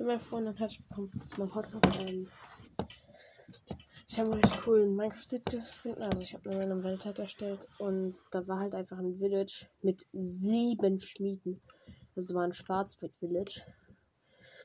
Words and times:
Ja, 0.00 0.06
meine 0.06 0.18
Freunde, 0.18 0.54
herzlich 0.56 0.80
willkommen 0.88 1.26
zu 1.26 1.40
meinem 1.40 1.50
Podcast. 1.50 1.84
Ähm, 2.08 2.26
ich 4.08 4.18
habe 4.18 4.32
einen 4.32 4.42
recht 4.42 4.62
coolen 4.62 4.96
Minecraft-Sit 4.96 5.44
gefunden. 5.44 6.00
Also, 6.00 6.22
ich 6.22 6.32
habe 6.32 6.48
eine 6.48 6.82
Welt 6.82 7.04
halt 7.04 7.18
erstellt 7.18 7.68
und 7.76 8.16
da 8.30 8.48
war 8.48 8.60
halt 8.60 8.74
einfach 8.74 8.96
ein 8.96 9.18
Village 9.18 9.66
mit 9.82 10.06
sieben 10.14 11.02
Schmieden. 11.02 11.60
Also, 12.16 12.34
war 12.34 12.44
ein 12.44 12.54
Schwarzwald-Village 12.54 13.60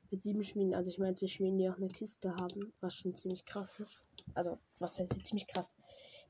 mit 0.09 0.23
sieben 0.23 0.41
Schmieden. 0.41 0.73
Also, 0.73 0.89
ich 0.89 0.99
meine, 0.99 1.15
die 1.15 1.27
Schmieden, 1.27 1.57
die 1.57 1.69
auch 1.69 1.75
eine 1.75 1.89
Kiste 1.89 2.33
haben, 2.39 2.71
was 2.79 2.93
schon 2.93 3.13
ziemlich 3.13 3.45
krass 3.45 3.81
ist. 3.81 4.07
Also, 4.35 4.57
was 4.79 4.99
heißt 4.99 5.25
ziemlich 5.25 5.47
krass? 5.47 5.75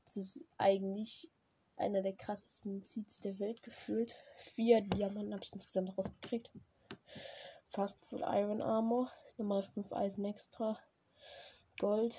Das 0.04 0.16
ist 0.16 0.48
eigentlich 0.58 1.30
einer 1.76 2.02
der 2.02 2.14
krassesten 2.14 2.82
Seeds 2.82 3.20
der 3.20 3.38
Welt 3.38 3.62
gefühlt. 3.62 4.16
Vier 4.36 4.80
Diamanten 4.80 5.32
habe 5.32 5.44
ich 5.44 5.52
insgesamt 5.52 5.96
rausgekriegt. 5.96 6.50
Fast 7.68 8.04
Full 8.06 8.20
Iron 8.20 8.62
Armor. 8.62 9.10
Nochmal 9.36 9.62
5 9.62 9.92
Eisen 9.92 10.24
extra. 10.24 10.78
Gold. 11.78 12.16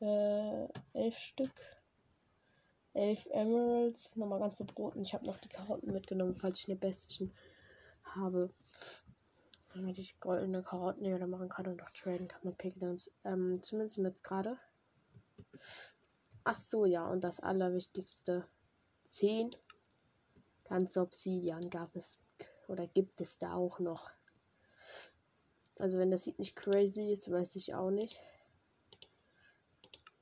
Äh, 0.00 0.68
11 0.92 1.16
Stück. 1.16 1.52
11 2.94 3.26
Emeralds. 3.30 4.16
Nochmal 4.16 4.40
ganz 4.40 4.56
viel 4.56 4.66
Brot. 4.66 4.96
Und 4.96 5.02
ich 5.02 5.14
habe 5.14 5.26
noch 5.26 5.38
die 5.38 5.48
Karotten 5.48 5.92
mitgenommen, 5.92 6.36
falls 6.36 6.60
ich 6.60 6.68
eine 6.68 6.76
Bestien 6.76 7.32
habe. 8.02 8.50
Damit 9.74 9.98
ich 9.98 10.18
goldene 10.20 10.62
Karotten 10.62 11.04
wieder 11.04 11.26
machen 11.26 11.48
kann 11.48 11.66
und 11.66 11.76
noch 11.76 11.90
traden 11.90 12.28
kann 12.28 12.40
mit 12.42 12.58
Pigdowns. 12.58 13.10
Ähm, 13.24 13.62
zumindest 13.62 13.98
mit 13.98 14.24
gerade. 14.24 14.58
Ach 16.44 16.56
so, 16.56 16.84
ja. 16.84 17.06
Und 17.08 17.22
das 17.24 17.40
Allerwichtigste. 17.40 18.46
10 19.04 19.50
ganze 20.68 21.00
Obsidian 21.00 21.70
gab 21.70 21.96
es 21.96 22.20
oder 22.66 22.86
gibt 22.86 23.20
es 23.20 23.38
da 23.38 23.54
auch 23.54 23.78
noch. 23.78 24.10
Also 25.78 25.98
wenn 25.98 26.10
das 26.10 26.24
sieht 26.24 26.38
nicht 26.38 26.56
crazy 26.56 27.12
ist, 27.12 27.30
weiß 27.30 27.54
ich 27.56 27.74
auch 27.74 27.90
nicht. 27.90 28.20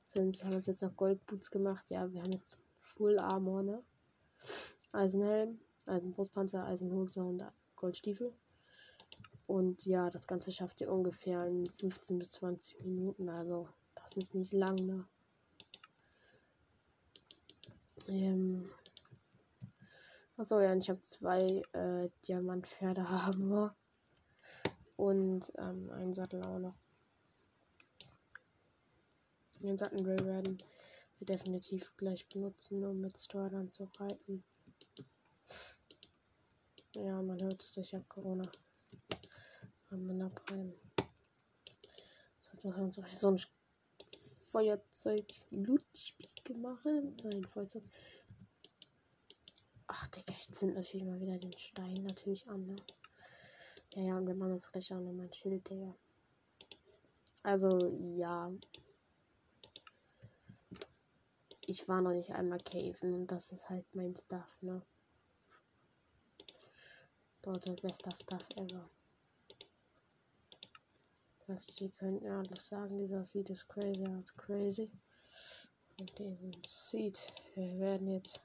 Sonst 0.05 0.43
haben 0.43 0.51
wir 0.51 0.57
uns 0.57 0.67
jetzt 0.67 0.81
noch 0.81 0.95
Goldboots 0.95 1.49
gemacht. 1.49 1.89
Ja, 1.89 2.11
wir 2.11 2.21
haben 2.21 2.31
jetzt 2.31 2.57
Full 2.81 3.19
Armor, 3.19 3.63
ne? 3.63 3.83
Eisenhelm, 4.93 5.59
Eisenbrustpanzer, 5.85 6.63
Eisenhose 6.65 7.23
und 7.23 7.43
Goldstiefel. 7.75 8.33
Und 9.47 9.85
ja, 9.85 10.09
das 10.09 10.27
Ganze 10.27 10.51
schafft 10.51 10.81
ihr 10.81 10.91
ungefähr 10.91 11.45
in 11.47 11.65
15 11.65 12.19
bis 12.19 12.31
20 12.31 12.83
Minuten. 12.83 13.29
Also, 13.29 13.67
das 13.95 14.17
ist 14.17 14.35
nicht 14.35 14.53
lang, 14.53 14.75
ne? 14.75 15.07
Ähm. 18.07 18.69
Achso, 20.37 20.59
ja, 20.59 20.71
und 20.71 20.79
ich 20.79 20.89
habe 20.89 21.01
zwei 21.01 21.63
äh, 21.73 22.09
Diamantpferde 22.27 23.09
haben 23.09 23.71
und 24.97 25.51
ähm, 25.57 25.89
einen 25.91 26.13
Sattel 26.13 26.43
auch 26.43 26.59
noch. 26.59 26.75
Den 29.61 29.77
Sattel 29.77 30.05
werden 30.05 30.57
wir 31.17 31.25
definitiv 31.25 31.95
gleich 31.97 32.27
benutzen, 32.27 32.83
um 32.83 32.99
mit 32.99 33.19
Steuern 33.19 33.69
zu 33.69 33.89
reiten. 33.97 34.43
Ja, 36.95 37.21
man 37.21 37.41
hört 37.41 37.63
es, 37.63 37.77
ich 37.77 37.93
habe 37.93 38.05
Corona. 38.07 38.43
Am 39.89 40.21
Abreiben. 40.21 40.73
Das 42.41 42.53
hat 42.53 42.63
man 42.63 42.91
so, 42.91 43.01
ein 43.29 43.39
Feuerzeug 44.41 45.25
Lutspiel 45.49 46.57
machen. 46.57 47.15
Nein, 47.23 47.45
Feuerzeug. 47.45 47.83
Ach, 49.87 50.07
Digga, 50.07 50.33
ich 50.37 50.51
zünd 50.51 50.75
natürlich 50.75 51.05
mal 51.05 51.21
wieder 51.21 51.37
den 51.37 51.57
Stein 51.57 52.03
natürlich 52.03 52.47
an, 52.49 52.65
ne? 52.65 52.75
Ja, 53.97 54.03
ja, 54.03 54.17
und 54.17 54.37
machen 54.37 54.53
jetzt 54.53 54.71
gleich 54.71 54.93
auch 54.93 54.99
noch 54.99 55.11
mein 55.11 55.33
Schild, 55.33 55.67
Digga. 55.67 55.95
Also, 57.41 57.67
ja. 58.15 58.51
Ich 61.65 61.87
war 61.87 62.01
noch 62.01 62.11
nicht 62.11 62.29
einmal 62.29 62.59
caven 62.59 63.15
und 63.15 63.31
das 63.31 63.51
ist 63.51 63.67
halt 63.71 63.85
mein 63.95 64.15
Stuff, 64.15 64.61
ne? 64.61 64.83
Dort 67.41 67.65
der 67.65 67.73
beste 67.73 68.11
Stuff 68.15 68.47
ever. 68.57 68.87
Die 71.79 71.89
können 71.89 72.21
ja 72.21 72.37
alles 72.37 72.67
sagen, 72.67 72.99
dieser 72.99 73.25
Seed 73.25 73.49
ist 73.49 73.67
crazy 73.67 74.05
als 74.05 74.35
crazy. 74.37 74.91
Und 75.99 76.19
diesen 76.19 76.51
Seed, 76.67 77.33
wir 77.55 77.79
werden 77.79 78.11
jetzt 78.11 78.43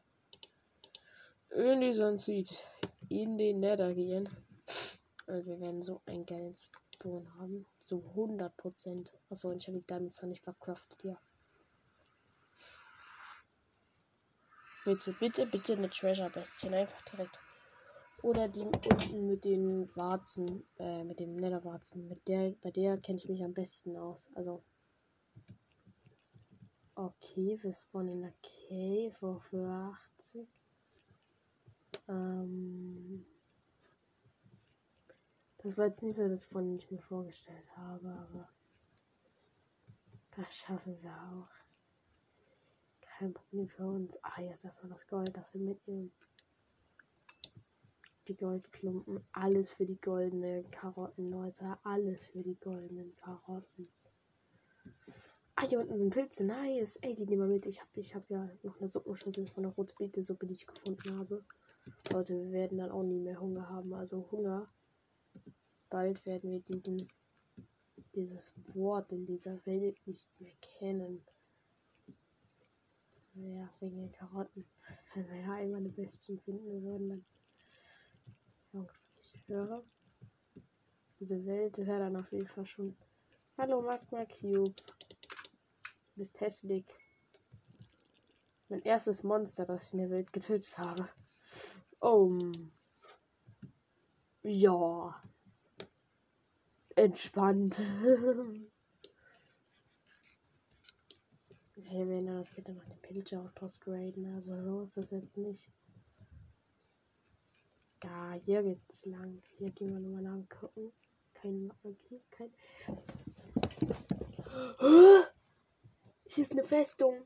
in 1.51 1.83
diesen 1.83 2.19
Seed 2.19 2.57
in 3.11 3.37
den 3.37 3.61
Nether 3.61 3.93
gehen. 3.93 4.31
Also 5.27 5.47
wir 5.47 5.61
werden 5.61 5.83
so 5.83 6.01
einen 6.07 6.27
geilen 6.27 6.55
Spawn 6.57 7.33
haben. 7.39 7.67
So 7.87 8.03
100 8.09 8.57
Prozent. 8.57 9.13
Achso, 9.29 9.49
und 9.49 9.59
ich 9.59 9.69
habe 9.69 9.79
die 9.79 9.87
Diamonds 9.87 10.21
noch 10.23 10.29
nicht 10.29 10.43
verkraftet, 10.43 11.03
ja. 11.05 11.19
Bitte, 14.85 15.13
bitte, 15.13 15.47
bitte 15.47 15.75
eine 15.75 15.91
Treasure 15.91 16.31
Bestien. 16.31 16.75
Einfach 16.75 17.03
direkt. 17.03 17.39
Oder 18.23 18.49
die 18.49 18.63
unten 18.63 19.27
mit 19.27 19.45
den 19.45 19.95
Warzen, 19.97 20.65
äh, 20.79 21.05
mit 21.05 21.21
dem 21.21 21.37
Netherwarzen. 21.37 22.09
Mit 22.09 22.27
der, 22.29 22.55
bei 22.63 22.71
der 22.71 22.99
kenne 22.99 23.19
ich 23.19 23.29
mich 23.29 23.45
am 23.45 23.55
besten 23.55 23.97
aus. 23.97 24.31
Also. 24.35 24.63
Okay, 26.95 27.59
wir 27.63 27.73
spawnen 27.73 28.15
in 28.15 28.23
der 28.23 28.35
Cave 28.43 29.41
für 29.41 29.69
80. 30.19 30.49
Ähm. 32.09 33.25
Das 35.63 35.79
war 35.79 35.87
jetzt 35.87 36.03
nicht 36.03 36.17
so 36.17 36.29
das, 36.29 36.45
von 36.45 36.65
dem 36.65 36.77
ich 36.77 36.91
mir 36.91 37.01
vorgestellt 37.01 37.77
habe, 37.77 38.09
aber 38.09 38.49
das 40.37 40.57
schaffen 40.57 41.01
wir 41.03 41.13
auch. 41.13 41.49
Kein 43.01 43.33
Problem 43.33 43.69
für 43.69 43.87
uns. 43.87 44.19
Ah, 44.25 44.41
jetzt 44.41 44.65
erstmal 44.65 44.91
das 44.91 45.07
Gold, 45.07 45.37
das 45.37 45.55
wir 45.55 45.61
mitnehmen. 45.61 46.13
Die 48.27 48.37
Goldklumpen, 48.37 49.25
alles 49.33 49.71
für 49.71 49.87
die 49.87 50.01
goldenen 50.01 50.69
Karotten, 50.73 51.31
Leute. 51.31 51.79
Alles 51.85 52.25
für 52.25 52.43
die 52.43 52.59
goldenen 52.59 53.15
Karotten. 53.17 53.89
Ah, 55.55 55.69
hier 55.69 55.79
unten 55.79 55.97
sind 55.97 56.13
Pilze, 56.13 56.43
nice. 56.43 56.97
Ey, 56.97 57.15
die 57.15 57.27
nehmen 57.27 57.43
wir 57.43 57.55
mit. 57.55 57.67
Ich 57.67 57.81
habe 57.81 58.01
ich 58.01 58.17
hab 58.17 58.29
ja 58.31 58.51
noch 58.65 58.81
eine 58.81 58.89
Suppenschüssel 58.89 59.47
von 59.47 59.63
der 59.63 59.73
Rotbeete-Suppe, 59.73 60.47
die 60.47 60.55
ich 60.55 60.67
gefunden 60.67 61.17
habe. 61.19 61.45
Leute, 62.11 62.35
wir 62.35 62.51
werden 62.51 62.79
dann 62.79 62.91
auch 62.91 63.05
nie 63.05 63.21
mehr 63.21 63.41
Hunger 63.41 63.69
haben. 63.69 63.95
Also 63.95 64.29
Hunger 64.33 64.69
bald 65.93 66.25
werden 66.25 66.51
wir 66.51 66.61
diesen, 66.61 67.07
dieses 68.15 68.51
Wort 68.75 69.13
in 69.13 69.27
dieser 69.27 69.65
Welt 69.67 69.99
nicht 70.07 70.27
mehr 70.41 70.55
kennen. 70.79 71.23
Ja, 73.35 73.69
wegen 73.81 73.99
den 73.99 74.13
Karotten. 74.13 74.65
Wenn 75.15 75.29
wir 75.29 75.41
ja 75.41 75.53
einmal 75.53 75.81
eine 75.81 75.91
Bestien 75.91 76.41
finden 76.41 76.83
würden, 76.83 77.09
dann. 77.11 77.25
Jungs, 78.73 78.93
ich 79.21 79.47
höre. 79.47 79.85
Diese 81.21 81.45
Welt 81.45 81.77
wäre 81.77 81.99
dann 81.99 82.17
auf 82.17 82.33
jeden 82.33 82.47
Fall 82.47 82.67
schon. 82.67 82.97
Hallo 83.59 83.83
Magma 83.83 84.25
Cube. 84.25 84.73
Du 84.73 86.17
bist 86.17 86.41
hässlich. 86.41 86.87
Mein 88.71 88.83
erstes 88.83 89.23
Monster, 89.23 89.67
das 89.67 89.89
ich 89.89 89.93
in 89.93 89.99
der 89.99 90.11
Welt 90.11 90.33
getötet 90.33 90.79
habe. 90.79 91.07
Oh. 92.01 92.39
Ja 94.43 95.23
entspannt. 96.97 97.79
wir 101.75 102.09
werden 102.09 102.27
dann 102.27 102.47
später 102.47 102.73
noch 102.73 102.85
den 102.85 103.01
Pilger-Outpost 103.03 103.81
graden, 103.81 104.35
also 104.35 104.55
so 104.63 104.83
ist 104.83 104.97
das 104.97 105.11
jetzt 105.11 105.37
nicht. 105.37 105.71
Ja, 108.03 108.33
hier 108.45 108.63
geht's 108.63 109.07
lang. 109.07 109.43
Hier 109.59 109.71
gehen 109.71 109.91
wir 109.91 110.01
nochmal 110.01 110.23
lang 110.23 110.49
gucken. 110.49 110.93
Kein 111.35 111.73
okay, 111.83 112.21
kein. 112.31 112.53
Hier 116.27 116.43
ist 116.43 116.53
eine 116.53 116.65
Festung. 116.65 117.25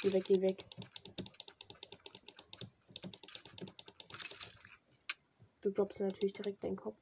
Geh 0.00 0.12
weg, 0.12 0.24
geh 0.24 0.40
weg. 0.40 0.64
Du 5.62 5.70
droppst 5.70 6.00
natürlich 6.00 6.34
direkt 6.34 6.62
deinen 6.62 6.76
Kopf. 6.76 6.98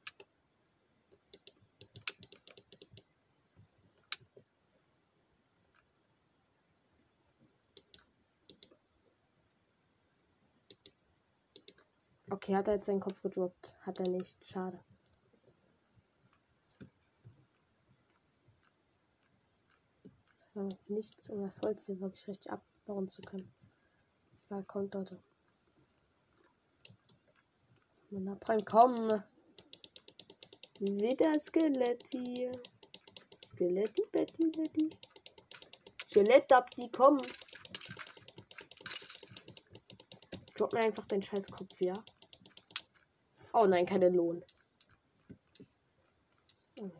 Okay, 12.43 12.57
hat 12.57 12.67
er 12.67 12.73
jetzt 12.73 12.87
seinen 12.87 12.99
Kopf 12.99 13.21
gedroppt? 13.21 13.73
Hat 13.83 14.01
er 14.01 14.09
nicht. 14.09 14.45
Schade. 14.45 14.77
Wir 20.53 20.67
jetzt 20.67 20.89
nichts, 20.89 21.29
um 21.29 21.41
das 21.41 21.61
Holz 21.61 21.85
hier 21.85 22.01
wirklich 22.01 22.27
richtig 22.27 22.51
abbauen 22.51 23.07
zu 23.07 23.21
können. 23.21 23.49
Ja, 24.49 24.61
kommt, 24.63 24.93
Leute. 24.93 25.23
Prime, 28.09 28.63
komm! 28.65 29.23
wieder 30.81 31.39
Skeletti. 31.39 32.51
Skeletti, 33.47 34.03
Betty, 34.11 34.51
Betty. 34.51 34.89
Skeletti, 36.09 36.89
komm. 36.93 37.21
Drop 40.55 40.73
mir 40.73 40.81
einfach 40.81 41.05
deinen 41.05 41.23
scheiß 41.23 41.47
Kopf, 41.47 41.79
ja? 41.79 41.93
Oh 43.55 43.67
nein, 43.67 43.85
keine 43.85 44.09
Lohn. 44.09 44.43
Oh. 46.79 46.91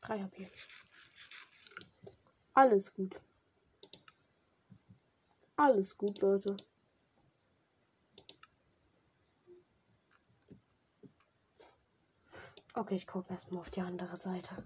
Drei 0.00 0.22
HP. 0.22 0.50
Alles 2.54 2.94
gut. 2.94 3.20
Alles 5.56 5.96
gut, 5.96 6.20
Leute. 6.20 6.56
Okay, 12.74 12.94
ich 12.94 13.06
gucke 13.08 13.32
erstmal 13.32 13.60
auf 13.60 13.70
die 13.70 13.80
andere 13.80 14.16
Seite. 14.16 14.64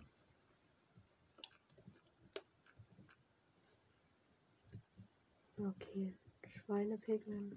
Okay, 5.69 6.15
Schweinepiglin. 6.47 7.55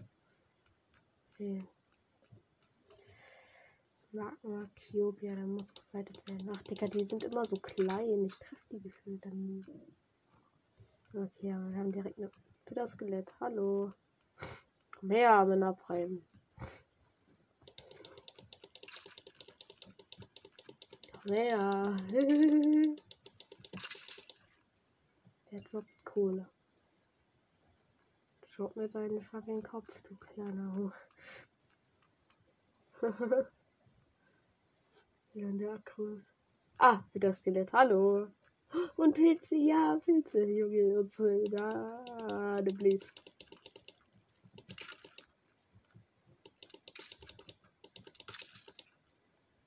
Okay. 1.29 1.63
Magma 4.11 4.69
Cube, 4.91 5.25
ja, 5.25 5.35
der 5.35 5.45
muss 5.45 5.73
gefightet 5.73 6.27
werden. 6.27 6.49
Ach, 6.53 6.61
Digga, 6.63 6.87
die 6.87 7.03
sind 7.03 7.23
immer 7.23 7.45
so 7.45 7.55
klein. 7.55 8.25
Ich 8.25 8.37
treffe 8.37 8.65
die 8.69 8.81
gefühlt 8.81 9.25
dann 9.25 9.45
nie. 9.45 9.63
Okay, 11.13 11.53
aber 11.53 11.69
wir 11.71 11.77
haben 11.77 11.91
direkt 11.93 12.17
eine 12.19 12.29
das 12.65 12.91
Skelett. 12.91 13.33
Hallo. 13.39 13.93
Komm 14.91 15.11
her, 15.11 15.45
Männerprime. 15.45 16.21
Komm 21.13 21.31
her. 21.33 21.95
Der 25.51 25.61
droppt 25.61 26.03
Kohle. 26.03 26.49
Drop 28.61 28.75
mir 28.75 28.89
deinen 28.89 29.19
fucking 29.19 29.63
Kopf, 29.63 29.99
du 30.03 30.15
kleiner 30.17 30.75
Hu. 30.75 30.91
ja, 35.33 35.51
der 35.51 35.73
Akkus. 35.73 36.31
Ah, 36.77 37.03
wieder 37.11 37.33
Skelett. 37.33 37.73
Hallo. 37.73 38.27
Und 38.97 39.15
Pilze, 39.15 39.55
ja, 39.55 39.99
Pilze, 40.05 40.45
Junge, 40.45 40.99
unsere, 40.99 41.43
da, 41.45 42.61
der 42.61 42.73
Blaze. 42.75 43.11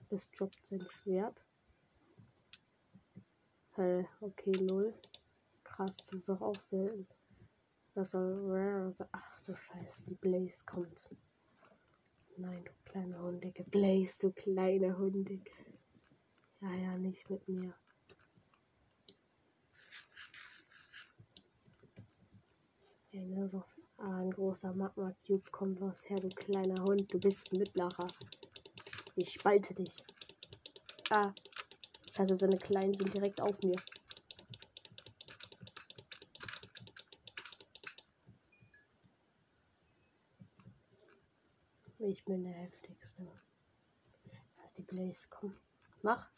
Das 0.09 0.31
droppt 0.31 0.65
sein 0.65 0.87
Schwert. 0.89 1.45
Hä, 3.75 4.07
okay, 4.21 4.53
null. 4.53 4.95
Krass, 5.65 5.97
das 5.97 6.13
ist 6.13 6.29
doch 6.29 6.41
auch 6.41 6.61
selten. 6.61 7.09
Das 7.95 8.11
soll. 8.11 8.93
Ach 9.13 9.41
du 9.43 9.55
Scheiße, 9.55 10.07
die 10.07 10.17
Blaze 10.17 10.65
kommt. 10.67 11.09
Nein, 12.37 12.65
du 12.65 12.73
kleine 12.85 13.23
Hundige. 13.23 13.63
Blaze, 13.65 14.19
du 14.21 14.33
kleine 14.33 14.99
Hundige. 14.99 15.51
Ja, 16.61 16.75
ja, 16.75 16.99
nicht 16.99 17.31
mit 17.31 17.47
mir. 17.49 17.75
Ja, 23.13 23.23
ne, 23.23 23.49
so 23.49 23.63
ein 23.99 24.31
großer 24.33 24.75
Magma 24.75 25.15
Cube 25.25 25.49
kommt 25.53 25.81
was 25.81 26.11
her, 26.11 26.19
du 26.19 26.29
kleiner 26.31 26.83
Hund. 26.83 27.13
Du 27.15 27.21
bist 27.21 27.53
ein 27.53 27.59
Mitlacher. 27.59 28.09
Ich 29.15 29.31
spalte 29.31 29.73
dich. 29.73 29.95
Ah. 31.11 31.33
Scheiße, 32.13 32.35
seine 32.35 32.59
Kleinen 32.59 32.95
sind 32.95 33.15
direkt 33.15 33.41
auf 33.41 33.63
mir. 33.63 33.77
Ich 42.07 42.23
bin 42.23 42.45
der 42.45 42.53
heftigste. 42.53 43.27
Lass 44.61 44.75
die 44.75 44.83
Blaze 44.83 45.27
kommen. 45.31 45.57
Mach. 46.03 46.31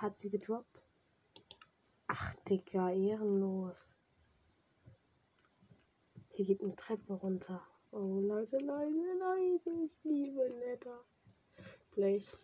hat 0.00 0.16
sie 0.16 0.30
gedroppt? 0.30 0.82
Ach, 2.08 2.34
Digga, 2.48 2.90
ehrenlos. 2.90 3.92
Hier 6.42 6.56
geht 6.56 6.64
eine 6.64 6.74
Treppe 6.74 7.12
runter. 7.12 7.62
Oh, 7.92 8.18
Leute, 8.20 8.58
Leute, 8.58 9.16
Leute, 9.16 9.70
ich 9.84 9.92
liebe 10.02 10.52
Netter. 10.58 11.04
Place. 11.92 12.36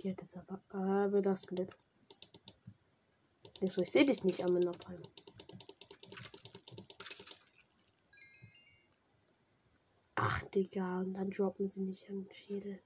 Die 0.00 0.10
hat 0.12 0.22
jetzt 0.22 0.36
aber. 0.36 0.62
Aber 0.68 1.20
das 1.20 1.50
mit. 1.50 1.74
Nicht 3.60 3.72
so, 3.72 3.82
ich 3.82 3.90
sehe 3.90 4.04
dich 4.04 4.22
nicht 4.22 4.44
am 4.44 4.52
Monopoly. 4.52 5.02
Digga. 10.54 11.00
Und 11.00 11.14
dann 11.14 11.30
droppen 11.30 11.68
sie 11.68 11.80
mich 11.80 12.08
im 12.08 12.30
Schädel. 12.30 12.80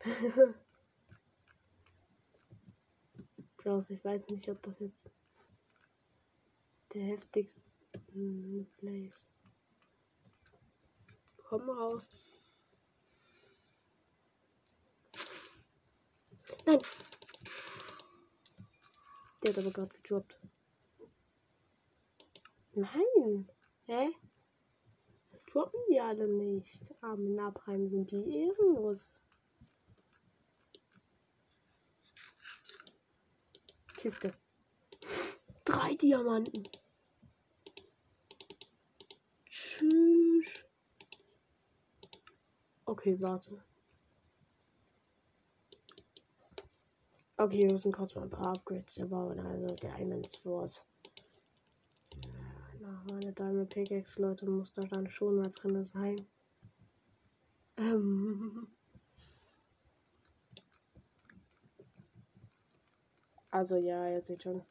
Klaus, 3.68 3.90
ich 3.90 4.02
weiß 4.02 4.26
nicht, 4.30 4.48
ob 4.48 4.62
das 4.62 4.78
jetzt 4.80 5.10
der 6.94 7.02
heftigste 7.02 7.60
Place. 8.78 9.26
Komm 11.36 11.68
raus. 11.68 12.10
Nein! 16.64 16.78
Der 19.42 19.50
hat 19.50 19.58
aber 19.58 19.70
gerade 19.70 19.94
gedroppt. 19.96 20.40
Nein! 22.72 23.50
Hä? 23.84 24.14
droppen 25.52 25.80
die 25.90 26.00
alle 26.00 26.26
nicht. 26.26 26.94
Aber 27.02 27.20
in 27.20 27.38
Abheim 27.38 27.86
sind 27.90 28.12
die 28.12 28.46
ehrenlos. 28.46 29.20
Kiste. 33.98 34.32
Drei 35.64 35.94
Diamanten. 35.94 36.62
Tschüss. 39.44 40.46
Okay, 42.86 43.20
warte. 43.20 43.62
Okay, 47.36 47.58
wir 47.58 47.72
müssen 47.72 47.92
kurz 47.92 48.14
mal 48.14 48.22
ein 48.22 48.30
paar 48.30 48.54
Upgrades 48.54 48.98
erbauen. 48.98 49.38
Also 49.38 49.74
Diamond 49.76 50.44
Wars 50.44 50.82
meine 53.10 53.32
Diamond 53.32 53.68
Pickaxe, 53.70 54.20
Leute, 54.20 54.48
muss 54.48 54.72
da 54.72 54.82
dann 54.82 55.08
schon 55.08 55.36
mal 55.36 55.50
drin 55.50 55.82
sein. 55.82 56.16
Ähm. 57.76 58.68
Also 63.50 63.76
ja, 63.76 64.08
ihr 64.08 64.20
seht 64.20 64.42
schon. 64.42 64.64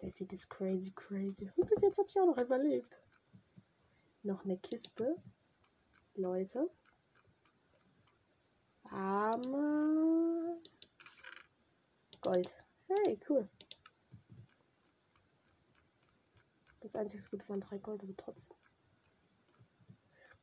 Der 0.00 0.10
sieht 0.10 0.32
das 0.32 0.48
crazy, 0.48 0.92
crazy. 0.92 1.50
Und 1.56 1.68
bis 1.68 1.80
jetzt 1.80 1.98
habe 1.98 2.08
ich 2.08 2.20
auch 2.20 2.26
noch 2.26 2.38
überlebt. 2.38 3.00
Noch 4.22 4.44
eine 4.44 4.58
Kiste. 4.58 5.16
Leute. 6.14 6.70
Arme. 8.84 10.60
Gold. 12.20 12.64
Hey, 12.86 13.18
cool. 13.28 13.48
Das 16.80 16.94
einzige 16.96 17.24
Gute 17.30 17.48
waren 17.48 17.60
drei 17.60 17.78
Gold, 17.78 18.02
aber 18.02 18.16
trotzdem. 18.16 18.56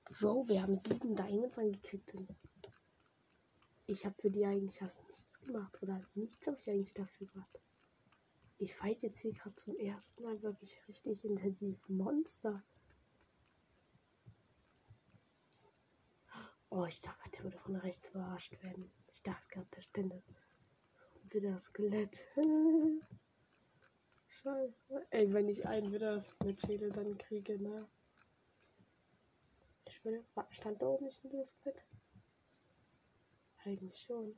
Bro, 0.06 0.48
wir 0.48 0.62
haben 0.64 0.78
sieben 0.80 1.16
Diamonds 1.16 1.58
angekriegt. 1.58 2.14
Ich 3.92 4.06
habe 4.06 4.16
für 4.22 4.32
die 4.32 4.46
eigentlich 4.46 4.80
fast 4.80 5.06
nichts 5.10 5.42
gemacht. 5.42 5.84
Oder 5.84 6.02
nichts 6.16 6.48
habe 6.48 6.58
ich 6.62 6.70
eigentlich 6.70 6.94
dafür 6.94 7.28
gemacht. 7.28 7.60
Ich 8.58 8.74
fight 8.74 9.02
jetzt 9.02 9.20
hier 9.20 9.34
gerade 9.34 9.54
zum 9.54 9.76
ersten 9.76 10.24
Mal 10.24 10.42
wirklich 10.42 10.82
richtig 10.88 11.26
intensiv 11.26 11.78
Monster. 11.90 12.64
Oh, 16.70 16.86
ich 16.86 17.02
dachte, 17.02 17.30
der 17.32 17.44
würde 17.44 17.58
von 17.58 17.76
rechts 17.76 18.08
verarscht 18.08 18.64
werden. 18.64 18.90
Ich 19.10 19.24
dachte 19.24 19.46
gerade, 19.50 19.68
der 19.76 19.82
stände 19.82 20.24
wieder 21.24 21.60
Skelett. 21.60 22.26
Scheiße. 24.30 25.06
Ey, 25.10 25.34
wenn 25.34 25.50
ich 25.50 25.68
einen 25.68 25.92
wieder 25.92 26.24
mit 26.46 26.62
Schädel 26.62 26.94
dann 26.94 27.18
kriege, 27.18 27.62
ne? 27.62 27.90
Ich 29.86 30.06
will, 30.06 30.24
stand 30.52 30.82
da 30.82 30.86
oben 30.86 31.08
nicht 31.08 31.22
ein 31.26 31.46
Skelett? 31.46 31.84
Eigentlich 33.64 34.02
schon. 34.02 34.36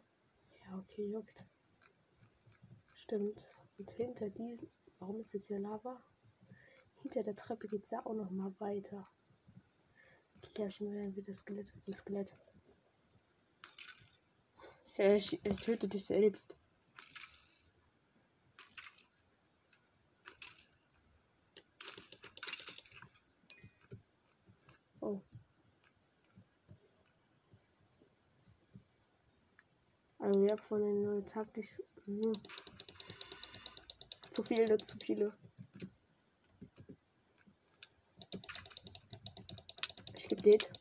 Ja, 0.66 0.78
okay, 0.80 1.06
juckt. 1.08 1.44
Stimmt. 2.94 3.48
Und 3.78 3.92
hinter 3.92 4.30
diesem. 4.30 4.70
Warum 5.00 5.20
ist 5.20 5.34
jetzt 5.34 5.48
hier 5.48 5.60
Lava? 5.60 6.02
Hinter 7.02 7.24
der 7.24 7.36
Treppe 7.36 7.68
geht 7.68 7.84
es 7.84 7.90
ja 7.90 8.06
auch 8.06 8.14
noch 8.14 8.32
mal 8.32 8.54
weiter. 8.60 9.08
Ich 10.42 10.60
habe 10.60 10.72
schon 10.72 11.16
wieder 11.16 11.22
das 11.22 11.40
Skelett. 11.40 11.74
Ein 11.88 11.94
Skelett. 11.94 12.34
Ja, 14.98 15.16
ich, 15.16 15.44
ich 15.44 15.58
töte 15.58 15.88
dich 15.88 16.06
selbst. 16.06 16.56
Oh. 25.02 25.20
Also 30.34 30.46
ja, 30.48 30.58
von 30.58 30.82
den 30.82 31.04
neuen 31.04 31.26
Taktik. 31.28 31.68
Hm. 32.06 32.34
Zu 34.32 34.42
viele, 34.42 34.80
zu 34.80 34.98
viele. 34.98 35.32
Ich 40.18 40.28
gebe 40.28 40.42
det. 40.42 40.72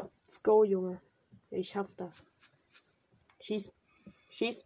Let's 0.00 0.42
go, 0.42 0.64
Junge. 0.64 1.02
Ich 1.50 1.68
schaff 1.68 1.92
das. 1.92 2.22
Schieß. 3.48 3.72
Schieß. 4.28 4.64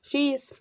Schieß. 0.00 0.54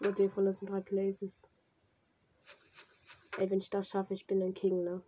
Nur 0.00 0.12
den 0.12 0.28
von 0.28 0.44
diesen 0.44 0.66
drei 0.66 0.82
Places. 0.82 1.40
Ey, 3.38 3.48
wenn 3.48 3.56
ich 3.60 3.70
das 3.70 3.88
schaffe, 3.88 4.12
ich 4.12 4.26
bin 4.26 4.42
ein 4.42 4.52
King, 4.52 4.84
ne? 4.84 5.02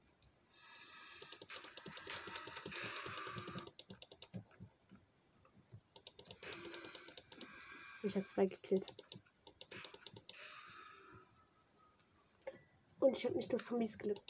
Ich 8.14 8.16
habe 8.16 8.26
zwei 8.26 8.46
gekillt. 8.46 8.86
Und 13.00 13.10
ich 13.10 13.24
habe 13.24 13.34
nicht 13.34 13.52
das 13.52 13.64
Zombies 13.64 13.98
Glück. 13.98 14.20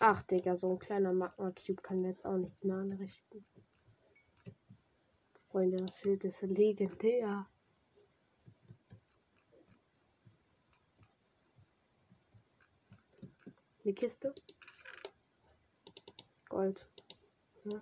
Ach, 0.00 0.22
Digga, 0.22 0.56
so 0.56 0.72
ein 0.72 0.78
kleiner 0.78 1.12
Magma 1.12 1.50
Cube 1.50 1.82
kann 1.82 2.00
mir 2.00 2.08
jetzt 2.08 2.24
auch 2.24 2.38
nichts 2.38 2.64
mehr 2.64 2.76
anrichten. 2.76 3.44
Freunde, 5.50 5.76
das 5.76 5.98
Schild 5.98 6.24
ist 6.24 6.40
legendär. 6.40 7.46
Eine 13.84 13.92
Kiste. 13.92 14.34
Gold. 16.48 16.88
Ja. 17.64 17.78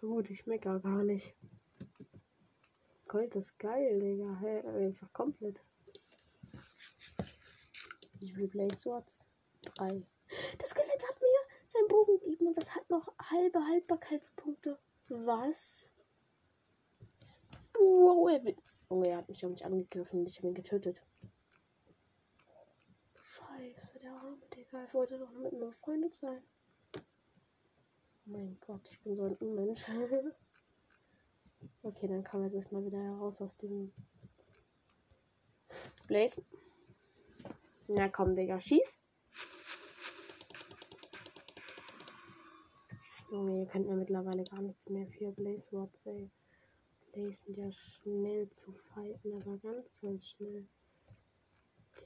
Gut, 0.00 0.28
ich 0.30 0.44
mecker 0.44 0.80
gar 0.80 1.04
nicht. 1.04 1.36
Gold 3.14 3.36
ist 3.36 3.56
geil, 3.60 4.00
Digga. 4.00 4.38
Hey, 4.40 4.60
einfach 4.86 5.12
komplett. 5.12 5.62
Wie 8.18 8.32
viele 8.32 8.48
Blaze 8.48 8.76
Swords? 8.76 9.24
Drei. 9.62 10.02
Das 10.58 10.70
Skelett 10.70 11.08
hat 11.08 11.20
mir 11.20 11.54
seinen 11.68 11.86
Bogen 11.86 12.18
gegeben 12.18 12.48
und 12.48 12.56
das 12.56 12.74
hat 12.74 12.90
noch 12.90 13.06
halbe 13.20 13.64
Haltbarkeitspunkte. 13.64 14.80
Was? 15.10 15.92
Wow, 17.74 18.28
er 18.32 18.44
will. 18.44 18.56
Oh, 18.88 19.04
er 19.04 19.18
hat 19.18 19.28
mich 19.28 19.46
auch 19.46 19.50
nicht 19.50 19.64
angegriffen 19.64 20.26
ich 20.26 20.38
habe 20.38 20.48
ihn 20.48 20.54
getötet. 20.54 21.00
Scheiße, 23.22 24.00
der 24.00 24.10
arme 24.10 24.42
Digga. 24.56 24.80
Er 24.80 24.92
wollte 24.92 25.20
doch 25.20 25.30
mit 25.30 25.52
mir 25.52 25.66
befreundet 25.66 26.16
sein. 26.16 26.42
Oh 26.96 27.00
mein 28.26 28.58
Gott, 28.66 28.88
ich 28.90 29.00
bin 29.02 29.14
so 29.14 29.22
ein 29.22 29.36
Unmensch. 29.36 29.84
Okay, 31.82 32.08
dann 32.08 32.24
kommen 32.24 32.44
wir 32.44 32.48
jetzt 32.48 32.56
erstmal 32.64 32.84
wieder 32.84 32.98
heraus 32.98 33.40
aus 33.42 33.56
dem 33.56 33.92
Blaze. 36.06 36.42
Na 37.88 38.08
komm, 38.08 38.34
Digga, 38.34 38.60
schieß. 38.60 39.00
Junge, 43.30 43.60
ihr 43.60 43.66
könnt 43.66 43.88
mir 43.88 43.96
mittlerweile 43.96 44.44
gar 44.44 44.62
nichts 44.62 44.88
mehr 44.88 45.06
für 45.06 45.32
Blaze 45.32 45.72
Words, 45.72 46.06
ey. 46.06 46.30
Blaze 47.12 47.44
sind 47.44 47.56
ja 47.56 47.70
schnell 47.72 48.48
zu 48.50 48.72
fighten, 48.72 49.34
aber 49.34 49.56
ganz, 49.58 50.00
ganz 50.00 50.28
schnell. 50.28 50.66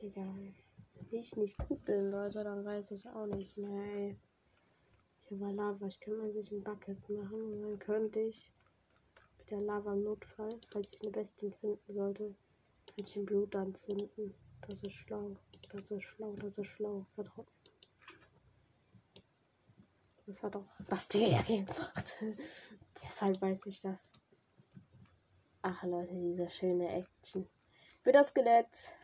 Digga, 0.00 0.22
wenn 0.34 0.54
ich 1.10 1.36
nicht 1.36 1.58
gut 1.68 1.84
bin, 1.84 2.10
Leute, 2.10 2.44
dann 2.44 2.64
weiß 2.64 2.92
ich 2.92 3.06
auch 3.08 3.26
nicht 3.26 3.56
mehr, 3.56 3.82
ey. 3.94 4.18
Ich 5.30 5.42
habe 5.42 5.52
Lava, 5.52 5.86
ich 5.86 6.00
könnte 6.00 6.32
sich 6.32 6.50
ein 6.50 6.64
Bucket 6.64 7.08
machen 7.10 7.42
und 7.42 7.62
dann 7.62 7.78
könnte 7.78 8.20
ich 8.20 8.52
der 9.50 9.60
Lava 9.60 9.92
im 9.92 10.04
Notfall, 10.04 10.58
falls 10.70 10.92
ich 10.92 11.02
eine 11.02 11.10
Bestie 11.10 11.50
finden 11.60 11.94
sollte, 11.94 12.34
kann 12.86 13.04
ich 13.04 13.16
ein 13.16 13.24
Blut 13.24 13.54
anzünden. 13.56 14.34
Das 14.66 14.82
ist 14.82 14.92
schlau. 14.92 15.36
Das 15.70 15.90
ist 15.90 16.02
schlau, 16.02 16.34
das 16.36 16.58
ist 16.58 16.66
schlau. 16.66 17.06
Vertraut. 17.14 17.46
Das 20.26 20.42
hat 20.42 20.56
auch 20.56 20.66
Basti 20.88 21.30
gemacht. 21.46 22.18
Deshalb 23.02 23.40
weiß 23.40 23.66
ich 23.66 23.80
das. 23.80 24.12
Ach 25.62 25.82
Leute, 25.84 26.14
diese 26.14 26.48
schöne 26.50 26.88
Action. 26.88 27.48
Für 28.02 28.12
das 28.12 28.28
Skelett. 28.28 28.94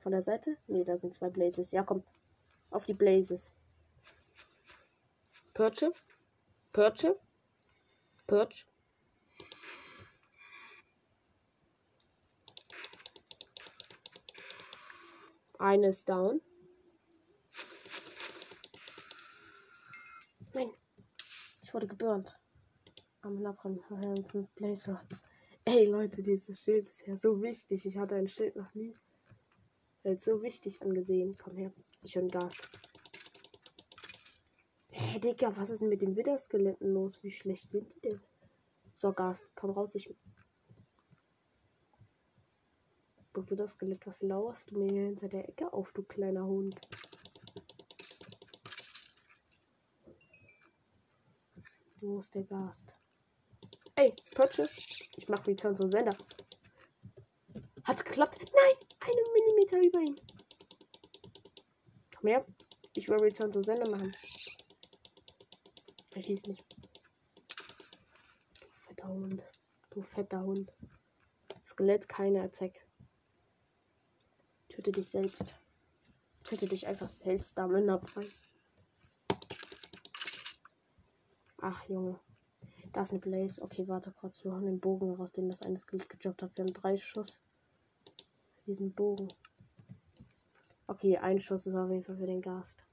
Von 0.00 0.12
der 0.12 0.22
Seite? 0.22 0.56
Ne, 0.66 0.84
da 0.84 0.96
sind 0.96 1.14
zwei 1.14 1.28
Blazes. 1.28 1.70
Ja, 1.70 1.82
komm. 1.82 2.02
Auf 2.70 2.86
die 2.86 2.94
Blazes. 2.94 3.52
Perche. 5.54 5.92
Perche. 6.72 7.18
Perch. 8.32 8.66
Eine 15.58 15.88
ist 15.88 16.08
down. 16.08 16.40
Nein. 20.54 20.70
Ich 21.60 21.74
wurde 21.74 21.86
geburnt. 21.86 22.38
Am 23.20 23.42
Labram 23.42 23.78
fünf 24.30 24.48
Blaze 24.54 24.90
Rods. 24.90 25.22
Ey 25.66 25.84
Leute, 25.84 26.22
dieses 26.22 26.64
Schild 26.64 26.88
ist 26.88 27.06
ja 27.06 27.14
so 27.14 27.42
wichtig. 27.42 27.84
Ich 27.84 27.98
hatte 27.98 28.14
ein 28.14 28.28
Schild 28.28 28.56
noch 28.56 28.72
nie 28.72 28.96
als 30.04 30.24
so 30.24 30.40
wichtig 30.40 30.80
angesehen. 30.80 31.36
Komm 31.36 31.58
her. 31.58 31.70
Ich 32.02 32.16
höre 32.16 32.28
Gas. 32.28 32.54
Hey, 35.04 35.20
Digga, 35.20 35.54
was 35.56 35.68
ist 35.68 35.82
denn 35.82 35.88
mit 35.88 36.00
dem 36.00 36.16
Widderskeletten 36.16 36.94
los? 36.94 37.22
Wie 37.22 37.30
schlecht 37.30 37.70
sind 37.70 37.92
die 37.94 38.00
denn? 38.00 38.20
So, 38.92 39.12
Gast, 39.12 39.44
komm 39.54 39.70
raus, 39.70 39.94
ich. 39.94 40.14
Du 43.32 43.48
Widderskelett, 43.50 44.06
was 44.06 44.22
lauerst 44.22 44.70
du 44.70 44.78
mir 44.78 45.04
hinter 45.04 45.28
der 45.28 45.48
Ecke 45.48 45.72
auf, 45.72 45.92
du 45.92 46.02
kleiner 46.02 46.46
Hund? 46.46 46.80
Wo 52.00 52.18
ist 52.18 52.34
der 52.34 52.44
Gast? 52.44 52.94
Ey, 53.96 54.14
Pötsche, 54.34 54.68
ich 55.16 55.28
mach 55.28 55.46
Return 55.46 55.74
zum 55.74 55.88
Sender. 55.88 56.16
Hat's 57.84 58.04
geklappt? 58.04 58.38
Nein, 58.40 58.76
einen 59.00 59.32
Millimeter 59.34 59.78
über 59.82 60.00
ihn. 60.00 60.16
Komm 62.16 62.28
her. 62.28 62.46
Ich 62.94 63.08
will 63.08 63.18
Return 63.18 63.50
zum 63.50 63.62
Sender 63.62 63.90
machen. 63.90 64.14
Er 66.14 66.22
schießt 66.22 66.48
nicht. 66.48 66.64
Du 68.60 68.68
fetter 68.68 69.08
Hund. 69.08 69.44
Du 69.90 70.02
fetter 70.02 70.42
Hund. 70.42 70.72
Skelett, 71.64 72.08
keine 72.08 72.42
Attack. 72.42 72.86
Töte 74.68 74.92
dich 74.92 75.08
selbst. 75.08 75.54
Töte 76.44 76.66
dich 76.66 76.86
einfach 76.86 77.08
selbst 77.08 77.56
damit 77.56 77.88
abrein. 77.88 78.28
Ach, 81.62 81.82
Junge. 81.88 82.18
Da 82.92 83.02
ist 83.02 83.12
eine 83.12 83.20
Blaze. 83.20 83.62
Okay, 83.62 83.88
warte 83.88 84.12
kurz. 84.12 84.44
Wir 84.44 84.52
haben 84.52 84.66
den 84.66 84.80
Bogen 84.80 85.14
raus, 85.14 85.32
den 85.32 85.48
das 85.48 85.62
eine 85.62 85.78
Skill 85.78 86.00
gedroppt 86.06 86.42
hat. 86.42 86.58
Wir 86.58 86.64
haben 86.64 86.74
drei 86.74 86.96
Schuss. 86.96 87.40
Für 88.56 88.64
diesen 88.66 88.92
Bogen. 88.92 89.28
Okay, 90.86 91.16
ein 91.16 91.40
Schuss 91.40 91.66
ist 91.66 91.74
auf 91.74 91.90
jeden 91.90 92.04
Fall 92.04 92.18
für 92.18 92.26
den 92.26 92.42
Gast. 92.42 92.84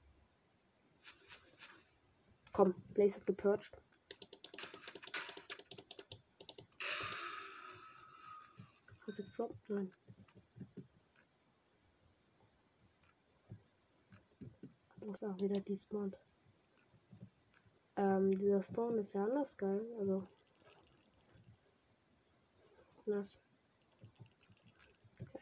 Komm, 2.60 2.74
Blaze 2.92 3.16
hat 3.16 3.24
gepurcht. 3.24 3.74
Hast 8.86 9.18
du 9.18 9.22
gedroppt? 9.22 9.70
Nein. 9.70 9.90
Ist 15.10 15.24
auch 15.24 15.40
wieder 15.40 15.58
die. 15.62 15.80
Ähm, 17.96 18.38
dieser 18.38 18.62
Spawn 18.62 18.98
ist 18.98 19.14
ja 19.14 19.24
anders 19.24 19.56
geil. 19.56 19.80
Also. 19.98 20.28
Nass. 23.06 23.34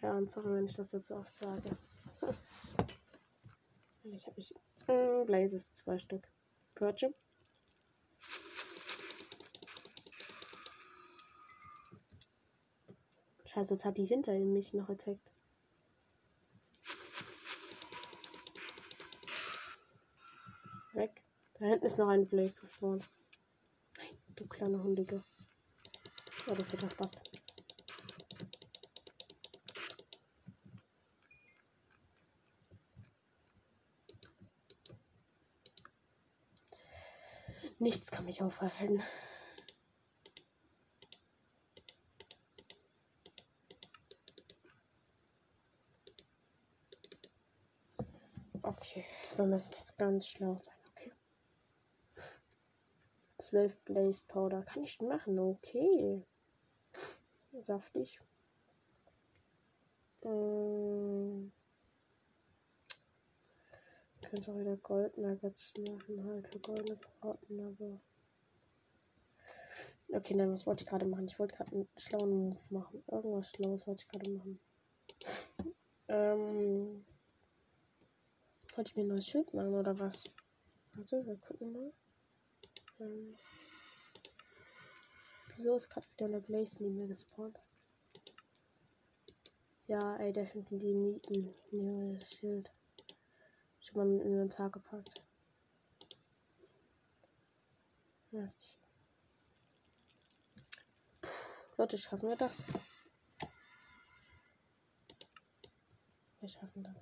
Ja, 0.02 0.16
und 0.16 0.30
sorry, 0.30 0.52
wenn 0.52 0.66
ich 0.66 0.75
das 0.75 0.92
jetzt 0.92 1.10
oft 1.10 1.34
sage. 1.34 1.76
ich 4.04 4.25
habe 4.25 4.40
ich. 4.40 4.54
Äh, 4.87 5.25
Blazes 5.25 5.72
zwei 5.72 5.98
Stück. 5.98 6.25
Purge. 6.78 7.12
Scheiße, 13.47 13.75
jetzt 13.75 13.85
hat 13.85 13.97
die 13.97 14.04
hinter 14.04 14.38
mich 14.38 14.73
noch 14.75 14.88
attackt. 14.88 15.32
Weg. 20.92 21.11
Da 21.54 21.66
hinten 21.66 21.87
ist 21.87 21.99
noch 21.99 22.06
ein 22.06 22.28
Blaze 22.28 22.61
gespawnt. 22.61 23.11
Nein, 23.97 24.16
du 24.37 24.47
kleine 24.47 24.80
Hundige. 24.80 25.25
Ja, 26.47 26.54
das 26.54 26.70
ja 26.70 26.90
Spaß. 26.90 27.16
Nichts 37.80 38.11
kann 38.11 38.25
mich 38.25 38.42
aufhalten. 38.42 39.00
Okay, 48.62 49.04
wir 49.37 49.44
müssen 49.47 49.73
jetzt 49.78 49.97
ganz 49.97 50.26
schlau 50.26 50.56
sein, 50.56 50.75
okay? 50.90 51.12
12 53.38 53.76
Blaze 53.85 54.23
Powder 54.26 54.62
kann 54.62 54.82
ich 54.82 55.00
machen, 55.00 55.38
okay. 55.38 56.25
Saftig. 57.61 58.20
Ähm 60.23 61.52
könnte 64.28 64.52
auch 64.52 64.58
wieder 64.58 64.76
Gold 64.76 65.16
Nuggets 65.16 65.73
machen, 65.78 66.25
halt 66.25 66.49
für 66.49 66.58
goldene 66.58 66.97
Braten, 66.97 67.61
aber. 67.61 68.00
Okay, 70.11 70.35
nein, 70.35 70.52
was 70.52 70.66
wollte 70.66 70.85
ich 70.85 70.88
gerade 70.88 71.06
machen? 71.06 71.26
Ich 71.26 71.38
wollte 71.38 71.56
gerade 71.56 71.73
einen 71.73 71.88
schlauen 71.97 72.30
Move 72.30 72.61
machen. 72.70 73.02
Irgendwas 73.08 73.50
Schlaues 73.50 73.87
wollte 73.87 74.04
ich 74.04 74.08
gerade 74.08 74.30
machen. 74.30 74.61
Ähm. 76.08 77.04
Wollte 78.75 78.90
ich 78.90 78.97
mir 78.97 79.02
ein 79.02 79.08
neues 79.08 79.26
Schild 79.26 79.52
machen 79.54 79.75
oder 79.75 79.99
was? 79.99 80.25
Also, 80.97 81.26
wir 81.26 81.37
gucken 81.37 81.73
mal. 81.73 81.92
Ähm. 83.00 83.35
Wieso 85.57 85.74
ist 85.74 85.90
gerade 85.90 86.07
wieder 86.12 86.26
eine 86.26 86.40
Blaze 86.40 86.83
neben 86.83 86.96
mir 86.96 87.09
gespawnt? 87.09 87.59
Ja, 89.88 90.16
ey, 90.16 90.33
definitiv 90.33 90.79
die 90.81 90.94
Nieten. 90.94 91.55
Neues 91.72 92.31
Schild. 92.31 92.70
Habe 93.90 94.05
mal 94.05 94.20
in 94.20 94.37
den 94.37 94.51
Tag 94.51 94.72
gepackt. 94.72 95.22
Ja. 98.31 98.53
Leute, 101.77 101.96
schaffen 101.96 102.29
wir 102.29 102.37
das? 102.37 102.64
Wir 106.40 106.48
schaffen 106.48 106.83
das. 106.83 106.96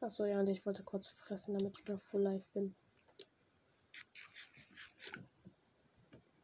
Achso, 0.00 0.24
ja, 0.24 0.40
und 0.40 0.48
ich 0.48 0.64
wollte 0.66 0.84
kurz 0.84 1.08
fressen, 1.08 1.56
damit 1.56 1.78
ich 1.78 1.84
wieder 1.84 1.98
full 1.98 2.22
life 2.22 2.46
bin. 2.52 2.76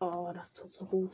Oh, 0.01 0.31
das 0.35 0.55
tut 0.55 0.73
so 0.73 0.85
gut. 0.87 1.13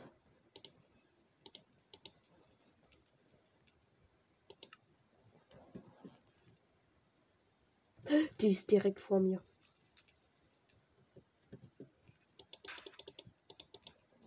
Die 8.41 8.51
ist 8.51 8.71
direkt 8.71 8.99
vor 8.99 9.19
mir. 9.19 9.43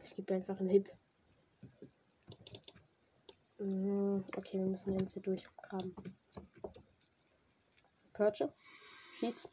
Ich 0.04 0.14
gebe 0.14 0.34
einfach 0.34 0.60
einen 0.60 0.68
Hit. 0.68 0.94
Mm, 3.58 4.20
okay, 4.36 4.58
wir 4.58 4.66
müssen 4.66 4.98
jetzt 4.98 5.14
hier 5.14 5.22
durchgraben. 5.22 5.94
Purge. 8.12 8.52
Schieß. 9.14 9.48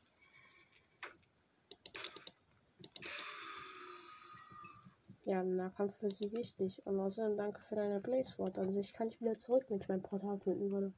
Ja, 5.25 5.43
Nahkampf 5.43 5.97
für 5.97 6.11
sie 6.11 6.31
wichtig. 6.31 6.85
Und 6.85 6.99
außerdem 6.99 7.37
danke 7.37 7.61
für 7.61 7.75
deine 7.75 7.99
Blaze 7.99 8.33
Sword. 8.33 8.59
An 8.59 8.73
sich 8.73 8.93
kann 8.93 9.07
ich 9.07 9.19
wieder 9.21 9.37
zurück 9.37 9.69
mit 9.69 9.89
meinem 9.89 10.03
Portal 10.03 10.39
finden 10.39 10.69
würde. 10.69 10.93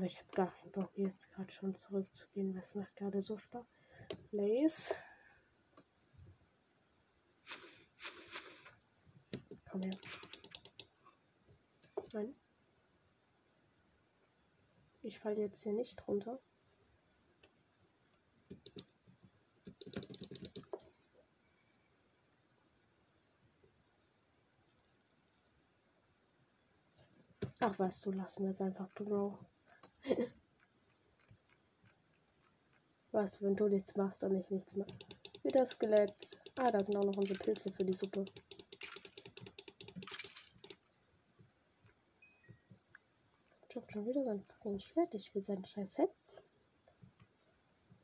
Aber 0.00 0.06
ich 0.06 0.16
habe 0.16 0.30
gar 0.30 0.50
keinen 0.50 0.72
Bock, 0.72 0.96
jetzt 0.96 1.30
gerade 1.30 1.52
schon 1.52 1.74
zurückzugehen. 1.74 2.56
Was 2.56 2.74
macht 2.74 2.96
gerade 2.96 3.20
so 3.20 3.36
Spaß? 3.36 3.66
Blaze. 4.30 4.94
Komm 9.70 9.82
her. 9.82 9.98
Nein. 12.14 12.34
Ich 15.02 15.18
falle 15.18 15.36
jetzt 15.42 15.62
hier 15.64 15.74
nicht 15.74 16.08
runter. 16.08 16.40
Ach, 27.60 27.78
weißt 27.78 28.06
du, 28.06 28.12
lassen 28.12 28.44
wir 28.44 28.48
jetzt 28.48 28.62
einfach 28.62 28.88
Bro. 28.94 29.38
Was, 33.12 33.42
wenn 33.42 33.56
du 33.56 33.68
nichts 33.68 33.96
machst 33.96 34.22
und 34.22 34.36
ich 34.36 34.50
nichts 34.50 34.74
mache? 34.74 34.94
Wie 35.42 35.50
das 35.50 35.70
Skelett. 35.70 36.38
Ah, 36.58 36.70
da 36.70 36.82
sind 36.82 36.96
auch 36.96 37.04
noch 37.04 37.16
unsere 37.16 37.38
Pilze 37.38 37.72
für 37.72 37.84
die 37.84 37.92
Suppe. 37.92 38.24
Droppt 43.68 43.92
schon 43.92 44.06
wieder 44.06 44.24
sein 44.24 44.42
fucking 44.42 44.80
Schwert. 44.80 45.14
Ich 45.14 45.34
will 45.34 45.42
sein 45.42 45.64
scheiß 45.64 45.96
Head. 45.96 46.10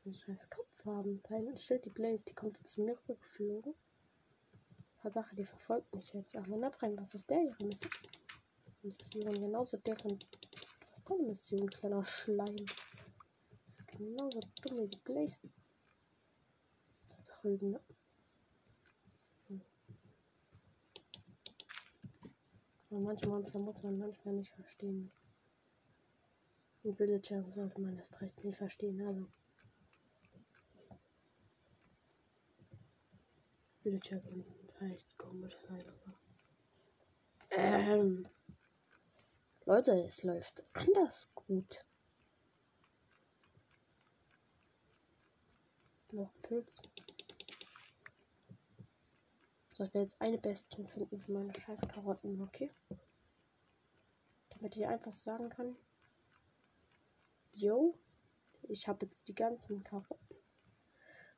Sein 0.03 0.13
scheiß 0.13 0.49
Kopf 0.49 0.85
haben. 0.85 1.21
Da 1.23 1.57
steht 1.57 1.85
die 1.85 1.89
Blaze. 1.89 2.25
Die 2.25 2.33
kommt 2.33 2.57
jetzt 2.57 2.71
zu 2.71 2.81
mir 2.81 2.97
rückgeflogen. 3.07 3.75
Tatsache, 5.01 5.35
die 5.35 5.45
verfolgt 5.45 5.93
mich 5.95 6.13
jetzt. 6.13 6.35
Ach, 6.35 6.47
wenn 6.47 6.63
abbrennen, 6.63 6.97
was 6.97 7.13
ist 7.13 7.29
der 7.29 7.43
ihre 7.43 7.65
Mission? 7.65 7.91
Mission 8.81 9.33
genauso 9.33 9.77
der 9.77 9.97
von 9.97 10.17
deine 11.09 11.23
Mission, 11.23 11.69
kleiner 11.69 12.03
Schleim. 12.03 12.55
Das 13.65 13.79
ist 13.79 13.87
genauso 13.87 14.39
dumm 14.61 14.79
wie 14.79 14.97
Blaze. 15.03 15.49
Drüben, 17.41 17.71
ne? 17.71 17.81
Hm. 19.47 19.61
Aber 22.89 22.99
manche 23.01 23.27
Monster 23.27 23.59
muss 23.59 23.83
man 23.83 23.97
manchmal 23.97 24.35
nicht 24.35 24.51
verstehen. 24.51 25.11
Und 26.83 26.97
Villager 26.97 27.49
sollte 27.51 27.81
man 27.81 27.97
das 27.97 28.21
recht 28.21 28.43
nicht 28.43 28.57
verstehen, 28.57 29.01
also. 29.01 29.27
Villager 33.83 34.19
können 34.19 34.45
echt 34.91 35.17
komisch 35.17 35.55
sein, 35.57 35.83
aber. 35.87 36.19
Ähm. 37.51 38.27
Leute, 39.67 40.01
es 40.05 40.23
läuft 40.23 40.63
anders 40.71 41.29
gut. 41.35 41.85
Noch 46.13 46.33
ein 46.33 46.41
Pilz. 46.41 46.81
So, 49.73 49.83
ich 49.83 49.93
werde 49.93 50.03
jetzt 50.03 50.21
eine 50.21 50.37
Bestie 50.37 50.87
finden 50.87 51.19
für 51.19 51.33
meine 51.33 51.53
scheiß 51.53 51.81
Karotten, 51.89 52.41
okay? 52.41 52.71
Damit 54.51 54.77
ich 54.77 54.87
einfach 54.87 55.11
sagen 55.11 55.49
kann, 55.49 55.75
yo, 57.51 57.93
ich 58.69 58.87
habe 58.87 59.05
jetzt 59.05 59.27
die 59.27 59.35
ganzen 59.35 59.83
Karotten. 59.83 60.37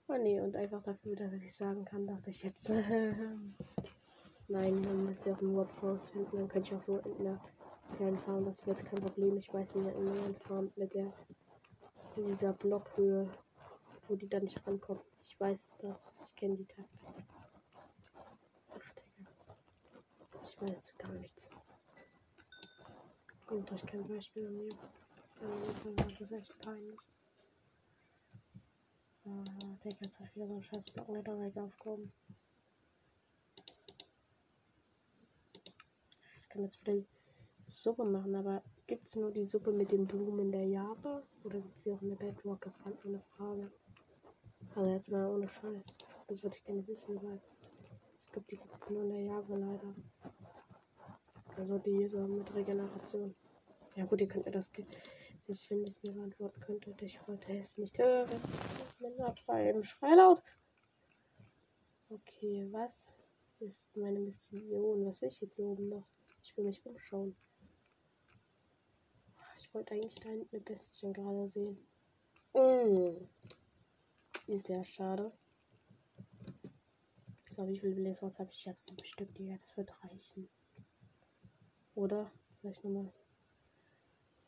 Oh 0.08 0.18
nee, 0.18 0.40
und 0.40 0.56
einfach 0.56 0.84
dafür, 0.84 1.16
dass 1.16 1.34
ich 1.34 1.56
sagen 1.56 1.84
kann, 1.84 2.06
dass 2.06 2.28
ich 2.28 2.44
jetzt. 2.44 2.70
Nein, 4.48 4.84
dann 4.84 5.06
muss 5.06 5.26
ich 5.26 5.34
auch 5.34 5.42
ein 5.42 5.56
Wort 5.56 5.72
rausfinden. 5.82 6.38
Dann 6.38 6.48
könnte 6.48 6.70
ich 6.70 6.76
auch 6.76 6.82
so 6.82 7.00
in 7.00 7.24
der 7.24 7.42
Farm. 7.98 8.46
Das 8.46 8.66
jetzt 8.66 8.86
kein 8.86 9.00
Problem. 9.02 9.38
Ich 9.38 9.54
weiß, 9.54 9.76
wie 9.76 9.80
man 9.80 9.96
in 9.96 10.06
der 10.06 10.42
Farm 10.42 10.72
mit 10.76 10.94
der 10.94 11.12
in 12.16 12.28
dieser 12.28 12.54
Blockhöhe, 12.54 13.30
wo 14.08 14.16
die 14.16 14.28
dann 14.28 14.44
nicht 14.44 14.66
rankommen. 14.66 15.02
Ich 15.22 15.40
weiß 15.40 15.74
das. 15.80 16.12
Ich 16.22 16.36
kenne 16.36 16.58
die 16.58 16.66
Taktik. 16.66 17.00
Ach, 18.70 18.94
Digga. 18.94 19.30
Ich 20.46 20.62
weiß 20.62 20.98
gar 20.98 21.12
nichts. 21.14 21.50
Nehmt 23.50 23.72
euch 23.72 23.86
kein 23.86 24.08
Beispiel 24.08 24.48
an 24.48 24.58
mir. 24.58 24.70
Das 25.96 26.22
ist 26.22 26.32
echt 26.32 26.60
peinlich. 26.60 27.00
Ah, 29.26 29.44
Digga, 29.84 29.98
jetzt 30.02 30.20
habe 30.20 30.36
wieder 30.36 30.48
so 30.48 30.54
einen 30.54 30.62
scheiß 30.62 30.92
Blockenleiter 30.92 31.64
aufgehoben. 31.64 32.12
Ich 36.38 36.50
kann 36.50 36.64
jetzt 36.64 36.82
wieder 36.82 37.06
Suppe 37.70 38.04
machen, 38.04 38.36
aber 38.36 38.64
gibt 38.88 39.08
es 39.08 39.16
nur 39.16 39.32
die 39.32 39.46
Suppe 39.46 39.72
mit 39.72 39.92
den 39.92 40.08
Blumen 40.08 40.52
der 40.52 40.66
Java? 40.66 41.24
Oder 41.44 41.60
es 41.60 41.84
sie 41.84 41.92
auch 41.92 42.02
in 42.02 42.10
der 42.10 42.16
Bedrock? 42.16 42.62
Das 42.62 42.74
war 42.84 42.94
eine 43.06 43.22
Frage. 43.38 43.72
Also 44.76 44.90
jetzt 44.92 45.10
mal 45.10 45.30
ohne 45.30 45.48
Scheiß. 45.48 45.84
Das 46.28 46.44
würde 46.44 46.58
ich 46.58 46.64
gerne 46.64 46.86
wissen, 46.88 47.22
weil 47.24 47.40
ich 48.26 48.32
glaube, 48.32 48.48
die 48.50 48.58
gibt 48.58 48.84
es 48.84 48.90
nur 48.90 49.04
in 49.04 49.10
der 49.10 49.22
Java 49.22 49.56
leider. 49.56 49.96
Also 51.58 51.78
die 51.78 52.08
so 52.08 52.20
mit 52.20 52.54
Regeneration. 52.54 53.36
Ja 53.96 54.06
gut, 54.06 54.22
ihr 54.22 54.28
könnt 54.28 54.46
mir 54.46 54.52
das 54.52 54.70
sich, 55.48 55.70
wenn 55.70 55.84
ich 55.84 56.02
mir 56.04 56.14
beantworten 56.14 56.62
könnte. 56.62 56.96
Ich 57.02 57.20
wollte 57.28 57.52
es 57.54 57.78
nicht 57.78 57.98
hören. 57.98 58.30
Mit 59.00 59.20
einem 59.48 59.84
Schreilaut. 59.84 60.42
Okay, 62.10 62.68
was 62.72 63.14
ist 63.60 63.96
meine 63.96 64.20
Mission? 64.20 65.06
Was 65.06 65.22
will 65.22 65.30
ich 65.30 65.42
jetzt 65.42 65.56
hier 65.56 65.66
oben 65.66 65.90
noch? 65.90 66.08
Ich 66.44 66.56
will 66.56 66.66
mich 66.66 66.86
umschauen. 66.86 67.36
Ich 69.80 69.86
wollte 69.86 69.94
eigentlich 69.94 70.16
da 70.16 70.30
hinten 70.30 70.56
ein 70.58 70.64
Bestien 70.66 71.14
gerade 71.14 71.48
sehen. 71.48 71.78
Mm. 72.54 73.30
Ist 74.46 74.68
ja 74.68 74.84
schade. 74.84 75.32
So, 77.52 77.66
wie 77.66 77.80
viele 77.80 77.96
Bläserholz 77.96 78.40
habe 78.40 78.50
ich 78.52 78.66
jetzt? 78.66 78.88
Sieben 78.88 79.06
Stück, 79.06 79.34
Digga. 79.36 79.56
Das 79.62 79.78
wird 79.78 79.94
reichen. 80.04 80.50
Oder? 81.96 82.30
Soll 82.62 82.72
ich 82.72 82.84
nochmal. 82.84 83.10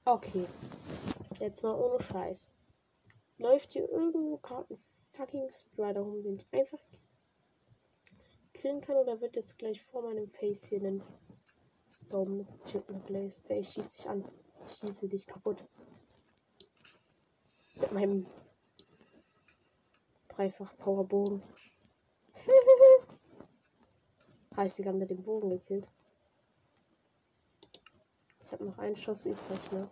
Okay. 0.04 0.48
Jetzt 1.40 1.64
mal 1.64 1.80
ohne 1.80 2.04
Scheiß. 2.04 2.50
Läuft 3.38 3.72
hier 3.72 3.90
irgendwo 3.90 4.36
Karten 4.36 4.84
fucking 5.14 5.50
Strider 5.50 6.02
rum, 6.02 6.24
den 6.24 6.36
ich 6.36 6.48
einfach 6.52 6.82
killen 8.52 8.82
kann 8.82 8.98
oder 8.98 9.22
wird 9.22 9.38
jetzt 9.38 9.58
gleich 9.58 9.82
vor 9.82 10.02
meinem 10.02 10.30
Face 10.30 10.66
hier 10.66 10.84
ein 10.84 11.02
da 12.10 12.18
oben 12.18 12.42
ist 12.42 12.62
Chicken 12.66 13.02
Blaze. 13.04 13.40
Ey, 13.48 13.62
ich 13.62 13.70
schieße 13.70 13.96
dich 13.96 14.10
an. 14.10 14.26
Schieße 14.72 15.08
dich 15.08 15.28
kaputt. 15.28 15.64
Mit 17.76 17.92
meinem 17.92 18.26
dreifach 20.30 20.76
Powerbogen. 20.78 21.44
Habe 24.56 24.70
sie 24.70 24.84
gerade 24.84 24.98
mit 24.98 25.10
dem 25.10 25.24
Bogen 25.24 25.50
gekillt. 25.50 25.90
Ich 28.42 28.52
habe 28.52 28.66
noch 28.66 28.78
einen 28.78 28.96
Schuss 28.96 29.26
übrig, 29.26 29.72
ne? 29.72 29.90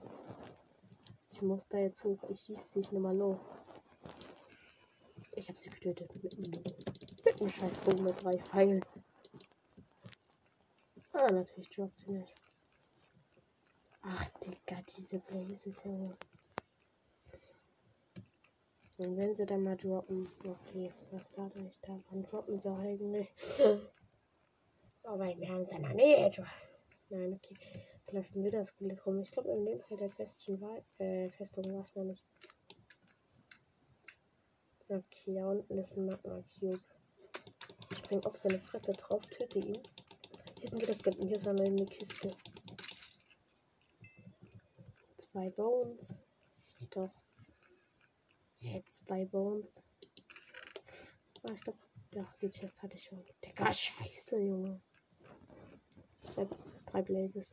Ich 1.29 1.41
muss 1.41 1.67
da 1.67 1.77
jetzt 1.77 2.03
hoch. 2.03 2.21
Ich 2.29 2.41
schieße 2.41 2.73
dich 2.73 2.91
nochmal 2.91 3.15
los. 3.15 3.39
Ich 5.35 5.47
habe 5.47 5.57
sie 5.57 5.69
getötet. 5.69 6.13
Mit, 6.23 6.35
mit 6.37 7.41
einem 7.41 7.49
scheiß 7.49 7.77
Bogen 7.77 8.03
mit 8.03 8.21
drei 8.21 8.37
Pfeilen. 8.37 8.83
Ah, 11.13 11.31
natürlich 11.31 11.69
droppt 11.69 11.97
sie 11.99 12.11
nicht. 12.11 12.33
Ach, 14.01 14.29
Digga, 14.39 14.81
diese 14.97 15.19
Blazes, 15.19 15.83
Junge. 15.83 16.15
Und 18.97 19.15
wenn 19.15 19.33
sie 19.33 19.45
dann 19.45 19.63
mal 19.63 19.77
droppen, 19.77 20.29
okay, 20.45 20.91
was 21.11 21.37
war 21.37 21.49
denn 21.49 21.63
nicht 21.63 21.79
da? 21.87 21.97
Wann 22.09 22.23
droppen 22.23 22.59
sie 22.59 22.69
eigentlich? 22.69 23.29
Aber 25.03 25.25
wir 25.25 25.49
haben 25.49 25.61
es 25.61 25.71
ja 25.71 25.79
noch 25.79 25.93
nicht. 25.93 26.41
Nein, 27.09 27.33
okay. 27.33 27.55
Da 28.05 28.17
läuft 28.17 28.35
ein 28.35 28.43
Widerskelett 28.43 29.05
rum. 29.05 29.19
Ich 29.21 29.31
glaube, 29.31 29.49
in 29.51 29.65
dem 29.65 29.79
Teil 29.79 29.97
der 29.97 30.09
Festung 30.09 30.59
war, 30.61 30.83
äh, 30.97 31.29
Festung 31.29 31.65
war 31.73 31.83
ich 31.83 31.95
noch 31.95 32.03
nicht. 32.03 32.23
Okay, 34.89 35.35
da 35.35 35.47
unten 35.47 35.77
ist 35.77 35.95
ein 35.95 36.05
Magma 36.05 36.43
Cube. 36.59 36.79
Ich 37.91 37.97
spring 37.99 38.25
auf 38.25 38.35
seine 38.35 38.59
Fresse 38.59 38.93
drauf, 38.93 39.25
töte 39.27 39.59
ihn. 39.59 39.81
Hier 40.59 40.69
sind 40.69 40.81
Widerskelette. 40.81 41.25
Hier 41.25 41.35
ist 41.35 41.47
eine 41.47 41.85
Kiste. 41.85 42.35
Zwei 45.31 45.49
Bones. 45.51 46.17
Doch. 46.89 47.11
Jetzt 48.59 49.05
zwei 49.05 49.25
Bones. 49.25 49.81
Ah, 51.43 51.53
ich 51.53 51.63
glaube, 51.63 51.79
doch, 52.11 52.33
die 52.41 52.49
Chest 52.49 52.81
hatte 52.81 52.95
ich 52.95 53.03
schon. 53.03 53.23
Digga, 53.45 53.71
scheiße, 53.71 54.39
Junge. 54.39 54.81
Zwei, 56.33 56.47
drei 56.87 57.01
Blazes. 57.03 57.51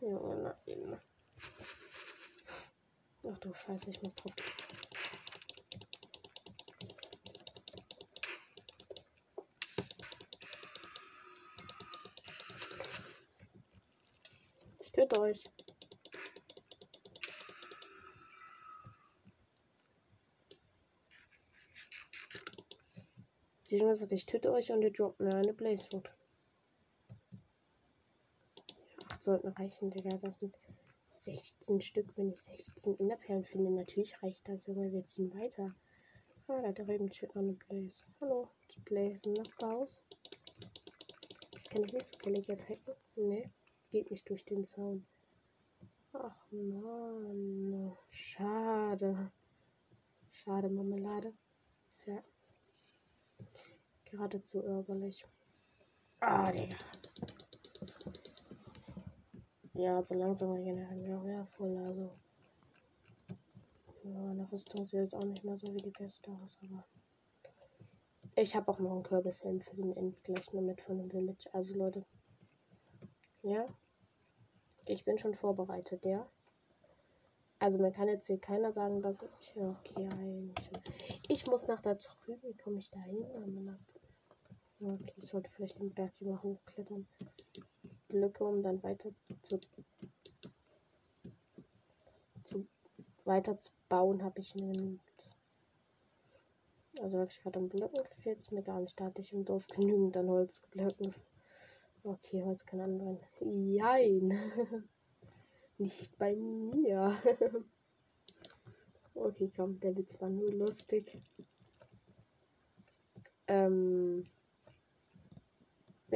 Junge, 0.00 0.56
nein. 0.66 1.00
Ach 3.28 3.38
du 3.38 3.54
Scheiße, 3.54 3.90
ich 3.90 4.02
muss 4.02 4.14
drauf. 4.14 4.32
Ich 14.80 14.92
töte 14.92 15.20
euch. 15.20 15.44
Die 23.76 23.82
Junge 23.82 23.94
sagt, 23.94 24.12
ich 24.12 24.24
töte 24.24 24.50
euch 24.52 24.72
und 24.72 24.80
ihr 24.80 24.90
droppt 24.90 25.20
mir 25.20 25.34
eine 25.34 25.52
Blazewood. 25.52 26.10
Acht 29.10 29.22
sollten 29.22 29.48
reichen, 29.48 29.90
Digga. 29.90 30.16
Das 30.16 30.40
sind 30.40 30.56
16 31.18 31.82
Stück, 31.82 32.06
wenn 32.16 32.30
ich 32.30 32.40
16 32.40 32.94
Innerperlen 32.94 33.44
finde. 33.44 33.70
Natürlich 33.70 34.22
reicht 34.22 34.48
das, 34.48 34.66
Junge. 34.66 34.90
Wir 34.92 35.04
ziehen 35.04 35.30
weiter. 35.34 35.74
Ah, 36.48 36.62
da 36.62 36.72
drüben 36.72 37.12
steht 37.12 37.34
noch 37.34 37.42
eine 37.42 37.52
Blaze. 37.52 38.06
Hallo, 38.18 38.48
die 38.74 38.80
Blaze 38.80 39.30
nach 39.32 39.62
raus. 39.62 40.00
Ich 41.58 41.68
kann 41.68 41.82
dich 41.82 41.92
nicht 41.92 42.06
so 42.06 42.18
billig 42.24 42.50
attacken. 42.50 42.94
Nee, 43.14 43.50
geht 43.90 44.10
nicht 44.10 44.26
durch 44.30 44.46
den 44.46 44.64
Zaun. 44.64 45.06
Ach 46.14 46.50
man, 46.50 47.94
schade. 48.08 49.30
Schade, 50.30 50.70
Marmelade. 50.70 51.34
Ist 51.92 52.06
geradezu 54.10 54.62
ärgerlich. 54.62 55.24
Ah, 56.20 56.50
Digga. 56.50 56.76
Ja, 59.74 60.02
so 60.02 60.14
langsam 60.14 60.52
regenerieren 60.52 61.04
wir 61.04 61.18
auch 61.18 61.26
ja 61.26 61.44
voll, 61.56 61.76
also. 61.76 62.10
Ja, 64.04 64.18
meine 64.20 64.50
Rüstung 64.50 64.86
sieht 64.86 65.00
jetzt 65.00 65.14
auch 65.14 65.24
nicht 65.24 65.44
mehr 65.44 65.58
so 65.58 65.66
wie 65.74 65.82
die 65.82 65.90
beste 65.90 66.30
aus, 66.30 66.58
aber. 66.62 66.84
Ich 68.36 68.54
habe 68.54 68.70
auch 68.70 68.78
noch 68.78 68.92
einen 68.92 69.02
Kürbishelm 69.02 69.60
für 69.60 69.76
den 69.76 69.96
Endgleichen 69.96 70.64
mit 70.64 70.80
von 70.80 70.98
dem 70.98 71.10
Village. 71.10 71.48
Also 71.52 71.74
Leute. 71.74 72.04
Ja. 73.42 73.66
Ich 74.86 75.04
bin 75.04 75.18
schon 75.18 75.34
vorbereitet, 75.34 76.04
ja. 76.04 76.26
Also 77.58 77.78
man 77.78 77.92
kann 77.92 78.08
jetzt 78.08 78.26
hier 78.26 78.38
keiner 78.38 78.72
sagen, 78.72 79.00
dass 79.02 79.20
ich. 79.40 79.56
Okay, 79.56 80.08
eigentlich. 80.12 80.70
Ich 81.28 81.46
muss 81.46 81.66
nach 81.66 81.80
da 81.80 81.94
drüben. 81.94 82.42
Wie 82.42 82.56
komme 82.56 82.78
ich 82.78 82.90
da 82.90 83.00
hin? 83.00 83.24
Okay, 84.78 85.12
ich 85.16 85.28
sollte 85.28 85.50
vielleicht 85.50 85.80
den 85.80 85.94
Berg 85.94 86.12
hier 86.18 86.28
mal 86.28 86.42
hochklettern. 86.42 87.06
Blöcke, 88.08 88.44
um 88.44 88.62
dann 88.62 88.82
weiter 88.82 89.10
zu, 89.42 89.60
zu 92.44 92.66
weiter 93.24 93.58
zu 93.58 93.72
bauen, 93.88 94.22
habe 94.22 94.40
ich 94.40 94.52
genügend. 94.52 95.00
Also 97.00 97.18
habe 97.18 97.30
ich 97.30 97.40
gerade 97.42 97.58
um 97.58 97.68
Blöcken 97.68 98.04
gefehlt 98.04 98.40
es 98.40 98.50
mir 98.50 98.62
gar 98.62 98.80
nicht. 98.80 98.98
Da 99.00 99.06
hatte 99.06 99.22
ich 99.22 99.32
im 99.32 99.44
Dorf 99.44 99.66
genügend 99.68 100.16
an 100.16 100.28
Holzblöcken. 100.28 101.14
Okay, 102.02 102.42
Holz 102.44 102.64
kann 102.66 102.80
anbrennen. 102.80 103.18
Jein. 103.40 104.28
nicht 105.78 106.16
bei 106.18 106.36
mir. 106.36 107.16
okay, 109.14 109.50
komm, 109.56 109.80
der 109.80 109.96
Witz 109.96 110.20
war 110.20 110.28
nur 110.28 110.52
lustig. 110.52 111.18
Ähm, 113.48 114.26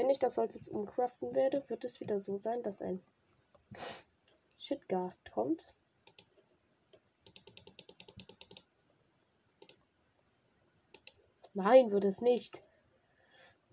wenn 0.01 0.09
ich 0.09 0.19
das 0.19 0.39
Holz 0.39 0.55
jetzt 0.55 0.69
umcraften 0.69 1.35
werde, 1.35 1.63
wird 1.69 1.85
es 1.85 2.01
wieder 2.01 2.19
so 2.19 2.39
sein, 2.39 2.63
dass 2.63 2.81
ein 2.81 3.03
Shitgast 4.57 5.31
kommt. 5.31 5.67
Nein, 11.53 11.91
wird 11.91 12.07
es 12.07 12.23
nicht. 12.23 12.63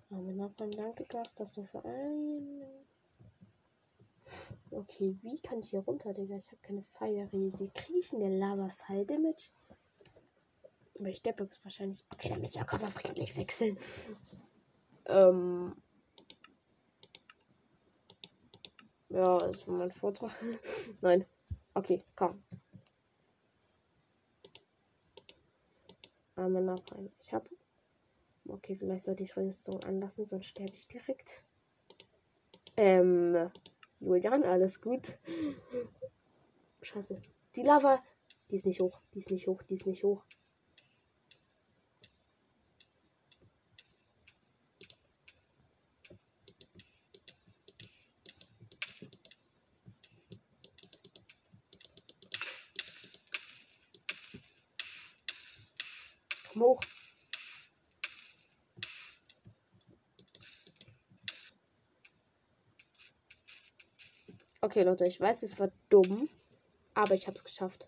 Aber 0.09 0.33
Nachbarn, 0.33 0.71
danke, 0.71 1.05
Gast, 1.05 1.39
dass 1.39 1.53
du 1.53 1.63
für 1.63 1.85
ein. 1.85 2.61
Okay, 4.71 5.17
wie 5.21 5.39
kann 5.39 5.59
ich 5.59 5.69
hier 5.69 5.79
runter, 5.79 6.11
Digga? 6.11 6.35
Ich 6.35 6.47
habe 6.47 6.61
keine 6.61 6.83
Feierriese. 6.83 7.69
Kriege 7.69 7.99
ich 7.99 8.11
in 8.11 8.19
der 8.19 8.31
Lava 8.31 8.67
Fall 8.67 9.05
Damage? 9.05 9.49
Aber 10.99 11.07
ich 11.07 11.17
steppe 11.19 11.49
wahrscheinlich. 11.63 12.03
Okay, 12.13 12.27
dann 12.27 12.41
müssen 12.41 12.59
wir 12.59 12.65
kurz 12.65 12.83
auf 12.83 12.91
friedlich 12.91 13.37
wechseln. 13.37 13.79
Ähm. 15.05 15.81
Ja, 19.09 19.41
war 19.67 19.75
mein 19.77 19.91
Vortrag. 19.91 20.31
Nein. 21.01 21.25
Okay, 21.73 22.03
komm. 22.15 22.43
Arme 26.35 26.61
nach 26.61 26.79
rein. 26.91 27.11
Ich 27.19 27.33
habe 27.33 27.49
Okay, 28.49 28.77
vielleicht 28.77 29.03
sollte 29.03 29.23
ich 29.23 29.35
Rüstung 29.35 29.83
anlassen, 29.83 30.23
sonst 30.23 30.45
sterbe 30.45 30.73
ich 30.73 30.87
direkt. 30.87 31.43
Ähm, 32.77 33.51
Julian, 33.99 34.43
alles 34.43 34.81
gut. 34.81 35.17
Scheiße. 36.81 37.21
Die 37.55 37.63
Lava, 37.63 38.01
die 38.49 38.55
ist 38.55 38.65
nicht 38.65 38.79
hoch, 38.79 39.01
die 39.13 39.19
ist 39.19 39.31
nicht 39.31 39.47
hoch, 39.47 39.63
die 39.63 39.73
ist 39.73 39.85
nicht 39.85 40.03
hoch. 40.03 40.23
Komm 56.53 56.61
hoch. 56.61 56.81
Okay, 64.77 64.85
Leute, 64.85 65.07
ich 65.07 65.19
weiß, 65.19 65.41
es 65.41 65.57
war 65.57 65.71
dumm, 65.89 66.29
aber 66.93 67.15
ich 67.15 67.25
habe 67.25 67.35
es 67.35 67.43
geschafft. 67.43 67.87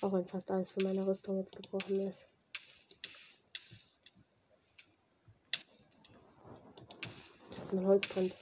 Auch 0.00 0.14
wenn 0.14 0.24
fast 0.24 0.50
alles 0.50 0.70
für 0.70 0.82
meine 0.82 1.06
Rüstung 1.06 1.36
jetzt 1.36 1.54
gebrochen 1.54 2.00
ist. 2.00 2.26
Dass 7.54 7.70
mein 7.70 7.84
Holz 7.84 8.08
brennt. 8.08 8.34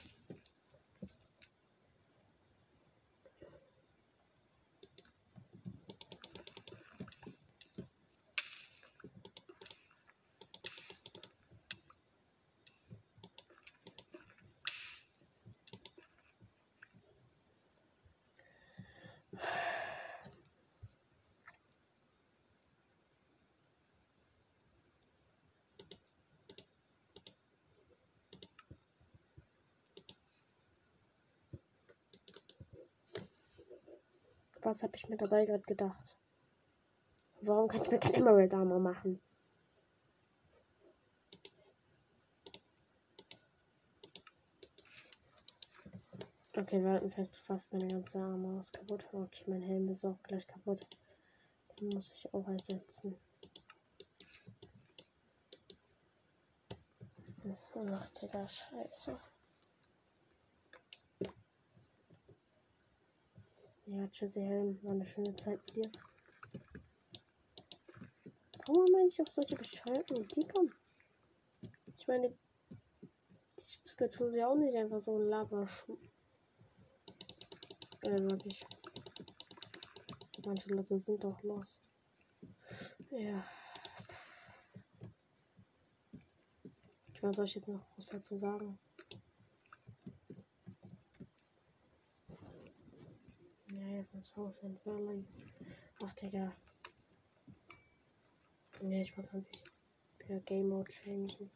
Was 34.63 34.83
habe 34.83 34.93
ich 34.97 35.09
mir 35.09 35.17
dabei 35.17 35.47
gerade 35.47 35.63
gedacht? 35.63 36.17
Warum 37.41 37.69
kann 37.69 37.83
ich 37.83 37.91
mir 37.91 37.99
kein 37.99 38.15
Emerald 38.15 38.53
Armor 38.53 38.79
machen? 38.79 39.21
Okay, 46.55 46.83
wir 46.83 46.91
halten 46.91 47.11
fest, 47.11 47.35
fast 47.37 47.73
meine 47.73 47.89
ganze 47.89 48.19
Armor 48.19 48.61
ist 48.61 48.73
kaputt. 48.75 49.07
Okay, 49.13 49.45
mein 49.47 49.63
Helm 49.63 49.89
ist 49.89 50.05
auch 50.05 50.23
gleich 50.23 50.47
kaputt. 50.47 50.87
Den 51.81 51.89
muss 51.89 52.13
ich 52.13 52.35
auch 52.35 52.47
ersetzen. 52.47 53.17
Ach, 57.43 58.11
Digga, 58.11 58.47
scheiße. 58.47 59.19
Ja, 63.93 64.07
tschüssi 64.07 64.41
Helm. 64.41 64.79
War 64.85 64.93
eine 64.93 65.05
schöne 65.05 65.35
Zeit 65.35 65.59
mit 65.67 65.75
dir. 65.75 65.91
Warum 68.67 68.85
meine 68.93 69.09
ich 69.09 69.21
auf 69.21 69.29
solche 69.29 69.57
bescheuerten 69.57 70.17
Musik 70.17 70.55
kommen? 70.55 70.73
Ich 71.97 72.07
meine, 72.07 72.33
die 73.59 74.09
tun 74.09 74.31
sie 74.31 74.45
auch 74.45 74.55
nicht 74.55 74.77
einfach 74.77 75.01
so 75.01 75.19
ein 75.19 75.27
Lava 75.27 75.67
äh, 78.03 78.19
wirklich. 78.31 78.61
Manche 80.47 80.69
Leute 80.69 80.97
sind 81.01 81.25
doch 81.25 81.43
los. 81.43 81.81
Ja. 83.11 83.45
Was 87.23 87.37
soll 87.37 87.45
ich 87.45 87.57
jetzt 87.57 87.67
noch 87.67 87.85
was 87.97 88.07
dazu 88.07 88.39
sagen? 88.39 88.79
Ist 94.01 94.15
ein 94.15 94.23
South 94.23 94.63
End 94.63 94.81
Valley. 94.87 95.23
Ach, 96.03 96.13
Digga. 96.15 96.51
Ne, 98.81 99.03
ich 99.03 99.15
muss 99.15 99.29
an 99.35 99.45
sich 99.45 99.63
per 100.19 100.41
Game 100.41 100.71
Mode 100.71 100.91
changen. 100.91 101.51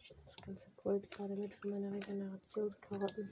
Ich 0.00 0.14
das 0.24 0.36
ganze 0.36 0.70
Gold 0.82 1.10
gerade 1.10 1.36
mit 1.36 1.52
für 1.54 1.68
meine 1.68 1.92
Regenerationskarotten. 1.92 3.30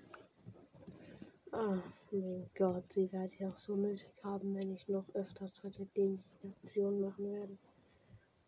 Ah, 1.53 1.83
mein 2.11 2.51
Gott, 2.55 2.93
sie 2.93 3.11
werde 3.13 3.33
ich 3.33 3.47
auch 3.47 3.57
so 3.57 3.75
nötig 3.75 4.13
haben, 4.23 4.55
wenn 4.55 4.71
ich 4.75 4.87
noch 4.87 5.09
öfters 5.15 5.57
solche 5.57 5.87
dämlichen 5.87 6.53
Aktionen 6.53 7.01
machen 7.01 7.33
werde. 7.33 7.57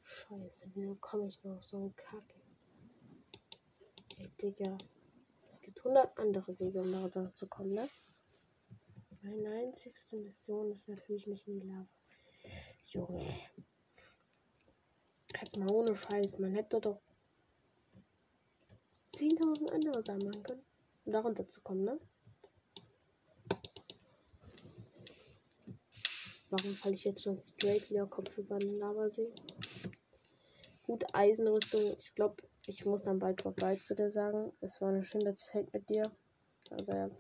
Scheiße, 0.02 0.70
wieso 0.74 0.96
komme 0.96 1.28
ich 1.28 1.42
noch 1.44 1.62
so 1.62 1.78
ein 1.78 1.96
Kack? 1.96 2.34
Ey, 4.18 4.28
Digga 4.42 4.76
gibt 5.78 5.86
100 5.86 6.18
andere 6.18 6.58
Wege, 6.58 6.80
um 6.80 7.10
da 7.10 7.32
zu 7.32 7.46
kommen, 7.46 7.72
ne? 7.72 7.88
Meine 9.22 9.50
einzigste 9.50 10.16
Mission 10.16 10.72
ist 10.72 10.88
natürlich 10.88 11.26
mich 11.26 11.46
in 11.46 11.60
die 11.60 11.66
Lava. 11.66 11.88
Junge. 12.86 13.26
Jetzt 15.40 15.56
mal 15.56 15.70
ohne 15.70 15.96
Scheiß. 15.96 16.38
Man 16.38 16.54
hätte 16.54 16.80
doch 16.80 17.00
10.000 19.14 19.70
andere 19.70 20.18
machen 20.24 20.42
können, 20.42 20.64
um 21.04 21.12
da 21.12 21.20
runter 21.20 21.48
zu 21.48 21.60
kommen, 21.60 21.84
ne? 21.84 22.00
Warum 26.50 26.74
falle 26.74 26.94
ich 26.94 27.04
jetzt 27.04 27.22
schon 27.22 27.40
straight 27.42 27.90
wieder 27.90 28.06
Kopf 28.06 28.36
über 28.38 28.58
den 28.58 28.78
Lavasee? 28.78 29.30
Gut, 30.84 31.04
Eisenrüstung. 31.12 31.94
Ich 31.98 32.14
glaube, 32.14 32.47
ich 32.68 32.84
muss 32.84 33.02
dann 33.02 33.18
bald 33.18 33.42
vorbei 33.42 33.76
zu 33.76 33.94
dir 33.94 34.10
sagen. 34.10 34.52
Es 34.60 34.80
war 34.80 34.90
eine 34.90 35.02
schöne 35.02 35.34
Zeit 35.34 35.72
mit 35.72 35.88
dir. 35.88 36.10
Also 36.70 36.92
ja. 36.92 37.10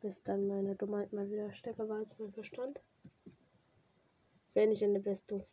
Bis 0.00 0.22
dann 0.22 0.46
meine 0.46 0.74
Dummheit 0.74 1.12
mal 1.12 1.30
wieder 1.30 1.52
stärker 1.52 1.88
war 1.88 1.98
als 1.98 2.18
mein 2.18 2.32
Verstand. 2.32 2.80
Wenn 4.54 4.72
ich 4.72 4.82
eine 4.82 5.00
Bestung 5.00 5.44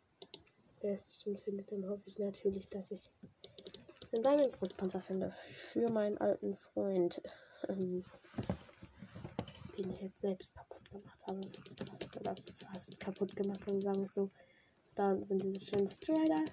Besten 0.80 1.38
finde, 1.38 1.64
dann 1.64 1.88
hoffe 1.88 2.02
ich 2.06 2.18
natürlich, 2.18 2.68
dass 2.68 2.90
ich 2.90 3.10
einen 4.12 4.22
Diamond 4.22 4.52
Großpanzer 4.58 5.00
finde. 5.00 5.30
Für 5.72 5.90
meinen 5.92 6.18
alten 6.18 6.56
Freund. 6.56 7.22
Ähm, 7.68 8.04
den 9.78 9.90
ich 9.92 10.00
jetzt 10.00 10.20
selbst 10.20 10.54
kaputt 10.54 10.90
gemacht 10.90 11.26
habe. 11.26 11.40
Fast, 11.86 12.16
oder 12.16 12.34
fast 12.72 13.00
kaputt 13.00 13.36
gemacht 13.36 13.64
habe, 13.66 13.80
sagen 13.80 14.00
wir 14.00 14.08
so. 14.08 14.30
Da 14.98 15.16
sind 15.22 15.44
diese 15.44 15.64
schönen 15.64 15.86
Strider. 15.86 16.44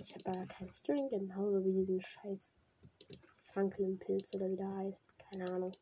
Ich 0.00 0.12
habe 0.12 0.24
da 0.24 0.46
keinen 0.46 0.70
String, 0.70 1.08
genauso 1.08 1.64
wie 1.64 1.72
diesen 1.72 2.02
scheiß 2.02 2.50
Franklin-Pilz 3.44 4.34
oder 4.34 4.50
wie 4.50 4.56
der 4.56 4.74
heißt. 4.74 5.06
Keine 5.18 5.48
Ahnung. 5.48 5.72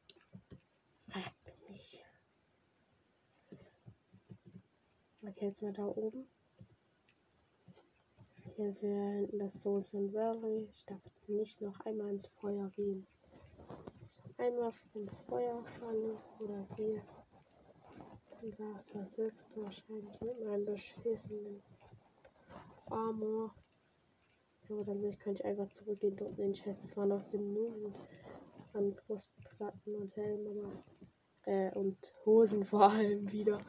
Fragt 1.11 1.46
mich 1.46 1.68
nicht. 1.70 2.04
Okay, 5.22 5.46
jetzt 5.46 5.62
mal 5.62 5.72
da 5.72 5.87
oben. 5.87 6.28
Hier 8.54 8.68
ist 8.68 8.83
wieder 8.83 9.12
hinten 9.12 9.38
das 9.38 9.54
Souls 9.54 9.94
and 9.94 10.12
Valley. 10.12 10.68
Ich 10.70 10.85
darf 10.85 11.02
jetzt 11.06 11.26
nicht 11.30 11.62
noch 11.62 11.80
einmal 11.87 12.11
ins 12.11 12.26
Feuer 12.26 12.68
gehen. 12.76 13.06
Einmal 14.37 14.74
ins 14.92 15.16
Feuer 15.20 15.64
fallen 15.78 16.18
oder 16.38 16.68
hier. 16.76 17.02
Dann 18.42 18.59
war 18.59 18.76
es 18.76 18.88
das 18.88 19.16
höchste 19.16 19.62
wahrscheinlich 19.62 20.20
mit 20.20 20.44
meinem 20.44 20.66
beschissenen 20.66 21.62
Armor. 22.90 23.55
Aber 24.68 24.85
dann 24.85 25.18
könnte 25.18 25.42
ich 25.42 25.44
einfach 25.44 25.68
zurückgehen 25.68 26.16
dort 26.16 26.31
in 26.31 26.37
den 26.37 26.53
Chat. 26.53 26.79
Es 26.79 26.96
waren 26.96 27.09
noch 27.09 27.29
genug 27.31 27.92
an 28.72 28.94
Brustplatten 28.94 29.96
und 29.96 30.14
Helm, 30.16 30.46
aber 30.46 30.72
äh, 31.50 31.70
und 31.72 31.96
Hosen 32.24 32.64
vor 32.64 32.90
allem 32.90 33.31
wieder. 33.33 33.61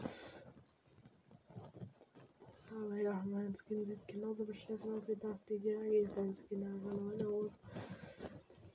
Aber 2.70 2.96
ja, 2.98 3.24
mein 3.28 3.56
Skin 3.56 3.86
sieht 3.86 4.08
genauso 4.08 4.46
beschissen 4.46 4.94
aus 4.94 5.08
wie 5.08 5.16
das 5.16 5.46
DGAG 5.46 6.08
sein 6.10 6.36
Skin, 6.36 6.64
einfach 6.64 6.94
nur 6.94 7.14
eine 7.14 7.28
Hose. 7.28 7.58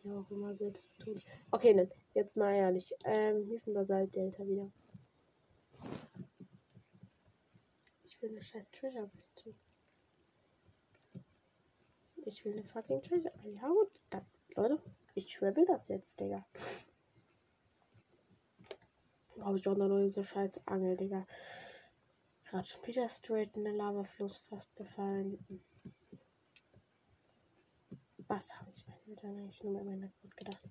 Ja, 0.04 0.18
auch 0.20 0.30
immer 0.30 0.54
selbst 0.54 0.88
tun. 0.98 1.20
Okay, 1.50 1.74
dann, 1.74 1.90
jetzt 2.14 2.36
mal 2.36 2.54
ehrlich. 2.54 2.92
Ähm, 3.04 3.44
hier 3.44 3.54
ist 3.54 3.66
ein 3.66 3.74
Basalt 3.74 4.14
Delta 4.14 4.46
wieder. 4.46 4.70
Ich 8.04 8.20
will 8.22 8.30
eine 8.30 8.42
scheiß 8.42 8.70
Treasure 8.70 9.08
Pistol. 9.08 9.54
Ich 12.26 12.44
will 12.44 12.54
eine 12.54 12.64
fucking 12.64 13.00
Treasure. 13.02 13.32
Ja, 13.44 13.72
dann, 14.10 14.26
Leute, 14.56 14.82
ich 15.14 15.30
schwör 15.30 15.54
will 15.54 15.64
das 15.64 15.86
jetzt, 15.86 16.18
Digga. 16.18 16.44
Brauche 19.36 19.56
ich 19.56 19.62
doch 19.62 19.76
noch 19.76 19.88
diese 20.02 20.24
scheiß 20.24 20.66
Angel, 20.66 20.96
Digga. 20.96 21.24
Gerade 22.42 22.66
schon 22.66 22.84
wieder 22.84 23.08
straight 23.08 23.56
in 23.56 23.64
den 23.64 23.76
Lavafluss 23.76 24.38
fast 24.48 24.74
gefallen. 24.74 25.38
Was 28.26 28.52
habe 28.58 28.70
ich 28.70 28.84
mir 29.06 29.14
dann 29.14 29.38
eigentlich 29.38 29.62
nur 29.62 29.80
in 29.80 29.86
meiner 29.86 30.08
Code 30.20 30.34
gedacht? 30.34 30.62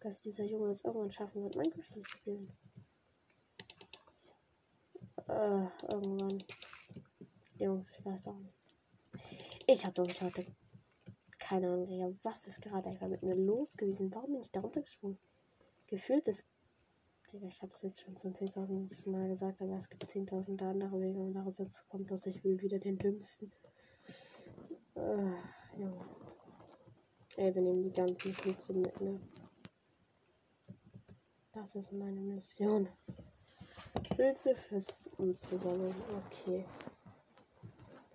Dass 0.00 0.22
dieser 0.22 0.44
Junge 0.44 0.70
es 0.70 0.82
irgendwann 0.82 1.12
schaffen 1.12 1.44
wird, 1.44 1.54
Minecraft 1.54 1.94
zu 1.94 2.04
spielen. 2.04 2.52
Äh, 5.28 5.66
irgendwann. 5.92 6.42
Jungs, 7.58 7.92
ich 7.96 8.04
weiß 8.04 8.26
auch 8.26 8.38
nicht. 8.38 8.59
Ich 9.72 9.86
habe 9.86 9.98
wirklich 9.98 10.20
heute 10.20 10.44
keine 11.38 11.68
Ahnung, 11.68 12.18
was 12.24 12.48
ist 12.48 12.60
gerade 12.60 12.88
einfach 12.88 13.06
mit 13.06 13.22
mir 13.22 13.36
los 13.36 13.76
gewesen? 13.76 14.12
Warum 14.12 14.32
bin 14.32 14.40
ich 14.40 14.50
da 14.50 14.60
runtergesprungen? 14.60 15.16
Gefühlt 15.86 16.26
ist 16.26 16.44
Digga, 17.32 17.46
ich 17.46 17.62
habe 17.62 17.72
es 17.72 17.82
jetzt 17.82 18.00
schon 18.00 18.16
zum 18.16 18.32
10.000 18.32 19.08
Mal 19.08 19.28
gesagt, 19.28 19.62
aber 19.62 19.76
es 19.76 19.88
gibt 19.88 20.04
10.000 20.04 20.60
andere 20.60 21.00
Wege, 21.00 21.20
um 21.20 21.32
daraus 21.32 21.54
zu 21.54 21.84
kommen. 21.88 22.04
Bloß 22.04 22.26
ich 22.26 22.42
will 22.42 22.60
wieder 22.60 22.80
den 22.80 22.98
dümmsten. 22.98 23.52
Äh, 24.96 25.34
ja. 25.78 25.92
Ey, 27.36 27.54
wir 27.54 27.62
nehmen 27.62 27.84
die 27.84 27.92
ganzen 27.92 28.34
Pilze 28.34 28.72
mit, 28.72 29.00
ne? 29.00 29.20
Das 31.52 31.76
ist 31.76 31.92
meine 31.92 32.20
Mission. 32.20 32.88
Pilze 34.16 34.56
fürs 34.56 35.06
umzusammeln. 35.16 35.94
Okay. 36.26 36.64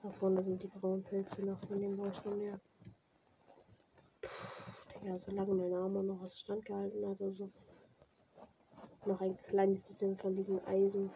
Da 0.05 0.11
vorne 0.11 0.43
sind 0.43 0.61
die 0.61 0.67
braunen 0.67 1.01
Pilze 1.01 1.43
noch, 1.43 1.57
von 1.61 1.81
denen 1.81 1.97
brauche 1.97 2.11
ich 2.11 2.23
noch 2.23 2.35
mehr. 2.35 2.59
Puh, 4.21 4.99
Digga, 5.01 5.17
solange 5.17 5.55
mein 5.55 5.73
Arme 5.73 6.03
noch 6.03 6.21
aus 6.21 6.39
Stand 6.39 6.63
gehalten 6.63 7.07
hat, 7.09 7.19
also 7.19 7.49
noch 9.07 9.19
ein 9.19 9.35
kleines 9.47 9.81
bisschen 9.81 10.15
von 10.15 10.35
diesem 10.35 10.59
Eisen 10.67 11.09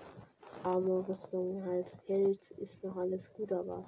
Armor-Rüstung 0.63 1.63
halt 1.65 1.93
hält, 2.07 2.49
ist 2.57 2.83
noch 2.83 2.95
alles 2.95 3.31
gut, 3.33 3.51
aber 3.51 3.85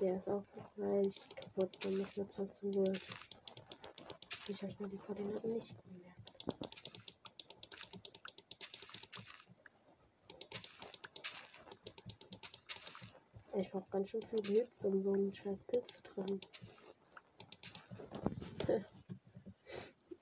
der 0.00 0.16
ist 0.16 0.28
auch 0.30 0.44
gleich 0.74 1.14
kaputt. 1.36 1.78
Man 1.84 1.98
muss 1.98 2.16
nur 2.16 2.28
Zeug 2.30 2.54
zum 2.54 2.74
Wohl. 2.74 2.94
Ich 4.48 4.64
euch 4.64 4.80
nur 4.80 4.88
die 4.88 4.96
Koordinaten 4.96 5.52
nicht 5.52 5.74
gemerkt. 5.84 6.13
Ich 13.56 13.70
brauche 13.70 13.88
ganz 13.90 14.10
schön 14.10 14.22
viel 14.22 14.42
Blitz, 14.42 14.84
um 14.84 15.00
so 15.00 15.12
einen 15.12 15.34
scheiß 15.34 15.62
Pilz 15.68 15.92
zu 15.94 16.02
treffen. 16.02 16.40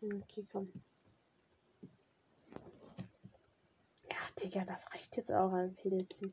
okay, 0.02 0.46
komm. 0.50 0.72
Digga, 4.42 4.64
das 4.64 4.92
reicht 4.92 5.16
jetzt 5.16 5.30
auch 5.30 5.52
an 5.52 5.74
Pilzen. 5.76 6.32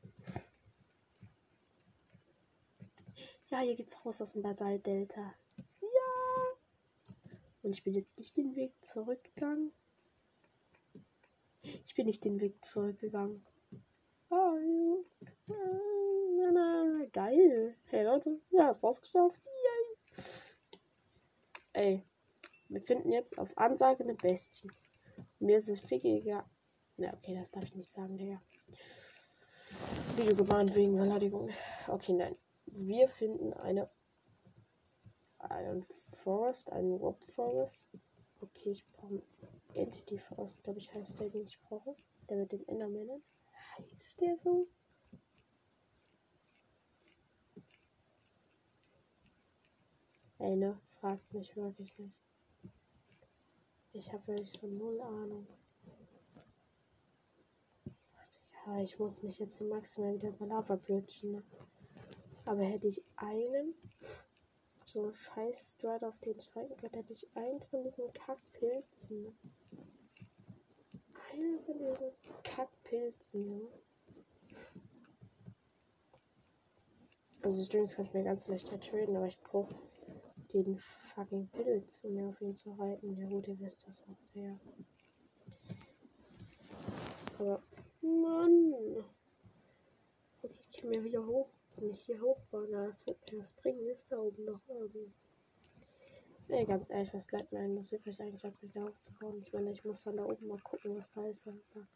Ja, 3.50 3.60
hier 3.60 3.76
geht's 3.76 4.04
raus 4.04 4.22
aus 4.22 4.34
dem 4.34 4.42
Basalt-Delta. 4.42 5.34
Ja! 5.82 5.88
Und 7.62 7.72
ich 7.72 7.84
bin 7.84 7.94
jetzt 7.94 8.18
nicht 8.18 8.36
den 8.36 8.56
Weg 8.56 8.74
zurückgegangen. 8.82 9.72
Ich 11.62 11.94
bin 11.94 12.08
nicht 12.08 12.24
den 12.24 12.40
Weg 12.40 12.64
zurückgegangen. 12.66 13.46
Oh, 14.30 14.58
ja. 15.48 15.89
Geil. 17.12 17.76
Hey 17.86 18.04
Leute, 18.04 18.40
ja, 18.52 18.68
hast 18.68 18.84
rausgeschafft. 18.84 19.40
Yay. 19.46 20.24
Ey, 21.74 22.04
wir 22.68 22.82
finden 22.82 23.12
jetzt 23.12 23.38
auf 23.38 23.58
Ansage 23.58 24.04
eine 24.04 24.16
Bestie. 24.16 24.70
Mir 25.40 25.58
ist 25.58 25.70
es 25.70 25.80
fickiger 25.80 26.46
ja, 27.00 27.14
okay, 27.14 27.34
das 27.34 27.50
darf 27.50 27.64
ich 27.64 27.76
nicht 27.76 27.90
sagen, 27.90 28.18
Digga. 28.18 28.42
Video 30.18 30.36
gewarnt 30.36 30.76
wegen 30.76 30.98
Beleidigung. 30.98 31.50
Okay, 31.88 32.12
nein. 32.12 32.36
Wir 32.66 33.08
finden 33.08 33.54
eine. 33.54 33.90
Einen 35.38 35.86
Forest, 36.12 36.70
einen 36.74 36.92
Rob 36.96 37.24
Forest. 37.36 37.88
Okay, 38.42 38.72
ich 38.72 38.86
brauche 38.92 39.24
Entity 39.76 40.18
Forest, 40.18 40.62
glaube 40.64 40.80
ich, 40.80 40.94
heißt 40.94 41.18
der, 41.22 41.30
den 41.30 41.44
ich 41.44 41.62
brauche. 41.62 41.96
Der 42.28 42.36
mit 42.36 42.52
den 42.52 42.68
Endermännern. 42.68 43.24
Heißt 43.78 44.20
der 44.20 44.36
so? 44.36 44.68
Ey, 50.42 50.56
ne? 50.56 50.80
Fragt 51.02 51.34
mich 51.34 51.54
wirklich 51.58 51.98
nicht. 52.00 52.16
Ich 53.92 54.12
habe 54.14 54.26
wirklich 54.28 54.54
so 54.54 54.68
null 54.68 55.02
Ahnung. 55.02 55.46
Ja, 58.66 58.82
ich 58.82 58.98
muss 59.00 59.22
mich 59.22 59.38
jetzt 59.40 59.60
maximal 59.60 60.14
wieder 60.14 60.32
bei 60.32 60.46
Lava 60.46 60.78
blötschen. 60.78 61.34
Ne? 61.34 61.44
Aber 62.46 62.64
hätte 62.64 62.88
ich 62.88 63.04
einen, 63.18 63.74
so 64.86 65.04
einen 65.04 65.14
scheiß 65.14 65.72
Stride 65.72 66.08
auf 66.08 66.18
den 66.20 66.40
Schrecken, 66.40 66.78
hätte 66.80 67.12
ich 67.12 67.28
einen 67.36 67.60
von 67.64 67.84
diesen 67.84 68.14
Kackpilzen. 68.14 69.24
Ne? 69.24 69.34
Einen 71.34 71.60
von 71.66 71.78
diesen 71.78 72.12
Kackpilzen, 72.44 73.46
ne? 73.46 73.68
Also 77.42 77.64
Strings 77.64 77.96
kann 77.96 78.06
ich 78.06 78.14
mir 78.14 78.24
ganz 78.24 78.48
leicht 78.48 78.68
traden, 78.68 79.16
aber 79.16 79.28
ich 79.28 79.40
brauche 79.42 79.74
den 80.54 80.80
fucking 81.14 81.48
Pilz, 81.50 82.00
um 82.04 82.16
mir 82.16 82.28
auf 82.28 82.42
ihn 82.42 82.56
zu 82.56 82.72
reiten. 82.72 83.16
Ja 83.18 83.28
gut, 83.28 83.48
ihr 83.48 83.60
wisst 83.60 83.88
das 83.88 84.02
auch, 84.04 84.36
ja. 84.36 84.60
Aber 87.38 87.62
Mann. 88.02 88.74
Okay, 90.42 90.54
ich 90.60 90.72
kann 90.72 90.90
mir 90.90 91.04
wieder 91.04 91.26
hoch. 91.26 91.50
Nicht 91.78 92.06
hier 92.06 92.20
hochbauen, 92.22 92.72
das 92.72 93.06
wird 93.08 93.32
mir 93.32 93.40
was 93.40 93.54
bringen. 93.54 93.88
Ist 93.88 94.12
da 94.12 94.18
oben 94.18 94.44
noch 94.46 94.62
irgendwie. 94.68 95.12
Nee, 96.50 96.66
ganz 96.66 96.90
ehrlich, 96.90 97.14
was 97.14 97.26
bleibt 97.26 97.52
mir 97.52 97.60
eigentlich 97.60 97.94
übrig, 97.94 98.20
eigentlich 98.20 98.46
auf 98.46 98.62
mich 98.62 98.74
da 98.74 98.82
hochzubauen? 98.82 99.40
Ich 99.42 99.54
meine, 99.54 99.72
ich 99.72 99.86
muss 99.86 100.04
dann 100.04 100.18
da 100.18 100.26
oben 100.26 100.48
mal 100.48 100.60
gucken, 100.60 100.98
was 100.98 101.12
da 101.14 101.26
ist. 101.28 101.48
Aber 101.48 101.88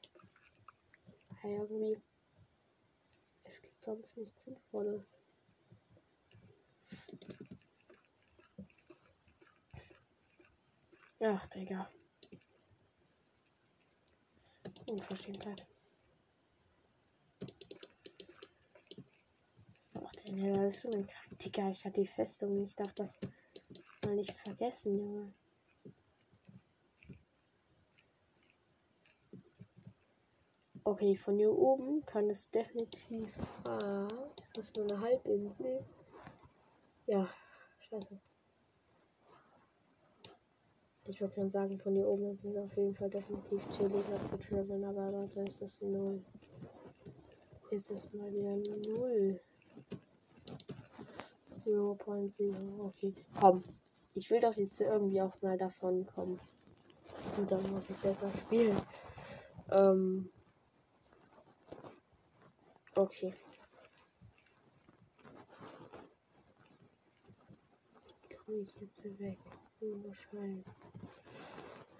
ja, 1.43 1.49
irgendwie. 1.49 2.01
Es 3.43 3.61
gibt 3.61 3.81
sonst 3.81 4.15
nichts 4.15 4.45
Sinnvolles. 4.45 5.17
Ach, 11.25 11.47
Digga. 11.47 11.89
Unverschämtheit. 14.89 15.65
Ja, 20.25 20.53
das 20.53 20.75
ist 20.75 20.81
schon 20.81 20.93
ein 20.95 21.09
Digga, 21.41 21.69
ich 21.69 21.85
hatte 21.85 22.01
die 22.01 22.07
Festung. 22.07 22.65
Ich 22.65 22.75
darf 22.75 22.93
das 22.95 23.17
mal 24.03 24.15
nicht 24.15 24.37
vergessen, 24.37 24.97
Junge. 24.97 25.33
Okay, 30.83 31.15
von 31.15 31.37
hier 31.37 31.53
oben 31.53 32.05
kann 32.05 32.29
es 32.29 32.51
definitiv. 32.51 33.33
Ah, 33.65 34.09
ist 34.43 34.57
das 34.57 34.73
nur 34.73 34.91
eine 34.91 34.99
Halbinsel? 34.99 35.85
Ja, 37.05 37.29
scheiße. 37.79 38.19
Ich 41.05 41.19
würde 41.19 41.33
schon 41.33 41.49
sagen, 41.49 41.77
von 41.79 41.95
hier 41.95 42.07
oben 42.07 42.39
es 42.43 42.57
auf 42.57 42.77
jeden 42.77 42.95
Fall 42.95 43.09
definitiv 43.09 43.61
chilliger 43.71 44.23
zu 44.23 44.37
traveln, 44.37 44.83
aber 44.85 45.11
Leute, 45.11 45.41
ist 45.41 45.61
das 45.61 45.81
null. 45.81 46.23
Ist 47.71 47.91
es 47.91 48.13
mal 48.13 48.31
wieder 48.31 48.55
null. 48.55 49.39
0.0. 51.65 52.79
Okay, 52.79 53.13
komm. 53.39 53.63
Ich 54.13 54.29
will 54.29 54.39
doch 54.39 54.55
jetzt 54.55 54.79
irgendwie 54.79 55.21
auch 55.21 55.41
mal 55.41 55.57
davon 55.57 56.05
kommen. 56.07 56.39
Und 57.37 57.51
dann 57.51 57.71
muss 57.71 57.89
ich 57.89 57.97
besser 57.97 58.29
spielen. 58.45 58.77
Ähm. 59.71 60.29
Okay. 62.95 63.33
komme 68.45 68.59
ich 68.59 68.81
jetzt 68.81 69.01
hier 69.01 69.19
weg? 69.19 69.37
Oh, 69.85 70.13
Scheiße. 70.13 70.71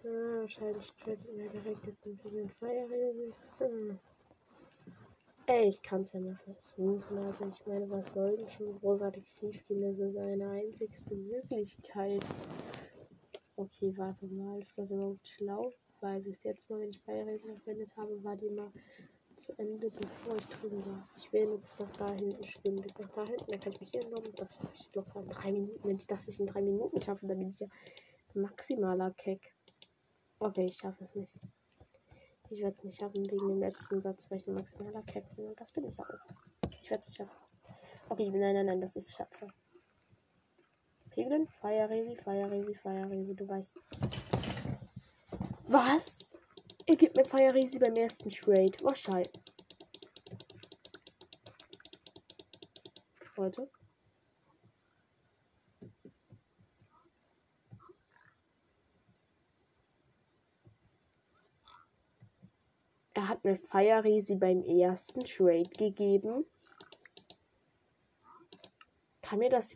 Ah, 0.06 0.40
wahrscheinlich 0.40 0.90
tradet 1.04 1.36
mir 1.36 1.50
direkt 1.50 1.86
jetzt 1.86 2.06
ein 2.06 2.16
bisschen 2.18 2.50
Feierriese. 2.52 3.34
Hm. 3.60 4.00
Ey, 5.48 5.68
ich 5.68 5.82
kann 5.82 6.04
es 6.04 6.14
ja 6.14 6.22
mal 6.22 6.38
versuchen. 6.46 7.18
Also 7.18 7.46
ich 7.46 7.66
meine, 7.66 7.90
was 7.90 8.14
soll 8.14 8.38
denn 8.38 8.50
schon 8.50 8.80
großartig 8.80 9.28
schiefgehen? 9.28 9.82
Das 9.82 10.00
ist 10.00 10.16
eine 10.16 10.50
einzigste 10.50 11.14
Möglichkeit. 11.16 12.24
Okay, 13.58 13.94
warte 13.98 14.28
mal, 14.28 14.60
ist 14.60 14.78
das 14.78 14.92
überhaupt 14.92 15.28
schlau? 15.28 15.74
Weil 16.00 16.22
bis 16.22 16.44
jetzt 16.44 16.70
mal, 16.70 16.80
wenn 16.80 16.90
ich 16.90 17.02
Feierregeln 17.02 17.60
verwendet 17.60 17.92
habe, 17.98 18.24
war 18.24 18.38
die 18.38 18.48
immer 18.48 18.72
zu 19.44 19.58
Ende, 19.58 19.90
bevor 19.92 20.36
ich 20.38 20.48
drüben 20.48 20.86
war. 20.86 21.08
Ich 21.18 21.32
nur 21.32 21.60
bis 21.60 21.78
nach 21.78 21.92
da 21.98 22.12
hinten 22.12 22.44
schwimmen, 22.44 22.82
bis 22.82 22.98
nach 22.98 23.10
da 23.10 23.26
hinten, 23.26 23.52
dann 23.52 23.60
kann 23.60 23.74
ich 23.74 23.82
mich 23.82 23.92
hier 23.92 24.10
noch, 24.10 24.24
das 24.36 24.56
schaffe 24.56 24.74
ich 24.74 24.96
locker 24.96 25.20
in 25.20 25.30
drei 25.30 25.52
Minuten. 25.52 25.88
Wenn 25.88 25.98
ich 25.98 26.08
das 26.08 26.28
nicht 26.28 26.40
in 26.40 26.48
drei 26.48 26.62
Minuten 26.62 27.02
schaffe, 27.02 27.28
dann 27.28 27.38
bin 27.38 27.50
ich 27.50 27.60
ja 27.60 27.68
maximaler 28.34 29.12
Keck. 29.12 29.54
Okay, 30.40 30.66
ich 30.66 30.78
schaffe 30.78 31.04
es 31.04 31.16
nicht. 31.16 31.34
Ich 32.50 32.62
werde 32.62 32.76
es 32.76 32.84
nicht 32.84 33.00
schaffen 33.00 33.30
wegen 33.30 33.48
dem 33.48 33.60
letzten 33.60 34.00
Satz, 34.00 34.30
weil 34.30 34.40
ich 34.40 34.48
ein 34.48 34.56
maximaler 34.56 35.04
Keck 35.04 35.26
bin. 35.36 35.48
Und 35.48 35.60
das 35.60 35.72
bin 35.72 35.86
ich 35.86 36.00
auch. 36.00 36.06
Ich 36.82 36.90
werde 36.90 37.02
es 37.02 37.08
nicht 37.08 37.18
schaffen. 37.18 37.38
Okay, 38.10 38.30
nein, 38.30 38.54
nein, 38.54 38.66
nein, 38.66 38.82
das 38.82 38.96
ist 38.96 39.12
Schaffe. 39.12 39.48
Piglin, 41.10 41.48
Feierresi, 41.62 42.16
Feierresi, 42.16 42.76
Feierresi, 42.76 43.36
du 43.36 43.48
weißt. 43.48 43.74
Was? 45.68 46.33
Er 46.86 46.96
gibt 46.98 47.16
mir 47.16 47.26
Feierresi 47.26 47.80
beim 47.80 47.96
ersten 47.96 48.30
Trade. 48.30 48.74
Wahrscheinlich. 48.82 49.32
Leute. 53.36 53.70
Er 63.16 63.28
hat 63.28 63.44
mir 63.44 63.56
Feierresi 63.56 64.36
beim 64.36 64.62
ersten 64.64 65.24
Trade 65.24 65.70
gegeben. 65.78 66.46
Kann 69.22 69.40
mir 69.40 69.50
das 69.50 69.74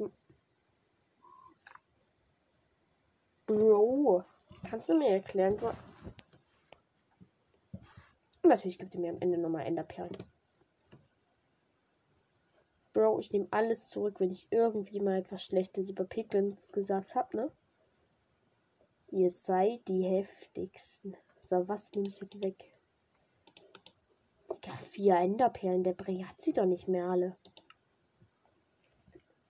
Bro, 3.46 4.26
kannst 4.70 4.90
du 4.90 4.98
mir 4.98 5.10
erklären, 5.10 5.56
wo. 5.62 5.72
Und 8.48 8.52
natürlich 8.52 8.80
gibt 8.80 8.96
er 8.96 9.02
mir 9.02 9.10
am 9.10 9.20
Ende 9.20 9.38
nochmal 9.38 9.66
Enderperlen. 9.66 10.16
Bro, 12.94 13.20
ich 13.20 13.34
nehme 13.34 13.50
alles 13.52 13.90
zurück, 13.90 14.22
wenn 14.22 14.32
ich 14.32 14.48
irgendwie 14.52 15.02
mal 15.02 15.18
etwas 15.20 15.44
Schlechtes 15.44 15.90
über 15.90 16.06
Piglins 16.06 16.72
gesagt 16.72 17.16
habe, 17.16 17.36
ne? 17.36 17.52
Ihr 19.10 19.32
seid 19.32 19.86
die 19.90 20.02
heftigsten. 20.02 21.18
So, 21.44 21.68
was 21.68 21.92
nehme 21.92 22.08
ich 22.08 22.22
jetzt 22.22 22.42
weg? 22.42 22.74
Digga, 24.50 24.78
vier 24.78 25.18
Enderperlen. 25.18 25.84
Der 25.84 25.92
Brie 25.92 26.24
hat 26.24 26.40
sie 26.40 26.54
doch 26.54 26.66
nicht 26.66 26.88
mehr 26.88 27.10
alle. 27.10 27.36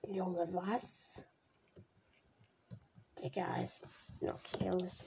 Junge, 0.07 0.51
was? 0.55 1.21
Digga, 3.21 3.61
ist. 3.61 3.87
Okay, 4.21 4.65
Jungs. 4.65 5.03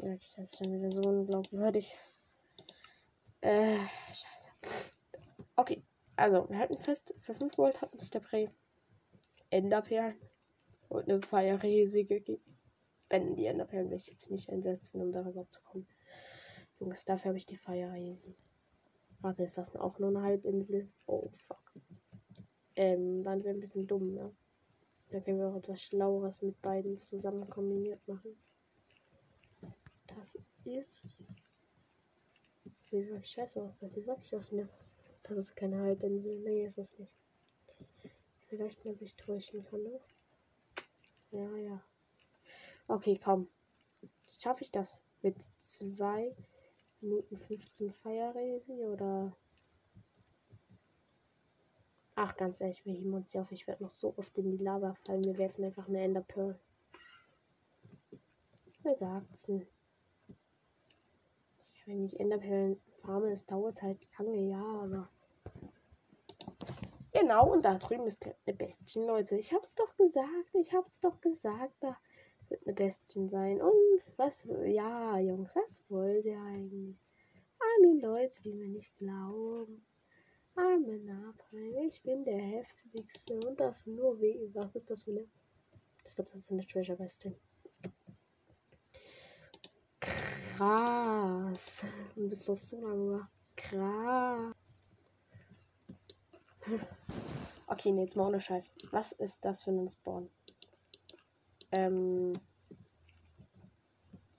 Das 0.00 0.38
ist 0.38 0.58
schon 0.58 0.72
wieder 0.72 0.92
so 0.92 1.02
unglaubwürdig. 1.02 1.96
Äh, 3.40 3.78
scheiße. 4.08 4.48
Okay, 5.56 5.82
also, 6.14 6.48
wir 6.48 6.58
halten 6.58 6.78
fest, 6.78 7.12
für 7.20 7.34
5 7.34 7.56
Gold 7.56 7.80
hat 7.80 7.92
uns 7.92 8.10
der 8.10 8.20
Prey 8.20 8.48
Enderperlen 9.50 10.16
und 10.88 11.08
eine 11.08 11.20
Feierrese 11.20 12.04
gegeben. 12.04 12.58
Wenn 13.08 13.34
die 13.34 13.46
Enderperlen 13.46 13.90
will 13.90 13.98
ich 13.98 14.06
jetzt 14.06 14.30
nicht 14.30 14.50
einsetzen, 14.50 15.00
um 15.00 15.12
darüber 15.12 15.48
zu 15.48 15.60
kommen. 15.62 15.88
Jungs, 16.78 17.04
dafür 17.04 17.30
habe 17.30 17.38
ich 17.38 17.46
die 17.46 17.56
Feierresen. 17.56 18.36
Warte, 19.20 19.42
ist 19.42 19.58
das 19.58 19.74
auch 19.74 19.98
nur 19.98 20.10
eine 20.10 20.22
Halbinsel? 20.22 20.88
Oh, 21.06 21.30
fuck. 21.48 21.72
Ähm, 22.76 23.24
dann 23.24 23.42
wäre 23.42 23.54
ein 23.54 23.60
bisschen 23.60 23.88
dumm, 23.88 24.14
ne? 24.14 24.32
Da 25.10 25.20
können 25.20 25.40
wir 25.40 25.48
auch 25.48 25.56
etwas 25.56 25.82
Schlaueres 25.82 26.42
mit 26.42 26.60
beiden 26.62 26.98
zusammen 26.98 27.50
kombiniert 27.50 28.06
machen. 28.06 28.36
Das 30.18 30.36
ist. 30.64 31.22
Sieht 32.82 33.28
scheiße 33.28 33.62
aus. 33.62 33.78
Das 33.78 33.92
sieht 33.92 34.06
wirklich 34.06 34.34
aus 34.34 34.52
eine. 34.52 34.68
Das 35.22 35.38
ist 35.38 35.54
keine 35.54 35.80
Halbinsel. 35.80 36.38
Nee, 36.40 36.64
ist 36.64 36.78
es 36.78 36.98
nicht. 36.98 37.14
Vielleicht 38.48 38.84
man 38.84 38.96
sich 38.96 39.14
täuschen 39.14 39.64
kann, 39.64 39.82
ne? 39.82 40.00
Ja, 41.30 41.56
ja. 41.56 41.82
Okay, 42.88 43.20
komm. 43.22 43.48
Schaffe 44.40 44.64
ich 44.64 44.72
das? 44.72 44.98
Mit 45.22 45.36
2 45.58 46.34
Minuten 47.00 47.36
15 47.36 47.92
Feierresi 47.92 48.84
oder 48.84 49.36
Ach, 52.16 52.36
ganz 52.36 52.60
ehrlich, 52.60 52.84
wir 52.84 52.94
heben 52.94 53.14
uns 53.14 53.30
hier 53.30 53.42
auf. 53.42 53.52
Ich 53.52 53.68
werde 53.68 53.84
noch 53.84 53.90
so 53.90 54.12
oft 54.16 54.36
in 54.38 54.50
die 54.50 54.64
Lava 54.64 54.94
fallen. 55.04 55.22
Wir 55.22 55.38
werfen 55.38 55.64
einfach 55.64 55.86
eine 55.86 56.00
Ender 56.00 56.22
Pearl. 56.22 56.58
Wer 58.82 58.94
sagt's 58.96 59.42
denn? 59.42 59.64
Wenn 61.88 62.04
ich 62.04 62.20
Enderperlen 62.20 62.78
farme, 63.00 63.30
es 63.30 63.46
dauert 63.46 63.80
halt 63.80 63.98
lange, 64.18 64.36
ja, 64.50 64.62
aber. 64.62 65.08
Genau, 67.12 67.50
und 67.50 67.64
da 67.64 67.78
drüben 67.78 68.06
ist 68.06 68.26
eine 68.26 68.54
Bestien, 68.54 69.06
Leute. 69.06 69.36
Ich 69.36 69.54
hab's 69.54 69.74
doch 69.74 69.96
gesagt, 69.96 70.50
ich 70.52 70.74
hab's 70.74 71.00
doch 71.00 71.18
gesagt, 71.22 71.72
da 71.80 71.96
wird 72.50 72.66
eine 72.66 72.74
Bestien 72.74 73.30
sein. 73.30 73.62
Und 73.62 73.72
was, 74.18 74.46
ja, 74.66 75.18
Jungs, 75.18 75.56
was 75.56 75.80
wollt 75.88 76.26
ihr 76.26 76.38
eigentlich? 76.38 76.98
Alle 77.58 77.94
Leute, 78.00 78.38
die 78.42 78.52
mir 78.52 78.68
nicht 78.68 78.94
glauben. 78.98 79.82
Arme 80.56 80.98
Napalm, 80.98 81.78
ich 81.86 82.02
bin 82.02 82.22
der 82.22 82.36
heftigste 82.36 83.40
und 83.48 83.58
das 83.58 83.86
nur 83.86 84.20
wegen. 84.20 84.54
Was 84.54 84.76
ist 84.76 84.90
das 84.90 85.04
für 85.04 85.12
eine? 85.12 85.26
Ich 86.04 86.14
glaube, 86.14 86.30
das 86.32 86.40
ist 86.40 86.52
eine 86.52 86.66
Treasure 86.66 86.98
Weste. 86.98 87.34
Krass. 90.58 91.86
Du 92.16 92.28
bist 92.28 92.48
doch 92.48 92.56
so 92.56 92.80
lange. 92.80 93.28
Krass. 93.56 94.54
Okay, 97.70 97.92
nee, 97.92 98.00
jetzt 98.00 98.16
mal 98.16 98.26
ohne 98.26 98.40
Scheiß. 98.40 98.72
Was 98.90 99.12
ist 99.12 99.44
das 99.44 99.62
für 99.62 99.70
ein 99.70 99.88
Spawn? 99.88 100.30
Ähm. 101.70 102.32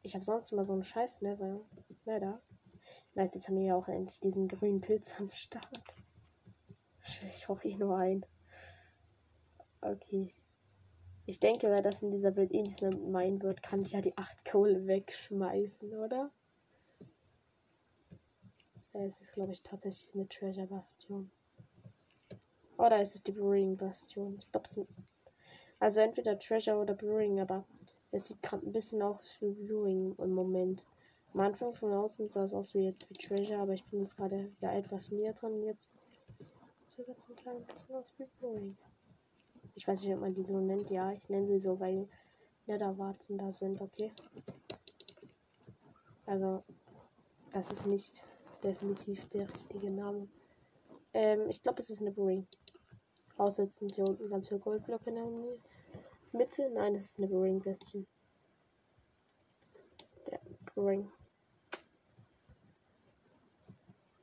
Ich 0.02 0.16
habe 0.16 0.26
sonst 0.26 0.52
immer 0.52 0.66
so 0.66 0.74
einen 0.74 0.84
Scheiß, 0.84 1.22
ne? 1.22 1.40
Weil, 1.40 1.62
ne, 2.06 2.20
da. 2.20 2.42
Nice, 3.14 3.36
jetzt 3.36 3.48
haben 3.48 3.58
wir 3.58 3.66
ja 3.66 3.76
auch 3.76 3.88
endlich 3.88 4.20
diesen 4.20 4.48
grünen 4.48 4.82
Pilz 4.82 5.14
am 5.20 5.30
Start. 5.30 5.96
Ich 7.36 7.48
hoffe 7.48 7.68
ich 7.68 7.78
nur 7.78 7.96
ein. 7.96 8.26
Okay. 9.82 10.34
Ich 11.30 11.40
denke, 11.40 11.70
weil 11.70 11.84
das 11.84 12.02
in 12.02 12.10
dieser 12.10 12.36
Welt 12.36 12.52
eh 12.52 12.64
nichts 12.64 12.82
mehr 12.82 12.90
meinen 12.90 13.40
wird, 13.44 13.62
kann 13.62 13.84
ich 13.84 13.92
ja 13.92 14.02
die 14.02 14.18
8 14.18 14.44
Kohle 14.46 14.88
wegschmeißen, 14.88 15.94
oder? 15.94 16.32
Es 18.94 19.22
ist, 19.22 19.34
glaube 19.34 19.52
ich, 19.52 19.62
tatsächlich 19.62 20.10
eine 20.16 20.28
Treasure 20.28 20.66
Bastion. 20.66 21.30
Oder 22.80 23.00
ist 23.00 23.14
es 23.14 23.22
die 23.22 23.32
Brewing 23.32 23.78
Bastion? 23.78 24.38
Ich 24.40 24.52
glaube, 24.52 24.66
es 24.66 24.74
sind. 24.74 24.90
Also 25.80 26.00
entweder 26.00 26.40
Treasure 26.40 26.80
oder 26.80 26.96
Brewing, 26.96 27.40
aber 27.40 27.64
es 28.10 28.30
sieht 28.30 28.42
gerade 28.42 28.66
ein 28.66 28.72
bisschen 28.72 29.04
aus 29.04 29.38
wie 29.40 29.52
Brewing 29.52 30.16
im 30.18 30.34
Moment. 30.34 30.84
Am 31.36 31.42
Anfang 31.42 31.76
von 31.76 31.94
außen 31.94 32.32
sah 32.32 32.46
es 32.46 32.56
aus 32.56 32.74
wie 32.74 32.86
jetzt 32.86 33.08
wie 33.08 33.14
Treasure, 33.14 33.60
aber 33.60 33.74
ich 33.74 33.86
bin 33.86 34.00
jetzt 34.00 34.18
gerade 34.18 34.52
ja 34.62 34.74
etwas 34.74 35.12
näher 35.12 35.34
dran. 35.34 35.62
Jetzt 35.62 35.92
sogar 36.88 37.16
zum 37.20 37.36
kleinen 37.36 37.64
bisschen 37.68 37.96
aus 37.96 38.12
wie 38.18 38.26
Boeing. 38.42 38.76
Ich 39.76 39.88
weiß 39.88 40.02
nicht, 40.02 40.14
ob 40.14 40.22
man 40.22 40.34
die 40.34 40.44
so 40.44 40.60
nennt. 40.60 40.90
Ja, 40.90 41.12
ich 41.12 41.28
nenne 41.30 41.48
sie 41.48 41.60
so, 41.60 41.80
weil 41.80 42.08
Netherwarzen 42.66 43.38
da 43.38 43.52
sind, 43.52 43.80
okay? 43.82 44.12
Also, 46.26 46.64
das 47.52 47.72
ist 47.72 47.86
nicht 47.86 48.24
definitiv 48.64 49.28
der 49.30 49.50
richtige 49.50 49.90
Name. 49.90 50.28
Ähm, 51.14 51.50
ich 51.50 51.62
glaube, 51.64 51.80
es 51.80 51.90
ist 51.90 52.02
eine 52.02 52.12
Boeing. 52.12 52.46
Außer 53.38 53.64
jetzt 53.64 53.80
sind 53.80 53.96
hier 53.96 54.06
unten 54.06 54.30
ganz 54.30 54.50
viele 54.50 54.60
Goldblöcke 54.60 55.10
in 55.10 55.16
der 55.16 55.58
Mitte. 56.34 56.70
Nein, 56.70 56.96
es 56.96 57.06
ist 57.06 57.18
eine 57.18 57.28
Boeing 57.28 57.62
Bastion. 57.62 58.06
Der 60.28 60.40
Boeing. 60.76 61.10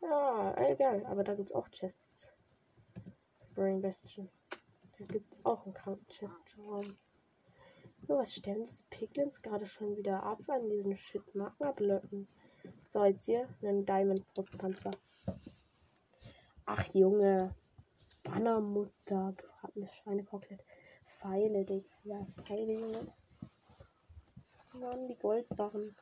Ah, 0.02 0.54
egal, 0.68 1.04
aber 1.06 1.24
da 1.24 1.34
gibt 1.34 1.50
es 1.50 1.54
auch 1.56 1.68
Chests. 1.68 2.30
Brain 3.54 3.80
Bastion. 3.80 4.28
Da 4.98 5.04
gibt 5.04 5.32
es 5.32 5.44
auch 5.44 5.66
einen 5.66 6.06
Chest-Raum. 6.08 6.96
So, 8.06 8.14
was 8.14 8.34
stellen 8.34 8.64
diese 8.64 8.82
Piglins 8.88 9.42
gerade 9.42 9.66
schon 9.66 9.96
wieder 9.96 10.22
ab 10.22 10.40
an 10.48 10.70
diesen 10.70 10.96
shit 10.96 11.34
Magma-Blöcken? 11.34 12.26
So, 12.88 13.04
jetzt 13.04 13.24
hier 13.24 13.48
einen 13.62 13.84
Diamond-Brustpanzer. 13.84 14.92
Ach, 16.64 16.84
Junge. 16.94 17.54
Bannermuster. 18.22 19.34
Gebratene 19.36 19.88
Schweinekotelett. 19.88 20.64
Pfeile, 21.04 21.64
Digga. 21.64 21.88
Ja, 22.04 22.26
Pfeile, 22.42 22.80
Junge. 22.80 23.12
Mann, 24.80 25.08
die 25.08 25.16
Goldbarren. 25.16 25.94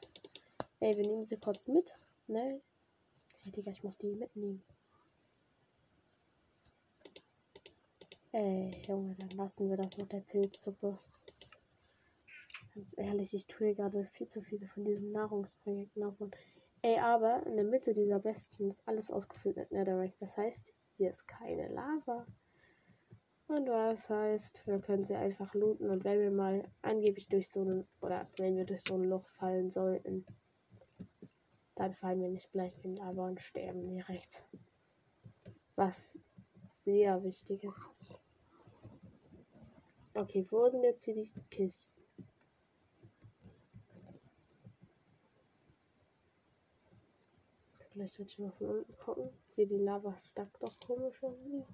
Ey, 0.80 0.97
wir 0.97 1.07
nehmen 1.07 1.24
sie 1.24 1.36
kurz 1.36 1.68
mit. 1.68 1.97
Ne? 2.28 2.61
Hey, 3.42 3.53
Digga, 3.53 3.70
ich 3.70 3.82
muss 3.82 3.99
die 3.99 4.14
mitnehmen. 4.14 4.62
Ey, 8.37 8.72
Junge, 8.89 9.14
dann 9.14 9.30
lassen 9.37 9.70
wir 9.70 9.76
das 9.76 9.97
mit 9.97 10.11
der 10.11 10.18
Pilzsuppe. 10.18 10.99
Ganz 12.74 12.93
ehrlich, 12.97 13.32
ich 13.32 13.47
tue 13.47 13.76
gerade 13.76 14.05
viel 14.07 14.26
zu 14.26 14.43
viele 14.43 14.66
von 14.66 14.85
diesen 14.85 15.12
Nahrungsprojekten 15.12 16.03
auf. 16.03 16.20
Und 16.20 16.35
ey, 16.82 16.99
aber 16.99 17.47
in 17.47 17.55
der 17.55 17.64
Mitte 17.64 17.95
dieser 17.95 18.18
Bestien 18.18 18.70
ist 18.70 18.82
alles 18.89 19.12
ausgefüllt 19.12 19.55
mit 19.55 19.70
Netherrack. 19.70 20.18
Das 20.18 20.37
heißt, 20.37 20.74
hier 20.97 21.11
ist 21.11 21.28
keine 21.28 21.68
Lava. 21.68 22.26
Und 23.47 23.68
was 23.68 24.11
heißt, 24.11 24.66
wir 24.66 24.80
können 24.80 25.05
sie 25.05 25.14
einfach 25.14 25.55
looten. 25.55 25.89
Und 25.89 26.03
wenn 26.03 26.18
wir 26.18 26.32
mal 26.32 26.68
angeblich 26.82 27.28
durch 27.28 27.49
so 27.49 27.62
ein, 27.62 27.87
oder 28.01 28.28
wenn 28.39 28.57
wir 28.57 28.64
durch 28.64 28.82
so 28.82 28.95
ein 28.95 29.05
Loch 29.05 29.28
fallen 29.28 29.70
sollten, 29.70 30.26
dann 31.76 31.95
fallen 31.95 32.20
wir 32.20 32.30
nicht 32.30 32.51
gleich 32.51 32.85
in 32.85 32.97
Lava 32.97 33.28
und 33.28 33.41
sterben 33.41 33.87
direkt. 33.87 34.45
Was 35.76 36.18
sehr 36.68 37.22
wichtig 37.22 37.64
ist. 37.64 37.89
Okay, 40.16 40.46
wo 40.48 40.68
sind 40.68 40.84
jetzt 40.84 41.04
hier 41.04 41.14
die 41.16 41.28
Kisten? 41.50 41.92
Vielleicht 47.90 48.14
sollte 48.14 48.30
ich 48.30 48.38
mal 48.38 48.52
von 48.52 48.68
unten 48.68 48.98
gucken. 48.98 49.30
Hier 49.56 49.66
die 49.66 49.78
Lava 49.78 50.16
stuck 50.16 50.56
doch 50.60 50.78
komisch 50.86 51.20
irgendwie. 51.20 51.64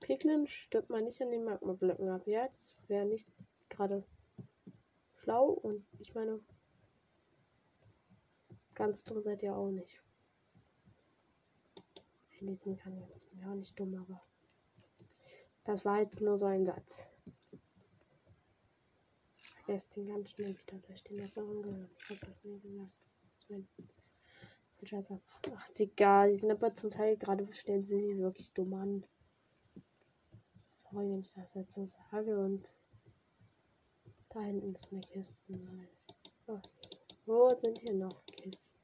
Piglin 0.00 0.46
stirbt 0.46 0.90
man 0.90 1.04
nicht 1.04 1.20
an 1.22 1.30
den 1.30 1.44
Magmablöcken 1.44 2.10
ab. 2.10 2.26
Ja, 2.26 2.46
das 2.48 2.74
wäre 2.88 3.06
nicht 3.06 3.26
gerade 3.70 4.04
schlau 5.16 5.48
und 5.48 5.86
ich 5.98 6.14
meine, 6.14 6.40
ganz 8.74 9.02
dumm 9.04 9.22
seid 9.22 9.42
ihr 9.42 9.56
auch 9.56 9.70
nicht. 9.70 10.02
Diesem 12.40 12.76
kann 12.76 12.98
jetzt 12.98 13.26
ja 13.40 13.50
auch 13.50 13.54
nicht 13.54 13.78
dumm, 13.78 13.94
aber 13.94 14.20
das 15.64 15.84
war 15.84 16.00
jetzt 16.00 16.20
nur 16.20 16.38
so 16.38 16.46
ein 16.46 16.66
Satz. 16.66 17.04
Vergesst 19.64 19.96
den 19.96 20.06
ganz 20.06 20.30
schnell 20.30 20.56
wieder 20.58 20.78
durch 20.86 21.02
den 21.04 21.16
letzten 21.16 21.62
gehört. 21.62 21.90
Ich 21.98 22.10
hab 22.10 22.20
das 22.20 22.44
mir 22.44 22.58
gesagt. 22.58 22.92
Das 23.38 23.48
mein 23.48 23.68
falscher 24.76 25.02
Satz. 25.02 25.40
Ach, 25.56 25.70
egal. 25.78 26.30
Die 26.30 26.36
sind 26.36 26.50
aber 26.50 26.74
zum 26.74 26.90
Teil 26.90 27.16
gerade 27.16 27.50
stellen 27.54 27.82
sie 27.82 27.98
sich 27.98 28.18
wirklich 28.18 28.52
dumm 28.52 28.74
an. 28.74 29.06
Sorry, 30.62 31.10
wenn 31.10 31.20
ich 31.20 31.32
das 31.32 31.54
jetzt 31.54 31.74
so 31.74 31.86
sage. 31.86 32.38
Und 32.38 32.68
da 34.28 34.40
hinten 34.40 34.74
ist 34.74 34.92
eine 34.92 35.00
Kiste. 35.00 35.58
Oh. 36.46 36.60
Wo 37.24 37.48
sind 37.54 37.78
hier 37.78 37.94
noch 37.94 38.26
Kisten? 38.26 38.78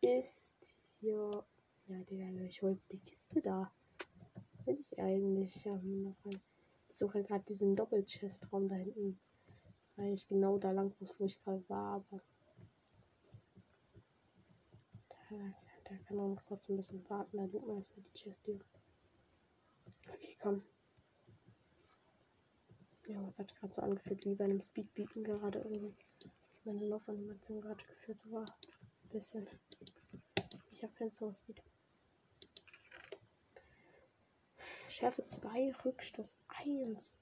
Ist 0.00 0.54
hier. 1.00 1.44
Ja, 1.86 1.98
Digga, 2.04 2.28
ich 2.44 2.62
hol 2.62 2.70
jetzt 2.70 2.92
die 2.92 3.00
Kiste 3.00 3.42
da 3.42 3.72
will 4.66 4.78
ich 4.80 4.98
eigentlich 4.98 5.66
ähm, 5.66 6.02
noch. 6.02 6.32
Ich 6.88 6.96
suche 6.96 7.22
gerade 7.22 7.44
diesen 7.44 7.74
Doppelchest-Raum 7.76 8.68
da 8.68 8.76
hinten. 8.76 9.18
Weil 9.96 10.14
ich 10.14 10.26
genau 10.26 10.58
da 10.58 10.70
lang 10.70 10.94
muss, 11.00 11.14
wo 11.18 11.24
ich 11.24 11.42
gerade 11.42 11.62
war, 11.68 11.94
aber. 11.96 12.20
Da, 15.30 15.36
da 15.84 15.96
kann 16.06 16.16
man 16.16 16.36
kurz 16.46 16.68
ein 16.68 16.76
bisschen 16.76 17.08
warten, 17.08 17.36
da 17.36 17.46
tut 17.46 17.66
man 17.66 17.78
erstmal 17.78 18.04
die 18.04 18.18
Chest 18.18 18.40
hier. 18.44 18.60
Okay, 20.08 20.36
komm. 20.40 20.62
Ja, 23.06 23.26
was 23.26 23.38
hat 23.38 23.54
gerade 23.56 23.74
so 23.74 23.82
angefühlt 23.82 24.24
wie 24.24 24.34
bei 24.34 24.44
einem 24.44 24.62
Speedbeaten 24.62 25.24
gerade 25.24 25.58
irgendwie. 25.60 25.94
Meine 26.64 26.86
Laufanimation 26.86 27.60
gerade 27.60 27.84
geführt 27.84 28.18
so 28.18 28.30
war. 28.30 28.44
Ein 28.44 29.08
bisschen. 29.10 29.46
Ich 30.70 30.82
habe 30.82 30.92
kein 30.94 31.10
Soul 31.10 31.34
Speed. 31.34 31.62
Schärfe 34.92 35.24
2, 35.24 35.72
Rückstoß 35.86 36.38
1. 36.66 37.14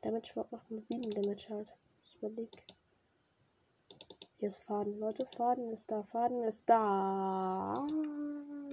Damage 0.00 0.44
macht 0.50 0.68
nur 0.68 0.80
7 0.80 1.08
Damage 1.08 1.46
halt. 1.50 1.72
Ich 2.02 2.16
überleg. 2.16 2.50
Hier 4.38 4.48
ist 4.48 4.60
Faden. 4.64 4.98
Leute, 4.98 5.24
Faden 5.24 5.72
ist 5.72 5.88
da. 5.88 6.02
Faden 6.02 6.42
ist 6.42 6.68
da. 6.68 7.74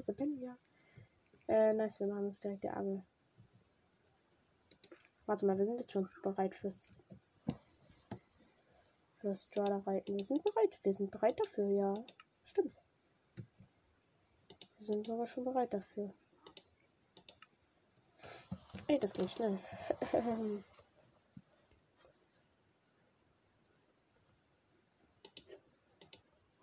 Sabenia. 0.03 0.57
Äh, 1.47 1.73
nice, 1.73 1.99
wir 1.99 2.07
machen 2.07 2.25
uns 2.25 2.39
direkt 2.39 2.63
die 2.63 2.69
Angel. 2.69 3.03
Warte 5.27 5.45
mal, 5.45 5.59
wir 5.59 5.65
sind 5.65 5.79
jetzt 5.79 5.91
schon 5.91 6.09
bereit 6.23 6.55
fürs 6.55 6.89
fürs 9.17 9.43
Strada 9.43 9.77
reiten. 9.85 10.17
Wir 10.17 10.25
sind 10.25 10.43
bereit. 10.43 10.79
Wir 10.81 10.93
sind 10.93 11.11
bereit 11.11 11.39
dafür, 11.39 11.67
ja. 11.67 11.93
Stimmt. 12.43 12.81
Wir 14.77 14.85
sind 14.87 15.05
sogar 15.05 15.27
schon 15.27 15.43
bereit 15.43 15.71
dafür. 15.71 16.11
Ey, 18.89 18.97
das 18.99 19.11
ging 19.11 19.27
schnell. 19.27 19.59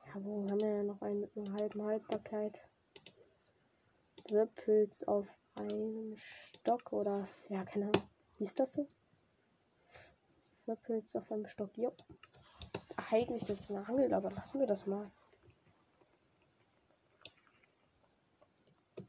ja, 0.06 0.14
wo 0.14 0.48
haben 0.48 0.60
wir 0.60 0.82
noch 0.84 1.02
einen 1.02 1.20
mit 1.20 1.36
einer 1.36 1.52
halben 1.52 1.82
Haltbarkeit? 1.82 2.66
Wirpels 4.30 5.06
auf 5.06 5.28
einem 5.56 6.16
Stock 6.16 6.94
oder 6.94 7.28
ja, 7.50 7.62
keine 7.64 7.88
Ahnung. 7.88 8.08
Wie 8.38 8.44
ist 8.44 8.58
das 8.58 8.72
so? 8.72 8.88
Wirpels 10.64 11.14
auf 11.16 11.30
einem 11.30 11.46
Stock, 11.46 11.76
jo. 11.76 11.92
Eigentlich 13.10 13.44
das 13.44 13.60
ist 13.60 13.70
eine 13.70 13.86
Angel, 13.86 14.14
aber 14.14 14.30
lassen 14.30 14.60
wir 14.60 14.66
das 14.66 14.86
mal. 14.86 15.10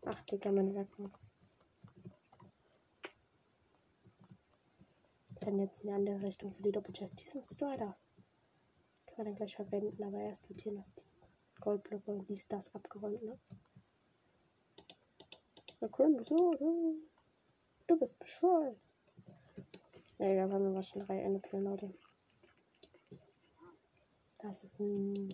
Ach, 0.05 0.21
Digga, 0.25 0.51
meine 0.51 0.75
Werkbank. 0.75 1.17
Jetzt 5.59 5.81
in 5.81 5.87
die 5.87 5.93
andere 5.93 6.21
Richtung 6.21 6.53
für 6.53 6.63
die 6.63 6.71
Doppelchest. 6.71 7.23
Diesen 7.23 7.43
Strider 7.43 7.95
können 9.05 9.17
wir 9.17 9.25
dann 9.25 9.35
gleich 9.35 9.55
verwenden, 9.55 10.03
aber 10.03 10.19
erst 10.19 10.47
wird 10.49 10.61
hier 10.61 10.73
noch 10.73 10.87
die 10.95 11.61
Goldblöcke 11.61 12.11
und 12.11 12.27
dies, 12.27 12.47
das 12.47 12.73
abgeräumt, 12.73 13.23
ne? 13.23 13.37
Du 17.87 17.99
wirst 17.99 18.17
Bescheid. 18.19 18.75
Ja, 20.17 20.27
ja, 20.27 20.49
haben 20.49 20.73
wir 20.73 20.83
schon 20.83 21.05
drei 21.05 21.21
Ende 21.21 21.41
Leute. 21.59 21.93
Das 24.39 24.63
ist 24.63 24.79
ein. 24.79 25.29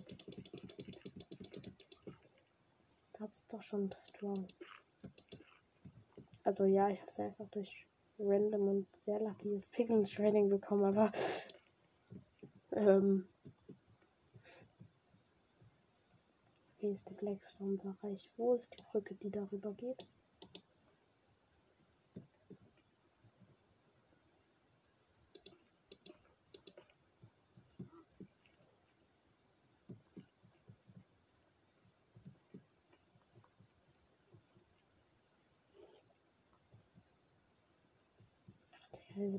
Das 3.18 3.36
ist 3.36 3.52
doch 3.52 3.62
schon 3.62 3.90
strong. 4.08 4.46
Also 6.44 6.64
ja, 6.64 6.88
ich 6.88 7.00
habe 7.00 7.10
es 7.10 7.20
einfach 7.20 7.48
durch 7.48 7.86
random 8.22 8.68
und 8.68 8.96
sehr 8.96 9.20
luckyes 9.20 9.68
Picking 9.68 10.04
Training 10.04 10.48
bekommen, 10.48 10.84
aber 10.84 11.12
ähm, 12.72 13.28
hier 16.78 16.92
ist 16.92 17.08
der 17.08 17.14
Blackstone-Bereich. 17.14 18.30
Wo 18.36 18.54
ist 18.54 18.72
die 18.78 18.82
Brücke, 18.90 19.14
die 19.14 19.30
darüber 19.30 19.72
geht? 19.72 20.06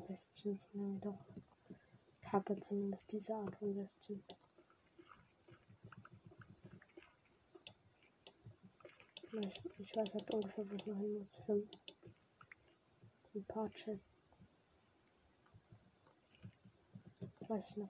Bestien 0.08 0.58
sind 0.58 0.76
irgendwie 0.76 0.99
doch 0.99 1.26
kacke, 2.22 2.60
zumindest 2.60 3.12
diese 3.12 3.34
Art 3.36 3.56
von 3.58 3.76
Bestien. 3.76 4.24
Ich, 9.32 9.80
ich 9.80 9.95
weiß 9.95 10.14
halt 10.14 10.34
ungefähr, 10.34 10.70
wo 10.70 10.76
ich 10.76 10.86
noch 10.86 10.97
hin 10.97 11.20
muss 11.20 11.30
für 11.45 13.39
ein 13.39 13.45
paar 13.45 13.70
Chests. 13.72 14.14
Weiß 17.47 17.72
ich 17.72 17.78
noch. 17.78 17.89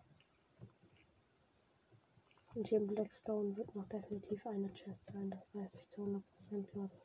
Und 2.56 2.68
hier 2.68 2.78
im 2.78 2.88
Blackstone 2.88 3.58
wird 3.58 3.76
noch 3.76 3.88
definitiv 3.90 4.46
eine 4.46 4.72
Chest 4.74 5.06
sein, 5.08 5.32
das 5.32 5.54
weiß 5.54 5.76
ich 5.76 5.90
zu 5.90 6.02
100% 6.04 6.68
Leute. 6.76 7.02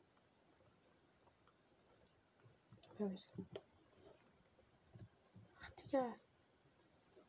Glaube 2.96 3.14
ich. 3.14 3.67
Ja. 5.90 6.14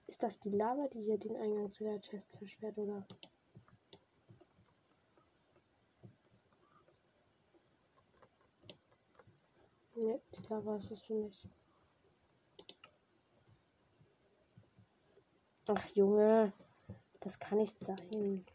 Ist 0.08 0.22
das 0.22 0.40
die 0.40 0.50
Lava, 0.50 0.88
die 0.90 1.02
hier 1.04 1.18
den 1.18 1.36
Eingang 1.36 1.72
zu 1.72 1.84
der 1.84 2.02
Chest 2.02 2.32
versperrt, 2.38 2.78
oder? 2.78 3.06
Ne, 9.96 10.22
die 10.34 10.42
Vermittler 10.42 10.66
weißt 10.66 11.10
du 11.10 11.14
nicht. 11.14 11.48
Ach 15.68 15.86
Junge, 15.94 16.52
das 17.20 17.40
kann 17.40 17.60
nicht 17.60 17.80
sein. 17.80 18.46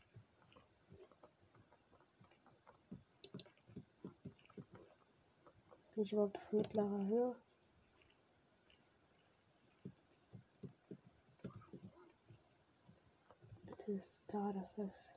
Bin 5.94 6.02
ich 6.02 6.12
überhaupt 6.12 6.36
auf 6.36 6.52
mittlerer 6.52 7.06
Höhe? 7.06 7.36
Bitte 13.66 13.73
ist 13.88 14.22
da, 14.28 14.52
dass 14.52 14.78
es. 14.78 15.10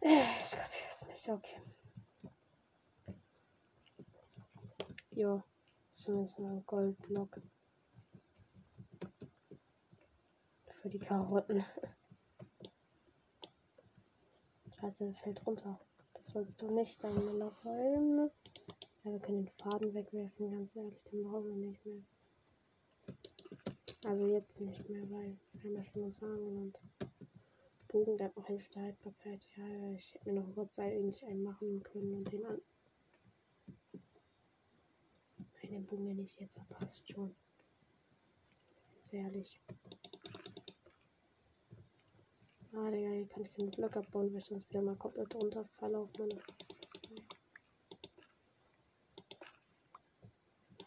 Ich 0.00 0.52
kapiere 0.52 0.88
es 0.88 1.06
nicht, 1.06 1.28
okay. 1.28 1.60
Jo, 5.10 5.42
zumindest 5.92 6.38
mal 6.38 6.52
ein 6.52 6.66
Goldblock. 6.66 7.40
Für 10.82 10.88
die 10.88 10.98
Karotten. 10.98 11.64
Scheiße, 14.78 15.04
der 15.04 15.14
fällt 15.14 15.46
runter. 15.46 15.80
Das 16.12 16.32
sollst 16.32 16.60
du 16.60 16.70
nicht 16.70 17.02
dein 17.02 17.14
Müller 17.14 17.50
räumen. 17.64 18.30
Ja, 19.02 19.12
wir 19.12 19.20
können 19.20 19.46
den 19.46 19.52
Faden 19.58 19.94
wegwerfen, 19.94 20.50
ganz 20.50 20.76
ehrlich, 20.76 21.02
den 21.04 21.24
brauchen 21.24 21.60
wir 21.60 21.68
nicht 21.68 21.84
mehr. 21.86 22.02
Also 24.06 24.24
jetzt 24.28 24.60
nicht 24.60 24.88
mehr, 24.88 25.02
weil 25.10 25.36
wir 25.54 25.62
haben 25.64 25.74
ja 25.74 25.82
schon 25.82 26.04
uns 26.04 26.22
angewandt. 26.22 26.78
Bogen, 27.88 28.16
der 28.16 28.28
hat 28.28 28.36
noch 28.36 28.48
Hälfte 28.48 28.80
Haltbarkeit. 28.80 29.40
Ja, 29.56 29.92
ich 29.96 30.14
hätte 30.14 30.30
mir 30.30 30.40
noch 30.40 30.54
kurz 30.54 30.78
eigentlich 30.78 31.24
einen 31.24 31.42
machen 31.42 31.82
können 31.82 32.14
und 32.14 32.32
den 32.32 32.46
an. 32.46 32.60
Nein, 35.38 35.70
den 35.72 35.86
Bogen, 35.86 36.06
den 36.06 36.20
ich 36.20 36.38
jetzt 36.38 36.56
passt 36.68 37.08
schon. 37.10 37.34
Sehr 39.06 39.22
ehrlich. 39.22 39.60
Ah, 42.74 42.90
Digga, 42.92 43.10
hier 43.10 43.26
kann 43.26 43.42
ich 43.42 43.52
keinen 43.54 43.70
Block 43.72 43.96
abbauen, 43.96 44.30
weil 44.32 44.38
ich 44.38 44.44
sonst 44.44 44.70
wieder 44.70 44.82
mal 44.82 44.94
komplett 44.94 45.34
runterfalle 45.34 45.98
auf 45.98 46.10
meine 46.16 46.36
Fresse. 46.36 47.24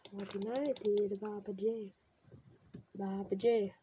Fortnite, 0.10 0.84
die 0.86 1.16
Baba 1.18 1.52
J. 1.52 1.92
Baba 3.00 3.34
J. 3.34 3.74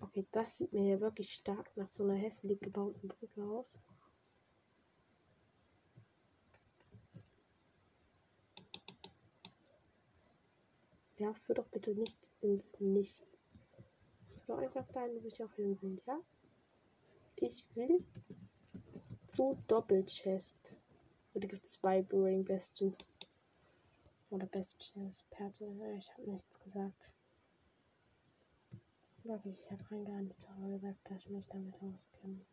Okay, 0.00 0.26
das 0.32 0.56
sieht 0.56 0.72
mir 0.72 0.94
ja 0.94 1.00
wirklich 1.00 1.32
stark 1.32 1.70
nach 1.76 1.88
so 1.88 2.02
einer 2.02 2.16
hässlich 2.16 2.58
gebauten 2.58 3.06
Brücke 3.06 3.44
aus. 3.44 3.72
Ja, 11.18 11.32
führ 11.34 11.54
doch 11.54 11.68
bitte 11.68 11.94
nicht 11.94 12.18
ins 12.40 12.80
Nicht 12.80 13.22
doch 14.48 14.58
einfach 14.58 14.86
dahin, 14.88 15.22
wo 15.22 15.28
ich 15.28 15.40
auch 15.40 15.52
hin 15.52 15.80
will, 15.82 16.02
ja? 16.06 16.18
Ich 17.36 17.64
will 17.76 18.04
zu 19.28 19.56
Doppelchest. 19.68 20.58
Oder 21.32 21.46
gibt 21.46 21.64
es 21.64 21.74
zwei 21.74 22.02
Brewing 22.02 22.44
Bastions? 22.44 22.98
Oder 24.34 24.46
Bastions 24.46 25.22
Perte. 25.30 25.64
Ich 25.96 26.12
habe 26.12 26.28
nichts 26.28 26.58
gesagt. 26.58 27.12
Wirklich, 29.22 29.60
ich 29.60 29.70
habe 29.70 29.88
rein 29.92 30.04
gar 30.04 30.20
nichts 30.22 30.44
darüber 30.44 30.70
gesagt, 30.72 30.98
dass 31.04 31.18
ich 31.18 31.30
mich 31.30 31.46
damit 31.46 31.80
auskenne. 31.80 32.44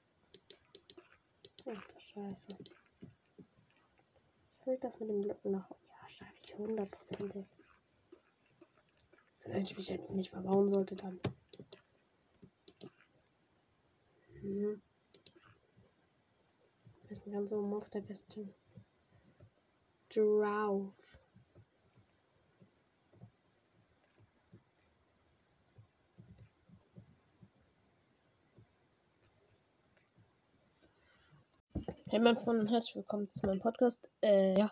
Ach 1.65 1.87
du 1.87 1.99
Scheiße. 1.99 2.55
Ich 4.59 4.67
will 4.67 4.77
das 4.77 4.99
mit 4.99 5.09
dem 5.09 5.21
Blöcken 5.21 5.53
noch. 5.53 5.71
Ja, 5.71 6.07
schaffe 6.07 6.35
ich 6.39 6.55
hundertprozentig. 6.55 7.47
Wenn 9.45 9.63
ich 9.63 9.75
mich 9.75 9.89
jetzt 9.89 10.11
nicht 10.11 10.29
verbauen 10.29 10.69
sollte, 10.69 10.95
dann. 10.95 11.19
Mhm. 14.43 14.83
Das 17.09 17.17
ist 17.17 17.25
ein 17.25 17.51
oben 17.51 17.73
auf 17.73 17.89
der 17.89 18.01
besten. 18.01 18.53
Drauf. 20.09 21.20
Hey 32.11 32.19
mein 32.19 32.35
Freund 32.35 32.59
und 32.59 32.69
herzlich 32.69 32.97
willkommen 32.97 33.29
zu 33.29 33.45
meinem 33.45 33.61
Podcast. 33.61 34.05
Äh, 34.21 34.59
ja. 34.59 34.69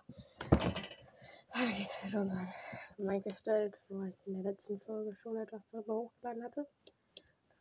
Weiter 1.54 1.72
geht's 1.78 2.04
mit 2.04 2.14
unserem 2.14 2.50
Minecraft, 2.98 3.72
wo 3.88 4.04
ich 4.04 4.28
in 4.28 4.34
der 4.34 4.52
letzten 4.52 4.78
Folge 4.82 5.16
schon 5.16 5.38
etwas 5.38 5.66
darüber 5.68 5.94
hochgeladen 5.94 6.44
hatte 6.44 6.68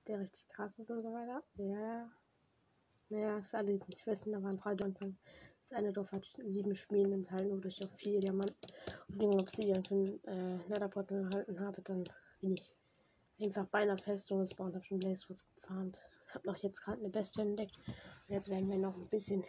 der 0.08 0.18
richtig 0.18 0.48
krass 0.48 0.80
ist 0.80 0.90
und 0.90 1.02
so 1.02 1.12
weiter. 1.12 1.44
Ja. 1.58 2.10
Naja, 3.08 3.40
für 3.40 3.58
alle, 3.58 3.78
die 3.78 3.86
nicht 3.88 4.04
wissen, 4.04 4.32
da 4.32 4.42
waren 4.42 4.56
drei 4.56 4.72
Anfang. 4.72 5.16
Das 5.62 5.78
eine 5.78 5.92
Dorf 5.92 6.10
hat 6.10 6.26
sieben 6.44 6.74
Schmieden 6.74 7.12
enthalten, 7.12 7.56
wodurch 7.56 7.78
ich 7.78 7.86
auf 7.86 7.92
vier 7.92 8.18
Diamanten 8.18 8.56
und 9.10 9.22
den 9.22 9.40
Obsidian 9.40 9.84
für 9.84 9.94
den 9.94 10.24
äh, 10.24 10.56
Netherportal 10.68 11.22
erhalten 11.22 11.60
habe. 11.60 11.82
Dann 11.82 12.02
bin 12.40 12.54
ich 12.54 12.74
einfach 13.40 13.66
bei 13.66 13.82
einer 13.82 13.96
Festung 13.96 14.40
gespawnt, 14.40 14.74
habe 14.74 14.84
schon 14.84 14.98
Blazewoods 14.98 15.46
gefarmt. 15.54 16.10
Habe 16.34 16.46
noch 16.46 16.56
jetzt 16.56 16.80
gerade 16.80 17.00
eine 17.00 17.10
Bestie 17.10 17.40
entdeckt. 17.40 17.76
Und 17.86 18.34
jetzt 18.34 18.48
werden 18.48 18.70
wir 18.70 18.78
noch 18.78 18.96
ein 18.96 19.08
bisschen 19.08 19.44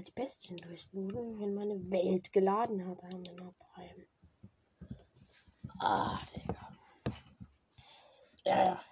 die 0.00 0.12
Bestien 0.12 0.56
durchluden, 0.56 1.38
wenn 1.38 1.54
meine 1.54 1.90
Welt 1.90 2.32
geladen 2.32 2.86
hat. 2.88 3.02
Noch 3.02 3.54
Prime. 3.58 4.06
Ah, 5.78 6.18
Digga. 6.34 6.78
Ja, 8.44 8.64
ja. 8.64 8.84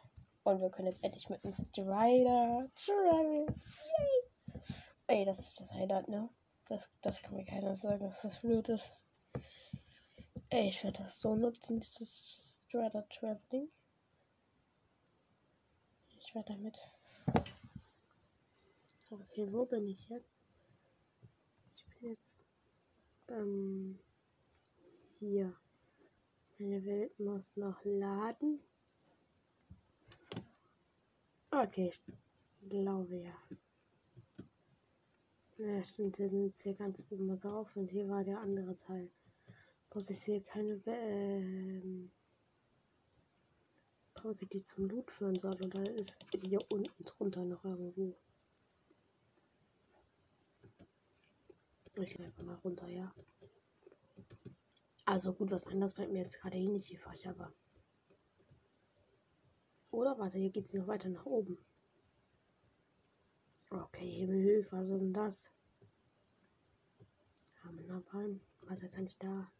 Und 0.44 0.60
wir 0.60 0.70
können 0.70 0.88
jetzt 0.88 1.02
endlich 1.02 1.28
mit 1.28 1.44
einem 1.44 1.54
Strider. 1.54 2.68
Yay! 2.86 3.46
Ey, 5.06 5.24
das 5.24 5.38
ist 5.38 5.60
das 5.60 5.72
Highlight, 5.72 6.08
ne? 6.08 6.28
Das, 6.68 6.88
das 7.00 7.20
kann 7.22 7.34
mir 7.34 7.44
keiner 7.44 7.74
sagen, 7.76 8.04
dass 8.04 8.22
das 8.22 8.38
blöd 8.40 8.68
ist. 8.68 8.94
Ey, 10.50 10.68
ich 10.68 10.84
werde 10.84 11.02
das 11.02 11.20
so 11.20 11.34
nutzen, 11.34 11.80
dieses 11.80 12.60
Strider 12.66 13.08
Traveling. 13.08 13.70
Ich 16.30 16.36
werde 16.36 16.52
damit. 16.52 16.78
Okay, 19.10 19.52
wo 19.52 19.64
bin 19.64 19.88
ich 19.88 20.08
jetzt? 20.08 20.30
Ich 21.74 21.84
bin 21.86 22.10
jetzt 22.10 22.36
ähm, 23.26 23.98
hier. 25.02 25.52
Meine 26.56 26.84
Welt 26.84 27.18
muss 27.18 27.56
noch 27.56 27.84
laden. 27.84 28.60
Okay, 31.50 31.88
ich 31.88 32.00
glaube 32.68 33.16
ja. 33.16 33.34
Ja, 35.58 35.82
stimmt, 35.82 36.16
hier 36.16 36.28
sind 36.28 36.56
hier 36.56 36.74
ganz 36.74 37.04
oben 37.10 37.36
drauf 37.40 37.74
und 37.74 37.90
hier 37.90 38.08
war 38.08 38.22
der 38.22 38.38
andere 38.38 38.76
Teil. 38.76 39.10
Muss 39.92 40.08
ich 40.08 40.22
hier 40.22 40.44
keine 40.44 40.80
ähm, 40.86 42.12
Brücke, 44.20 44.46
die 44.46 44.62
zum 44.62 44.88
Loot 44.88 45.10
führen 45.10 45.38
soll, 45.38 45.56
oder 45.62 45.90
ist 45.94 46.18
hier 46.42 46.60
unten 46.70 47.04
drunter 47.04 47.44
noch 47.44 47.64
irgendwo? 47.64 48.14
Ich 51.94 52.18
laufe 52.18 52.42
mal 52.42 52.56
runter, 52.56 52.88
ja. 52.88 53.12
Also 55.06 55.32
gut, 55.32 55.50
was 55.50 55.66
anderes 55.66 55.94
bringt 55.94 56.12
mir 56.12 56.18
jetzt 56.18 56.38
gerade 56.38 56.56
eh 56.56 56.68
nicht 56.68 56.98
Fach, 56.98 57.14
aber. 57.26 57.52
Oder 59.90 60.18
warte, 60.18 60.38
hier 60.38 60.50
geht 60.50 60.66
es 60.66 60.74
noch 60.74 60.86
weiter 60.86 61.08
nach 61.08 61.24
oben. 61.26 61.58
Okay, 63.70 64.10
Himmelhilfe, 64.10 64.76
was 64.76 64.88
ist 64.88 65.00
denn 65.00 65.12
das? 65.12 65.52
Hammerbein. 67.62 68.40
Warte, 68.62 68.88
kann 68.88 69.06
ich 69.06 69.16
da? 69.18 69.50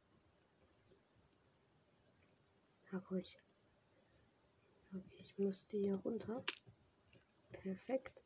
Ja, 2.93 2.99
gut. 2.99 3.27
Musste 5.41 5.79
hier 5.79 5.97
runter. 5.97 6.45
Perfekt. 7.49 8.23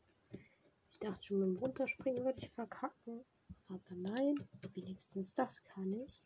Ich 0.90 0.98
dachte 0.98 1.22
schon, 1.22 1.38
mit 1.38 1.48
dem 1.48 1.56
Runterspringen 1.58 2.24
würde 2.24 2.40
ich 2.40 2.50
verkacken. 2.50 3.24
Aber 3.68 3.94
nein, 3.94 4.34
wenigstens 4.74 5.32
das 5.32 5.62
kann 5.62 5.92
ich. 5.92 6.24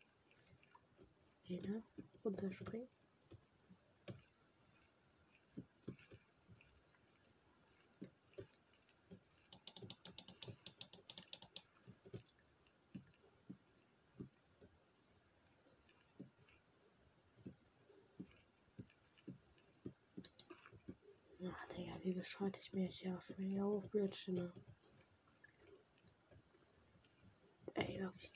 Ne? 1.46 1.82
Runterspringen. 2.24 2.88
Ach, 21.50 21.68
Digga, 22.18 22.24
bescheuert 22.24 22.56
ich 22.56 22.72
mich 22.72 23.02
ja 23.02 23.20
schon 23.20 23.38
wieder 23.38 23.64
hochblödsche, 23.64 24.32
ne? 24.32 24.52
Nee, 27.76 28.00
wirklich. 28.00 28.32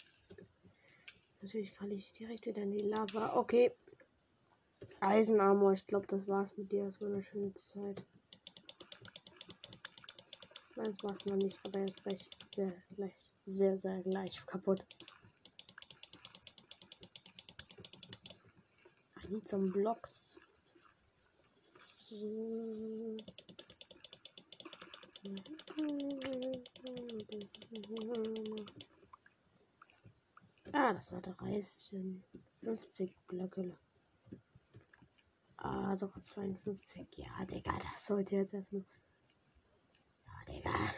Natürlich 1.40 1.72
falle 1.72 1.94
ich 1.94 2.12
direkt 2.12 2.46
wieder 2.46 2.62
in 2.62 2.70
die 2.70 2.78
Lava. 2.78 3.36
Okay. 3.36 3.72
Eisenarmor, 5.00 5.72
ich 5.72 5.86
glaube, 5.86 6.06
das 6.06 6.28
war's 6.28 6.56
mit 6.56 6.70
dir. 6.70 6.86
Es 6.86 7.00
war 7.00 7.08
eine 7.08 7.22
schöne 7.22 7.52
Zeit. 7.54 8.04
Meins 10.76 11.02
war 11.02 11.12
es 11.12 11.24
noch 11.26 11.36
nicht, 11.36 11.58
aber 11.64 11.80
er 11.80 11.86
ist 11.86 12.02
gleich 12.02 12.30
sehr, 12.54 12.72
gleich, 12.94 13.34
sehr, 13.46 13.78
sehr 13.78 14.00
gleich 14.02 14.46
kaputt. 14.46 14.84
I 19.24 19.28
need 19.28 19.48
some 19.48 19.70
blocks. 19.70 20.40
Ah, 30.72 30.92
das 30.94 31.12
war 31.12 31.20
der 31.20 31.40
Reischen. 31.40 32.24
50 32.60 33.16
Blöcke. 33.28 33.76
Ah, 35.58 35.94
sogar 35.94 36.22
52. 36.22 37.06
Ja, 37.18 37.44
Digga, 37.44 37.78
das 37.78 38.06
sollte 38.06 38.34
jetzt 38.34 38.54
erstmal. 38.54 38.84
Ja, 40.26 40.52
Digga. 40.52 40.94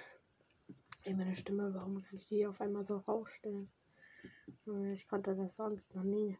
Ey, 1.02 1.12
meine 1.12 1.34
Stimme, 1.34 1.74
warum 1.74 2.02
kann 2.02 2.16
ich 2.16 2.26
die 2.28 2.46
auf 2.46 2.62
einmal 2.62 2.82
so 2.82 2.96
rausstellen? 2.96 3.70
Ich 4.94 5.06
konnte 5.06 5.34
das 5.34 5.56
sonst 5.56 5.94
noch 5.94 6.02
nie. 6.02 6.38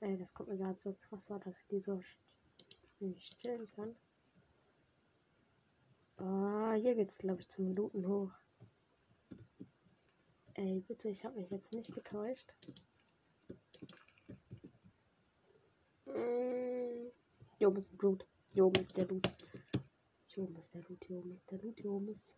Ey, 0.00 0.16
das 0.16 0.32
kommt 0.32 0.48
mir 0.48 0.56
gerade 0.56 0.78
so 0.78 0.94
krass 0.94 1.26
vor, 1.26 1.38
dass 1.38 1.58
ich 1.60 1.66
die 1.66 1.80
so 1.80 2.00
nicht 3.00 3.36
chillen 3.36 3.70
kann. 3.72 3.94
Ah, 6.22 6.74
hier 6.74 6.94
geht's, 6.96 7.16
glaube 7.16 7.40
ich, 7.40 7.48
zum 7.48 7.74
Looten 7.74 8.06
hoch. 8.06 8.30
Ey, 10.52 10.80
bitte, 10.80 11.08
ich 11.08 11.24
habe 11.24 11.36
mich 11.36 11.48
jetzt 11.48 11.72
nicht 11.72 11.94
getäuscht. 11.94 12.52
Mm, 16.04 17.08
hier 17.56 17.68
oben 17.68 17.78
ist 17.78 17.90
ein 17.90 17.98
Loot. 17.98 18.26
Hier 18.52 18.66
oben 18.66 18.82
ist 18.82 18.98
der 18.98 19.06
Loot. 19.06 19.30
Hier 20.26 20.44
oben 20.44 20.56
ist 20.56 20.74
der 20.74 20.82
Loot, 20.82 21.04
hier 21.06 21.16
oben 21.16 21.32
ist 21.32 21.50
der 21.50 21.58
Loot, 21.58 21.80
hier 21.80 21.90
oben 21.90 22.08
ist. 22.08 22.36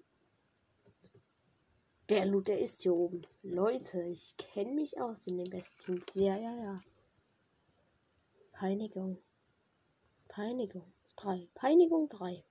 Der 2.09 2.26
Loot, 2.26 2.47
der 2.47 2.61
ist 2.61 2.83
hier 2.83 2.95
oben. 2.95 3.26
Leute, 3.43 4.01
ich 4.03 4.37
kenne 4.37 4.74
mich 4.74 5.01
aus 5.01 5.26
in 5.26 5.39
den 5.39 5.51
Bestien. 5.51 6.05
Ja, 6.14 6.37
ja, 6.37 6.57
ja. 6.57 6.80
Peinigung. 8.53 9.18
Peinigung 10.28 10.85
3. 11.16 11.49
Peinigung 11.55 12.07
3. 12.07 12.45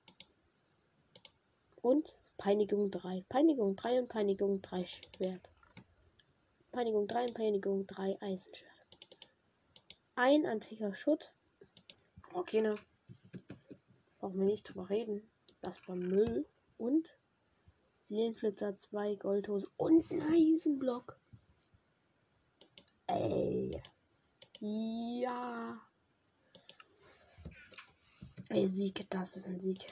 Und 1.82 2.20
Peinigung 2.38 2.92
3. 2.92 3.26
Peinigung 3.30 3.76
3 3.76 4.02
und 4.02 4.08
Peinigung 4.08 4.62
3 4.62 4.86
Schwert. 4.86 5.50
Peinigung 6.72 7.08
3 7.08 7.26
und 7.26 7.34
Peinigung 7.34 7.88
3 7.88 8.22
Eisenschwert. 8.22 8.72
Ein 10.16 10.46
antiker 10.46 10.94
Schutt. 10.94 11.32
Okay, 12.34 12.62
ne? 12.62 12.76
Brauchen 14.20 14.40
wir 14.40 14.46
nicht 14.46 14.64
drüber 14.64 14.90
reden. 14.90 15.30
Das 15.62 15.88
war 15.88 15.96
Müll. 15.96 16.48
Und 16.78 17.16
Seelenflitzer 18.06 18.78
2 18.78 19.16
Goldhose 19.16 19.70
und 19.78 20.10
ein 20.12 20.22
Eisenblock. 20.22 21.20
Ey. 23.08 23.82
Ja. 24.60 25.82
Ey, 28.50 28.68
Sieg, 28.68 29.10
das 29.10 29.36
ist 29.36 29.48
ein 29.48 29.60
Sieg. 29.60 29.88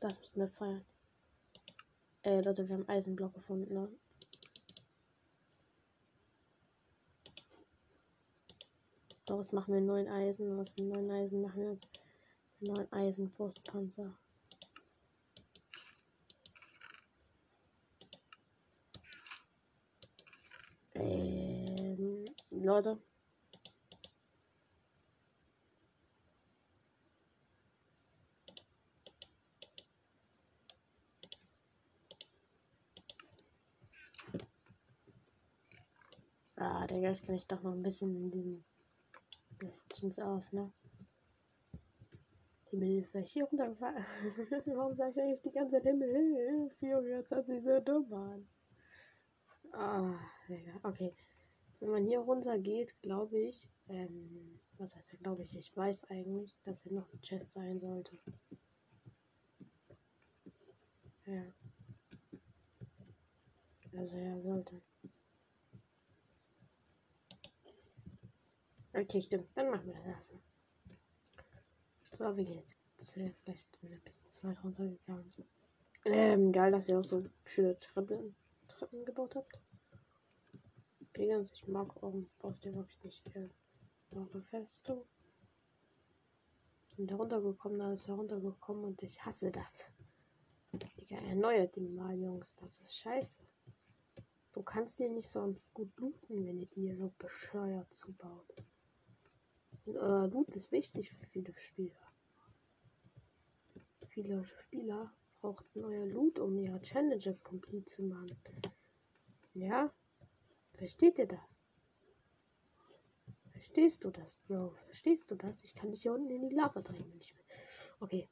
Das 0.00 0.18
müssen 0.20 0.36
wir 0.36 0.48
feiern. 0.48 0.84
Ey, 2.22 2.40
Leute, 2.40 2.68
wir 2.68 2.76
haben 2.76 2.88
Eisenblock 2.88 3.34
gefunden, 3.34 3.74
ne? 3.74 3.88
Daraus 9.26 9.52
machen 9.52 9.74
wir 9.74 9.80
neun 9.80 10.08
Eisen. 10.08 10.56
Was 10.56 10.74
sind 10.74 10.88
neun 10.88 11.10
Eisen? 11.10 11.42
Machen 11.42 11.62
wir 11.62 11.72
jetzt 11.72 11.88
neun 12.60 12.92
Eisenbrustpanzer. 12.92 14.14
Ähm, 20.94 22.24
Leute, 22.50 22.98
Kann 37.02 37.34
ich 37.34 37.46
doch 37.46 37.62
noch 37.62 37.72
ein 37.72 37.82
bisschen 37.82 38.14
in 38.14 38.30
diesen 38.30 38.64
Questions 39.58 40.18
aus, 40.18 40.52
ne? 40.52 40.72
Himmelhilfe, 42.70 43.20
hier 43.20 43.44
runtergefallen. 43.44 44.04
Warum 44.66 44.94
sag 44.94 45.10
ich 45.10 45.20
eigentlich 45.20 45.42
die 45.42 45.52
ganze 45.52 45.76
Zeit 45.76 45.84
Himmelhilfe? 45.84 46.86
Junge, 46.86 47.08
jetzt 47.10 47.32
hat 47.32 47.46
sich 47.46 47.62
so 47.62 47.80
dumm 47.80 48.12
an. 48.12 48.46
Ah, 49.72 50.18
okay. 50.82 51.14
Wenn 51.80 51.90
man 51.90 52.06
hier 52.06 52.20
runter 52.20 52.58
geht, 52.58 53.00
glaube 53.02 53.38
ich, 53.38 53.68
ähm, 53.88 54.60
was 54.76 54.94
heißt 54.94 55.12
ja, 55.12 55.18
glaube 55.18 55.42
ich, 55.42 55.56
ich 55.56 55.76
weiß 55.76 56.04
eigentlich, 56.10 56.56
dass 56.64 56.82
hier 56.82 56.92
noch 56.92 57.12
ein 57.12 57.20
Chest 57.20 57.52
sein 57.52 57.78
sollte. 57.78 58.18
Ja. 61.26 61.44
Also 63.96 64.16
ja, 64.16 64.40
sollte. 64.40 64.80
Okay, 68.92 69.20
stimmt. 69.20 69.48
Dann 69.54 69.70
machen 69.70 69.86
wir 69.86 70.12
das. 70.12 70.32
So, 72.12 72.36
wie 72.36 72.44
geht's? 72.44 72.76
Vielleicht 72.96 73.44
bin 73.44 73.90
ich 73.90 73.92
ein 73.92 74.02
bisschen 74.02 74.28
zu 74.28 74.42
weit 74.44 74.62
runtergegangen. 74.64 75.32
Ähm, 76.04 76.52
geil, 76.52 76.72
dass 76.72 76.88
ihr 76.88 76.98
auch 76.98 77.04
so 77.04 77.24
schöne 77.44 77.78
Treppen, 77.78 78.34
Treppen 78.66 79.04
gebaut 79.04 79.36
habt. 79.36 79.60
Übrigens, 81.00 81.52
ich 81.52 81.68
mag 81.68 82.02
oben, 82.02 82.30
brauchst 82.38 82.64
du 82.64 82.72
wirklich 82.74 83.02
nicht 83.04 83.36
äh, 83.36 83.48
eure 84.10 84.40
Festung. 84.42 85.04
Und 86.96 87.10
heruntergekommen, 87.10 87.78
da 87.78 87.92
ist 87.92 88.08
heruntergekommen 88.08 88.84
und 88.84 89.02
ich 89.02 89.24
hasse 89.24 89.52
das. 89.52 89.84
Digga, 90.72 91.16
erneuert 91.16 91.76
den 91.76 91.94
mal, 91.94 92.18
Jungs. 92.18 92.56
Das 92.56 92.80
ist 92.80 92.96
scheiße. 92.96 93.40
Du 94.52 94.62
kannst 94.62 94.98
dir 94.98 95.08
nicht 95.08 95.28
sonst 95.28 95.72
gut 95.72 95.94
looten, 95.98 96.44
wenn 96.44 96.58
ihr 96.58 96.66
die 96.66 96.92
so 96.94 97.12
bescheuert 97.18 97.92
zubaut. 97.92 98.52
Äh, 99.94 100.26
Loot 100.26 100.54
ist 100.54 100.70
wichtig 100.72 101.10
für 101.10 101.26
viele 101.26 101.52
Spieler. 101.58 102.12
Viele 104.08 104.44
Spieler 104.44 105.12
brauchten 105.40 105.84
euer 105.84 106.06
Loot, 106.06 106.38
um 106.38 106.58
ihre 106.58 106.80
Challenges 106.80 107.44
komplett 107.44 107.88
zu 107.88 108.02
machen. 108.02 108.36
Ja? 109.54 109.92
Versteht 110.74 111.18
ihr 111.18 111.26
das? 111.26 111.56
Verstehst 113.52 114.04
du 114.04 114.10
das, 114.10 114.36
Bro? 114.46 114.74
Verstehst 114.86 115.30
du 115.30 115.36
das? 115.36 115.62
Ich 115.62 115.74
kann 115.74 115.90
dich 115.90 116.02
hier 116.02 116.12
unten 116.12 116.30
in 116.30 116.48
die 116.48 116.54
Lava 116.54 116.80
drängen, 116.80 117.10
wenn 117.10 117.20
ich 117.20 117.34
will. 117.34 117.44
Okay. 118.00 118.28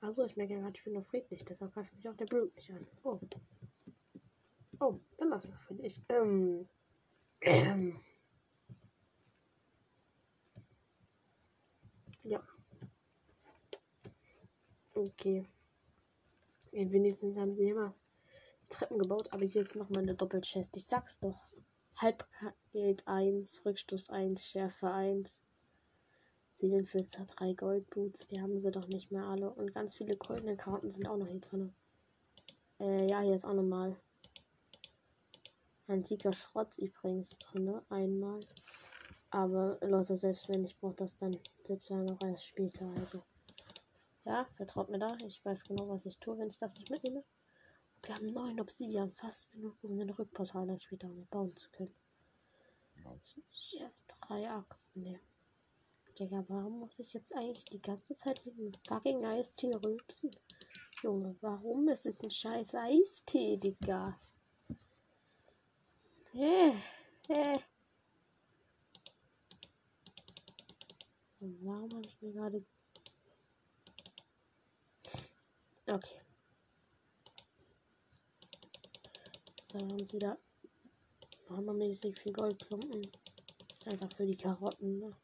Also, 0.00 0.24
ich 0.24 0.36
merke 0.36 0.54
gerade, 0.54 0.72
ich 0.76 0.84
bin 0.84 0.92
noch 0.92 1.04
friedlich, 1.04 1.44
deshalb 1.44 1.72
greift 1.72 1.94
mich 1.94 2.08
auch 2.08 2.16
der 2.16 2.26
Blut 2.26 2.54
nicht 2.54 2.70
an. 2.72 2.86
Oh. 3.02 3.20
Oh, 4.78 5.00
dann 5.16 5.30
lassen 5.30 5.50
wir 5.50 5.58
für 5.58 5.74
dich. 5.74 6.02
Ähm. 6.08 6.68
Ähm. 7.40 8.00
Ja. 12.22 12.42
Okay. 14.96 15.46
Wenigstens 16.72 17.36
haben 17.36 17.54
sie 17.54 17.68
immer 17.68 17.94
Treppen 18.70 18.98
gebaut, 18.98 19.30
aber 19.30 19.44
hier 19.44 19.60
ist 19.60 19.76
nochmal 19.76 20.02
eine 20.02 20.14
Doppelchest. 20.14 20.74
Ich 20.74 20.86
sag's 20.86 21.18
doch. 21.18 21.38
Halbgeld 21.96 23.06
1, 23.06 23.66
Rückstoß 23.66 24.08
1, 24.08 24.42
Schärfe 24.42 24.90
1. 24.90 25.42
Seelenflitzer 26.54 27.26
3 27.26 27.52
Goldboots, 27.52 28.26
die 28.28 28.40
haben 28.40 28.58
sie 28.58 28.70
doch 28.70 28.88
nicht 28.88 29.12
mehr 29.12 29.24
alle. 29.24 29.50
Und 29.50 29.74
ganz 29.74 29.94
viele 29.94 30.16
goldene 30.16 30.56
Karten 30.56 30.90
sind 30.90 31.06
auch 31.06 31.18
noch 31.18 31.28
hier 31.28 31.40
drin. 31.40 31.74
Äh, 32.80 33.06
ja, 33.06 33.20
hier 33.20 33.34
ist 33.34 33.44
auch 33.44 33.52
nochmal. 33.52 33.96
Antiker 35.88 36.32
Schrott 36.32 36.78
übrigens 36.78 37.36
drin, 37.36 37.82
einmal. 37.90 38.40
Aber 39.28 39.78
Leute, 39.82 40.16
selbst 40.16 40.48
wenn 40.48 40.64
ich 40.64 40.78
brauche 40.78 40.94
das 40.94 41.18
dann 41.18 41.36
selbst 41.64 41.90
dann 41.90 42.10
auch 42.10 42.26
erst 42.26 42.46
später. 42.46 42.90
Also 42.96 43.22
ja, 44.26 44.44
vertraut 44.56 44.90
mir 44.90 44.98
da. 44.98 45.16
Ich 45.26 45.44
weiß 45.44 45.64
genau, 45.64 45.88
was 45.88 46.04
ich 46.04 46.18
tue, 46.18 46.36
wenn 46.38 46.48
ich 46.48 46.58
das 46.58 46.74
nicht 46.74 46.90
mitnehme. 46.90 47.24
Wir 48.02 48.14
haben 48.14 48.32
neun 48.32 48.60
Obsidian, 48.60 49.12
fast 49.12 49.50
genug, 49.52 49.76
um 49.82 49.96
den 49.96 50.10
Rückportal 50.10 50.66
dann 50.66 50.80
später 50.80 51.08
bauen 51.30 51.56
zu 51.56 51.70
können. 51.70 51.94
Ich 53.52 53.80
habe 53.80 53.94
drei 54.06 54.50
Achsen, 54.50 55.02
ne. 55.02 55.20
Digga, 56.18 56.44
warum 56.48 56.80
muss 56.80 56.98
ich 56.98 57.12
jetzt 57.12 57.34
eigentlich 57.34 57.64
die 57.66 57.80
ganze 57.80 58.16
Zeit 58.16 58.44
mit 58.46 58.58
dem 58.58 58.72
fucking 58.88 59.24
Eistee 59.24 59.74
rülpsen? 59.74 60.30
Junge, 61.02 61.36
warum? 61.40 61.88
Es 61.88 62.06
ist 62.06 62.22
ein 62.22 62.30
scheiß 62.30 62.74
Eistee, 62.74 63.56
Digga. 63.56 64.18
Hä? 66.32 66.72
Hä? 67.28 67.58
Warum 71.40 71.90
habe 71.90 72.08
ich 72.08 72.22
mir 72.22 72.32
gerade. 72.32 72.64
Okay. 75.88 76.20
So, 79.70 79.78
haben 79.78 80.04
sie 80.04 80.16
wieder 80.16 80.36
hammermäßig 81.48 82.18
viel 82.18 82.32
Goldklumpen. 82.32 83.02
Einfach 83.84 84.10
für 84.16 84.26
die 84.26 84.36
Karotten, 84.36 84.98
ne? 84.98 85.16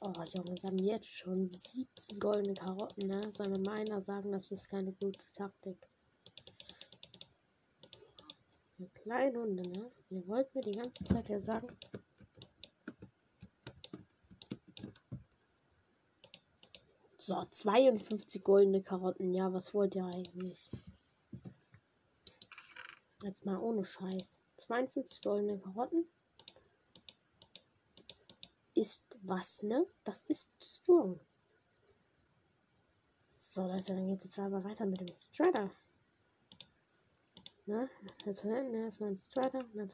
Oh 0.00 0.12
Junge, 0.32 0.54
wir 0.60 0.70
haben 0.70 0.78
jetzt 0.78 1.06
schon 1.06 1.50
17 1.50 2.18
goldene 2.18 2.54
Karotten, 2.54 3.08
ne? 3.08 3.30
Soll 3.30 3.58
meiner 3.58 4.00
sagen, 4.00 4.32
das 4.32 4.50
ist 4.50 4.68
keine 4.68 4.92
gute 4.92 5.24
Taktik. 5.34 5.76
Ihr 8.78 8.88
kleinen 8.88 9.36
Hunde, 9.36 9.68
ne? 9.68 9.90
Ihr 10.08 10.26
wollt 10.26 10.54
mir 10.54 10.62
die 10.62 10.72
ganze 10.72 11.04
Zeit 11.04 11.28
ja 11.28 11.38
sagen. 11.38 11.68
So, 17.26 17.42
52 17.42 18.44
goldene 18.44 18.82
Karotten. 18.82 19.32
Ja, 19.32 19.50
was 19.50 19.72
wollt 19.72 19.94
ihr 19.94 20.04
eigentlich? 20.04 20.70
Jetzt 23.22 23.46
mal 23.46 23.56
ohne 23.56 23.82
Scheiß. 23.82 24.42
52 24.58 25.22
goldene 25.22 25.58
Karotten 25.58 26.04
ist 28.74 29.02
was, 29.22 29.62
ne? 29.62 29.86
Das 30.04 30.24
ist 30.24 30.50
strong. 30.62 31.18
So, 33.30 33.68
Leute, 33.68 33.94
dann 33.94 34.06
geht 34.06 34.18
es 34.18 34.24
jetzt 34.24 34.38
aber 34.38 34.62
weiter 34.62 34.84
mit 34.84 35.00
dem 35.00 35.16
Strider. 35.18 35.70
Ne? 37.64 37.88
Das 38.26 38.42
hinten 38.42 38.74
erstmal 38.74 39.12
ein 39.12 39.16
Strider 39.16 39.60
und 39.60 39.76
dann 39.76 39.88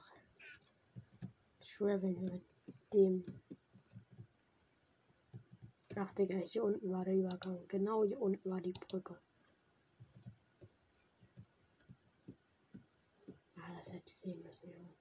Traveln 1.60 2.24
mit 2.24 2.42
dem. 2.92 3.24
Ach, 5.96 6.12
Digga, 6.14 6.36
hier 6.36 6.64
unten 6.64 6.90
war 6.90 7.04
der 7.04 7.14
Übergang. 7.14 7.66
Genau 7.68 8.04
hier 8.04 8.20
unten 8.20 8.48
war 8.50 8.60
die 8.60 8.72
Brücke. 8.72 9.20
Ah, 13.56 13.74
das 13.76 13.92
hätte 13.92 14.04
ich 14.06 14.14
sehen 14.14 14.42
müssen, 14.42 14.70
Junge. 14.70 14.94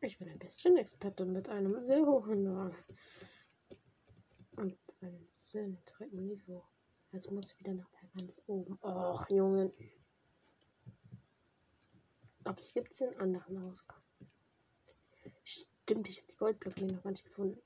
Ich 0.00 0.18
bin 0.18 0.28
ein 0.28 0.38
bisschen 0.38 0.76
Experte 0.76 1.24
mit 1.24 1.48
einem 1.48 1.82
sehr 1.84 2.04
hohen 2.04 2.46
Rang. 2.46 2.76
Und 4.56 4.78
einem 5.00 5.26
sehr 5.32 5.66
niedrigen 5.66 6.26
Niveau. 6.26 6.64
Jetzt 7.10 7.30
muss 7.30 7.50
ich 7.50 7.58
wieder 7.58 7.74
nach 7.74 7.90
da 7.90 7.98
ganz 8.16 8.40
oben. 8.46 8.78
Och, 8.82 9.28
Junge. 9.30 9.72
Okay, 12.44 12.70
gibt 12.74 12.92
es 12.92 13.02
einen 13.02 13.18
anderen 13.18 13.64
Ausgang? 13.64 14.02
Stimmt, 15.42 16.08
ich 16.08 16.18
habe 16.18 16.26
die 16.28 16.36
Goldblöcke 16.36 16.84
noch 16.84 17.02
gar 17.02 17.10
nicht 17.10 17.24
gefunden. 17.24 17.60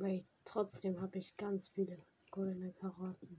Wait, 0.00 0.24
trotzdem 0.46 0.98
habe 1.02 1.18
ich 1.18 1.36
ganz 1.36 1.68
viele 1.68 1.98
goldene 2.30 2.72
Karotten. 2.72 3.38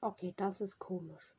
Okay, 0.00 0.32
das 0.36 0.60
ist 0.60 0.78
komisch. 0.78 1.34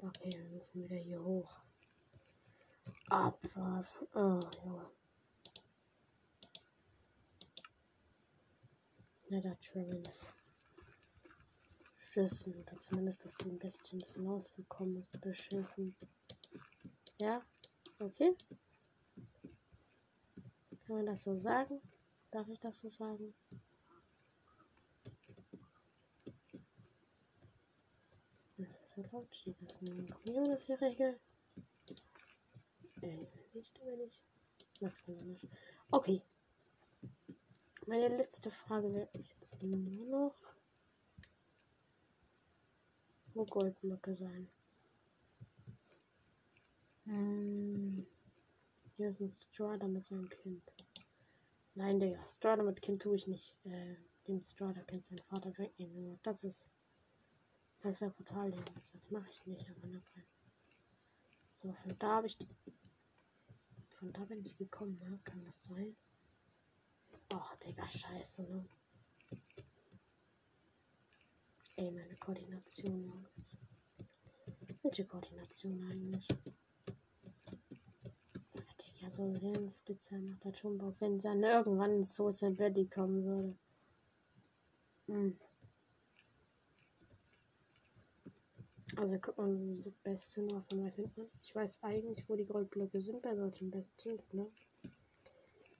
Okay, 0.00 0.32
wir 0.32 0.48
müssen 0.48 0.82
wieder 0.82 0.96
hier 0.96 1.22
hoch. 1.22 1.60
Abfahrt. 3.10 3.98
Oh, 4.14 4.40
Junge. 4.64 4.90
Ja, 9.28 9.40
da 9.42 9.54
Travis. 9.56 10.30
Schüssen. 12.10 12.54
Oder 12.56 12.78
zumindest, 12.78 13.24
dass 13.24 13.36
sie 13.36 13.50
ein 13.50 13.58
bisschen 13.58 14.26
rauszukommen 14.26 15.02
ist. 15.02 15.20
Beschissen. 15.20 15.94
Ja? 17.20 17.42
Okay. 17.98 18.34
Kann 20.86 20.96
man 20.96 21.06
das 21.06 21.22
so 21.22 21.34
sagen? 21.34 21.80
Darf 22.30 22.48
ich 22.48 22.58
das 22.58 22.78
so 22.78 22.88
sagen? 22.88 23.34
so 28.98 29.04
laut 29.12 29.32
steht 29.34 29.60
das 29.62 29.76
in 29.82 30.06
der 30.06 30.16
Community-Regel. 30.16 31.20
Äh, 33.02 33.26
nicht, 33.54 33.80
aber 33.80 33.96
nicht. 33.96 34.22
Magst 34.80 35.06
du 35.06 35.12
nicht. 35.12 35.46
Okay. 35.90 36.22
Meine 37.86 38.08
letzte 38.08 38.50
Frage 38.50 38.92
wäre 38.92 39.08
jetzt 39.14 39.62
nur 39.62 40.06
noch, 40.06 40.34
wo 43.38 43.44
Goldblöcke 43.44 44.14
sein. 44.14 44.48
Hm. 47.04 48.06
Hier 48.96 49.08
ist 49.08 49.20
ein 49.20 49.32
Strider 49.32 49.86
mit 49.86 50.04
seinem 50.04 50.28
Kind. 50.28 50.74
Nein, 51.74 52.00
Digga, 52.00 52.26
Strider 52.26 52.64
mit 52.64 52.82
Kind 52.82 53.00
tue 53.00 53.14
ich 53.14 53.28
nicht. 53.28 53.54
Äh, 53.64 53.94
dem 54.26 54.42
Strider 54.42 54.82
kennt 54.82 55.04
seinen 55.04 55.22
Vater 55.30 55.56
wegnehmen. 55.56 56.18
Das 56.24 56.42
ist 56.42 56.70
das 57.80 58.00
wäre 58.00 58.10
brutal, 58.10 58.52
Jungs. 58.52 58.90
Das 58.92 59.10
mache 59.10 59.30
ich 59.30 59.46
nicht, 59.46 59.70
aber 59.70 59.86
ne, 59.86 60.02
So, 61.50 61.72
von 61.72 61.96
da 61.98 62.16
habe 62.16 62.26
ich. 62.26 62.36
Von 63.98 64.12
da 64.12 64.24
bin 64.24 64.44
ich 64.44 64.56
gekommen, 64.56 64.98
ne? 64.98 65.18
Kann 65.24 65.44
das 65.44 65.62
sein? 65.62 65.96
Ach, 67.32 67.56
Digga, 67.56 67.88
scheiße, 67.88 68.42
ne? 68.42 68.68
Ey, 71.78 71.92
meine 71.92 72.16
Koordination. 72.16 73.24
Welche 74.82 75.04
Koordination 75.04 75.80
eigentlich? 75.88 76.26
Digga, 78.80 79.08
so 79.08 79.32
Seelenflitzer 79.32 80.18
macht 80.18 80.44
das 80.44 80.58
schon 80.58 80.76
Bock, 80.76 80.96
wenn 80.98 81.20
dann 81.20 81.44
irgendwann 81.44 82.04
so 82.04 82.32
sein 82.32 82.56
Betty 82.56 82.88
kommen 82.88 83.24
würde. 83.24 83.56
Hm. 85.06 85.38
Also 88.96 89.18
guck 89.20 89.38
mal, 89.38 89.56
das 89.56 89.88
Beste 90.02 90.42
noch 90.42 90.64
von 90.64 90.84
weit 90.84 90.94
hinten. 90.94 91.30
Ich 91.44 91.54
weiß 91.54 91.80
eigentlich, 91.84 92.28
wo 92.28 92.34
die 92.34 92.44
Goldblöcke 92.44 93.00
sind 93.00 93.22
bei 93.22 93.36
solchen 93.36 93.70
Bestens, 93.70 94.34
ne? 94.34 94.50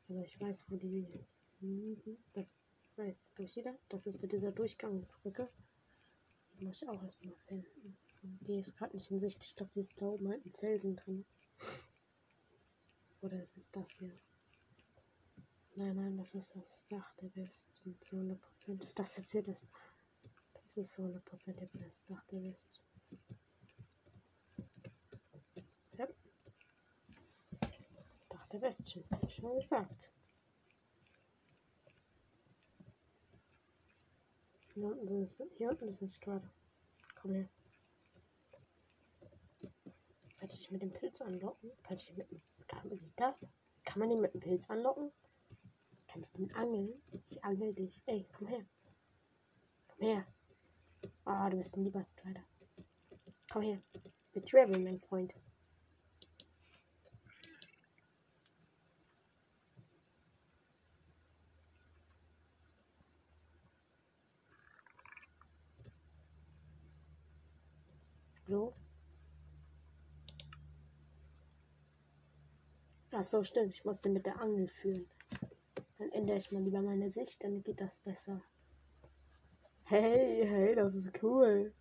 Also 0.09 0.23
ich 0.23 0.41
weiß, 0.41 0.65
wo 0.69 0.77
die 0.77 1.09
liegen. 1.61 2.19
Das 2.35 2.61
weiß 2.95 3.35
glaube 3.35 3.49
ich 3.49 3.57
jeder. 3.57 3.75
Das 3.89 4.07
ist 4.07 4.21
bei 4.21 4.29
dieser 4.29 4.53
Durchgangsbrücke. 4.53 5.49
Muss 6.61 6.83
ich 6.83 6.89
auch 6.89 7.03
erstmal 7.03 7.35
finden. 7.47 7.97
Die 8.23 8.59
ist 8.59 8.77
gerade 8.77 8.97
nicht 8.97 9.11
in 9.11 9.21
Sicht. 9.21 9.43
Ich 9.45 9.55
glaube, 9.55 9.71
die 9.75 9.81
ist 9.81 10.01
da 10.01 10.07
oben 10.07 10.29
halt 10.29 10.45
ein 10.45 10.53
Felsen 10.53 10.97
drin. 10.97 11.25
Oder 13.21 13.43
ist 13.43 13.57
es 13.57 13.71
das 13.71 13.91
hier? 13.99 14.13
Nein, 15.77 15.95
nein, 15.95 16.17
das 16.17 16.35
ist 16.35 16.57
das 16.57 16.85
Dach 16.87 17.15
der 17.17 17.35
Westen. 17.37 17.97
Zu 18.01 18.17
100% 18.17 18.83
ist 18.83 18.99
das 18.99 19.17
jetzt 19.17 19.31
hier 19.31 19.43
das. 19.43 19.65
Das 20.55 20.77
ist 20.77 20.93
zu 20.93 21.03
100% 21.03 21.61
jetzt 21.61 21.81
das 21.81 22.05
Dach 22.05 22.25
der 22.27 22.43
Westen. 22.43 22.81
Ja. 25.97 26.09
Dachte 28.29 28.61
Westchen, 28.61 29.05
schon 29.29 29.61
gesagt. 29.61 30.11
Hier 34.79 34.87
unten, 34.87 35.25
ist, 35.25 35.43
hier 35.57 35.71
unten 35.71 35.89
ist 35.89 36.01
ein 36.01 36.09
Strata. 36.09 36.49
Komm 37.21 37.33
her. 37.33 37.49
Kann 40.39 40.49
ich 40.51 40.59
dich 40.59 40.71
mit 40.71 40.83
dem 40.83 40.93
Pilz 40.93 41.21
anlocken? 41.21 41.73
Kann 41.83 41.97
ich 41.97 42.07
den 42.07 42.17
mit 42.17 42.31
dem. 42.31 42.41
Wie 42.85 43.13
das? 43.17 43.45
Kann 43.85 43.99
man 43.99 44.09
den 44.09 44.21
mit 44.21 44.35
dem 44.35 44.41
Pilz 44.41 44.71
anlocken? 44.71 45.11
Kann 46.07 46.23
ich 46.23 46.31
den 46.31 46.55
angeln? 46.55 46.93
Ich 47.27 47.43
angel 47.43 47.75
dich. 47.75 48.01
Ey, 48.07 48.25
komm 48.37 48.47
her. 48.47 48.65
Komm 49.89 50.07
her. 50.07 50.27
Oh, 51.27 51.51
du 51.51 51.57
bist 51.57 51.77
ein 51.77 51.83
lieber 51.83 52.05
Strider. 52.05 52.45
Komm 53.51 53.63
her. 53.63 53.83
Wir 54.33 54.45
traveln, 54.45 54.85
mein 54.85 55.01
Freund. 55.01 55.35
So. 68.49 68.73
Ach 73.21 73.25
so, 73.25 73.43
stimmt. 73.43 73.73
Ich 73.73 73.85
musste 73.85 74.09
mit 74.09 74.27
der 74.27 74.41
Angel 74.41 74.69
führen. 74.69 75.05
Dann 75.99 76.13
ändere 76.13 76.37
ich 76.37 76.53
mal 76.53 76.63
lieber 76.63 76.81
meine 76.81 77.11
Sicht, 77.11 77.43
dann 77.43 77.65
geht 77.65 77.81
das 77.81 77.99
besser. 77.99 78.41
Hey, 79.83 80.47
hey, 80.47 80.77
das 80.77 80.95
ist 80.95 81.21
cool. 81.21 81.75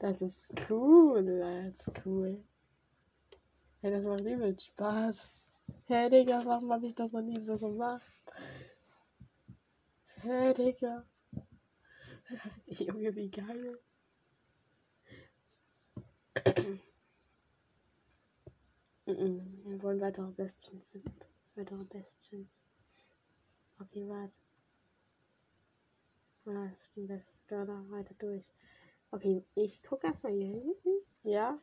Das 0.00 0.20
ist 0.20 0.48
cool, 0.68 1.38
das 1.38 1.86
ist 1.86 2.04
cool. 2.04 2.42
Ja, 3.82 3.90
das 3.90 4.04
macht 4.04 4.22
übel 4.22 4.58
Spaß. 4.58 5.44
Hey, 5.86 6.10
Digga, 6.10 6.44
warum 6.44 6.72
habe 6.72 6.86
ich 6.86 6.94
das 6.96 7.12
noch 7.12 7.22
nie 7.22 7.38
so 7.38 7.56
gemacht? 7.56 8.02
Hey, 10.22 10.52
Digga. 10.54 11.06
Junge, 12.66 13.14
wie 13.14 13.30
geil. 13.30 13.78
Wir 19.06 19.82
wollen 19.82 20.00
weitere 20.00 20.30
Bestien 20.30 20.80
finden. 20.90 21.14
Weitere 21.56 21.84
Bestien. 21.84 22.48
Okay, 23.78 24.08
warte. 24.08 24.38
Ah, 26.46 26.70
es 26.72 26.90
ging 26.94 27.06
das 27.06 27.22
gerade 27.46 27.90
weiter 27.90 28.14
durch. 28.18 28.50
Okay, 29.10 29.44
ich 29.54 29.82
gucke 29.82 30.06
erstmal 30.06 30.32
hier 30.32 30.46
hinten. 30.46 31.02
Ja. 31.22 31.60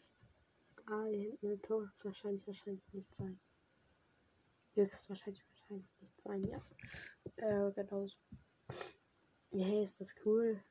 Ah, 0.86 1.06
hier 1.06 1.30
hinten 1.30 1.50
wird 1.50 1.68
es 1.68 2.06
wahrscheinlich, 2.06 2.46
wahrscheinlich 2.46 2.94
nicht 2.94 3.12
sein. 3.12 3.40
Höchstwahrscheinlich 4.76 5.44
wahrscheinlich 5.50 5.90
nicht 6.00 6.22
sein, 6.22 6.44
ja. 6.48 6.62
Äh, 7.38 7.72
genau 7.72 8.06
so. 8.06 8.18
Ja, 9.50 9.66
hey, 9.66 9.82
ist 9.82 10.00
das 10.00 10.14
cool. 10.26 10.64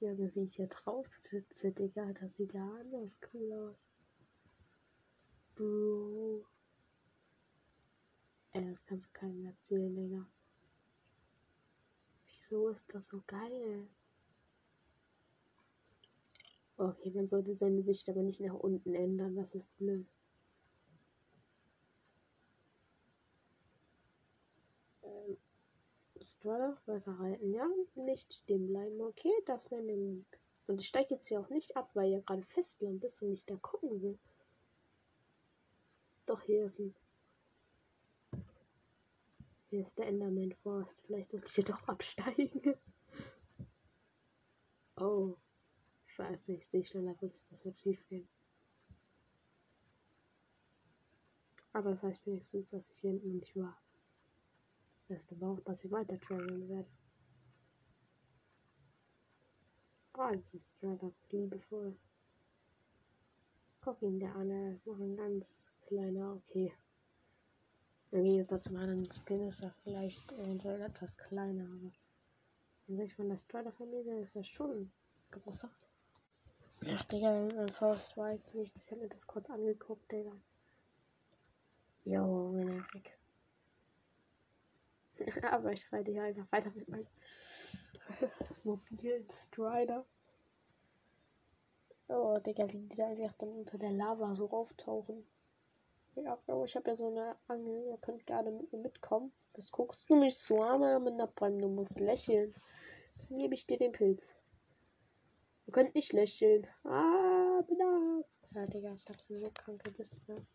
Irgendwie 0.00 0.44
ich 0.44 0.56
hier 0.56 0.66
drauf 0.66 1.06
sitze, 1.18 1.72
Digga. 1.72 2.10
Das 2.14 2.34
sieht 2.36 2.54
ja 2.54 2.66
anders 2.80 3.18
cool 3.34 3.52
aus. 3.52 3.86
Bro. 5.54 6.44
Ey, 8.52 8.64
das 8.68 8.84
kannst 8.84 9.06
du 9.06 9.10
keinem 9.12 9.46
erzählen, 9.46 9.94
Digga. 9.94 10.26
Wieso 12.26 12.68
ist 12.68 12.92
das 12.94 13.06
so 13.06 13.22
geil? 13.26 13.88
Okay, 16.76 17.10
man 17.10 17.28
sollte 17.28 17.54
seine 17.54 17.82
Sicht 17.82 18.08
aber 18.08 18.22
nicht 18.22 18.40
nach 18.40 18.54
unten 18.54 18.94
ändern, 18.94 19.36
das 19.36 19.54
ist 19.54 19.76
blöd. 19.76 20.06
Ähm, 25.02 25.36
Strider, 26.20 26.76
Wasser 26.86 27.18
reiten, 27.18 27.52
ja, 27.52 27.68
nicht 27.94 28.32
stehen 28.32 28.66
bleiben, 28.66 29.00
okay, 29.00 29.32
das 29.46 29.70
wäre 29.70 29.82
lieb. 29.82 30.26
Und 30.66 30.80
ich 30.80 30.88
steige 30.88 31.14
jetzt 31.14 31.28
hier 31.28 31.40
auch 31.40 31.48
nicht 31.48 31.76
ab, 31.76 31.90
weil 31.94 32.10
ihr 32.10 32.22
gerade 32.22 32.42
Festland 32.42 33.04
ist 33.04 33.22
und 33.22 33.32
ich 33.32 33.46
da 33.46 33.56
gucken 33.56 34.02
will. 34.02 34.18
Doch, 36.26 36.40
hier 36.42 36.64
ist 36.64 36.78
ein. 36.80 36.94
Hier 39.70 39.82
ist 39.82 39.98
der 39.98 40.06
Enderman 40.06 40.52
Forst. 40.52 41.00
Vielleicht 41.02 41.32
sollte 41.32 41.46
ich 41.46 41.54
hier 41.54 41.64
doch 41.64 41.86
absteigen. 41.88 42.74
Oh. 44.96 45.36
Scheiße, 46.06 46.52
ich 46.52 46.68
sehe 46.68 46.84
schon, 46.84 47.12
das 47.20 47.64
wird 47.64 47.80
schief 47.80 48.06
gehen. 48.06 48.28
Aber 51.72 51.90
das 51.90 52.02
heißt 52.04 52.24
wenigstens, 52.26 52.70
dass 52.70 52.88
ich 52.88 52.98
hier 52.98 53.10
hinten 53.10 53.32
nicht 53.32 53.56
war. 53.56 53.76
Das 55.00 55.10
heißt 55.10 55.32
aber 55.32 55.48
auch, 55.48 55.60
dass 55.62 55.84
ich 55.84 55.90
weiter 55.90 56.20
traveln 56.20 56.68
werde. 56.68 56.88
Oh, 60.16 60.30
das 60.32 60.54
ist 60.54 60.76
das 60.80 61.20
liebevoll. 61.32 61.98
Guck 63.80 64.00
ihn 64.02 64.20
der 64.20 64.36
an, 64.36 64.48
er 64.48 64.72
ist 64.72 64.86
noch 64.86 65.00
ein 65.00 65.16
ganz 65.16 65.64
kleiner, 65.86 66.34
okay. 66.34 66.72
Im 68.10 68.24
Gegensatz 68.24 68.64
zu 68.64 68.74
meinem 68.74 69.10
Spin 69.10 69.48
ist 69.48 69.62
er 69.62 69.74
vielleicht 69.82 70.32
eventuell 70.32 70.80
etwas 70.82 71.18
kleiner, 71.18 71.64
aber 71.64 71.92
an 72.88 72.96
sich 72.96 73.14
von 73.14 73.28
der 73.28 73.36
Strider-Familie 73.36 74.20
ist 74.20 74.36
er 74.36 74.44
schon 74.44 74.92
größer. 75.30 75.70
Ach, 76.86 77.04
Digga, 77.04 77.48
mein 77.56 77.68
Faust 77.70 78.16
weiß 78.16 78.54
nicht. 78.54 78.76
Ich 78.76 78.90
hab 78.90 78.98
mir 78.98 79.08
das 79.08 79.26
kurz 79.26 79.48
angeguckt, 79.50 80.12
Digga. 80.12 80.32
Jo, 82.04 82.52
nervig. 82.52 83.18
Aber 85.50 85.72
ich 85.72 85.90
reite 85.92 86.10
hier 86.10 86.24
einfach 86.24 86.52
weiter 86.52 86.70
mit 86.70 86.88
meinem 86.88 87.06
mobilen 88.64 89.28
Strider. 89.30 90.04
Oh, 92.08 92.38
Digga, 92.38 92.70
wie 92.70 92.80
die 92.80 92.96
da 92.96 93.06
einfach 93.06 93.32
dann 93.38 93.48
unter 93.50 93.78
der 93.78 93.92
Lava 93.92 94.34
so 94.34 94.50
auftauchen. 94.50 95.26
Ja, 96.16 96.38
ich 96.64 96.76
habe 96.76 96.90
ja 96.90 96.96
so 96.96 97.08
eine 97.08 97.36
Angel. 97.48 97.86
Ihr 97.90 97.98
könnt 97.98 98.26
gerne 98.26 98.50
mit 98.50 98.72
mir 98.72 98.78
mitkommen. 98.78 99.32
Was 99.54 99.70
guckst 99.70 100.08
du 100.08 100.16
mich 100.16 100.36
so 100.38 100.62
an 100.62 101.02
mit 101.04 101.14
einer 101.14 101.26
Palme? 101.26 101.60
Du 101.60 101.68
musst 101.68 102.00
lächeln. 102.00 102.54
Dann 103.28 103.38
gebe 103.38 103.54
ich 103.54 103.66
dir 103.66 103.78
den 103.78 103.92
Pilz. 103.92 104.36
Ihr 105.66 105.72
könnt 105.72 105.94
nicht 105.94 106.12
lächeln. 106.12 106.66
Ah, 106.84 107.62
da. 107.78 108.22
Ja, 108.54 108.66
Digga, 108.66 108.94
ich 108.94 109.06
hab 109.08 109.20
so 109.20 109.50
kranke 109.54 109.90
Liste. 109.98 110.46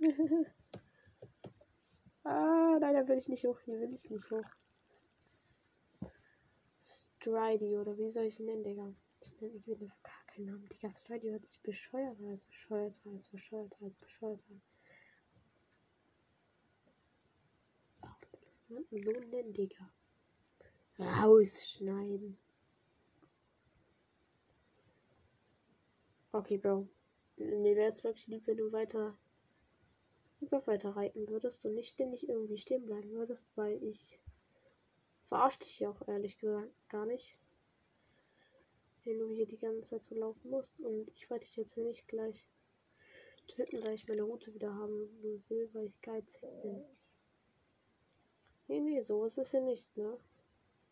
ah, 2.26 2.78
nein, 2.80 2.94
da 2.94 3.08
will 3.08 3.18
ich 3.18 3.28
nicht 3.28 3.44
hoch. 3.44 3.60
Hier 3.60 3.80
will 3.80 3.94
ich 3.94 4.10
nicht 4.10 4.30
hoch. 4.30 4.44
Stridy 6.78 7.76
oder 7.76 7.96
wie 7.98 8.10
soll 8.10 8.24
ich 8.24 8.38
ihn 8.38 8.46
nennen, 8.46 8.64
Digga? 8.64 8.94
Ich 9.20 9.40
nenne 9.40 9.54
ich 9.56 9.66
will 9.66 9.90
gar 10.02 10.24
keinen 10.26 10.46
Namen. 10.46 10.68
Digga, 10.68 10.90
Stridy 10.90 11.30
hört 11.30 11.44
sich 11.44 11.60
bescheuert 11.60 12.20
als 12.20 12.44
bescheuert 12.44 13.00
als 13.06 13.28
bescheuert 13.28 13.76
als 13.80 13.94
bescheuert 13.96 14.44
an. 14.50 14.62
So 18.90 19.12
nennen, 19.12 19.52
Digga. 19.52 19.90
Rausschneiden. 20.98 22.38
Okay, 26.32 26.58
Bro. 26.58 26.88
Mir 27.36 27.76
wäre 27.76 27.90
es 27.90 28.02
wirklich 28.02 28.26
lieb, 28.26 28.46
wenn 28.46 28.56
du 28.56 28.72
weiter 28.72 29.16
einfach 30.40 30.66
weiter 30.66 30.90
reiten 30.90 31.28
würdest 31.28 31.64
und 31.66 31.74
nicht 31.74 31.90
ständig 31.90 32.28
irgendwie 32.28 32.58
stehen 32.58 32.86
bleiben 32.86 33.10
würdest, 33.10 33.48
weil 33.56 33.82
ich 33.82 34.18
verarsche 35.24 35.60
dich 35.60 35.80
ja 35.80 35.90
auch 35.90 36.06
ehrlich 36.08 36.38
gesagt 36.38 36.70
gar 36.88 37.06
nicht. 37.06 37.38
Wenn 39.04 39.18
du 39.18 39.30
hier 39.30 39.46
die 39.46 39.58
ganze 39.58 39.82
Zeit 39.82 40.04
so 40.04 40.14
laufen 40.14 40.50
musst 40.50 40.78
und 40.80 41.08
ich 41.14 41.30
wollte 41.30 41.46
dich 41.46 41.56
jetzt 41.56 41.76
nicht 41.76 42.08
gleich 42.08 42.48
töten, 43.46 43.82
weil 43.82 43.94
ich 43.94 44.08
meine 44.08 44.22
Route 44.22 44.52
wieder 44.54 44.74
haben 44.74 45.08
will, 45.48 45.70
weil 45.72 45.86
ich 45.86 46.00
geizig 46.00 46.40
bin. 46.62 46.84
Nee, 48.68 48.80
nee, 48.80 49.00
so 49.00 49.24
ist 49.24 49.38
es 49.38 49.52
ja 49.52 49.60
nicht, 49.60 49.96
ne? 49.96 50.18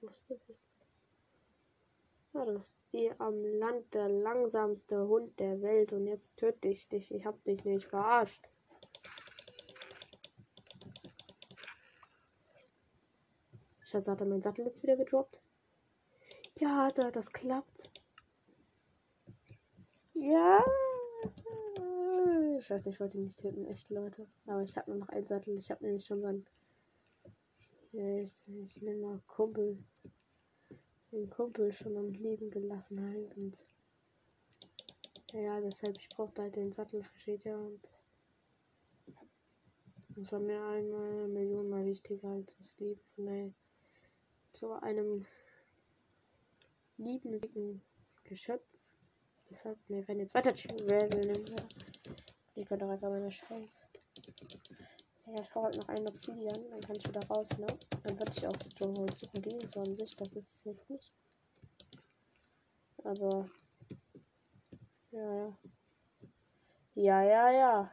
Musst 0.00 0.30
du 0.30 0.38
wissen. 0.46 0.68
Ja, 2.32 2.44
du 2.44 2.54
bist 2.54 2.72
eh 2.92 3.12
am 3.18 3.44
Land 3.44 3.94
der 3.94 4.08
langsamste 4.08 5.08
Hund 5.08 5.38
der 5.40 5.60
Welt 5.62 5.92
und 5.92 6.06
jetzt 6.06 6.36
töte 6.36 6.68
ich 6.68 6.88
dich. 6.88 7.12
Ich 7.12 7.26
hab 7.26 7.42
dich 7.44 7.64
nicht 7.64 7.86
verarscht. 7.86 8.48
Scheiße, 13.94 14.10
hat 14.10 14.20
er 14.20 14.26
meinen 14.26 14.42
Sattel 14.42 14.64
jetzt 14.66 14.82
wieder 14.82 14.96
gedroppt? 14.96 15.40
Ja, 16.58 16.90
da, 16.90 17.12
das 17.12 17.30
klappt. 17.30 17.92
Ja. 20.14 20.64
Scheiße, 22.58 22.90
ich 22.90 22.98
wollte 22.98 23.18
ihn 23.18 23.22
nicht 23.22 23.38
töten, 23.38 23.64
echt, 23.66 23.90
Leute. 23.90 24.26
Aber 24.46 24.62
ich 24.62 24.76
habe 24.76 24.90
nur 24.90 24.98
noch 24.98 25.10
einen 25.10 25.28
Sattel. 25.28 25.56
Ich 25.56 25.70
habe 25.70 25.84
nämlich 25.84 26.04
schon 26.04 26.22
seinen. 26.22 26.44
Ich, 27.92 28.48
ich 28.48 28.82
nenne 28.82 29.00
mal 29.00 29.22
Kumpel. 29.28 29.78
Den 31.12 31.30
Kumpel 31.30 31.72
schon 31.72 31.96
am 31.96 32.10
Leben 32.10 32.50
gelassen 32.50 33.00
halt. 33.00 33.36
Und. 33.36 33.64
Ja, 35.32 35.60
deshalb, 35.60 35.96
ich 35.98 36.08
brauchte 36.08 36.42
halt 36.42 36.56
den 36.56 36.72
Sattel, 36.72 37.04
versteht 37.04 37.44
ihr? 37.44 37.56
Und 37.56 37.86
das, 37.86 38.12
das 40.08 40.32
war 40.32 40.40
mir 40.40 40.60
einmal 40.64 41.28
Million 41.28 41.68
mal 41.68 41.86
wichtiger 41.86 42.30
als 42.30 42.56
das 42.56 42.76
Leben 42.80 43.00
von 43.14 43.26
der 43.26 43.54
zu 44.54 44.72
einem 44.72 45.26
lieben 46.96 47.82
Geschöpf. 48.24 48.64
Deshalb, 49.50 49.78
wir 49.88 50.08
werden 50.08 50.20
jetzt 50.20 50.34
weiter. 50.34 50.54
Ich 50.54 50.66
kann 52.66 52.78
doch 52.78 52.88
einfach 52.88 53.10
meine 53.10 53.30
Scheiß. 53.30 53.88
Ja, 55.26 55.40
ich 55.40 55.50
brauche 55.50 55.66
halt 55.66 55.76
noch 55.76 55.88
einen 55.88 56.06
Obsidian, 56.06 56.70
dann 56.70 56.80
kann 56.80 56.96
ich 56.96 57.08
wieder 57.08 57.26
raus, 57.26 57.48
ne? 57.58 57.66
Dann 58.04 58.18
würde 58.18 58.32
ich 58.36 58.46
auch 58.46 58.58
Stronghold 58.60 59.14
suchen 59.14 59.42
gehen, 59.42 59.68
so 59.68 59.80
an 59.80 59.96
sich, 59.96 60.14
das 60.16 60.32
ist 60.32 60.52
es 60.52 60.64
jetzt 60.64 60.90
nicht. 60.90 61.12
Aber. 63.02 63.50
Ja, 65.10 65.34
ja. 65.34 65.58
Ja, 66.94 67.22
ja, 67.22 67.50
ja. 67.50 67.92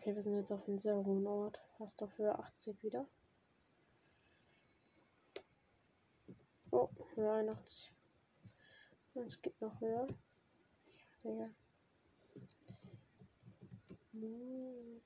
Okay, 0.00 0.14
wir 0.14 0.22
sind 0.22 0.38
jetzt 0.38 0.50
auf 0.50 0.66
einem 0.66 0.78
sehr 0.78 0.96
hohen 0.96 1.26
Ort. 1.26 1.60
Fast 1.76 2.02
auf 2.02 2.16
Höhe 2.16 2.34
80 2.34 2.82
wieder. 2.82 3.06
Oh, 6.70 6.88
Höhe 7.14 7.30
81. 7.30 7.92
Es 9.14 9.42
geht 9.42 9.60
noch 9.60 9.78
höher. 9.78 10.06
Digga. 11.22 11.50
Hm. 14.12 15.02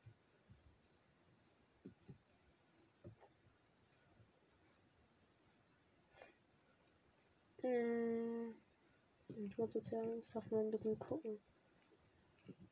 Ich 9.26 9.58
muss 9.58 9.74
jetzt 9.74 9.92
ernsthaft 9.92 10.52
mal 10.52 10.60
ein 10.60 10.70
bisschen 10.70 10.96
gucken. 11.00 11.40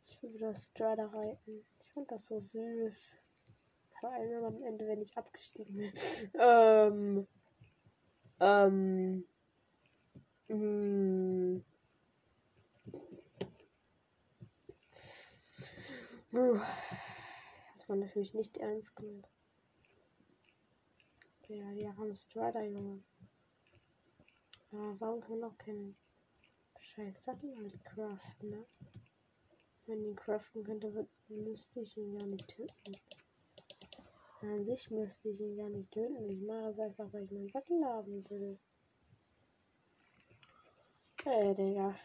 Ich 0.05 0.23
will 0.23 0.35
wieder 0.35 0.55
Strider 0.55 1.13
reiten. 1.13 1.65
Ich 1.93 1.95
fand 1.95 2.11
das 2.11 2.27
so 2.27 2.39
süß. 2.39 3.19
Vor 4.01 4.11
allem 4.13 4.45
am 4.45 4.63
Ende, 4.63 4.89
wenn 4.89 5.03
ich 5.03 5.15
abgestiegen 5.15 5.77
bin. 5.77 5.93
ähm. 6.41 7.27
Ähm. 8.41 9.27
Hm. 10.49 11.63
Das 16.31 17.89
war 17.91 17.97
natürlich 17.97 18.33
nicht 18.33 18.57
ernst 18.57 18.97
gemeint. 18.97 19.29
Ja, 21.49 21.71
die 21.75 21.87
haben 21.87 22.15
Strider, 22.15 22.65
Junge. 22.65 23.03
Aber 24.71 24.99
warum 24.99 25.21
kann 25.21 25.41
man 25.41 25.51
auch 25.51 25.59
keinen 25.59 25.95
scheiß 26.81 27.23
Sattel 27.23 27.55
mit 27.57 27.85
craften, 27.85 28.49
ne? 28.49 28.65
Wenn 29.87 30.05
ihn 30.05 30.17
craften 30.17 30.63
könnte, 30.63 31.09
müsste 31.29 31.81
ich 31.81 31.97
ihn 31.97 32.19
ja 32.19 32.27
nicht 32.27 32.49
töten. 32.49 32.93
An 34.43 34.65
sich 34.65 34.91
müsste 34.91 35.29
ich 35.29 35.41
ihn 35.41 35.57
ja 35.57 35.69
nicht 35.69 35.91
töten. 35.91 36.29
Ich 36.31 36.41
mache 36.41 36.71
es 36.71 36.79
einfach, 36.79 37.13
weil 37.13 37.25
ich 37.25 37.31
meinen 37.31 37.49
Sattel 37.49 37.85
haben 37.85 38.29
will. 38.31 38.59
Ey, 41.25 41.55
Digga. 41.55 41.97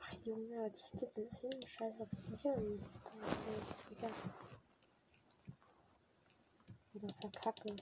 Ach, 0.00 0.12
Junge, 0.24 0.62
als 0.62 0.82
wenn 0.82 0.90
ich 0.94 1.00
jetzt 1.02 1.18
in 1.18 1.50
einem 1.50 1.66
Scheiß 1.66 2.00
auf 2.00 2.12
Sichern 2.12 2.80
Digga. 3.90 4.10
Wieder 6.92 7.14
verkacke. 7.20 7.76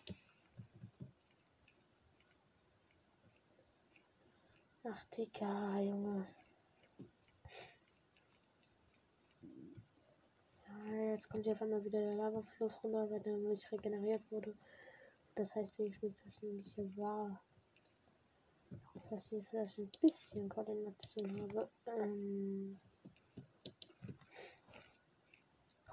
Ach, 4.85 5.05
Digga, 5.07 5.81
Junge. 5.81 6.27
Ja, 10.87 11.11
jetzt 11.11 11.28
kommt 11.28 11.45
hier 11.45 11.53
auf 11.53 11.62
einmal 11.62 11.84
wieder 11.84 11.99
der 11.99 12.14
Lavafluss 12.14 12.82
runter, 12.82 13.11
weil 13.11 13.20
der 13.20 13.37
nicht 13.37 13.70
regeneriert 13.72 14.22
wurde. 14.30 14.55
Das 15.34 15.55
heißt 15.55 15.78
wenigstens, 15.78 16.22
dass 16.22 16.43
ich 16.43 16.43
nicht 16.43 16.74
hier 16.74 16.97
war. 16.97 17.43
Das 18.95 19.11
heißt 19.11 19.32
wenigstens, 19.32 19.61
dass 19.61 19.78
ich 19.78 19.84
ein 19.84 20.01
bisschen 20.01 20.49
Koordination 20.49 21.41
habe. 21.43 21.70
Ähm 21.87 22.80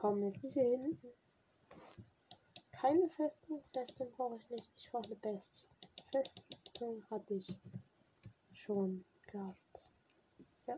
Komm, 0.04 0.22
jetzt 0.24 0.44
ist 0.44 0.56
hier 0.56 0.70
hinten. 0.70 1.08
Keine 2.74 3.08
Festung. 3.08 3.64
Festung 3.72 4.12
brauche 4.12 4.36
ich 4.36 4.50
nicht. 4.50 4.70
Ich 4.76 4.92
brauche 4.92 5.06
eine 5.06 5.16
Best. 5.16 5.66
Festung 6.12 7.02
hatte 7.10 7.36
ich 7.36 7.58
schon 8.52 9.06
gehabt. 9.32 9.92
Ja. 10.68 10.78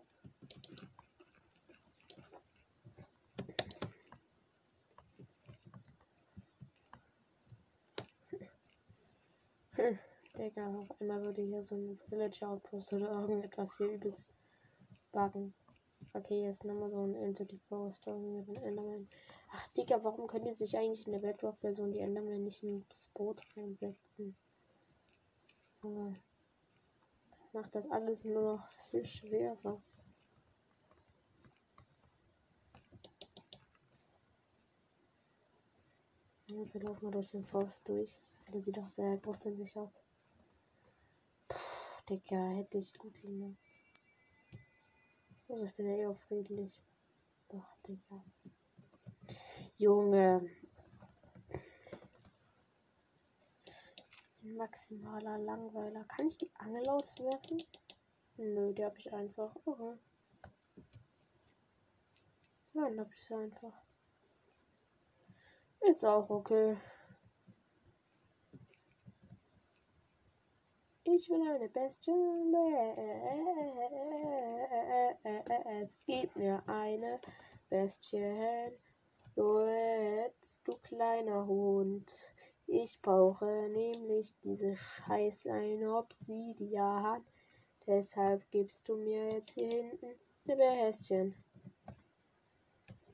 Hm, 9.72 10.00
Digga, 10.38 10.68
auf 10.76 11.02
einmal 11.02 11.22
würde 11.22 11.42
hier 11.42 11.64
so 11.64 11.76
ein 11.76 11.98
Village 12.10 12.48
Outpost 12.48 12.94
oder 12.94 13.12
irgendetwas 13.12 13.78
hier 13.78 13.92
übelst 13.92 14.34
buggen. 15.12 15.54
Okay, 16.14 16.44
jetzt 16.44 16.64
nochmal 16.64 16.92
so 16.92 17.04
ein 17.04 17.16
Into 17.16 17.46
the 17.50 17.58
Forest 17.58 18.06
mit 18.08 18.48
den 18.48 18.64
Enderman. 18.64 19.08
Ach, 19.52 19.68
Digga, 19.70 20.04
warum 20.04 20.28
können 20.28 20.46
die 20.46 20.54
sich 20.54 20.78
eigentlich 20.78 21.06
in 21.06 21.14
der 21.14 21.20
Bedrock-Version 21.20 21.92
die 21.92 22.00
Enderman 22.00 22.44
nicht 22.44 22.64
ins 22.64 23.08
Boot 23.14 23.42
reinsetzen? 23.56 24.36
Oh 25.84 26.14
macht 27.56 27.74
das 27.74 27.90
alles 27.90 28.26
nur 28.26 28.58
noch 28.58 28.70
viel 28.90 29.06
schwerer. 29.06 29.82
Wir 36.48 36.82
laufen 36.82 37.06
mal 37.06 37.12
durch 37.12 37.32
den 37.32 37.46
Forst 37.46 37.88
durch. 37.88 38.18
Der 38.54 38.62
sieht 38.62 38.78
doch 38.78 38.90
sehr 38.90 39.18
groß 39.18 39.46
in 39.46 39.58
sich 39.58 39.76
aus. 39.78 40.05
Digga, 42.10 42.50
hätte 42.50 42.78
ich 42.78 42.94
gut 42.98 43.18
hin. 43.18 43.58
Also 45.50 45.66
ich 45.66 45.76
bin 45.76 45.88
ja 45.88 45.96
eher 45.96 46.16
friedlich. 46.16 46.82
Doch, 47.50 47.78
Digga. 47.88 48.24
Junge, 49.78 50.50
Maximaler 54.54 55.40
Langweiler. 55.40 56.04
Kann 56.04 56.28
ich 56.28 56.38
die 56.38 56.52
Angel 56.56 56.88
auswerfen? 56.88 57.64
Nö, 58.38 58.74
die 58.74 58.86
habe 58.86 58.98
ich 59.00 59.12
einfach. 59.12 59.56
Okay. 59.66 59.98
Nein, 62.74 63.00
habe 63.00 63.10
ich 63.14 63.26
sie 63.26 63.34
einfach. 63.34 63.74
Ist 65.82 66.06
auch 66.06 66.30
okay. 66.30 66.78
Ich 71.08 71.30
will 71.30 71.48
eine 71.48 71.70
Bestie. 71.70 72.12
Es 75.84 76.02
gibt 76.08 76.36
mir 76.36 76.64
eine 76.66 77.20
Bestie. 77.70 78.72
So 79.36 79.68
jetzt, 79.68 80.68
du 80.68 80.76
kleiner 80.82 81.46
Hund. 81.46 82.12
Ich 82.66 83.00
brauche 83.04 83.46
nämlich 83.70 84.36
diese 84.44 84.76
scheiß 84.76 85.46
eine 85.46 85.96
Obsidian. 85.96 87.24
Deshalb 87.86 88.50
gibst 88.50 88.90
du 88.90 88.96
mir 88.96 89.30
jetzt 89.30 89.52
hier 89.52 89.70
hinten 89.70 90.16
eine 90.48 90.56
Behäschen. 90.58 91.36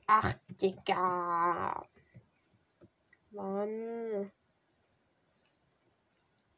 Ach, 0.06 0.34
Digga. 0.62 1.84
Mann. 3.32 4.32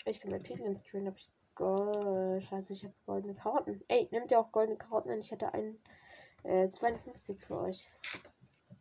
Ich 0.07 0.21
kann 0.21 0.31
mein 0.31 0.43
Piglin 0.43 0.79
streamen, 0.79 1.09
hab 1.09 1.17
ich 1.17 1.31
Gold. 1.55 2.43
Scheiße, 2.43 2.73
ich 2.73 2.85
habe 2.85 2.95
goldene 3.07 3.35
Karotten. 3.35 3.83
Ey, 3.89 4.09
nehmt 4.11 4.31
ihr 4.31 4.41
auch 4.41 4.53
goldene 4.53 4.77
Karotten 4.77 5.11
an? 5.11 5.21
Ich 5.21 5.31
hätte 5.31 5.55
einen 5.55 5.81
äh, 6.43 6.69
52 6.69 7.41
für 7.41 7.59
euch. 7.59 7.91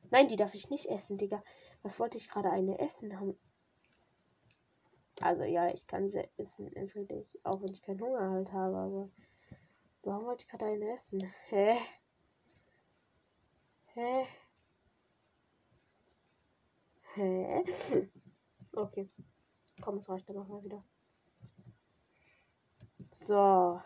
Nein, 0.09 0.27
die 0.27 0.35
darf 0.35 0.53
ich 0.53 0.69
nicht 0.69 0.87
essen, 0.87 1.17
Digga. 1.17 1.43
Was 1.81 1.99
wollte 1.99 2.17
ich 2.17 2.29
gerade 2.29 2.49
eine 2.49 2.79
essen 2.79 3.19
haben? 3.19 3.37
Also 5.21 5.43
ja, 5.43 5.71
ich 5.71 5.87
kann 5.87 6.09
sie 6.09 6.27
essen, 6.37 6.71
natürlich, 6.75 7.39
auch 7.43 7.61
wenn 7.61 7.71
ich 7.71 7.81
keinen 7.81 8.01
Hunger 8.01 8.31
halt 8.31 8.51
habe, 8.51 8.75
aber 8.75 9.09
warum 10.01 10.25
wollte 10.25 10.43
ich 10.43 10.49
gerade 10.49 10.65
einen 10.65 10.81
essen? 10.81 11.23
Hä? 11.49 11.77
Hä? 13.93 14.25
Hä? 17.13 17.63
Okay. 18.75 19.07
Komm, 19.81 19.97
es 19.97 20.09
reicht 20.09 20.27
dann 20.27 20.39
auch 20.39 20.47
mal 20.47 20.63
wieder. 20.63 20.83
So. 23.13 23.79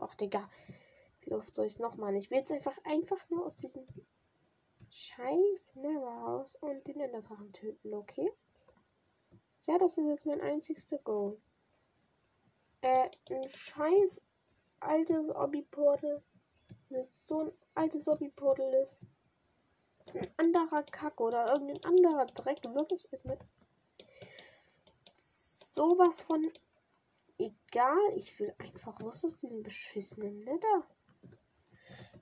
Ach, 0.00 0.14
Digga. 0.16 0.48
Wie 1.20 1.32
oft 1.32 1.54
soll 1.54 1.66
ich 1.66 1.78
nochmal? 1.78 2.16
Ich 2.16 2.30
will 2.30 2.38
jetzt 2.38 2.50
einfach, 2.50 2.76
einfach 2.84 3.18
nur 3.30 3.46
aus 3.46 3.58
diesem 3.58 3.86
scheiß 4.90 5.76
Never 5.76 6.08
raus 6.08 6.56
und 6.56 6.86
den 6.86 7.00
Enderdrachen 7.00 7.52
töten, 7.52 7.94
okay? 7.94 8.30
Ja, 9.66 9.78
das 9.78 9.98
ist 9.98 10.06
jetzt 10.06 10.26
mein 10.26 10.40
einzigster 10.40 10.98
Goal. 10.98 11.40
Äh, 12.80 13.08
ein 13.30 13.48
scheiß 13.48 14.20
altes 14.80 15.28
Obby-Portal. 15.30 16.22
So 17.14 17.40
ein 17.40 17.52
altes 17.74 18.08
Obby-Portal 18.08 18.74
ist. 18.82 18.98
Ein 20.14 20.28
anderer 20.36 20.82
Kack 20.84 21.20
oder 21.20 21.48
irgendein 21.52 21.84
anderer 21.84 22.26
Dreck 22.26 22.62
wirklich 22.64 23.12
ist 23.12 23.24
mit 23.24 23.38
sowas 25.16 26.20
von 26.20 26.46
egal. 27.38 28.12
Ich 28.16 28.38
will 28.38 28.54
einfach 28.58 28.98
los 29.00 29.24
aus 29.24 29.36
diesem 29.36 29.62
beschissenen 29.62 30.40
Nether. 30.40 30.86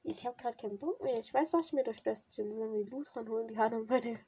Ich 0.02 0.24
habe 0.24 0.36
gerade 0.36 0.56
keinen 0.56 0.78
Bock 0.78 1.02
mehr. 1.02 1.18
Ich 1.18 1.32
weiß, 1.32 1.50
dass 1.50 1.66
ich 1.66 1.72
mir 1.72 1.84
durch 1.84 2.02
Bestien 2.02 2.56
irgendwie 2.60 2.88
Loot 2.90 3.14
ranholen 3.16 3.52
kann 3.54 3.74
und 3.74 3.88
meine 3.88 4.20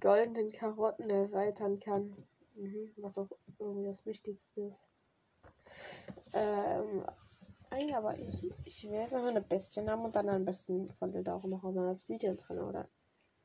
goldenen 0.00 0.52
Karotten 0.52 1.08
erweitern 1.10 1.78
kann. 1.80 2.16
Mhm, 2.54 2.92
was 2.96 3.18
auch 3.18 3.28
irgendwie 3.58 3.88
das 3.88 4.04
Wichtigste 4.06 4.62
ist. 4.62 4.86
Ähm, 6.32 7.04
Nein, 7.76 7.92
aber 7.92 8.16
ich, 8.16 8.44
ich 8.64 8.84
will 8.84 9.00
jetzt 9.00 9.14
einfach 9.14 9.30
eine 9.30 9.40
Bestien 9.40 9.90
haben 9.90 10.04
und 10.04 10.14
dann 10.14 10.28
am 10.28 10.44
besten 10.44 10.92
von 10.92 11.10
der 11.10 11.34
auch 11.34 11.42
noch 11.42 11.64
eine 11.64 11.90
Obsidian 11.90 12.36
drin, 12.36 12.60
oder? 12.60 12.88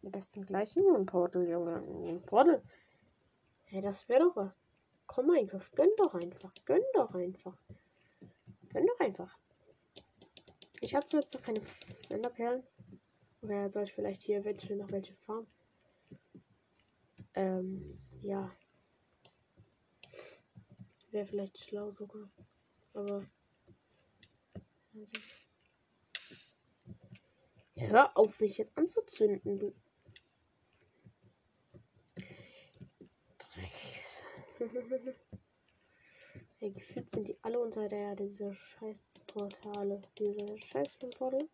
Am 0.04 0.12
besten 0.12 0.46
gleich 0.46 0.76
nur 0.76 0.96
ein 0.96 1.08
Portal, 1.08 1.48
Junge. 1.48 1.78
Ein 1.78 2.22
Portal. 2.22 2.62
Hey, 3.64 3.82
das 3.82 4.08
wäre 4.08 4.26
doch 4.26 4.36
was. 4.36 4.62
Komm, 5.08 5.28
Minecraft, 5.28 5.66
gönn 5.76 5.90
doch 5.98 6.14
einfach. 6.14 6.54
Gönn 6.66 6.84
doch 6.94 7.12
einfach. 7.16 7.58
Gönn 8.70 8.86
doch 8.86 9.00
einfach. 9.00 9.36
Ich 10.82 10.94
habe 10.94 11.08
zwar 11.08 11.22
jetzt 11.22 11.34
noch 11.34 11.42
keine 11.42 11.62
Enderperlen. 12.10 12.62
Oder 13.42 13.72
soll 13.72 13.86
ich 13.86 13.94
vielleicht 13.94 14.22
hier 14.22 14.46
welche 14.46 14.76
noch 14.76 14.92
welche 14.92 15.16
farmen? 15.26 15.48
Ähm, 17.34 18.00
ja. 18.22 18.52
Wäre 21.10 21.26
vielleicht 21.26 21.58
schlau 21.58 21.90
sogar. 21.90 22.30
Aber. 22.94 23.26
Also. 25.00 25.14
Hör 27.76 28.18
auf, 28.18 28.40
mich 28.42 28.58
jetzt 28.58 28.78
anzuzünden, 28.78 29.58
du. 29.58 29.74
Dreckiges. 33.40 34.22
ja, 36.60 36.70
gefühlt 36.70 37.10
sind 37.10 37.30
die 37.30 37.38
alle 37.42 37.60
unter 37.60 37.88
der 37.88 38.00
Erde, 38.00 38.28
diese 38.28 38.54
scheiß 38.54 39.12
Portale. 39.28 40.02
Diese 40.18 40.58
scheiß 40.58 40.98
Portale. 40.98 41.48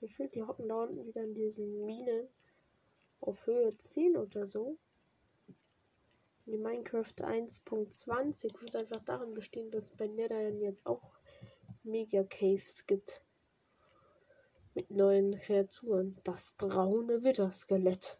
Gefühlt, 0.00 0.34
die 0.34 0.42
hocken 0.42 0.68
da 0.68 0.82
unten 0.82 1.06
wieder 1.06 1.22
in 1.22 1.34
diesen 1.34 1.86
Minen 1.86 2.28
auf 3.20 3.46
Höhe 3.46 3.76
10 3.78 4.16
oder 4.16 4.46
so. 4.46 4.76
Die 6.46 6.56
Minecraft 6.56 7.14
1.20 7.18 8.60
wird 8.60 8.74
einfach 8.74 9.04
darin 9.04 9.34
bestehen, 9.34 9.70
dass 9.70 9.90
bei 9.90 10.08
Netherland 10.08 10.60
jetzt 10.60 10.86
auch 10.86 11.17
Mega 11.82 12.24
Caves 12.24 12.86
gibt. 12.86 13.22
Mit 14.74 14.90
neuen 14.90 15.38
Kreaturen. 15.38 16.20
Das 16.24 16.52
braune 16.52 17.22
Witterskelett. 17.22 18.18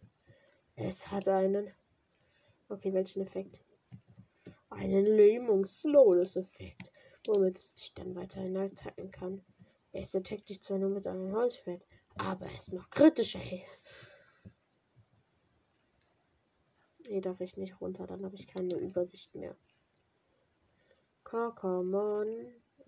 Es 0.76 1.10
hat 1.10 1.28
einen. 1.28 1.72
Okay, 2.68 2.92
welchen 2.92 3.22
Effekt? 3.22 3.60
Einen 4.70 5.06
Lähmungs-Slowness-Effekt, 5.06 6.92
womit 7.26 7.58
es 7.58 7.74
dich 7.74 7.94
dann 7.94 8.14
weiterhin 8.14 8.56
attacken 8.56 9.10
kann. 9.10 9.44
Es 9.92 10.14
attackt 10.14 10.48
dich 10.50 10.62
zwar 10.62 10.78
nur 10.78 10.90
mit 10.90 11.06
einem 11.06 11.32
Holzschwert, 11.32 11.82
aber 12.16 12.46
es 12.56 12.70
macht 12.70 12.90
kritische 12.90 13.38
Hilfe. 13.38 13.66
Nee, 17.08 17.20
darf 17.22 17.40
ich 17.40 17.56
nicht 17.56 17.80
runter, 17.80 18.06
dann 18.06 18.24
habe 18.24 18.36
ich 18.36 18.46
keine 18.46 18.76
Übersicht 18.76 19.34
mehr. 19.34 19.56
Come 21.24 21.54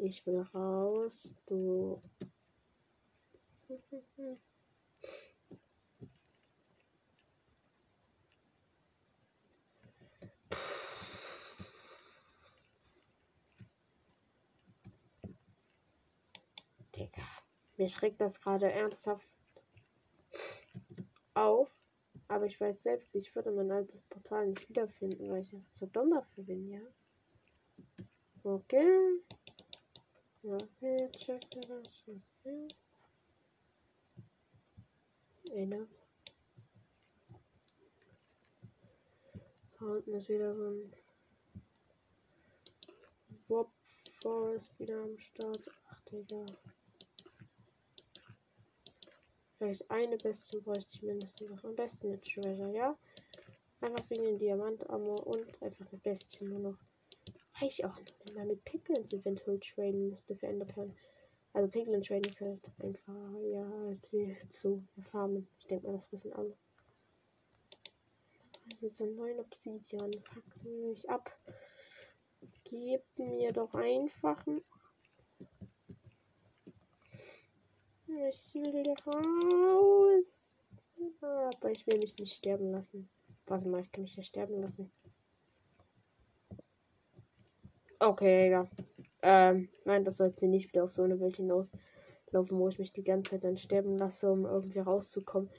Ich 0.02 0.24
will 0.27 0.40
raus. 0.55 1.28
Du. 1.47 2.01
Digga. 16.97 17.22
Mir 17.77 17.89
schreckt 17.89 18.20
das 18.22 18.40
gerade 18.40 18.72
ernsthaft 18.72 19.28
auf. 21.35 21.70
Aber 22.28 22.47
ich 22.47 22.59
weiß 22.59 22.82
selbst, 22.82 23.14
ich 23.16 23.35
würde 23.35 23.51
mein 23.51 23.70
altes 23.70 24.05
Portal 24.05 24.47
nicht 24.47 24.66
wiederfinden, 24.68 25.31
weil 25.31 25.43
ich 25.43 25.52
einfach 25.52 25.72
zu 25.72 25.86
dumm 25.89 26.10
dafür 26.12 26.44
bin, 26.44 26.70
ja. 26.70 26.81
Okay. 28.44 29.20
Okay, 30.42 31.10
check 31.18 31.50
das. 31.50 32.04
Okay. 32.08 32.68
Eine. 35.54 35.86
Da 39.78 39.86
unten 39.86 40.14
ist 40.14 40.30
wieder 40.30 40.54
so 40.54 40.70
ein 40.70 40.92
Warp 43.48 43.70
Forest 44.22 44.78
wieder 44.78 45.02
am 45.02 45.18
Start. 45.18 45.70
Ach, 45.88 46.00
Digga. 46.04 46.46
Vielleicht 49.58 49.90
eine 49.90 50.16
Bestie 50.16 50.60
bräuchte 50.60 50.88
ich 50.94 51.02
mindestens 51.02 51.50
noch. 51.50 51.64
Am 51.64 51.76
besten 51.76 52.12
mit 52.12 52.24
Treasure, 52.24 52.72
ja? 52.72 52.96
Einfach 53.82 54.08
wegen 54.08 54.24
den 54.24 54.38
Diamantammer 54.38 55.26
und 55.26 55.62
einfach 55.62 55.86
eine 55.92 56.00
Bestie 56.00 56.44
nur 56.44 56.60
noch. 56.60 56.89
Reicht 57.61 57.85
auch 57.85 57.97
man 58.35 58.49
mit 58.49 58.65
Piglins 58.65 59.12
eventuell 59.12 59.61
traden 59.61 60.09
müsste 60.09 60.35
für 60.37 60.47
Enderperlen. 60.47 60.95
Also 61.53 61.69
Piglin 61.69 62.01
traden 62.01 62.24
ist 62.24 62.41
halt 62.41 62.61
einfach, 62.78 63.39
ja, 63.53 63.95
sie 63.99 64.37
zu 64.49 64.82
farmen. 65.11 65.47
Ich 65.59 65.66
denke 65.66 65.87
mal, 65.87 65.93
das 65.93 66.11
wissen 66.12 66.32
alle. 66.32 66.57
Jetzt 68.81 68.97
so 68.97 69.07
neun 69.07 69.41
Obsidian. 69.41 70.12
Fuck 70.32 70.65
mich 70.65 71.09
ab. 71.11 71.37
Gebt 72.65 73.19
mir 73.19 73.53
doch 73.53 73.74
einfach 73.74 74.47
ein 74.47 74.62
Ich 78.07 78.55
will 78.55 78.95
raus. 79.07 80.49
Aber 81.20 81.70
ich 81.70 81.87
will 81.87 81.99
mich 81.99 82.16
nicht 82.19 82.35
sterben 82.35 82.73
lassen. 82.73 83.11
Warte 83.47 83.69
mal, 83.69 83.81
ich 83.81 83.91
kann 83.91 84.05
mich 84.05 84.16
ja 84.16 84.23
sterben 84.23 84.61
lassen. 84.61 84.91
Okay, 88.02 88.51
ja. 88.51 88.66
Ähm, 89.22 89.68
nein, 89.85 90.05
das 90.05 90.16
soll 90.16 90.28
jetzt 90.28 90.39
hier 90.39 90.48
nicht 90.48 90.72
wieder 90.72 90.85
auf 90.85 90.93
so 90.93 91.02
eine 91.02 91.20
Welt 91.20 91.36
hinauslaufen, 91.36 92.59
wo 92.59 92.68
ich 92.68 92.78
mich 92.78 92.94
die 92.94 93.05
ganze 93.05 93.32
Zeit 93.32 93.44
dann 93.44 93.59
sterben 93.59 93.98
lasse, 93.98 94.32
um 94.32 94.47
irgendwie 94.47 94.78
rauszukommen. 94.78 95.51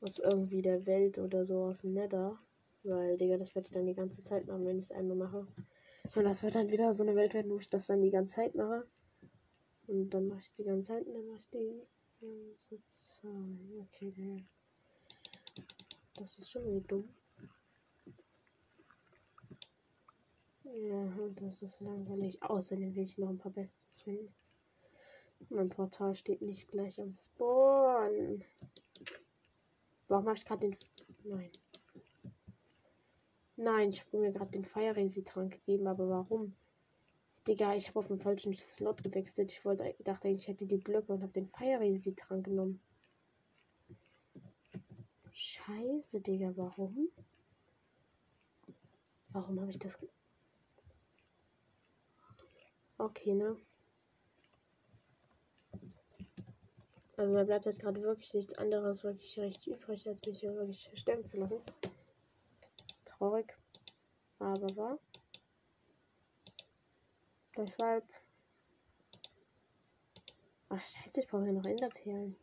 Aus 0.00 0.18
irgendwie 0.18 0.62
der 0.62 0.86
Welt 0.86 1.18
oder 1.18 1.44
so 1.44 1.64
aus 1.64 1.82
dem 1.82 1.92
Nether. 1.92 2.38
Weil, 2.82 3.18
Digga, 3.18 3.36
das 3.36 3.54
werde 3.54 3.68
ich 3.68 3.74
dann 3.74 3.84
die 3.84 3.94
ganze 3.94 4.24
Zeit 4.24 4.46
machen, 4.46 4.64
wenn 4.64 4.78
ich 4.78 4.86
es 4.86 4.90
einmal 4.90 5.18
mache. 5.18 5.46
Und 6.14 6.24
das 6.24 6.42
wird 6.42 6.54
dann 6.54 6.70
wieder 6.70 6.94
so 6.94 7.02
eine 7.02 7.14
Welt 7.14 7.34
werden, 7.34 7.50
wo 7.50 7.58
ich 7.58 7.68
das 7.68 7.86
dann 7.86 8.00
die 8.00 8.10
ganze 8.10 8.36
Zeit 8.36 8.54
mache. 8.54 8.86
Und 9.86 10.10
dann 10.10 10.28
mache 10.28 10.40
ich 10.40 10.52
die 10.54 10.64
ganze 10.64 10.92
Zeit 10.92 11.06
und 11.06 11.12
dann 11.12 11.26
mache 11.26 11.40
ich 11.40 11.50
die 11.50 11.82
ganze 12.20 12.82
Zeit. 12.86 13.30
Okay, 13.80 14.12
der. 14.16 14.38
Das 16.14 16.38
ist 16.38 16.50
schon 16.50 16.64
wieder 16.64 16.80
dumm. 16.80 17.08
Ja, 20.64 21.02
und 21.18 21.40
das 21.40 21.62
ist 21.62 21.80
langsam 21.80 22.18
nicht. 22.18 22.42
Außerdem 22.42 22.94
will 22.94 23.04
ich 23.04 23.18
noch 23.18 23.28
ein 23.28 23.38
paar 23.38 23.52
Beste 23.52 23.84
finden. 24.04 24.32
Mein 25.48 25.68
Portal 25.68 26.14
steht 26.14 26.40
nicht 26.40 26.68
gleich 26.68 27.00
am 27.00 27.14
Spawn. 27.14 28.44
Warum 30.08 30.26
habe 30.26 30.36
ich 30.36 30.44
gerade 30.44 30.68
den. 30.68 30.76
Nein. 31.24 31.50
Nein, 33.56 33.90
ich 33.90 34.04
habe 34.04 34.18
mir 34.18 34.32
gerade 34.32 34.50
den 34.50 34.64
Fire 34.64 34.94
Trank 35.24 35.52
gegeben, 35.52 35.86
aber 35.86 36.08
warum? 36.08 36.54
Digga, 37.46 37.74
ich 37.74 37.88
habe 37.88 37.98
auf 37.98 38.06
den 38.06 38.20
falschen 38.20 38.54
Slot 38.54 39.02
gewechselt. 39.02 39.50
Ich 39.50 39.64
wollte, 39.64 39.94
dachte 40.04 40.28
ich 40.28 40.46
hätte 40.46 40.66
die 40.66 40.76
Blöcke 40.76 41.12
und 41.12 41.22
habe 41.22 41.32
den 41.32 41.48
Fire 41.48 41.80
dran 41.80 42.42
genommen. 42.42 42.80
Scheiße, 45.32 46.20
Digga, 46.20 46.52
warum? 46.56 47.08
Warum 49.30 49.60
habe 49.60 49.70
ich 49.70 49.78
das? 49.78 49.98
Okay, 53.02 53.34
ne? 53.34 53.56
Also 57.16 57.34
da 57.34 57.42
bleibt 57.42 57.66
jetzt 57.66 57.80
gerade 57.80 58.00
wirklich 58.00 58.32
nichts 58.32 58.54
anderes 58.54 59.02
wirklich 59.02 59.36
recht 59.40 59.66
übrig, 59.66 60.06
als 60.06 60.24
mich 60.24 60.38
hier 60.38 60.54
wirklich 60.54 60.88
sterben 60.94 61.24
zu 61.24 61.38
lassen. 61.38 61.60
Traurig. 63.04 63.58
Aber 64.38 64.76
wahr. 64.76 64.98
Deshalb. 67.56 68.04
Ach, 70.68 70.80
scheiße, 70.80 71.20
ich 71.22 71.26
brauche 71.26 71.46
ja 71.46 71.52
noch 71.52 71.66
Enderperlen. 71.66 72.36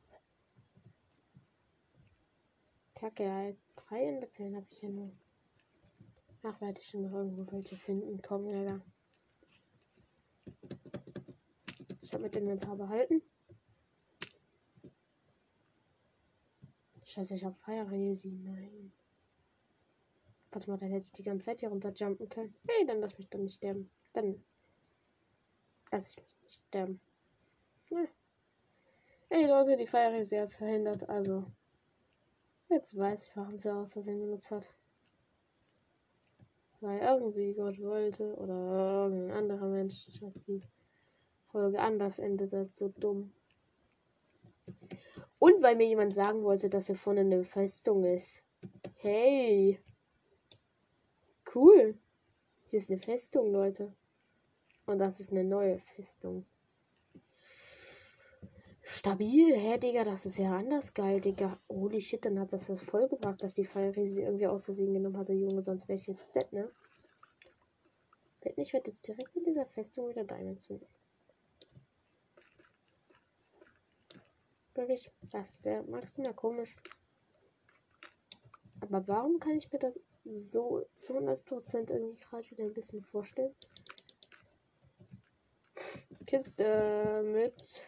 Kacke, 2.96 3.24
ja, 3.24 3.54
drei 3.78 4.04
Enderperlen 4.04 4.58
habe 4.58 4.68
ich 4.70 4.82
ja 4.82 4.90
nur. 4.90 5.10
Ach, 6.44 6.60
werde 6.60 6.82
ich 6.82 6.90
schon 6.90 7.04
noch 7.04 7.14
irgendwo 7.14 7.50
welche 7.50 7.78
finden. 7.78 8.22
Komm, 8.22 8.46
Alter. 8.48 8.82
Ich 12.02 12.14
habe 12.14 12.24
mit 12.24 12.36
Inventar 12.36 12.76
behalten. 12.76 13.22
Scheiße, 17.04 17.36
ich 17.36 17.44
habe 17.44 17.56
Fire. 17.56 17.86
Nein. 17.86 18.92
Warte 20.52 20.70
mal, 20.70 20.78
dann 20.78 20.90
hätte 20.90 21.06
ich 21.06 21.12
die 21.12 21.24
ganze 21.24 21.46
Zeit 21.46 21.60
hier 21.60 21.70
runterjumpen 21.70 22.30
können. 22.30 22.56
Hey, 22.68 22.86
dann 22.86 23.00
lass 23.00 23.18
mich 23.18 23.30
doch 23.30 23.40
nicht 23.40 23.56
sterben. 23.56 23.92
Dann 24.14 24.44
Lass 25.92 26.10
ich 26.10 26.18
mich 26.18 26.38
nicht 26.44 26.62
sterben. 26.68 27.02
Ja. 27.90 28.06
Ey 29.30 29.46
Leute, 29.46 29.76
die 29.76 29.88
Feier 29.88 30.16
ist 30.20 30.32
jetzt 30.32 30.58
verhindert, 30.58 31.08
also. 31.10 31.46
Jetzt 32.70 32.96
weiß 32.96 33.26
ich, 33.26 33.36
warum 33.36 33.58
sie 33.58 33.74
aus 33.74 33.94
Versehen 33.94 34.20
benutzt 34.20 34.52
hat. 34.52 34.70
Weil 36.82 37.00
irgendwie 37.00 37.54
Gott 37.54 37.80
wollte 37.82 38.36
oder 38.36 39.06
irgendein 39.06 39.38
anderer 39.38 39.68
Mensch, 39.68 40.06
dass 40.22 40.34
die 40.46 40.62
Folge 41.52 41.80
anders 41.80 42.20
endet 42.20 42.54
als 42.54 42.78
so 42.78 42.90
dumm. 42.90 43.34
Und 45.40 45.62
weil 45.62 45.76
mir 45.76 45.88
jemand 45.88 46.14
sagen 46.14 46.44
wollte, 46.44 46.70
dass 46.70 46.88
hier 46.88 46.96
vorne 46.96 47.22
eine 47.22 47.44
Festung 47.44 48.04
ist. 48.04 48.44
Hey. 48.98 49.80
Cool. 51.54 51.98
Hier 52.70 52.78
ist 52.78 52.90
eine 52.90 53.00
Festung, 53.00 53.52
Leute. 53.52 53.94
Und 54.86 55.00
das 55.00 55.20
ist 55.20 55.32
eine 55.32 55.44
neue 55.44 55.80
Festung. 55.80 56.46
Stabil, 58.92 59.56
hä, 59.56 59.78
Digga, 59.78 60.04
das 60.04 60.26
ist 60.26 60.40
ja 60.40 60.58
anders 60.58 60.94
geil, 60.96 61.22
Digga. 61.22 61.60
Holy 61.70 62.02
shit, 62.02 62.26
dann 62.26 62.40
hat 62.40 62.52
das 62.52 62.66
das 62.66 62.82
voll 62.82 63.08
gebracht, 63.08 63.44
dass 63.44 63.54
die 63.54 63.64
Fallriese 63.64 64.24
irgendwie 64.24 64.48
aus 64.48 64.66
Versehen 64.66 64.94
genommen 64.94 65.16
hatte, 65.16 65.34
Junge, 65.34 65.62
sonst 65.62 65.88
wäre 65.88 66.00
ich 66.00 66.08
jetzt 66.08 66.36
dead, 66.36 66.52
ne? 66.52 66.72
Ich 68.56 68.74
werde 68.74 68.90
jetzt 68.90 69.08
direkt 69.08 69.36
in 69.36 69.44
dieser 69.44 69.68
Festung 69.68 70.10
wieder 70.10 70.24
Diamonds 70.24 70.66
finden. 70.66 70.88
Wirklich, 74.74 75.12
das 75.30 75.64
wäre 75.64 75.84
maximal 75.84 76.34
komisch. 76.34 76.76
Aber 78.80 79.08
warum 79.08 79.40
kann 79.40 79.56
ich 79.56 79.72
mir 79.72 79.80
das 79.80 79.94
so 80.26 80.84
zu 80.96 81.14
100% 81.14 81.92
irgendwie 81.92 82.20
gerade 82.20 82.50
wieder 82.50 82.64
ein 82.64 82.74
bisschen 82.74 83.04
vorstellen? 83.04 83.54
Kiste 86.26 87.22
mit 87.24 87.86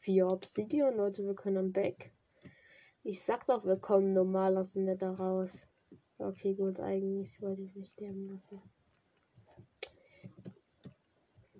vier 0.00 0.26
Obsidian. 0.26 0.96
Leute, 0.96 1.24
wir 1.24 1.34
können 1.34 1.72
Back. 1.72 2.10
Ich 3.02 3.22
sag 3.22 3.46
doch, 3.46 3.64
wir 3.64 3.76
kommen 3.76 4.12
normal 4.12 4.56
aus 4.56 4.72
dem 4.72 4.84
Nether 4.84 5.12
raus. 5.12 5.68
Okay, 6.18 6.54
gut, 6.54 6.80
eigentlich 6.80 7.40
wollte 7.40 7.62
ich 7.62 7.74
mich 7.74 7.90
sterben 7.90 8.28
lassen. 8.28 8.60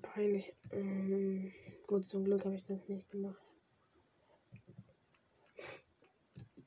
Peinlich. 0.03 0.55
Ähm, 0.73 1.53
gut, 1.87 2.05
zum 2.05 2.25
Glück 2.25 2.45
habe 2.45 2.57
ich 2.57 2.65
das 2.65 2.89
nicht 2.89 3.09
gemacht. 3.11 3.41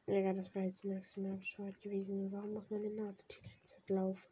Ja, 0.08 0.34
das 0.34 0.54
war 0.54 0.64
jetzt 0.64 0.84
maximal 0.84 1.38
bescheuert 1.38 1.82
gewesen. 1.82 2.32
Warum 2.32 2.54
muss 2.54 2.70
meine 2.70 2.90
Nase 2.90 3.26
die 3.32 3.42
ganze 3.42 3.64
Zeit 3.64 3.90
laufen? 3.90 4.24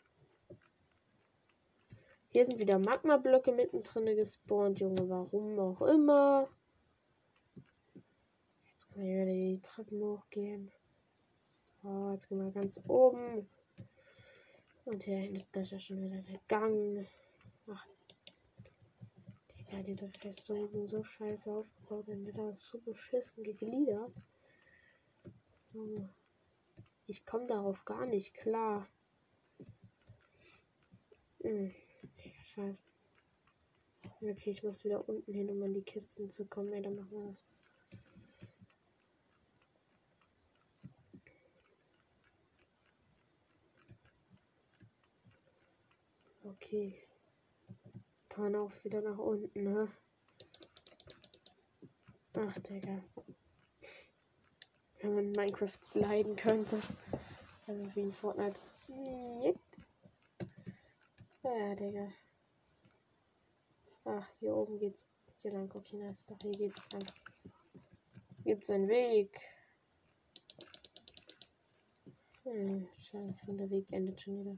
Hier 2.29 2.45
sind 2.45 2.59
wieder 2.59 2.79
Magma-Blöcke 2.79 3.51
mittendrin 3.51 4.15
gespawnt, 4.15 4.79
Junge. 4.79 5.09
Warum 5.09 5.59
auch 5.59 5.81
immer. 5.81 6.47
Ich 9.01 9.07
werde 9.07 9.33
die 9.33 9.59
Treppen 9.63 9.99
hochgehen. 9.99 10.71
So, 11.81 12.11
jetzt 12.11 12.29
gehen 12.29 12.37
wir 12.37 12.51
ganz 12.51 12.79
oben. 12.87 13.49
Und 14.85 15.01
hier 15.01 15.17
endet 15.17 15.47
das 15.53 15.71
ja 15.71 15.79
schon 15.79 16.03
wieder 16.03 16.21
der 16.21 16.39
Gang. 16.47 17.07
Ach. 17.65 17.87
Ja, 19.71 19.81
diese 19.81 20.07
Festungen 20.07 20.69
sind 20.69 20.87
so 20.87 21.03
scheiße 21.03 21.51
aufgebaut. 21.51 22.09
Dann 22.09 22.27
wird 22.27 22.37
das 22.37 22.67
so 22.67 22.79
beschissen 22.79 23.43
gegliedert. 23.43 24.13
Ich 27.07 27.25
komme 27.25 27.47
darauf 27.47 27.83
gar 27.85 28.05
nicht 28.05 28.35
klar. 28.35 28.87
Hm. 31.41 31.73
Scheiße. 32.43 32.83
Okay, 34.21 34.51
ich 34.51 34.61
muss 34.61 34.83
wieder 34.83 35.09
unten 35.09 35.33
hin, 35.33 35.49
um 35.49 35.63
an 35.63 35.73
die 35.73 35.81
Kisten 35.81 36.29
zu 36.29 36.45
kommen. 36.45 36.71
Ey, 36.73 36.83
dann 36.83 36.97
machen 36.97 37.11
wir 37.11 37.31
das. 37.31 37.50
Okay. 46.51 46.93
Dann 48.29 48.55
auch 48.55 48.71
wieder 48.83 49.01
nach 49.01 49.17
unten, 49.17 49.63
ne? 49.63 49.91
Ach, 52.37 52.59
Digga. 52.59 53.03
Wenn 54.99 55.15
man 55.15 55.31
Minecraft 55.31 55.77
sliden 55.81 56.35
könnte. 56.35 56.81
Also 57.67 57.95
wie 57.95 58.01
in 58.01 58.13
Fortnite. 58.13 58.59
Ja, 61.43 61.75
Digga. 61.75 62.11
Ach, 64.03 64.27
hier 64.39 64.55
oben 64.55 64.77
geht's 64.79 65.05
hier 65.37 65.51
lang. 65.51 65.71
Okay, 65.73 65.97
nice. 65.97 66.25
Doch, 66.25 66.37
hier 66.41 66.51
geht's 66.51 66.87
lang. 66.91 67.05
Gibt's 68.43 68.69
einen 68.69 68.89
Weg. 68.89 69.39
Hm, 72.43 72.89
scheiße, 72.99 73.53
der 73.55 73.69
Weg 73.69 73.91
endet 73.91 74.19
schon 74.19 74.39
wieder. 74.39 74.57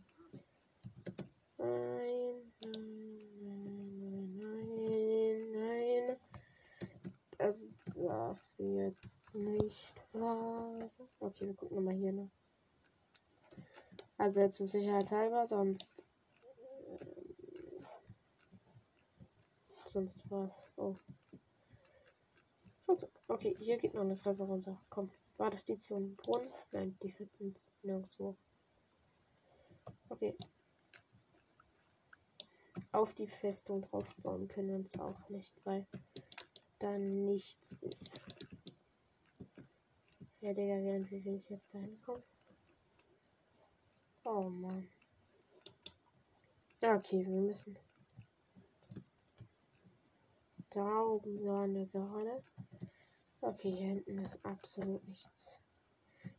Nein, 1.63 2.51
nein, 2.61 3.47
nein, 4.37 5.51
nein. 5.51 6.17
Das 7.37 7.67
darf 7.95 8.39
jetzt 8.57 9.35
nicht 9.35 9.93
wahr 10.11 10.87
sein. 10.87 11.07
Okay, 11.19 11.47
wir 11.47 11.55
gucken 11.55 11.83
mal 11.83 11.93
hier 11.93 12.11
noch. 12.11 12.29
Also 14.17 14.41
jetzt 14.41 14.57
zur 14.57 14.67
Sicherheit 14.67 15.09
halber, 15.11 15.47
sonst. 15.47 16.03
sonst 19.93 20.19
was. 20.29 20.71
Oh. 20.75 20.95
Okay, 23.27 23.55
hier 23.59 23.77
geht 23.77 23.93
noch 23.93 24.01
eine 24.01 24.15
Treppe 24.15 24.43
runter. 24.43 24.79
Komm. 24.89 25.09
War 25.37 25.49
das 25.49 25.63
die 25.63 25.77
zum 25.77 26.15
Brunnen? 26.15 26.51
Nein, 26.71 26.97
die 27.01 27.11
führt 27.11 27.31
nirgendwo. 27.81 28.35
Okay, 30.09 30.35
auf 32.93 33.13
die 33.13 33.27
Festung 33.27 33.81
drauf 33.81 34.15
bauen 34.23 34.47
können 34.47 34.69
wir 34.69 34.75
uns 34.75 34.97
auch 34.99 35.29
nicht, 35.29 35.53
weil 35.65 35.85
da 36.79 36.97
nichts 36.97 37.73
ist. 37.81 38.19
Ja, 40.41 40.53
Digga, 40.53 40.75
wie 41.09 41.25
will 41.25 41.35
ich 41.35 41.49
jetzt 41.49 41.73
da 41.73 41.79
hinkommen? 41.79 42.23
Oh 44.25 44.49
Mann. 44.49 44.87
Okay, 46.81 47.25
wir 47.25 47.41
müssen. 47.41 47.77
Da 50.69 51.01
oben 51.01 51.45
war 51.45 51.63
eine 51.63 51.87
gerade. 51.87 52.43
Okay, 53.41 53.71
hier 53.71 53.87
hinten 53.87 54.19
ist 54.19 54.43
absolut 54.45 55.07
nichts. 55.07 55.59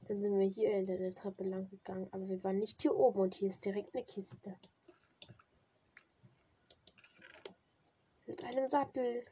Dann 0.07 0.21
sind 0.21 0.39
wir 0.39 0.47
hier 0.47 0.73
in 0.73 0.87
der 0.87 1.15
Treppe 1.15 1.45
lang 1.45 1.69
gegangen, 1.71 2.09
aber 2.11 2.29
wir 2.29 2.43
waren 2.45 2.59
nicht 2.59 2.83
hier 2.83 2.95
oben 2.95 3.21
und 3.21 3.35
hier 3.35 3.49
ist 3.49 3.65
direkt 3.65 3.95
eine 3.95 4.05
Kiste. 4.05 4.57
Mit 8.35 8.43
einem 8.47 8.69
Sattel. 8.69 9.24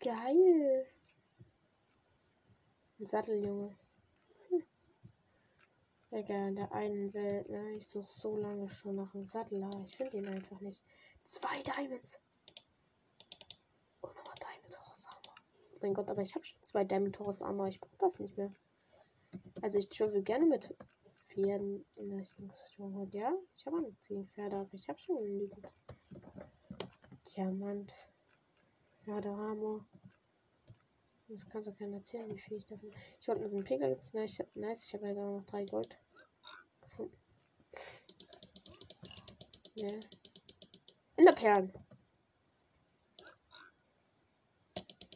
Geil. 0.00 0.86
Ein 2.98 3.06
Sattel, 3.06 3.42
Junge. 3.42 3.74
Hm. 4.50 4.62
Digga, 6.10 6.48
in 6.48 6.56
der 6.56 6.70
einen 6.72 7.14
Welt, 7.14 7.48
ne? 7.48 7.76
Ich 7.76 7.88
suche 7.88 8.12
so 8.12 8.36
lange 8.36 8.68
schon 8.68 8.96
nach 8.96 9.14
einem 9.14 9.26
Sattel, 9.26 9.62
aber 9.64 9.80
ich 9.80 9.96
finde 9.96 10.18
ihn 10.18 10.28
einfach 10.28 10.60
nicht. 10.60 10.84
Zwei 11.24 11.62
Diamonds. 11.62 12.20
Und 14.02 14.14
nochmal 14.14 14.34
Diamond 14.38 14.78
Horse 14.78 15.08
Armor. 15.08 15.34
Oh 15.72 15.78
mein 15.80 15.94
Gott, 15.94 16.10
aber 16.10 16.20
ich 16.20 16.34
habe 16.34 16.44
schon 16.44 16.62
zwei 16.62 16.84
Diamond 16.84 17.18
Horse 17.18 17.42
Armor. 17.46 17.68
Ich 17.68 17.80
brauche 17.80 17.96
das 17.96 18.18
nicht 18.18 18.36
mehr. 18.36 18.54
Also 19.62 19.78
ich 19.78 19.88
travel 19.88 20.22
gerne 20.22 20.44
mit 20.44 20.76
Pferden 21.28 21.86
in 21.96 22.12
Richtung 22.12 22.52
Stronghold. 22.52 23.14
Ja, 23.14 23.32
ich 23.54 23.64
habe 23.64 23.80
noch 23.80 23.98
zehn 24.00 24.28
Pferde, 24.28 24.56
aber 24.56 24.74
ich 24.74 24.86
habe 24.86 24.98
schon 24.98 25.16
genügend. 25.16 25.66
Diamant. 27.36 27.92
Ja, 29.06 29.14
haben 29.14 29.60
wir. 29.60 29.86
Das 31.28 31.48
kannst 31.48 31.68
du 31.68 31.72
keiner 31.72 31.96
erzählen, 31.96 32.28
wie 32.30 32.38
viel 32.38 32.58
ich 32.58 32.66
davon. 32.66 32.92
Ich 33.18 33.26
wollte 33.26 33.44
diesen 33.44 33.64
jetzt 33.64 34.14
nice. 34.14 34.38
Ich 34.38 34.46
nice. 34.54 34.84
Ich 34.84 34.92
habe 34.92 35.06
leider 35.06 35.24
noch 35.24 35.44
drei 35.44 35.64
Gold 35.64 35.96
gefunden. 36.82 37.16
In 41.16 41.24
der 41.24 41.32
Perlen. 41.32 41.72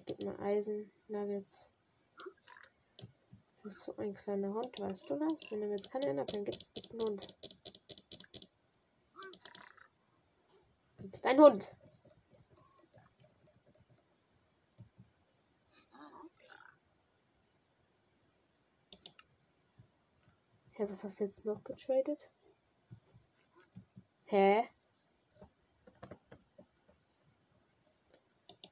Gib 0.07 0.23
mal 0.23 0.41
Eisen, 0.41 0.91
Nuggets. 1.09 1.69
Du 2.17 3.63
bist 3.65 3.81
so 3.83 3.97
ein 3.97 4.15
kleiner 4.15 4.55
Hund, 4.55 4.79
weißt 4.79 5.11
du 5.11 5.19
das? 5.19 5.51
Wenn 5.51 5.61
du 5.61 5.71
jetzt 5.71 5.91
keine 5.91 6.07
Enderperlen 6.07 6.45
gibst, 6.47 6.73
bist 6.73 6.93
du 6.93 6.99
ein 6.99 7.07
Hund. 7.09 7.35
Du 10.99 11.09
bist 11.09 11.27
ein 11.27 11.39
Hund. 11.39 11.69
Hä, 20.79 20.87
was 20.91 21.03
hast 21.05 21.21
du 21.21 21.25
jetzt 21.25 21.47
noch 21.47 21.65
getradet? 21.65 22.31
Hä? 24.25 24.69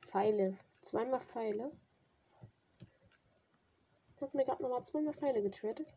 Pfeile. 0.07 0.59
Zweimal 0.83 1.21
Pfeile. 1.21 1.73
Hast 4.21 4.35
mir 4.35 4.45
gerade 4.45 4.63
nochmal 4.63 4.85
zweimal 4.85 5.15
Pfeile 5.15 5.41
getradet? 5.43 5.89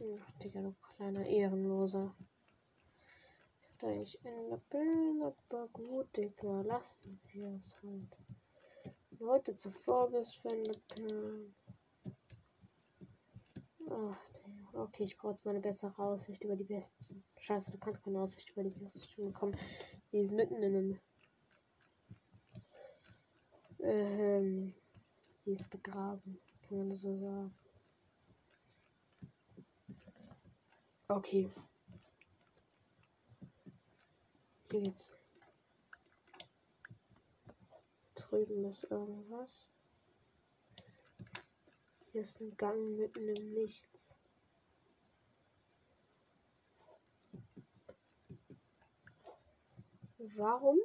Ach, 0.00 0.32
Digga, 0.38 0.62
du 0.62 0.72
kleiner 0.96 1.26
Ehrenloser. 1.26 2.14
macht 3.60 3.84
eigentlich 3.84 4.18
in 4.24 4.48
der 4.48 4.56
Bild, 4.70 5.22
aber 5.22 5.68
gut, 5.68 6.16
Digga. 6.16 6.62
Lassen 6.62 7.20
wir 7.32 7.48
es 7.56 7.76
halt. 7.82 8.16
Heute 9.20 9.54
zuvor 9.54 10.10
bis 10.10 10.34
Philippen. 10.36 11.54
Ach, 13.90 14.16
okay, 14.72 15.04
ich 15.04 15.16
brauche 15.16 15.32
jetzt 15.32 15.44
mal 15.44 15.52
eine 15.52 15.60
bessere 15.60 15.98
Aussicht 16.02 16.42
über 16.42 16.56
die 16.56 16.64
Besten. 16.64 17.22
Scheiße, 17.36 17.70
du 17.70 17.78
kannst 17.78 18.02
keine 18.02 18.20
Aussicht 18.20 18.50
über 18.50 18.62
die 18.62 18.70
Besten 18.70 19.26
bekommen. 19.26 19.56
Die 20.12 20.18
ist 20.18 20.32
mitten 20.32 20.62
in 20.62 20.76
einem. 20.76 21.00
Ähm, 23.80 24.74
die 25.44 25.52
ist 25.52 25.68
begraben, 25.68 26.40
kann 26.62 26.78
man 26.78 26.88
das 26.88 27.02
so 27.02 27.16
sagen. 27.18 27.54
Okay. 31.08 31.50
Hier 34.70 34.80
geht's. 34.80 35.12
Drüben 38.14 38.64
ist 38.64 38.84
irgendwas. 38.84 39.68
Hier 42.14 42.20
ist 42.20 42.40
ein 42.40 42.56
Gang 42.56 42.96
mitten 42.96 43.28
im 43.28 43.54
Nichts. 43.54 44.14
Warum? 50.36 50.78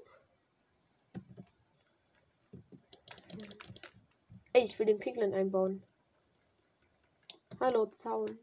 Ey, 4.53 4.63
ich 4.63 4.79
will 4.79 4.87
den 4.87 4.97
Piglin 4.97 5.35
einbauen. 5.35 5.83
Hallo, 7.59 7.85
Zaun. 7.85 8.39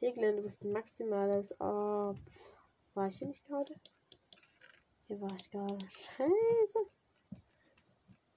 Piglin, 0.00 0.36
du 0.38 0.42
bist 0.42 0.64
ein 0.64 0.72
maximales. 0.72 1.54
Oh, 1.60 2.16
war 2.94 3.06
ich 3.06 3.18
hier 3.18 3.28
nicht 3.28 3.46
gerade? 3.46 3.76
Hier 5.06 5.20
war 5.20 5.32
ich 5.36 5.48
gerade. 5.48 5.78
Scheiße. 6.16 6.90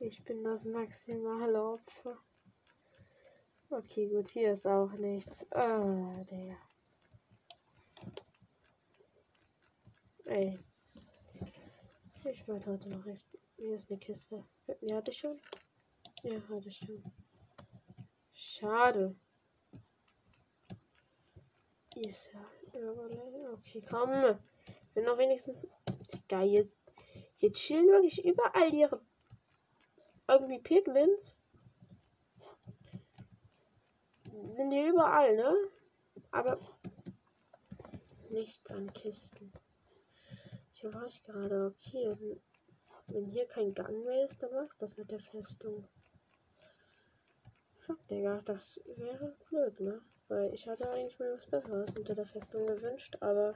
Ich 0.06 0.22
bin 0.26 0.44
das 0.44 0.66
maximale 0.66 1.64
Opfer. 1.64 2.18
Okay, 3.70 4.10
gut, 4.10 4.28
hier 4.28 4.52
ist 4.52 4.68
auch 4.68 4.92
nichts. 4.92 5.48
Oh, 5.52 6.22
der. 6.30 6.58
Ey. 10.26 10.60
Ich 12.26 12.46
wollte 12.50 12.72
heute 12.72 12.90
noch 12.90 13.06
echt. 13.06 13.26
Hier 13.56 13.76
ist 13.76 13.90
eine 13.90 13.98
Kiste. 13.98 14.44
Ja, 14.82 14.98
hatte 14.98 15.12
ich 15.12 15.20
schon? 15.20 15.40
Ja, 16.24 16.36
hatte 16.50 16.68
ich 16.68 16.76
schon. 16.76 17.02
Schade. 18.34 19.16
Ist 21.96 22.30
ja. 22.34 22.46
Okay, 23.54 23.82
komm. 23.90 24.38
Wenn 24.94 25.06
noch 25.06 25.18
wenigstens. 25.18 25.66
Geil, 26.28 26.50
jetzt, 26.50 26.76
jetzt 27.38 27.62
chillen 27.62 27.88
wirklich 27.88 28.26
überall 28.26 28.74
ihre. 28.74 29.02
Irgendwie 30.28 30.60
Piglins. 30.60 31.38
Sind 34.50 34.72
die 34.72 34.88
überall, 34.88 35.36
ne? 35.36 35.54
Aber. 36.32 36.60
Nichts 38.30 38.72
an 38.72 38.92
Kisten. 38.94 39.52
Hier 40.72 40.94
war 40.94 41.06
ich 41.06 41.24
gerade. 41.24 41.76
Okay. 41.78 42.16
Wenn 43.08 43.26
hier 43.26 43.46
kein 43.48 43.74
Gang 43.74 44.04
mehr 44.06 44.26
ist, 44.26 44.42
dann 44.42 44.52
was 44.54 44.78
das 44.78 44.98
mit 44.98 45.12
der 45.12 45.20
Festung. 45.20 45.88
Fuck, 47.86 48.08
Digga, 48.08 48.42
das 48.46 48.80
wäre 48.96 49.36
blöd, 49.50 49.80
ne? 49.82 50.02
Weil 50.30 50.54
ich 50.54 50.68
hatte 50.68 50.90
eigentlich 50.90 51.20
mir 51.20 51.34
was 51.34 51.46
Besseres 51.46 51.98
unter 51.98 52.16
der 52.16 52.26
Festung 52.26 52.66
gewünscht, 52.66 53.18
aber 53.20 53.56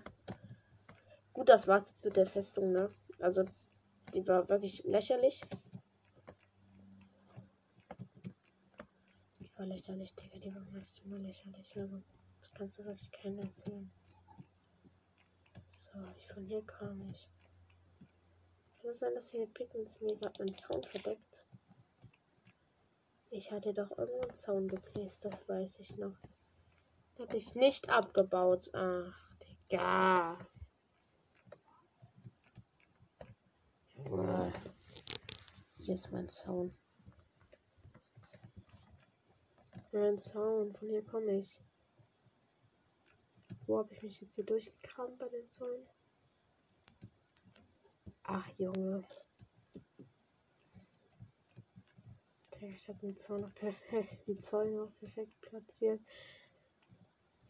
gut, 1.33 1.47
das 1.47 1.65
war's 1.67 1.89
jetzt 1.89 2.03
mit 2.03 2.17
der 2.17 2.25
Festung, 2.25 2.73
ne? 2.73 2.93
Also, 3.19 3.45
die 4.13 4.27
war 4.27 4.49
wirklich 4.49 4.83
lächerlich. 4.83 5.41
War 9.57 9.65
lächerlich, 9.65 10.13
Digga, 10.13 10.37
die 10.37 10.53
war 10.53 10.61
maximal 10.71 11.19
lächerlich. 11.19 11.75
Also, 11.75 12.03
das 12.39 12.51
kannst 12.51 12.77
du 12.77 12.85
wirklich 12.85 13.11
keinem 13.11 13.39
erzählen. 13.39 13.91
So, 15.75 15.99
ich 16.15 16.27
von 16.27 16.45
hier 16.45 16.63
kam 16.63 17.01
ich. 17.09 17.27
Kann 18.77 18.91
es 18.91 18.99
sein, 18.99 19.15
dass 19.15 19.31
hier 19.31 19.47
Pickens 19.47 19.99
mir 19.99 20.15
gerade 20.15 20.41
einen 20.41 20.55
Zaun 20.55 20.83
verdeckt? 20.83 21.43
Ich 23.31 23.51
hatte 23.51 23.73
doch 23.73 23.89
irgendeinen 23.97 24.35
Zaun 24.35 24.67
geplaced, 24.67 25.25
das 25.25 25.49
weiß 25.49 25.79
ich 25.79 25.97
noch. 25.97 26.15
Hab 27.17 27.33
ich 27.33 27.55
nicht 27.55 27.89
abgebaut. 27.89 28.69
Ach, 28.73 29.29
Digga. 29.69 30.37
Hier 35.79 35.95
ist 35.95 36.11
mein 36.11 36.29
Zaun. 36.29 36.69
Mein 39.93 40.17
Zaun, 40.17 40.73
von 40.73 40.89
hier 40.89 41.05
komme 41.05 41.39
ich. 41.39 41.57
Wo 43.65 43.79
habe 43.79 43.93
ich 43.93 44.03
mich 44.03 44.19
jetzt 44.19 44.35
hier 44.35 44.43
durchgekramt 44.43 45.17
bei 45.17 45.29
den 45.29 45.49
Zäunen? 45.49 45.87
Ach, 48.23 48.47
Junge. 48.57 49.07
Ich 52.59 52.89
habe 52.89 52.99
den 52.99 53.15
Zaun 53.15 53.41
noch 53.41 53.53
perfekt, 53.53 54.23
die 54.27 54.37
Zäune 54.37 54.71
noch 54.71 54.93
perfekt 54.99 55.39
platziert. 55.41 56.01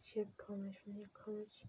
Hier 0.02 0.30
komme 0.36 0.70
ich, 0.70 0.80
von 0.80 0.92
hier 0.92 1.08
komme 1.08 1.42
ich. 1.42 1.66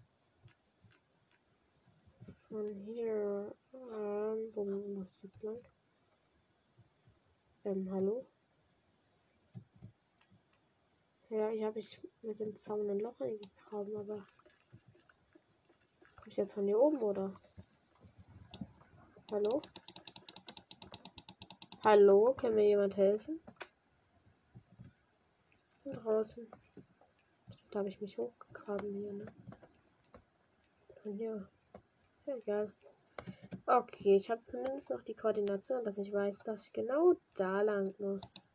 Von 2.47 2.73
hier. 2.85 3.55
Ähm, 3.73 4.51
wo 4.53 4.65
muss 4.65 5.11
ich 5.15 5.23
jetzt 5.23 5.41
lang? 5.43 5.59
Ähm, 7.63 7.89
hallo? 7.91 8.27
Ja, 11.30 11.49
hier 11.49 11.68
habe 11.68 11.77
ich 11.77 12.01
mit 12.23 12.39
dem 12.39 12.57
Zaun 12.57 12.89
ein 12.89 12.99
Loch 12.99 13.19
eingegraben, 13.19 13.95
aber. 13.95 14.26
Komme 16.15 16.27
ich 16.27 16.38
jetzt 16.38 16.56
von 16.56 16.65
hier 16.65 16.80
oben, 16.80 16.97
oder? 17.03 17.39
Hallo? 19.31 19.61
Hallo? 21.84 22.34
Kann 22.34 22.56
mir 22.56 22.68
jemand 22.68 22.97
helfen? 22.97 23.39
Draußen. 25.85 26.49
Da 27.69 27.80
habe 27.80 27.89
ich 27.89 28.01
mich 28.01 28.18
hochgegraben 28.18 28.91
hier, 28.91 29.14
ne? 29.14 29.26
Von 31.03 31.14
hier. 31.14 31.47
Ja, 32.26 32.38
egal. 32.38 32.73
Okay, 33.68 34.15
ich 34.15 34.31
habe 34.31 34.43
zumindest 34.47 34.89
noch 34.89 35.03
die 35.03 35.15
Koordination, 35.15 35.84
dass 35.84 35.99
ich 35.99 36.11
weiß, 36.11 36.39
dass 36.39 36.65
ich 36.65 36.73
genau 36.73 37.14
da 37.35 37.61
lang 37.61 37.93
muss. 37.99 38.48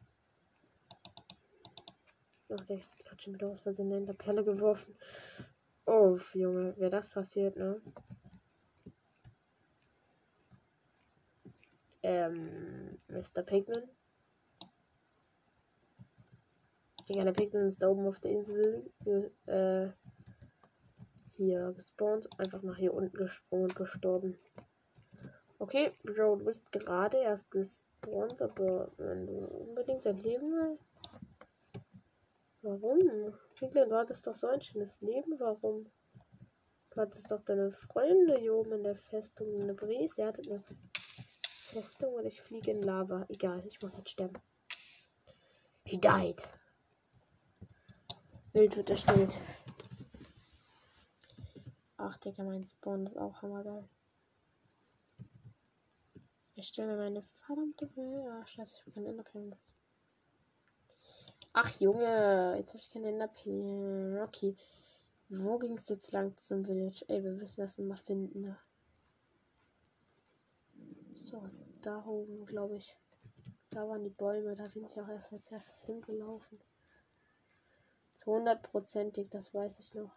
Ach, 2.51 2.65
der 2.66 2.79
hat 3.11 3.23
schon 3.23 3.35
wieder 3.35 3.49
aus 3.49 3.61
Versehen 3.61 3.93
in 3.93 4.07
der 4.07 4.12
Pelle 4.12 4.45
geworfen. 4.45 4.95
Oh, 5.87 6.19
Junge, 6.35 6.77
wäre 6.79 6.91
das 6.91 7.09
passiert, 7.09 7.57
ne? 7.57 7.81
Ähm, 12.03 12.99
Mr. 13.09 13.43
Pigman. 13.43 13.89
Digga, 17.09 17.25
der 17.25 17.33
Pikmin 17.33 17.66
ist 17.66 17.83
da 17.83 17.89
oben 17.89 18.07
auf 18.07 18.21
der 18.21 18.31
Insel 18.31 18.91
äh, 19.47 19.89
hier 21.37 21.73
gespawnt. 21.73 22.29
Einfach 22.39 22.62
nach 22.62 22.77
hier 22.77 22.95
unten 22.95 23.16
gesprungen 23.16 23.65
und 23.65 23.77
gestorben. 23.77 24.39
Okay, 25.59 25.93
Bro, 26.03 26.37
du 26.37 26.45
bist 26.45 26.73
gerade 26.73 27.19
erst 27.19 27.51
gespawnt, 27.51 28.41
aber 28.41 28.91
wenn 28.99 29.27
du 29.27 29.33
unbedingt 29.33 30.05
dein 30.05 30.19
Leben 30.19 30.53
willst. 30.53 30.94
Warum? 32.65 32.99
Piglin, 33.57 33.91
du 33.91 33.95
hattest 33.95 34.27
doch 34.27 34.35
so 34.35 34.47
ein 34.47 34.62
schönes 34.62 34.99
Leben. 35.03 35.39
Warum? 35.39 35.85
Du 36.89 37.01
hattest 37.01 37.31
doch 37.31 37.43
deine 37.43 37.73
Freunde 37.73 38.39
hier 38.39 38.55
oben 38.55 38.73
in 38.73 38.82
der 38.85 38.97
Festung. 38.97 39.61
Eine 39.61 39.74
Brise. 39.74 40.23
Er 40.23 40.28
hatte 40.28 40.41
eine 40.41 40.65
Festung 41.43 42.15
und 42.15 42.24
ich 42.24 42.41
fliege 42.41 42.70
in 42.70 42.82
Lava. 42.82 43.27
Egal, 43.28 43.62
ich 43.66 43.82
muss 43.82 43.95
jetzt 43.99 44.09
sterben. 44.09 44.41
He 45.85 45.99
died. 45.99 46.43
Bild 48.55 48.77
wird 48.78 48.89
erstellt. 48.89 49.39
Ach, 51.99 52.16
Digga, 52.16 52.45
mein 52.45 52.65
Spawn 52.65 53.07
ist 53.07 53.19
auch 53.19 53.43
hammergeil. 53.43 53.86
Ich 56.55 56.69
stelle 56.69 56.97
meine 56.97 57.20
verdammte 57.20 57.95
Welt. 57.95 58.27
Ach, 58.41 58.49
scheiße, 58.49 58.73
ich 58.73 58.81
habe 58.81 58.93
keine 58.93 59.09
Enderperlen. 59.09 59.55
Ach, 61.57 61.71
Junge, 61.79 62.57
jetzt 62.59 62.71
habe 62.71 62.81
ich 62.81 62.91
keine 62.91 63.11
Enderperlen. 63.11 64.21
Okay. 64.23 64.57
Wo 65.29 65.57
ging 65.57 65.77
es 65.79 65.89
jetzt 65.89 66.11
lang 66.11 66.37
zum 66.37 66.65
Village? 66.65 67.05
Ey, 67.07 67.23
wir 67.23 67.31
müssen 67.31 67.61
das 67.61 67.79
mal 67.79 67.97
finden. 67.97 68.41
Ne? 68.41 68.59
So, 71.15 71.49
da 71.81 72.05
oben, 72.05 72.45
glaube 72.45 72.77
ich. 72.77 72.97
Da 73.71 73.89
waren 73.89 74.03
die 74.03 74.11
Bäume, 74.11 74.55
da 74.55 74.67
bin 74.67 74.85
ich 74.85 75.01
auch 75.01 75.09
erst 75.09 75.33
als 75.33 75.51
erstes 75.53 75.85
hingelaufen. 75.85 76.61
Zu 78.17 78.33
hundertprozentig, 78.33 79.31
das 79.31 79.55
weiß 79.55 79.79
ich 79.79 79.95
noch. 79.95 80.11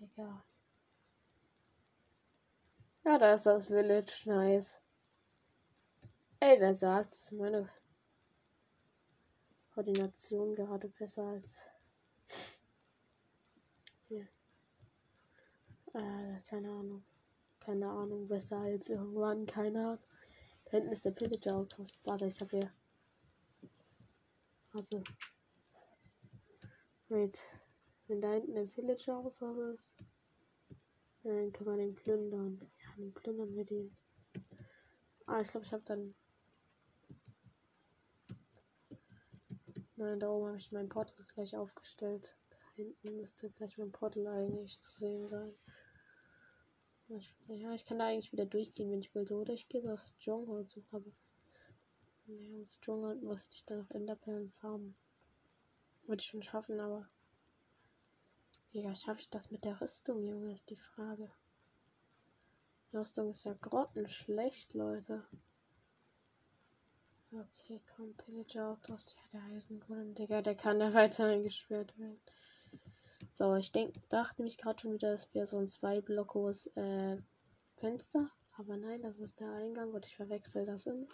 Digga. 0.00 0.42
Ja, 3.04 3.18
da 3.18 3.34
ist 3.34 3.44
das 3.44 3.66
Village. 3.66 4.22
Nice. 4.24 4.80
Ey, 6.40 6.58
wer 6.58 6.74
sagt's? 6.74 7.32
Meine 7.32 7.68
Koordination 9.74 10.54
gerade 10.54 10.88
besser 10.88 11.24
als. 11.24 11.70
Hier. 14.08 14.28
Äh, 15.94 16.40
keine 16.48 16.70
Ahnung. 16.70 17.04
Keine 17.60 17.88
Ahnung, 17.88 18.28
besser 18.28 18.58
als 18.58 18.90
irgendwann, 18.90 19.46
keine 19.46 19.86
Ahnung. 19.86 20.04
Da 20.64 20.70
hinten 20.72 20.92
ist 20.92 21.04
der 21.04 21.12
Pillager 21.12 21.56
Outpost. 21.56 21.98
Warte, 22.04 22.26
ich 22.26 22.40
hab 22.40 22.50
hier. 22.50 22.72
Also. 24.72 25.02
Wait. 27.08 27.40
Wenn 28.08 28.20
da 28.20 28.32
hinten 28.32 28.54
der 28.54 28.64
Pillager 28.64 29.16
Outpost 29.18 29.58
ist, 29.58 29.94
dann 31.22 31.52
kann 31.52 31.66
man 31.66 31.78
den 31.78 31.94
plündern. 31.94 32.60
Ja, 32.78 32.88
dann 32.96 33.12
plündern 33.12 33.54
wir 33.54 33.64
den. 33.64 33.96
Ah, 35.26 35.40
ich 35.40 35.48
glaube, 35.48 35.64
ich 35.66 35.72
habe 35.72 35.84
dann. 35.84 36.14
Nein, 40.02 40.18
da 40.18 40.30
oben 40.30 40.48
habe 40.48 40.56
ich 40.56 40.72
mein 40.72 40.88
Portal 40.88 41.24
gleich 41.32 41.56
aufgestellt. 41.56 42.36
Da 42.50 42.56
hinten 42.74 43.16
müsste 43.18 43.48
gleich 43.50 43.78
mein 43.78 43.92
Portal 43.92 44.26
eigentlich 44.26 44.80
zu 44.80 44.92
sehen 44.98 45.28
sein. 45.28 45.54
Ich, 47.06 47.32
ja, 47.46 47.70
ich 47.70 47.84
kann 47.84 48.00
da 48.00 48.08
eigentlich 48.08 48.32
wieder 48.32 48.46
durchgehen, 48.46 48.90
wenn 48.90 48.98
ich 48.98 49.14
will. 49.14 49.28
So, 49.28 49.36
oder 49.36 49.52
ich 49.52 49.68
gehe 49.68 49.80
so 49.80 49.90
aufs 49.90 50.12
Stronghold 50.18 50.68
suchen, 50.68 50.96
aber. 50.96 51.12
Ja, 52.26 52.56
im 52.58 52.66
Stronghold 52.66 53.22
musste 53.22 53.54
ich 53.54 53.64
dann 53.64 53.78
noch 53.78 53.90
Enderperlen 53.92 54.50
farmen. 54.50 54.96
Würde 56.08 56.20
ich 56.20 56.26
schon 56.26 56.42
schaffen, 56.42 56.80
aber. 56.80 57.08
Ja, 58.72 58.96
schaffe 58.96 59.20
ich 59.20 59.30
das 59.30 59.52
mit 59.52 59.64
der 59.64 59.80
Rüstung, 59.80 60.24
Junge, 60.24 60.52
ist 60.52 60.68
die 60.68 60.76
Frage. 60.76 61.30
Die 62.90 62.96
Rüstung 62.96 63.30
ist 63.30 63.44
ja 63.44 63.54
grottenschlecht, 63.54 64.74
Leute. 64.74 65.24
Okay, 67.34 67.80
komm, 67.96 68.14
Pillager 68.14 68.72
Autos. 68.72 69.16
Ja, 69.32 69.40
der 69.40 69.56
Eisengolem, 69.56 70.14
Digga, 70.14 70.42
der 70.42 70.54
kann 70.54 70.78
da 70.78 70.92
weiter 70.92 71.24
eingesperrt 71.24 71.98
werden. 71.98 72.20
So, 73.30 73.54
ich 73.54 73.72
denk, 73.72 73.94
dachte 74.10 74.42
mich 74.42 74.58
gerade 74.58 74.78
schon 74.78 74.92
wieder, 74.92 75.12
das 75.12 75.32
wäre 75.32 75.46
so 75.46 75.56
ein 75.56 75.68
zwei 75.68 76.02
Blockos 76.02 76.66
äh, 76.76 77.16
Fenster. 77.76 78.30
Aber 78.58 78.76
nein, 78.76 79.00
das 79.00 79.18
ist 79.18 79.40
der 79.40 79.50
Eingang 79.50 79.92
und 79.92 80.04
ich 80.04 80.14
verwechsel 80.14 80.66
das 80.66 80.84
immer. 80.84 81.06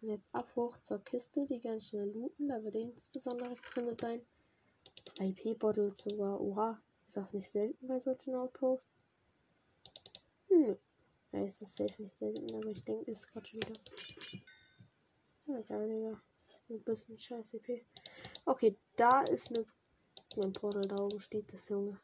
Und 0.00 0.08
jetzt 0.08 0.34
ab 0.34 0.50
hoch 0.56 0.78
zur 0.78 1.04
Kiste, 1.04 1.46
die 1.46 1.60
ganz 1.60 1.88
schnell 1.88 2.10
looten. 2.10 2.48
Da 2.48 2.64
wird 2.64 2.74
nichts 2.76 3.10
Besonderes 3.10 3.60
drin 3.60 3.94
sein. 3.98 4.22
Zwei 5.04 5.32
P-Bottles 5.32 6.02
sogar. 6.04 6.40
Oha, 6.40 6.80
ist 7.06 7.18
das 7.18 7.34
nicht 7.34 7.50
selten 7.50 7.86
bei 7.86 8.00
solchen 8.00 8.34
Outposts? 8.34 9.04
Hm. 10.48 10.78
Ja, 11.32 11.44
ist 11.44 11.60
das 11.60 11.74
safe 11.74 12.00
nicht 12.00 12.16
selten, 12.16 12.54
aber 12.54 12.70
ich 12.70 12.82
denke, 12.82 13.10
ist 13.10 13.26
gerade 13.26 13.46
schon 13.46 13.60
wieder. 13.60 13.80
Egal, 15.46 15.88
Digga. 15.88 16.20
Ein 16.70 16.82
bisschen 16.82 17.18
scheiß 17.18 17.54
EP. 17.54 17.84
Okay, 18.46 18.76
da 18.96 19.22
ist 19.22 19.50
eine 19.50 19.66
mein 20.36 20.52
Portal 20.52 20.82
da 20.82 20.96
oben 20.96 21.20
steht 21.20 21.52
das, 21.52 21.68
Junge. 21.68 22.00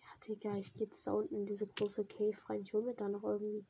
Ja, 0.00 0.06
Digga, 0.26 0.56
ich 0.56 0.72
geh 0.72 0.84
jetzt 0.84 1.06
da 1.06 1.12
unten 1.12 1.34
in 1.34 1.46
diese 1.46 1.66
große 1.66 2.06
Cave 2.06 2.36
rein. 2.48 2.62
Ich 2.62 2.72
hol 2.72 2.82
mir 2.82 2.94
da 2.94 3.08
noch 3.08 3.24
irgendwie. 3.24 3.64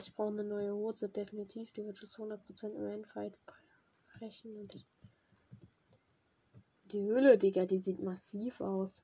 Ich 0.00 0.14
brauche 0.14 0.28
eine 0.28 0.44
neue 0.44 0.74
Hose, 0.74 1.08
definitiv. 1.08 1.70
Die 1.72 1.84
wird 1.84 2.00
jetzt 2.00 2.18
100% 2.18 2.74
im 2.74 2.86
Endfight 2.86 3.38
brechen. 4.18 4.56
Und 4.56 4.74
ich 4.74 4.86
die 6.84 7.02
Höhle, 7.02 7.38
Digga, 7.38 7.66
die 7.66 7.80
sieht 7.80 8.02
massiv 8.02 8.60
aus. 8.60 9.02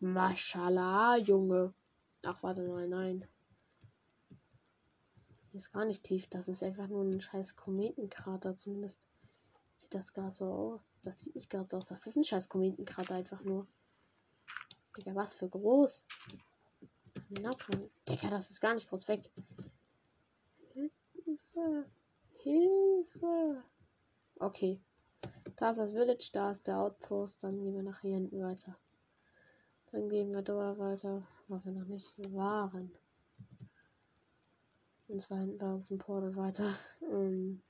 Mashallah, 0.00 1.16
Junge. 1.16 1.74
Ach, 2.22 2.42
warte 2.42 2.62
mal, 2.66 2.88
nein. 2.88 3.26
Die 5.52 5.58
ist 5.58 5.72
gar 5.72 5.84
nicht 5.84 6.02
tief. 6.04 6.28
Das 6.28 6.48
ist 6.48 6.62
einfach 6.62 6.88
nur 6.88 7.04
ein 7.04 7.20
scheiß 7.20 7.56
Kometenkrater, 7.56 8.56
zumindest 8.56 9.00
sieht 9.76 9.94
das 9.94 10.12
gerade 10.12 10.34
so 10.34 10.46
aus. 10.46 10.94
Das 11.02 11.20
sieht 11.20 11.34
nicht 11.34 11.50
gerade 11.50 11.68
so 11.68 11.76
aus. 11.76 11.88
Das 11.88 12.06
ist 12.06 12.16
ein 12.16 12.24
scheiß 12.24 12.48
Kometenkrater 12.48 13.14
einfach 13.14 13.42
nur. 13.42 13.66
Digga, 14.96 15.14
was 15.14 15.34
für 15.34 15.48
groß. 15.48 16.06
Digga, 18.08 18.30
das 18.30 18.50
ist 18.50 18.60
gar 18.60 18.74
nicht 18.74 18.88
groß 18.88 19.08
weg. 19.08 19.30
Hilfe. 21.24 21.86
Hilfe. 22.38 23.62
Okay. 24.36 24.80
Da 25.56 25.70
ist 25.70 25.78
das 25.78 25.92
Village, 25.92 26.30
da 26.32 26.50
ist 26.52 26.66
der 26.66 26.78
Outpost. 26.78 27.42
Dann 27.42 27.60
gehen 27.60 27.74
wir 27.74 27.82
nach 27.82 28.00
hier 28.00 28.14
hinten 28.14 28.42
weiter. 28.42 28.76
Dann 29.90 30.08
gehen 30.08 30.32
wir 30.32 30.42
da 30.42 30.78
weiter, 30.78 31.26
wo 31.48 31.60
wir 31.64 31.72
noch 31.72 31.86
nicht 31.86 32.18
waren. 32.32 32.90
Und 35.12 35.20
zwar 35.20 35.40
hinten 35.40 35.58
bei 35.58 35.70
uns 35.70 35.90
im 35.90 35.98
Portal 35.98 36.34
weiter. 36.36 36.74
Ähm 37.02 37.60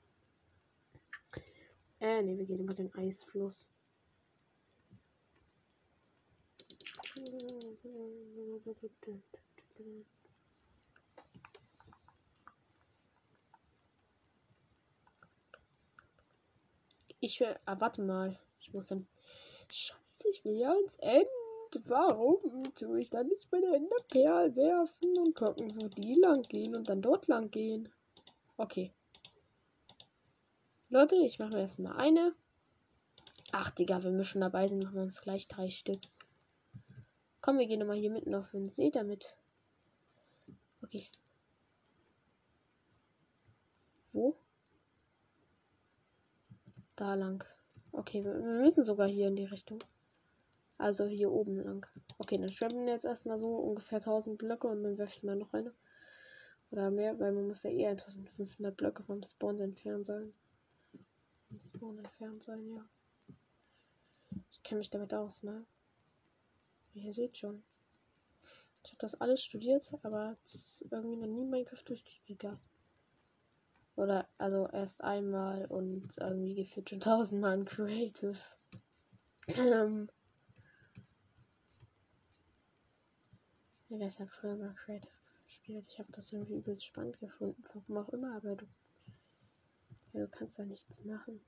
äh, 1.99 2.21
ne, 2.21 2.37
wir 2.37 2.45
gehen 2.45 2.63
über 2.63 2.73
den 2.73 2.95
Eisfluss. 2.95 3.67
Ich 17.19 17.41
will. 17.41 17.59
Ah, 17.65 17.75
warte 17.77 18.01
mal. 18.03 18.39
Ich 18.61 18.73
muss 18.73 18.85
dann. 18.85 19.05
Scheiße, 19.67 20.29
ich 20.31 20.45
will 20.45 20.55
ja 20.55 20.71
ans 20.71 20.95
Ende. 20.95 21.42
Warum 21.85 22.63
tue 22.75 23.01
ich 23.01 23.09
dann 23.09 23.27
nicht 23.27 23.51
meine 23.51 23.75
Enderperlen 23.75 24.55
werfen 24.55 25.17
und 25.17 25.35
gucken, 25.35 25.71
wo 25.75 25.87
die 25.87 26.13
lang 26.13 26.41
gehen 26.43 26.75
und 26.75 26.89
dann 26.89 27.01
dort 27.01 27.27
lang 27.27 27.49
gehen? 27.51 27.89
Okay. 28.57 28.93
Leute, 30.89 31.15
ich 31.15 31.39
mache 31.39 31.53
mir 31.53 31.61
erstmal 31.61 31.97
eine. 31.97 32.35
Ach, 33.51 33.71
Digga, 33.71 34.03
wenn 34.03 34.17
wir 34.17 34.23
schon 34.23 34.41
dabei 34.41 34.67
sind, 34.67 34.83
machen 34.83 34.95
wir 34.95 35.03
uns 35.03 35.21
gleich 35.21 35.47
drei 35.47 35.69
Stück. 35.69 35.99
Komm, 37.41 37.57
wir 37.57 37.67
gehen 37.67 37.79
nochmal 37.79 37.97
hier 37.97 38.11
mitten 38.11 38.35
auf 38.35 38.51
den 38.51 38.69
See 38.69 38.91
damit. 38.91 39.35
Okay. 40.81 41.09
Wo? 44.11 44.35
Da 46.95 47.15
lang. 47.15 47.43
Okay, 47.91 48.23
wir 48.23 48.33
müssen 48.33 48.83
sogar 48.83 49.07
hier 49.07 49.27
in 49.27 49.35
die 49.35 49.45
Richtung. 49.45 49.79
Also 50.77 51.05
hier 51.05 51.31
oben 51.31 51.57
lang. 51.57 51.85
Okay, 52.17 52.37
dann 52.37 52.51
schwimmen 52.51 52.85
wir 52.85 52.93
jetzt 52.93 53.05
erstmal 53.05 53.37
so 53.37 53.55
ungefähr 53.55 53.99
1000 53.99 54.37
Blöcke 54.37 54.67
und 54.67 54.83
dann 54.83 54.97
werfe 54.97 55.13
ich 55.15 55.23
mal 55.23 55.35
noch 55.35 55.53
eine. 55.53 55.73
Oder 56.71 56.89
mehr, 56.89 57.19
weil 57.19 57.31
man 57.31 57.47
muss 57.47 57.63
ja 57.63 57.69
eher 57.69 57.91
1500 57.91 58.75
Blöcke 58.75 59.03
vom 59.03 59.21
Spawn 59.21 59.59
entfernt 59.59 60.07
sein. 60.07 60.33
Spawn 61.59 61.99
entfernt 61.99 62.41
sein, 62.41 62.67
ja. 62.67 62.85
Ich 64.51 64.63
kenne 64.63 64.79
mich 64.79 64.89
damit 64.89 65.13
aus, 65.13 65.43
ne? 65.43 65.65
Wie 66.93 67.01
ihr 67.05 67.13
seht 67.13 67.37
schon. 67.37 67.63
Ich 68.83 68.91
habe 68.91 68.97
das 68.99 69.21
alles 69.21 69.43
studiert, 69.43 69.93
aber 70.01 70.35
irgendwie 70.89 71.17
noch 71.17 71.27
nie 71.27 71.45
Minecraft 71.45 71.83
durchgespielt 71.85 72.39
gehabt. 72.39 72.69
Oder 73.95 74.27
also 74.39 74.67
erst 74.69 75.03
einmal 75.03 75.65
und 75.65 76.17
irgendwie 76.17 76.55
gefühlt 76.55 76.89
schon 76.89 76.99
tausendmal 76.99 77.59
in 77.59 77.65
Creative. 77.65 78.37
Ja, 83.95 84.07
ich 84.07 84.19
habe 84.19 84.27
früher 84.27 84.55
mal 84.55 84.73
Creative 84.73 85.11
gespielt. 85.45 85.85
Ich 85.87 85.99
habe 85.99 86.11
das 86.11 86.33
irgendwie 86.33 86.55
übelst 86.55 86.83
spannend 86.83 87.19
gefunden. 87.19 87.63
Warum 87.73 87.97
auch 87.97 88.09
immer, 88.09 88.35
aber 88.35 88.55
du 88.55 88.65
ja, 90.13 90.21
du 90.21 90.27
kannst 90.29 90.57
da 90.57 90.65
nichts 90.65 91.03
machen. 91.05 91.39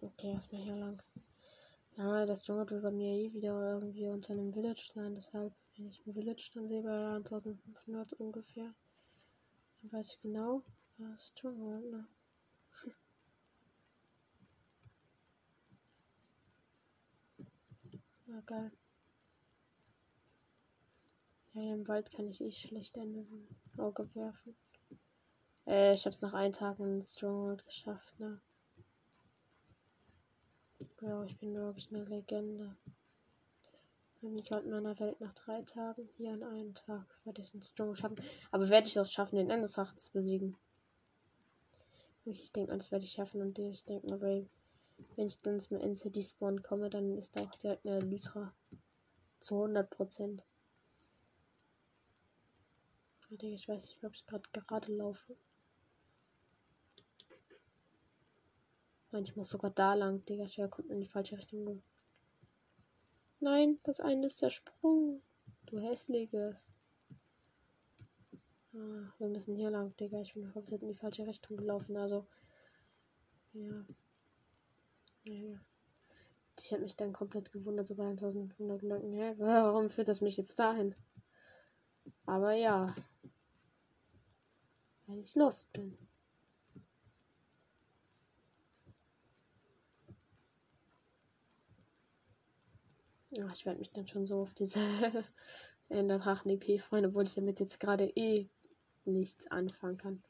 Okay, 0.00 0.32
erstmal 0.32 0.62
hier 0.62 0.76
lang. 0.76 1.02
Ja, 1.98 2.24
das 2.24 2.46
Junge 2.46 2.68
wird 2.70 2.82
bei 2.82 2.90
mir 2.90 3.12
eh 3.12 3.32
wieder 3.34 3.74
irgendwie 3.74 4.08
unter 4.08 4.32
einem 4.32 4.54
Village 4.54 4.88
sein. 4.90 5.14
Deshalb, 5.14 5.52
wenn 5.76 5.88
ich 5.88 6.06
ein 6.06 6.14
Village 6.14 6.48
dann 6.54 6.66
sehe 6.68 6.82
bei 6.82 7.16
1500 7.16 8.14
ungefähr, 8.14 8.72
dann 9.82 9.92
weiß 9.92 10.14
ich 10.14 10.20
genau, 10.22 10.62
was 10.96 11.34
Junge, 11.42 11.80
ne? 11.90 12.08
Na 18.30 18.42
geil. 18.44 18.70
Ja, 21.54 21.74
im 21.74 21.88
Wald 21.88 22.10
kann 22.12 22.28
ich 22.28 22.42
eh 22.42 22.52
schlecht 22.52 22.98
ein 22.98 23.48
Auge 23.78 24.14
werfen. 24.14 24.54
Äh, 25.66 25.94
ich 25.94 26.04
hab's 26.04 26.20
nach 26.20 26.34
einem 26.34 26.52
Tag 26.52 26.78
in 26.78 27.02
Stronghold 27.02 27.64
geschafft, 27.64 28.20
ne? 28.20 28.38
Ja, 31.00 31.24
ich 31.24 31.38
bin 31.38 31.54
wirklich 31.54 31.88
eine 31.90 32.04
Legende. 32.04 32.76
Mika 34.20 34.58
in 34.58 34.70
meiner 34.70 34.98
Welt 34.98 35.20
nach 35.20 35.32
drei 35.32 35.62
Tagen. 35.62 36.08
Hier 36.16 36.32
an 36.32 36.42
einem 36.42 36.74
Tag 36.74 37.06
werde 37.24 37.40
ich 37.40 37.54
es 37.54 37.54
in 37.54 37.96
schaffen. 37.96 38.20
Aber 38.50 38.68
werde 38.68 38.88
ich 38.88 38.96
es 38.96 38.98
auch 38.98 39.10
schaffen, 39.10 39.36
den 39.36 39.50
Endesrachen 39.50 39.98
zu 39.98 40.12
besiegen? 40.12 40.56
Ich 42.26 42.52
denke 42.52 42.76
das 42.76 42.90
werde 42.90 43.06
ich 43.06 43.12
schaffen 43.12 43.40
und 43.40 43.58
ich 43.58 43.84
denke 43.84 44.20
weil 44.20 44.50
wenn 45.16 45.26
ich 45.26 45.38
dann 45.38 45.60
zum 45.60 45.78
NCD 45.78 46.22
Spawn 46.22 46.62
komme, 46.62 46.90
dann 46.90 47.16
ist 47.18 47.36
da 47.36 47.42
auch 47.42 47.54
direkt 47.56 47.86
eine 47.86 48.00
Lytra. 48.00 48.52
Zu 49.40 49.54
100 49.54 49.88
Prozent. 49.90 50.44
Ich 53.30 53.68
weiß 53.68 53.88
nicht, 53.88 54.04
ob 54.04 54.14
ich 54.14 54.26
gerade 54.26 54.48
gerade 54.50 54.92
laufe. 54.92 55.36
Ich 59.12 59.36
muss 59.36 59.48
sogar 59.48 59.70
da 59.70 59.94
lang, 59.94 60.24
Digga. 60.24 60.44
Ich 60.44 60.56
kommt 60.70 60.90
in 60.90 61.00
die 61.00 61.06
falsche 61.06 61.38
Richtung. 61.38 61.82
Nein, 63.40 63.78
das 63.84 64.00
eine 64.00 64.26
ist 64.26 64.42
der 64.42 64.50
Sprung. 64.50 65.22
Du 65.66 65.78
hässliches. 65.78 66.74
Ah, 68.74 69.12
wir 69.18 69.28
müssen 69.28 69.56
hier 69.56 69.70
lang, 69.70 69.96
Digga. 69.96 70.20
Ich 70.20 70.34
bin 70.34 70.52
komplett 70.52 70.82
in 70.82 70.88
die 70.88 70.94
falsche 70.94 71.26
Richtung 71.26 71.56
gelaufen. 71.56 71.96
Also. 71.96 72.26
Ja. 73.52 73.84
Ja, 75.28 75.34
ja. 75.34 75.60
Ich 76.58 76.70
hätte 76.70 76.82
mich 76.82 76.96
dann 76.96 77.12
komplett 77.12 77.52
gewundert, 77.52 77.86
so 77.86 77.94
bei 77.94 78.08
1500 78.08 78.80
Leuten. 78.82 79.12
Hä? 79.12 79.34
Warum 79.36 79.90
führt 79.90 80.08
das 80.08 80.22
mich 80.22 80.38
jetzt 80.38 80.58
dahin? 80.58 80.94
Aber 82.24 82.52
ja. 82.52 82.94
Weil 85.06 85.20
ich 85.20 85.34
Lust 85.34 85.70
bin. 85.72 85.98
Ja, 93.30 93.50
ich 93.52 93.66
werde 93.66 93.78
mich 93.78 93.92
dann 93.92 94.06
schon 94.06 94.26
so 94.26 94.40
auf 94.40 94.54
diese 94.54 94.80
in 95.90 96.08
der 96.08 96.18
Drachen-EP 96.18 96.80
freuen, 96.80 97.06
obwohl 97.06 97.24
ich 97.24 97.34
damit 97.34 97.60
jetzt 97.60 97.80
gerade 97.80 98.06
eh 98.16 98.48
nichts 99.04 99.46
anfangen 99.48 99.98
kann. 99.98 100.22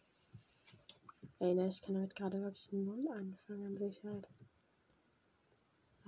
Ey, 1.39 1.55
ne, 1.55 1.69
ich 1.69 1.81
kann 1.83 1.95
damit 1.95 2.17
gerade 2.17 2.43
wirklich 2.43 2.73
null 2.73 3.09
anfangen 3.13 3.67
an 3.67 3.77
Sicherheit. 3.77 4.27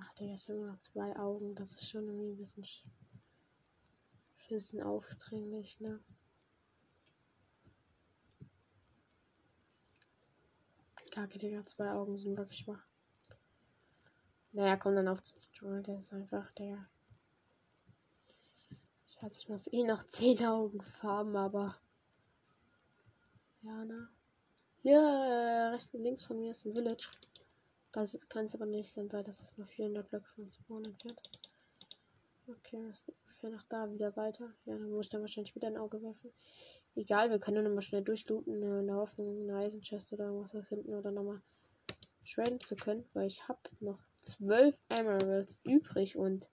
Ach, 0.02 0.14
Digga, 0.14 0.34
ich 0.34 0.48
habe 0.48 0.58
nur 0.58 0.72
noch 0.72 0.80
zwei 0.80 1.14
Augen. 1.16 1.54
Das 1.54 1.72
ist 1.72 1.88
schon 1.88 2.06
irgendwie 2.06 2.30
ein 2.30 2.36
bisschen, 2.36 2.64
bisschen 4.48 4.82
aufdringlich, 4.82 5.78
ne? 5.80 6.00
Kacke, 11.10 11.38
Digga, 11.38 11.66
zwei 11.66 11.90
Augen 11.90 12.16
sind 12.18 12.36
wirklich 12.36 12.60
schwach. 12.60 12.86
Naja, 14.52 14.76
komm 14.76 14.96
dann 14.96 15.08
auf 15.08 15.22
zum 15.22 15.38
Stroll, 15.38 15.82
der 15.82 15.98
ist 15.98 16.12
einfach 16.12 16.50
der. 16.52 16.88
Ich 19.06 19.22
weiß, 19.22 19.38
ich 19.38 19.48
muss 19.48 19.66
eh 19.72 19.84
noch 19.84 20.02
10 20.08 20.44
Augen 20.46 20.82
farben, 20.82 21.36
aber. 21.36 21.76
Ja, 23.62 23.84
ne? 23.84 24.08
Hier, 24.82 24.98
äh, 24.98 25.68
rechts 25.74 25.92
und 25.94 26.02
links 26.02 26.24
von 26.24 26.40
mir 26.40 26.52
ist 26.52 26.64
ein 26.64 26.74
Village. 26.74 27.10
Das 27.92 28.28
kann 28.28 28.46
es 28.46 28.54
aber 28.54 28.66
nicht 28.66 28.92
sein, 28.92 29.12
weil 29.12 29.24
das 29.24 29.40
ist 29.40 29.58
nur 29.58 29.66
400 29.66 30.08
Blöcke 30.08 30.28
vom 30.34 30.50
Spawn 30.50 30.84
entfernt. 30.84 31.20
Okay, 32.46 32.82
das 32.88 33.00
ist 33.00 33.12
ungefähr 33.26 33.50
nach 33.50 33.64
da 33.68 33.90
wieder 33.90 34.16
weiter. 34.16 34.52
Ja, 34.64 34.76
dann 34.76 34.90
muss 34.90 35.06
ich 35.06 35.10
dann 35.10 35.20
wahrscheinlich 35.20 35.54
wieder 35.54 35.68
ein 35.68 35.76
Auge 35.76 36.02
werfen. 36.02 36.32
Egal, 36.94 37.30
wir 37.30 37.38
können 37.38 37.64
nochmal 37.64 37.82
schnell 37.82 38.02
durchlooten, 38.02 38.62
äh, 38.62 38.80
in 38.80 38.86
der 38.86 38.96
Hoffnung, 38.96 39.42
eine 39.42 39.58
Eisenchest 39.58 40.12
oder 40.12 40.26
irgendwas 40.26 40.66
finden 40.66 40.94
oder 40.94 41.10
nochmal 41.10 41.40
traden 42.24 42.60
zu 42.60 42.76
können, 42.76 43.04
weil 43.12 43.26
ich 43.26 43.46
habe 43.48 43.60
noch 43.80 44.00
zwölf 44.20 44.76
Emeralds 44.88 45.60
übrig 45.64 46.16
und 46.16 46.48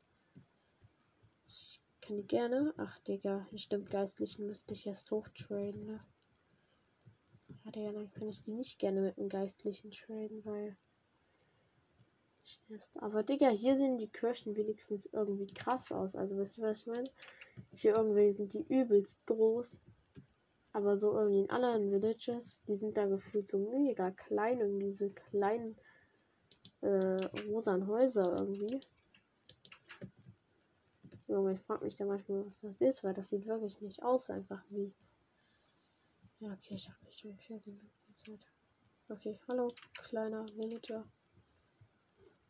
ich 1.47 1.81
kann 2.01 2.17
die 2.17 2.27
gerne. 2.27 2.73
Ach, 2.77 2.99
Digga, 2.99 3.47
stimmt, 3.55 3.89
Geistlichen 3.89 4.47
müsste 4.47 4.73
ich 4.73 4.87
erst 4.87 5.11
hochtraden, 5.11 5.85
ne? 5.85 5.99
Ja, 7.65 7.71
Digga, 7.71 7.91
dann 7.91 8.11
kann 8.11 8.29
ich 8.29 8.43
die 8.43 8.53
nicht 8.53 8.79
gerne 8.79 9.01
mit 9.01 9.17
dem 9.17 9.29
Geistlichen 9.29 9.91
traden, 9.91 10.43
weil. 10.45 10.77
Aber 12.95 13.23
Digga, 13.23 13.49
hier 13.49 13.75
sehen 13.75 13.97
die 13.97 14.09
Kirschen 14.09 14.55
wenigstens 14.55 15.05
irgendwie 15.07 15.47
krass 15.47 15.91
aus. 15.91 16.15
Also 16.15 16.37
wisst 16.37 16.57
ihr, 16.57 16.63
was 16.63 16.79
ich 16.79 16.87
meine? 16.87 17.09
Hier 17.73 17.95
irgendwie 17.95 18.31
sind 18.31 18.53
die 18.53 18.65
übelst 18.67 19.25
groß. 19.25 19.79
Aber 20.73 20.97
so 20.97 21.17
irgendwie 21.17 21.39
in 21.39 21.49
anderen 21.49 21.91
Villages, 21.91 22.61
die 22.67 22.75
sind 22.75 22.97
da 22.97 23.05
gefühlt 23.05 23.47
so 23.47 23.57
mega 23.57 24.11
klein. 24.11 24.59
Irgendwie 24.59 24.85
diese 24.85 25.09
kleinen 25.09 25.75
äh, 26.81 27.25
rosanen 27.49 27.87
Häuser 27.87 28.35
irgendwie. 28.39 28.79
Junge, 31.27 31.53
ich 31.53 31.59
frage 31.59 31.83
mich 31.83 31.95
da 31.95 32.05
manchmal, 32.05 32.45
was 32.45 32.61
das 32.61 32.79
ist, 32.79 33.03
weil 33.03 33.13
das 33.13 33.29
sieht 33.29 33.45
wirklich 33.45 33.81
nicht 33.81 34.01
aus, 34.01 34.29
einfach 34.29 34.63
wie. 34.69 34.93
Ja, 36.39 36.53
okay, 36.53 36.75
ich 36.75 36.87
habe 36.87 37.03
mich 37.05 37.17
schon 37.17 37.37
viel 37.37 37.61
Zeit. 38.13 38.45
Okay, 39.09 39.39
hallo, 39.47 39.67
kleiner 39.93 40.45
Villager. 40.55 41.05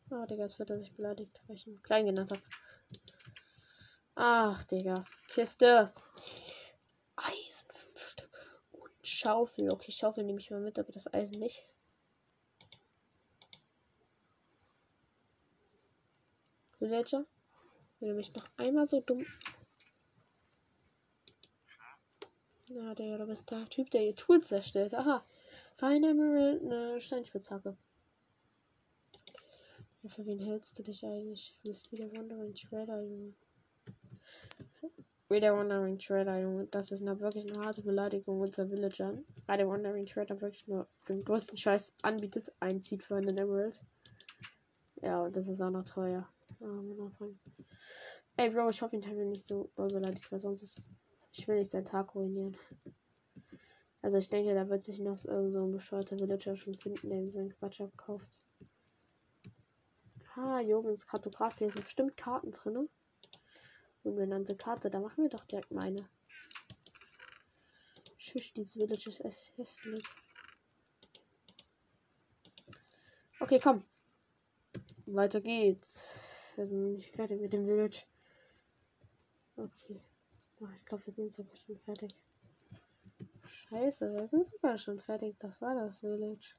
Ah, 0.09 0.25
Digga, 0.25 0.43
jetzt 0.43 0.57
wird 0.57 0.69
er 0.69 0.79
sich 0.79 0.93
beleidigt, 0.93 1.41
weil 1.47 1.57
ich 1.57 1.67
ihn 1.67 1.81
klein 1.83 2.05
genannt 2.05 2.31
habe. 2.31 2.41
Ach, 4.15 4.63
Digga. 4.63 5.03
Kiste. 5.27 5.93
Eisen, 7.17 7.67
fünf 7.73 7.99
Stück. 7.99 8.61
Und 8.71 8.91
Schaufel. 9.01 9.69
Okay, 9.69 9.91
Schaufel 9.91 10.23
nehme 10.23 10.39
ich 10.39 10.49
mal 10.49 10.61
mit, 10.61 10.79
aber 10.79 10.91
das 10.93 11.13
Eisen 11.13 11.39
nicht. 11.39 11.67
Villager. 16.79 17.25
Wenn 17.99 18.09
du 18.09 18.15
mich 18.15 18.33
noch 18.33 18.47
einmal 18.55 18.87
so 18.87 19.01
dumm. 19.01 19.25
Na, 22.69 22.95
der, 22.95 23.17
du 23.17 23.25
bist 23.25 23.49
der 23.51 23.67
Typ, 23.69 23.89
der 23.91 24.05
ihr 24.05 24.15
Tools 24.15 24.51
erstellt. 24.51 24.93
Aha. 24.93 25.25
Fine 25.75 26.09
Emerald, 26.09 26.61
eine 26.61 27.01
Steinspitzhacke. 27.01 27.77
Für 30.09 30.25
wen 30.25 30.39
hältst 30.39 30.77
du 30.79 30.83
dich 30.83 31.05
eigentlich? 31.05 31.57
Du 31.63 31.69
bist 31.69 31.91
wieder 31.91 32.11
Wandering 32.13 32.55
Shredder, 32.55 33.01
Junge. 33.01 33.33
Wieder 35.29 35.53
Wandering 35.55 35.99
Shredder, 35.99 36.39
Junge. 36.39 36.67
Das 36.67 36.91
ist 36.91 37.01
eine 37.01 37.19
wirklich 37.19 37.45
eine 37.45 37.65
harte 37.65 37.81
Beleidigung 37.81 38.39
unter 38.39 38.69
Villagern. 38.69 39.25
Weil 39.45 39.57
der 39.57 39.67
Wandering 39.67 40.07
Shredder 40.07 40.39
wirklich 40.39 40.67
nur 40.67 40.87
den 41.09 41.25
größten 41.25 41.57
Scheiß 41.57 41.97
anbietet, 42.03 42.53
einzieht 42.59 43.03
für 43.03 43.15
einen 43.15 43.37
Emerald. 43.37 43.81
Ja, 45.01 45.23
und 45.23 45.35
das 45.35 45.47
ist 45.47 45.61
auch 45.61 45.71
noch 45.71 45.83
teuer. 45.85 46.27
Oh, 46.61 47.11
Ey, 48.37 48.49
Bro, 48.49 48.69
ich 48.69 48.81
hoffe, 48.81 48.95
ihn 48.95 49.05
haben 49.05 49.17
wir 49.17 49.25
nicht 49.25 49.45
so 49.45 49.71
beleidigt, 49.75 50.31
weil 50.31 50.39
sonst 50.39 50.63
ist. 50.63 50.81
Ich 51.33 51.47
will 51.47 51.57
nicht 51.57 51.71
seinen 51.71 51.85
Tag 51.85 52.15
ruinieren. 52.15 52.55
Also 54.01 54.17
ich 54.17 54.29
denke, 54.29 54.53
da 54.53 54.69
wird 54.69 54.83
sich 54.83 54.99
noch 54.99 55.17
so 55.17 55.29
ein 55.29 55.71
bescheuerter 55.71 56.17
Villager 56.17 56.55
schon 56.55 56.75
finden, 56.75 57.09
der 57.09 57.29
seinen 57.29 57.49
Quatsch 57.49 57.81
abkauft. 57.81 58.39
Ah, 60.39 60.59
Jürgens 60.59 61.07
Kartograf, 61.07 61.57
hier 61.57 61.71
sind 61.71 61.83
bestimmt 61.83 62.15
Karten 62.15 62.51
drin. 62.51 62.87
Unbenannte 64.03 64.55
Karte, 64.55 64.91
da 64.91 64.99
machen 64.99 65.23
wir 65.23 65.31
doch 65.31 65.43
direkt 65.45 65.71
meine. 65.71 66.07
Schisch, 68.17 68.53
dieses 68.53 68.73
Village 68.73 69.09
ist 69.23 69.51
hässlich. 69.57 70.05
Okay, 73.39 73.59
komm. 73.59 73.83
Weiter 75.07 75.41
geht's. 75.41 76.19
Wir 76.55 76.67
sind 76.67 76.91
nicht 76.93 77.15
fertig 77.15 77.41
mit 77.41 77.53
dem 77.53 77.65
Village. 77.65 78.03
Okay. 79.55 79.99
Oh, 80.59 80.67
ich 80.75 80.85
glaube, 80.85 81.03
wir 81.07 81.13
sind 81.13 81.31
sogar 81.31 81.55
schon 81.55 81.79
fertig. 81.79 82.11
Scheiße, 83.47 84.13
wir 84.13 84.27
sind 84.27 84.45
sogar 84.45 84.77
schon 84.77 84.99
fertig. 84.99 85.35
Das 85.39 85.59
war 85.61 85.73
das 85.73 85.99
Village. 85.99 86.55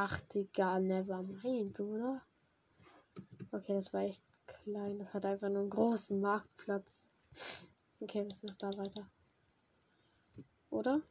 Ach, 0.00 0.20
Digga, 0.32 0.78
never 0.78 1.24
mind, 1.24 1.80
oder? 1.80 2.22
Okay, 3.50 3.74
das 3.74 3.92
war 3.92 4.02
echt 4.02 4.22
klein. 4.46 4.96
Das 4.96 5.12
hat 5.12 5.26
einfach 5.26 5.48
nur 5.48 5.62
einen 5.62 5.70
großen 5.70 6.20
Marktplatz. 6.20 7.08
Okay, 7.98 8.20
wir 8.20 8.26
müssen 8.26 8.46
noch 8.46 8.54
da 8.58 8.68
weiter. 8.78 9.10
Oder? 10.70 11.02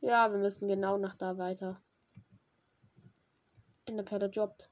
Ja, 0.00 0.32
wir 0.32 0.38
müssen 0.38 0.68
genau 0.68 0.96
nach 0.96 1.16
da 1.16 1.36
weiter. 1.36 1.82
Enderperle 3.84 4.30
jobbt. 4.30 4.70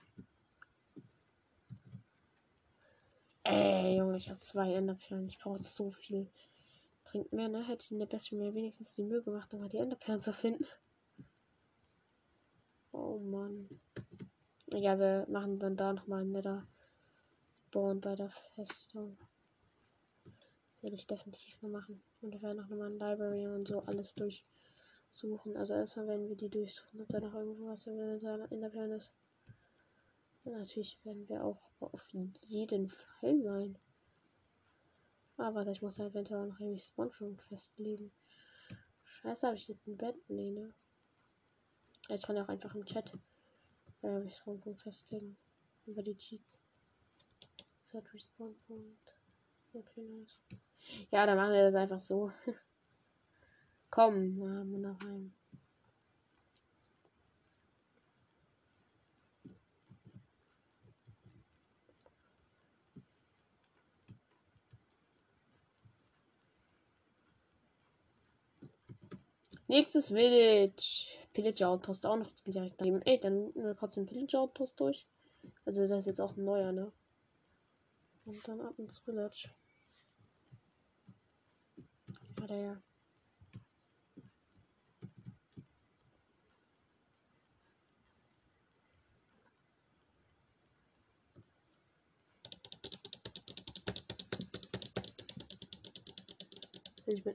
Ey, 3.45 3.99
Junge, 3.99 4.17
ich 4.17 4.31
habe 4.31 4.41
zwei 4.41 4.73
Enderperlen. 4.73 5.29
Ich 5.29 5.39
brauche 5.39 5.63
so 5.63 5.91
viel. 5.91 6.33
Trinkt 7.05 7.35
mehr, 7.35 7.49
ne? 7.49 7.63
Hätte 7.69 7.85
ich 7.85 7.93
in 7.93 7.99
der 7.99 8.07
Bestie 8.07 8.37
mir 8.37 8.55
wenigstens 8.55 8.95
die 8.95 9.03
Mühe 9.03 9.23
gemacht, 9.23 9.53
um 9.53 9.61
mal 9.61 9.69
die 9.69 9.77
Enderperlen 9.77 10.23
zu 10.23 10.33
finden. 10.33 10.65
Oh 12.93 13.19
Mann. 13.19 13.69
Ja, 14.73 14.99
wir 14.99 15.27
machen 15.29 15.59
dann 15.59 15.77
da 15.77 15.93
nochmal 15.93 16.23
ein 16.23 16.33
netter 16.33 16.67
Spawn 17.49 18.01
bei 18.01 18.15
der 18.17 18.31
Festung. 18.31 19.19
Werde 20.81 20.97
ich 20.97 21.07
definitiv 21.07 21.61
noch 21.63 21.71
machen. 21.71 22.03
Und 22.21 22.33
wir 22.33 22.43
werden 22.43 22.61
auch 22.61 22.69
nochmal 22.69 22.91
ein 22.91 22.99
Library 22.99 23.47
und 23.47 23.69
so 23.69 23.81
alles 23.83 24.15
durch 24.15 24.45
suchen. 25.11 25.57
Also 25.57 25.75
erstmal 25.75 26.09
werden 26.09 26.29
wir 26.29 26.37
die 26.37 26.49
durchsuchen, 26.49 27.01
ob 27.01 27.09
da 27.09 27.21
noch 27.21 27.35
irgendwo 27.35 27.67
was 27.67 27.87
in 27.87 27.97
der 28.61 28.71
Plan 28.71 28.91
ist. 28.93 29.13
Und 30.45 30.53
natürlich 30.53 30.99
werden 31.05 31.29
wir 31.29 31.45
auch 31.45 31.61
auf 31.81 32.09
jeden 32.13 32.89
Fall 32.89 33.37
mal. 33.37 33.75
Ah, 35.37 35.55
warte, 35.55 35.71
ich 35.71 35.83
muss 35.83 35.97
da 35.97 36.07
eventuell 36.07 36.47
noch 36.47 36.61
irgendwie 36.61 36.81
Spawnpunkt 36.81 37.43
festlegen. 37.43 38.13
Scheiße, 39.03 39.47
habe 39.47 39.57
ich 39.57 39.69
jetzt 39.69 39.87
ein 39.87 39.97
Bett? 39.97 40.17
Nee, 40.29 40.51
ne? 40.51 40.73
Ich 42.13 42.23
kann 42.23 42.37
auch 42.39 42.49
einfach 42.49 42.75
im 42.75 42.85
Chat 42.85 43.13
äh, 44.03 44.09
Respawn-Punkt 44.09 44.83
festlegen. 44.83 45.37
Über 45.87 46.03
die 46.03 46.17
Cheats. 46.17 46.59
Set 47.81 48.13
Respawn-Punkt. 48.13 49.15
Okay, 49.73 50.03
nice. 50.03 50.41
Ja, 51.13 51.25
dann 51.25 51.37
machen 51.37 51.53
wir 51.53 51.63
das 51.63 51.75
einfach 51.77 52.01
so. 52.01 52.33
Komm, 53.91 54.39
wir 54.39 54.79
nach 54.79 55.01
heim. 55.01 55.33
Nächstes 69.69 70.09
Village. 70.09 71.20
Pillager 71.33 71.69
Outpost 71.69 72.07
auch 72.07 72.17
noch 72.17 72.31
direkt 72.47 72.81
daneben. 72.81 73.03
Ey, 73.03 73.19
dann 73.19 73.53
kurz 73.77 73.95
den 73.95 74.07
Pillager 74.07 74.41
Outpost 74.41 74.79
durch. 74.81 75.07
Also 75.65 75.81
das 75.83 75.91
ist 75.91 76.07
jetzt 76.07 76.21
auch 76.21 76.37
ein 76.37 76.45
neuer, 76.45 76.73
ne? 76.73 76.93
Und 78.25 78.47
dann 78.47 78.61
ab 78.61 78.79
ins 78.79 78.99
Village. 78.99 79.49
Ja, 82.41 82.47
der 82.47 82.57
ja. 82.57 82.83
Ich 97.07 97.25
bin 97.25 97.35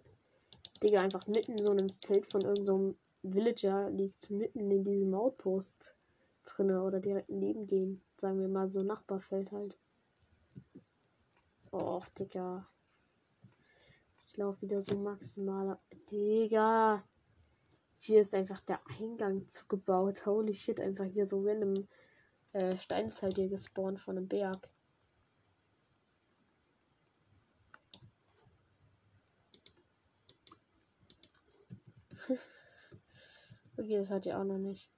Digga, 0.81 1.01
einfach 1.01 1.27
mitten 1.27 1.53
in 1.53 1.61
so 1.61 1.72
einem 1.72 1.89
Feld 2.05 2.27
von 2.27 2.41
irgendeinem 2.41 2.91
so 2.91 3.05
Villager 3.34 3.89
liegt, 3.89 4.30
mitten 4.30 4.72
in 4.72 4.84
diesem 4.84 5.14
Outpost 5.14 5.95
drinne 6.43 6.84
oder 6.84 6.99
direkt 6.99 7.30
neben 7.30 7.68
dem. 7.68 8.02
Sagen 8.18 8.39
wir 8.39 8.47
mal 8.47 8.69
so 8.69 8.84
Nachbarfeld 8.84 9.52
halt. 9.52 9.77
Och, 11.72 12.07
Digga. 12.10 12.68
Ich 14.19 14.38
laufe 14.38 14.61
wieder 14.61 14.81
so 14.81 14.95
maximal. 14.97 15.77
Digga. 16.10 17.03
Hier 17.97 18.22
ist 18.22 18.35
einfach 18.35 18.61
der 18.61 18.80
Eingang 18.99 19.47
zugebaut. 19.47 20.26
Holy 20.26 20.53
shit, 20.53 20.80
einfach 20.80 21.06
hier 21.06 21.26
so 21.26 21.41
random 21.41 21.88
äh, 22.53 22.77
Stein 22.77 23.07
ist 23.07 23.22
halt 23.22 23.35
hier 23.35 23.49
gespawnt 23.49 23.99
von 23.99 24.18
einem 24.18 24.27
Berg. 24.27 24.69
Okay, 33.77 33.97
das 33.97 34.10
hat 34.10 34.26
ihr 34.26 34.39
auch 34.39 34.43
noch 34.43 34.57
nicht. 34.57 34.89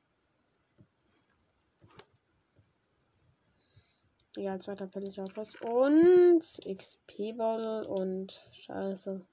Egal, 4.36 4.62
zweiter 4.62 4.86
Pillager 4.86 5.26
Post. 5.26 5.60
Und 5.64 6.44
XP-Bottle 6.64 7.88
und 7.88 8.40
Scheiße. 8.52 9.26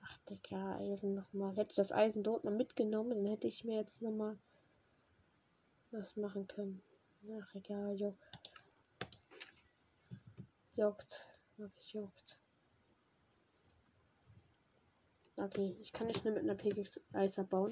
Ach, 0.00 0.18
Digga, 0.30 0.76
Eisen 0.76 1.14
nochmal. 1.14 1.56
Hätte 1.56 1.70
ich 1.70 1.76
das 1.76 1.90
Eisen 1.90 2.22
dort 2.22 2.44
noch 2.44 2.52
mitgenommen, 2.52 3.10
dann 3.10 3.26
hätte 3.26 3.48
ich 3.48 3.64
mir 3.64 3.80
jetzt 3.80 4.00
nochmal 4.00 4.38
was 5.90 6.16
machen 6.16 6.46
können. 6.46 6.80
Ach, 7.42 7.54
egal, 7.56 7.96
juckt. 7.96 8.22
Juckt. 10.76 11.28
Wirklich 11.56 11.92
juckt. 11.94 12.38
Okay, 15.36 15.76
ich 15.80 15.92
kann 15.92 16.06
nicht 16.06 16.20
schnell 16.20 16.32
mit 16.32 16.44
einer 16.44 16.54
Pegel-Eis 16.54 17.36
bauen. 17.48 17.70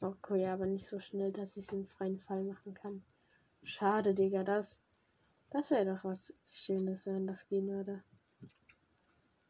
Okay, 0.00 0.46
aber 0.46 0.66
nicht 0.66 0.86
so 0.86 0.98
schnell, 1.00 1.32
dass 1.32 1.56
ich 1.56 1.64
es 1.64 1.72
im 1.72 1.86
freien 1.86 2.20
Fall 2.20 2.44
machen 2.44 2.74
kann. 2.74 3.02
Schade, 3.62 4.14
Digga, 4.14 4.44
das. 4.44 4.82
Das 5.50 5.70
wäre 5.70 5.86
doch 5.86 6.04
was 6.04 6.34
Schönes, 6.46 7.06
wenn 7.06 7.26
das 7.26 7.48
gehen 7.48 7.68
würde. 7.68 8.04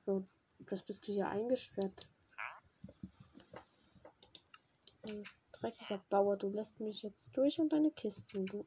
So, 0.06 0.24
was 0.60 0.82
bist 0.82 1.06
du 1.06 1.12
hier 1.12 1.28
eingesperrt? 1.28 2.08
Ein 5.02 5.24
dreckiger 5.52 6.00
Bauer, 6.08 6.36
du 6.36 6.48
lässt 6.48 6.78
mich 6.78 7.02
jetzt 7.02 7.36
durch 7.36 7.58
und 7.58 7.72
deine 7.72 7.90
Kisten, 7.90 8.46
du. 8.46 8.64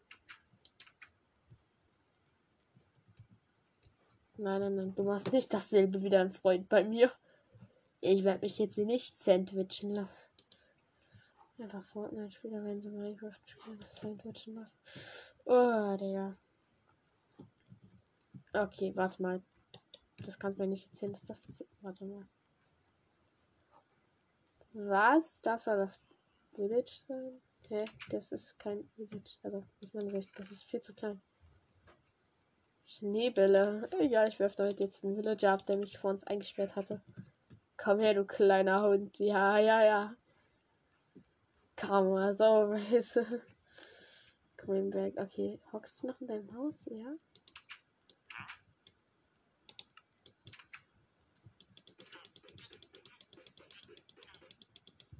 Nein, 4.38 4.60
nein, 4.60 4.76
nein, 4.76 4.96
du 4.96 5.04
machst 5.04 5.32
nicht 5.32 5.54
dasselbe 5.54 6.04
wie 6.04 6.10
dein 6.10 6.32
Freund 6.32 6.68
bei 6.68 6.84
mir. 6.84 7.12
Ich 8.02 8.24
werde 8.24 8.42
mich 8.42 8.58
jetzt 8.58 8.78
nicht 8.80 9.18
sandwichen 9.18 9.94
lassen. 9.94 10.18
Einfach 11.60 11.84
Fortnite-Spieler 11.84 12.64
werden 12.64 12.82
sie 12.82 12.90
Minecraft-Spieler 12.90 13.88
sandwichen 13.88 14.56
lassen. 14.56 14.76
Oh, 15.46 15.96
Digga. 15.98 16.36
Okay, 18.54 18.92
warte 18.96 19.22
mal. 19.22 19.44
Das 20.26 20.40
kannst 20.40 20.58
du 20.58 20.64
mir 20.64 20.70
nicht 20.70 20.90
erzählen, 20.90 21.14
dass 21.14 21.26
das 21.26 21.48
jetzt. 21.48 21.64
Warte 21.82 22.06
mal. 22.06 22.28
Was? 24.74 25.40
Das 25.42 25.66
soll 25.66 25.78
das 25.78 26.00
Village 26.56 27.04
sein? 27.08 27.40
Hä? 27.70 27.86
Das 28.10 28.32
ist 28.32 28.58
kein 28.58 28.90
Village. 28.96 29.38
Also, 29.44 29.64
meiner 29.94 30.10
Sicht, 30.10 30.32
das 30.40 30.52
ist 30.52 30.64
viel 30.64 30.82
zu 30.82 30.96
klein. 30.96 31.22
Schneebälle. 32.84 33.88
Egal, 34.00 34.28
ich 34.28 34.40
werfe 34.40 34.64
heute 34.64 34.84
jetzt 34.84 35.06
einen 35.06 35.16
Villager 35.16 35.52
ab, 35.52 35.66
der 35.68 35.78
mich 35.78 36.00
vor 36.00 36.10
uns 36.10 36.24
eingesperrt 36.24 36.76
hatte. 36.76 37.02
Komm 37.84 38.00
her, 38.00 38.14
du 38.14 38.26
kleiner 38.26 38.84
Hund. 38.84 39.18
Ja, 39.18 39.58
ja, 39.58 39.84
ja. 39.84 40.16
Mal 41.90 42.32
so, 42.32 42.44
weißt 42.46 43.26
Komm 44.56 44.94
weg. 44.94 45.16
Okay, 45.18 45.60
hockst 45.74 46.04
du 46.04 46.08
noch 46.08 46.22
in 46.22 46.28
deinem 46.28 46.56
Haus? 46.56 46.76
Ja. 46.86 47.16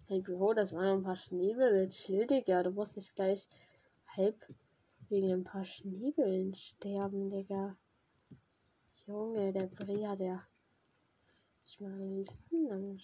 Hey 0.06 0.22
Bro, 0.22 0.54
das 0.54 0.72
waren 0.74 1.00
ein 1.00 1.04
paar 1.04 1.16
Schneebälle. 1.16 1.90
Chill, 1.90 2.28
Digga. 2.28 2.62
Du 2.62 2.70
musst 2.70 2.96
nicht 2.96 3.16
gleich 3.16 3.50
halb 4.16 4.36
wegen 5.10 5.32
ein 5.32 5.44
paar 5.44 5.66
Schneebällen 5.66 6.54
sterben, 6.54 7.32
Digga. 7.32 7.76
Junge, 9.08 9.52
der 9.52 9.66
Brea, 9.66 10.16
der 10.16 10.46
ich 11.72 11.80
mal 11.80 12.26
lang 12.52 13.00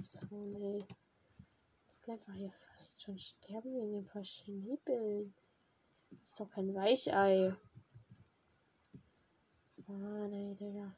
Zaun, 0.00 0.54
ey. 0.54 0.86
Ich 1.88 2.00
bleib 2.02 2.24
doch 2.24 2.32
hier 2.32 2.50
fast 2.50 3.02
schon 3.02 3.18
sterben 3.18 3.74
wegen 3.74 3.98
ein 3.98 4.06
paar 4.06 4.24
Schneebällen. 4.24 5.34
Ist 6.24 6.40
doch 6.40 6.50
kein 6.50 6.74
Weichei. 6.74 7.54
Mann, 9.86 10.32
ey, 10.32 10.54
Digga. 10.54 10.96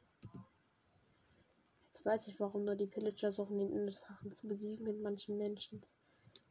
Jetzt 1.85 2.05
weiß 2.05 2.27
ich, 2.27 2.39
warum 2.39 2.63
nur 2.63 2.75
die 2.75 2.87
Pillager 2.87 3.31
suchen, 3.31 3.59
den 3.59 3.91
Sachen 3.91 4.31
zu 4.31 4.47
besiegen 4.47 4.85
mit 4.85 5.01
manchen 5.01 5.37
Menschen. 5.37 5.81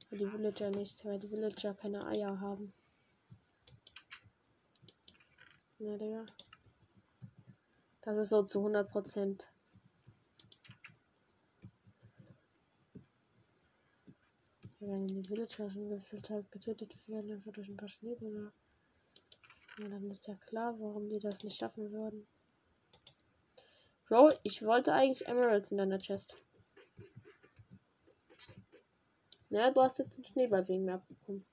Aber 0.09 0.19
die 0.19 0.31
Villager 0.31 0.71
nicht, 0.71 1.03
weil 1.05 1.19
die 1.19 1.31
Villager 1.31 1.75
keine 1.75 2.07
Eier 2.07 2.41
haben. 2.41 2.75
Ja, 5.79 5.97
Digga. 5.97 6.27
Das 8.03 8.19
ist 8.19 8.29
so 8.29 8.43
zu 8.43 8.59
100 8.59 8.91
Prozent. 8.91 9.49
Wenn 14.87 15.07
die 15.07 15.29
Villager 15.29 15.71
schon 15.71 15.89
gefühlt 15.91 16.29
halt 16.31 16.51
getötet 16.51 16.97
werden, 17.07 17.31
einfach 17.31 17.53
durch 17.53 17.69
ein 17.69 17.77
paar 17.77 17.89
Schneebälle. 17.89 18.53
Und 19.79 19.91
dann 19.91 20.11
ist 20.11 20.27
ja 20.27 20.35
klar, 20.35 20.79
warum 20.79 21.09
die 21.09 21.19
das 21.19 21.45
nicht 21.45 21.57
schaffen 21.57 21.93
würden. 21.93 22.27
Bro, 24.09 24.33
ich 24.43 24.63
wollte 24.65 24.93
eigentlich 24.93 25.27
Emeralds 25.27 25.73
in 25.73 25.79
deiner 25.79 25.99
Chest. 25.99 26.37
Ja, 29.49 29.71
du 29.71 29.81
hast 29.81 29.99
jetzt 29.99 30.17
einen 30.17 30.25
Schneeball 30.25 30.67
wegen 30.69 30.85
mir 30.85 30.95
abbekommen. 30.95 31.47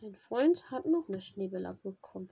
Dein 0.00 0.14
Freund 0.14 0.70
hat 0.70 0.86
noch 0.86 1.08
mehr 1.08 1.20
Schneebälle 1.20 1.68
abbekommen. 1.68 2.30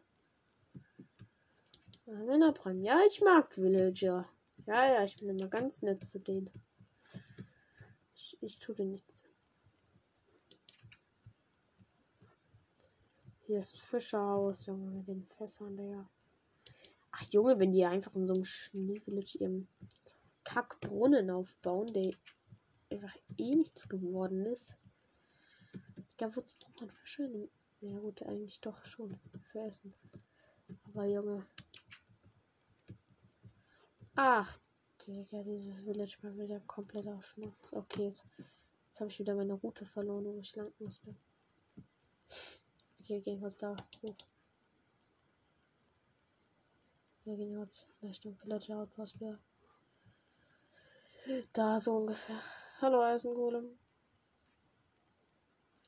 Ja, 2.84 3.00
ich 3.06 3.20
mag 3.20 3.56
Villager. 3.56 4.28
Ja, 4.66 4.94
ja, 4.94 5.04
ich 5.04 5.16
bin 5.16 5.28
immer 5.28 5.48
ganz 5.48 5.82
nett 5.82 6.04
zu 6.04 6.18
denen. 6.18 6.50
Ich, 8.14 8.36
ich 8.40 8.58
tue 8.58 8.74
dir 8.74 8.84
nichts. 8.84 9.24
Hier 13.44 13.58
ist 13.58 13.74
ein 13.74 13.80
Fischerhaus, 13.80 14.66
Junge, 14.66 14.90
mit 14.90 15.08
den 15.08 15.26
Fässern, 15.36 15.76
Digga. 15.76 16.08
Ach, 17.10 17.22
Junge, 17.30 17.58
wenn 17.58 17.72
die 17.72 17.84
einfach 17.84 18.14
in 18.14 18.24
so 18.24 18.34
einem 18.34 18.44
Schneevillage 18.44 19.38
ihren 19.38 19.68
Kackbrunnen 20.44 21.28
aufbauen, 21.28 21.92
der 21.92 22.14
einfach 22.88 23.14
eh 23.38 23.54
nichts 23.56 23.88
geworden 23.88 24.46
ist. 24.46 24.76
Ja, 26.20 26.34
wozu 26.36 26.54
braucht 26.60 26.80
man 26.80 26.90
Fische? 26.90 27.48
Ja, 27.80 27.98
gut, 27.98 28.22
eigentlich 28.22 28.60
doch 28.60 28.84
schon. 28.84 29.18
Für 29.50 29.62
Essen. 29.62 29.92
Aber, 30.84 31.04
Junge. 31.06 31.44
Ach, 34.14 34.56
Digga, 35.04 35.42
dieses 35.42 35.80
Village 35.80 36.16
war 36.22 36.38
wieder 36.38 36.60
komplett 36.60 37.08
ausschmutz. 37.08 37.72
Okay, 37.72 38.04
jetzt, 38.04 38.24
jetzt 38.86 39.00
habe 39.00 39.10
ich 39.10 39.18
wieder 39.18 39.34
meine 39.34 39.54
Route 39.54 39.84
verloren, 39.84 40.26
wo 40.26 40.38
ich 40.38 40.54
lang 40.54 40.72
musste. 40.78 41.16
Okay, 43.02 43.20
gehen 43.20 43.42
wir 43.42 43.50
da 43.50 43.74
hoch. 44.00 44.14
Wir 47.24 47.36
gehen 47.36 47.58
jetzt 47.58 47.88
Richtung 48.00 48.38
Villager 48.38 48.78
Outpost 48.78 49.18
wieder. 49.20 49.40
Da 51.52 51.80
so 51.80 51.96
ungefähr. 51.96 52.40
Hallo 52.80 53.02
Eisengolem. 53.02 53.76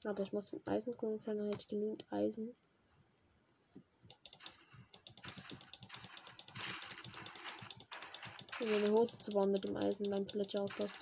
Warte, 0.03 0.25
ich 0.25 0.33
muss 0.33 0.47
den 0.47 0.67
Eisengolem 0.67 1.21
können, 1.23 1.39
dann 1.39 1.47
hätte 1.51 1.61
ich 1.61 1.69
genügend 1.69 2.05
Eisen. 2.13 2.57
Um 8.61 8.73
eine 8.73 8.91
Hose 8.91 9.19
zu 9.19 9.31
bauen 9.31 9.53
mit 9.53 9.63
dem 9.63 9.77
Eisen 9.77 10.11
beim 10.11 10.27
Villager 10.27 10.63
Outpost. 10.63 10.99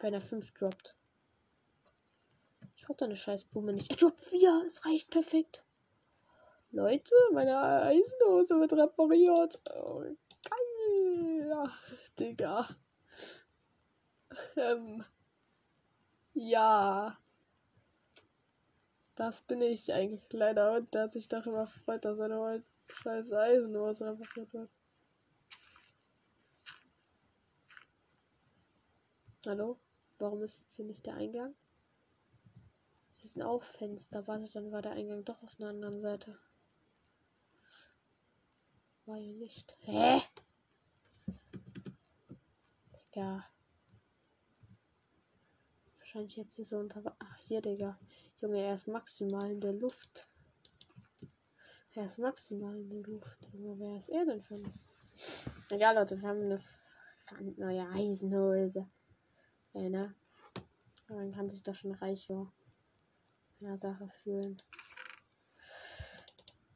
Wenn 0.00 0.14
er 0.14 0.22
5 0.22 0.50
droppt. 0.52 0.95
Ich 2.86 2.90
hab 2.90 2.98
deine 2.98 3.16
scheiß 3.16 3.46
Blume 3.46 3.72
nicht. 3.72 3.90
Er 3.90 3.96
droppt 3.96 4.20
4. 4.20 4.62
Es 4.64 4.86
reicht 4.86 5.10
perfekt. 5.10 5.64
Leute, 6.70 7.12
meine 7.32 7.58
Eisenhose 7.82 8.60
wird 8.60 8.74
repariert. 8.74 9.58
Oh, 9.74 10.04
geil. 10.48 11.52
Ach, 11.52 11.80
Digga. 12.16 12.68
Ähm. 14.54 15.04
Ja. 16.34 17.18
Das 19.16 19.40
bin 19.40 19.62
ich 19.62 19.92
eigentlich 19.92 20.22
leider 20.32 20.76
und 20.76 20.94
der 20.94 21.02
hat 21.02 21.12
sich 21.12 21.26
darüber 21.26 21.66
freut, 21.66 22.04
dass 22.04 22.18
seine 22.18 22.62
scheiß 22.86 23.32
Eisenhose 23.32 24.06
repariert 24.12 24.52
wird. 24.54 24.70
Hallo? 29.44 29.80
Warum 30.20 30.40
ist 30.44 30.60
jetzt 30.60 30.76
hier 30.76 30.84
nicht 30.84 31.04
der 31.04 31.14
Eingang? 31.14 31.56
Sind 33.36 33.44
auch 33.44 33.62
Fenster. 33.62 34.26
Warte, 34.26 34.48
dann 34.54 34.72
war 34.72 34.80
der 34.80 34.92
Eingang 34.92 35.22
doch 35.22 35.42
auf 35.42 35.60
einer 35.60 35.68
anderen 35.68 36.00
Seite. 36.00 36.38
War 39.04 39.18
hier 39.18 39.34
nicht. 39.34 39.76
Hä? 39.80 40.22
Digga. 42.94 43.46
Wahrscheinlich 45.98 46.34
jetzt 46.38 46.54
hier 46.54 46.64
so 46.64 46.78
unter. 46.78 47.14
Ach, 47.18 47.36
hier, 47.40 47.60
Digga. 47.60 47.98
Junge, 48.40 48.62
er 48.62 48.72
ist 48.72 48.88
maximal 48.88 49.50
in 49.50 49.60
der 49.60 49.74
Luft. 49.74 50.26
Er 51.92 52.06
ist 52.06 52.16
maximal 52.16 52.74
in 52.74 52.88
der 52.88 53.02
Luft. 53.02 53.46
Junge, 53.52 53.78
wer 53.78 53.96
ist 53.98 54.08
er 54.08 54.24
denn 54.24 54.42
für 54.42 54.54
ein. 54.54 54.80
Egal, 55.68 55.94
Leute, 55.94 56.18
wir 56.22 56.26
haben 56.26 56.40
eine 56.40 57.52
neue 57.58 57.86
Eisenhose. 57.90 58.88
Ja, 59.74 59.90
ne? 59.90 60.14
Man 61.08 61.32
kann 61.32 61.50
sich 61.50 61.62
doch 61.62 61.74
schon 61.74 61.92
reich 61.92 62.30
war. 62.30 62.50
Ja, 63.60 63.76
Sache 63.76 64.08
fühlen. 64.22 64.56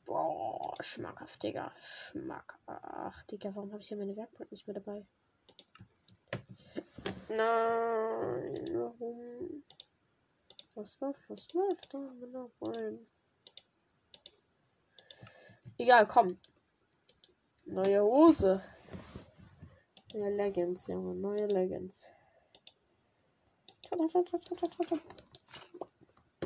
Boah, 0.06 0.74
schmackhaft, 0.80 1.42
Digga. 1.42 1.72
Schmack. 1.82 2.58
Ach, 2.66 3.22
Digga, 3.24 3.54
warum 3.54 3.70
habe 3.72 3.82
ich 3.82 3.88
hier 3.88 3.98
meine 3.98 4.16
Werkbank 4.16 4.50
nicht 4.50 4.66
mehr 4.66 4.74
dabei? 4.74 5.06
Nein, 7.28 8.68
warum? 8.72 9.62
Was 10.74 10.98
läuft, 11.00 11.20
was 11.28 11.52
läuft 11.52 11.92
da? 11.92 11.98
Genau, 12.18 12.50
rein. 12.60 13.06
Egal, 15.78 16.06
komm. 16.06 16.38
Neue 17.66 18.02
Hose. 18.02 18.62
Neue 20.14 20.34
Leggings, 20.34 20.86
Junge, 20.88 21.14
neue 21.14 21.46
Leggings. 21.46 22.08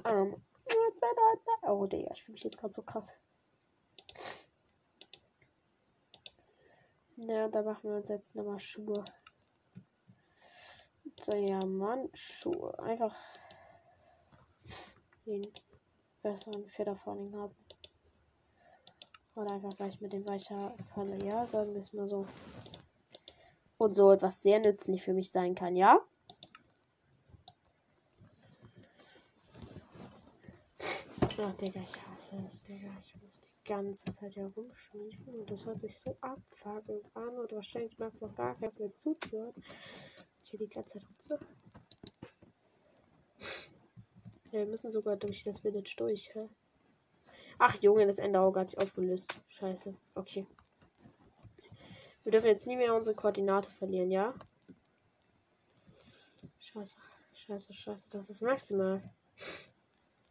Ähm. 0.05 0.43
Oh, 1.63 1.87
Digga, 1.87 2.11
ich 2.13 2.23
fühle 2.23 2.35
mich 2.35 2.45
jetzt 2.45 2.59
gerade 2.59 2.73
so 2.73 2.83
krass. 2.83 3.13
Ja, 7.17 7.49
da 7.49 7.63
machen 7.63 7.91
wir 7.91 7.97
uns 7.97 8.09
jetzt 8.09 8.35
nochmal 8.35 8.59
Schuhe. 8.59 9.05
So, 11.23 11.35
ja, 11.35 11.65
Mann, 11.65 12.11
Schuhe. 12.13 12.79
Einfach 12.81 13.17
den 15.25 15.47
besseren 16.23 16.69
Federvorning 16.69 17.35
haben. 17.37 17.55
Oder 19.35 19.53
einfach 19.53 19.77
gleich 19.77 20.01
mit 20.01 20.13
dem 20.13 20.27
weicher 20.27 20.75
Falle. 20.95 21.17
Ja, 21.25 21.47
sagen 21.47 21.73
wir 21.73 21.81
es 21.81 21.93
mal 21.93 22.09
so. 22.09 22.27
Und 23.79 23.95
so 23.95 24.13
etwas 24.13 24.43
sehr 24.43 24.61
nützlich 24.61 25.03
für 25.03 25.13
mich 25.13 25.31
sein 25.31 25.55
kann, 25.55 25.77
ja? 25.77 26.01
Ach, 31.47 31.53
Digga, 31.57 31.81
ich 31.83 32.07
hasse 32.07 32.43
es, 32.49 32.63
Digga. 32.63 32.89
Ich 33.03 33.15
muss 33.17 33.39
die 33.39 33.69
ganze 33.69 34.11
Zeit 34.15 34.33
hier 34.33 34.51
rumschniefen 34.57 35.35
und 35.35 35.51
das 35.51 35.67
hört 35.67 35.79
sich 35.83 35.99
so 35.99 36.17
abfuckend 36.23 37.05
an 37.15 37.37
und 37.37 37.53
wahrscheinlich 37.53 37.99
macht 37.99 38.15
es 38.15 38.23
auch 38.23 38.35
gar 38.35 38.59
keinen 38.59 38.73
mehr 38.79 38.97
zuzuhören. 38.97 39.53
Ich 40.43 40.49
hier 40.49 40.61
die 40.61 40.69
ganze 40.71 40.99
Zeit 40.99 41.07
rumzu. 41.07 41.35
Ja, 44.53 44.61
wir 44.61 44.67
müssen 44.67 44.91
sogar 44.91 45.17
durch 45.17 45.45
das 45.45 45.59
Village 45.59 45.95
durch, 45.99 46.35
hä? 46.35 46.49
Ach, 47.59 47.75
Junge, 47.83 48.07
das 48.07 48.17
Enderauge 48.17 48.61
hat 48.61 48.69
sich 48.69 48.79
aufgelöst. 48.79 49.27
Scheiße. 49.49 49.95
Okay. 50.15 50.47
Wir 52.23 52.33
dürfen 52.33 52.47
jetzt 52.47 52.67
nie 52.67 52.77
mehr 52.77 52.95
unsere 52.95 53.15
Koordinate 53.15 53.71
verlieren, 53.73 54.11
ja? 54.11 54.33
Scheiße. 56.59 56.97
Scheiße, 57.35 57.75
scheiße. 57.75 58.07
Das 58.13 58.31
ist 58.31 58.41
maximal. 58.41 59.03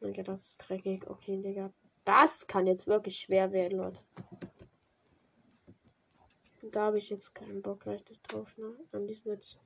Digga, 0.03 0.23
das 0.23 0.49
ist 0.49 0.57
dreckig. 0.57 1.09
Okay, 1.09 1.41
Digga. 1.41 1.71
Das 2.05 2.47
kann 2.47 2.67
jetzt 2.67 2.87
wirklich 2.87 3.17
schwer 3.17 3.51
werden, 3.51 3.77
Leute. 3.77 3.99
Da 6.71 6.87
habe 6.87 6.97
ich 6.97 7.09
jetzt 7.09 7.33
keinen 7.35 7.61
Bock 7.61 7.85
richtig 7.85 8.21
drauf, 8.23 8.57
ne? 8.57 8.75
Am 8.91 9.05
liebsten 9.05 9.29
würde 9.29 9.41
ich 9.41 9.59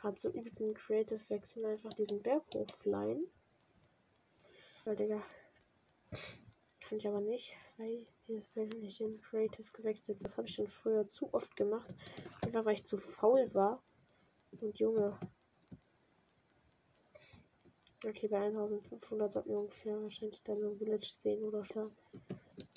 gerade 0.00 0.18
so 0.18 0.30
übelst 0.30 0.58
den 0.60 0.74
Creative 0.74 1.20
wechseln, 1.28 1.66
einfach 1.66 1.92
diesen 1.94 2.22
Berg 2.22 2.42
hochflyen. 2.54 3.26
Weil, 4.84 4.96
Digga. 4.96 5.22
Kann 6.88 6.98
ich 6.98 7.08
aber 7.08 7.20
nicht, 7.20 7.52
weil 7.78 8.06
dieses 8.28 8.46
Bild 8.50 8.80
nicht 8.80 9.00
in 9.00 9.20
Creative 9.20 9.68
gewechselt. 9.72 10.18
Das 10.20 10.36
habe 10.36 10.46
ich 10.46 10.54
schon 10.54 10.68
früher 10.68 11.08
zu 11.08 11.32
oft 11.34 11.56
gemacht. 11.56 11.92
Einfach 12.44 12.64
weil 12.64 12.74
ich 12.74 12.84
zu 12.84 12.98
faul 12.98 13.52
war. 13.54 13.82
Und 14.60 14.78
Junge, 14.78 15.18
Okay, 18.04 18.28
bei 18.28 18.38
1500 18.38 19.32
sollten 19.32 19.50
wir 19.50 19.58
ungefähr 19.58 20.02
wahrscheinlich 20.02 20.42
dann 20.44 20.60
so 20.60 20.68
ein 20.68 20.76
Village 20.78 21.06
sehen 21.06 21.42
oder 21.44 21.64
schlafen. 21.64 21.96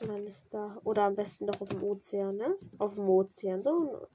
Und 0.02 0.08
dann 0.08 0.26
ist 0.26 0.54
da. 0.54 0.80
Oder 0.86 1.04
am 1.04 1.16
besten 1.16 1.48
doch 1.48 1.60
auf 1.60 1.70
dem 1.70 1.84
Ozean, 1.84 2.38
ne? 2.38 2.56
Auf 2.78 2.96
dem 2.96 3.10
Ozean. 3.10 3.62
So 3.62 3.70
ein. 3.72 4.08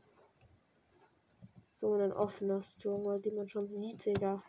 So 1.66 1.94
ein 1.94 2.12
offener 2.12 2.62
Sturm, 2.62 3.20
den 3.20 3.34
man 3.34 3.48
schon 3.48 3.68
sieht, 3.68 4.06
Digga. 4.06 4.42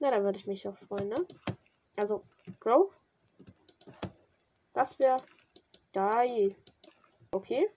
Na, 0.00 0.10
da 0.10 0.22
würde 0.24 0.38
ich 0.38 0.46
mich 0.46 0.66
auch 0.66 0.76
freuen, 0.76 1.08
ne? 1.08 1.26
Also, 1.96 2.24
Bro. 2.58 2.92
Das 4.72 4.98
wäre. 4.98 5.18
Geil. 5.92 6.56
Okay. 7.30 7.68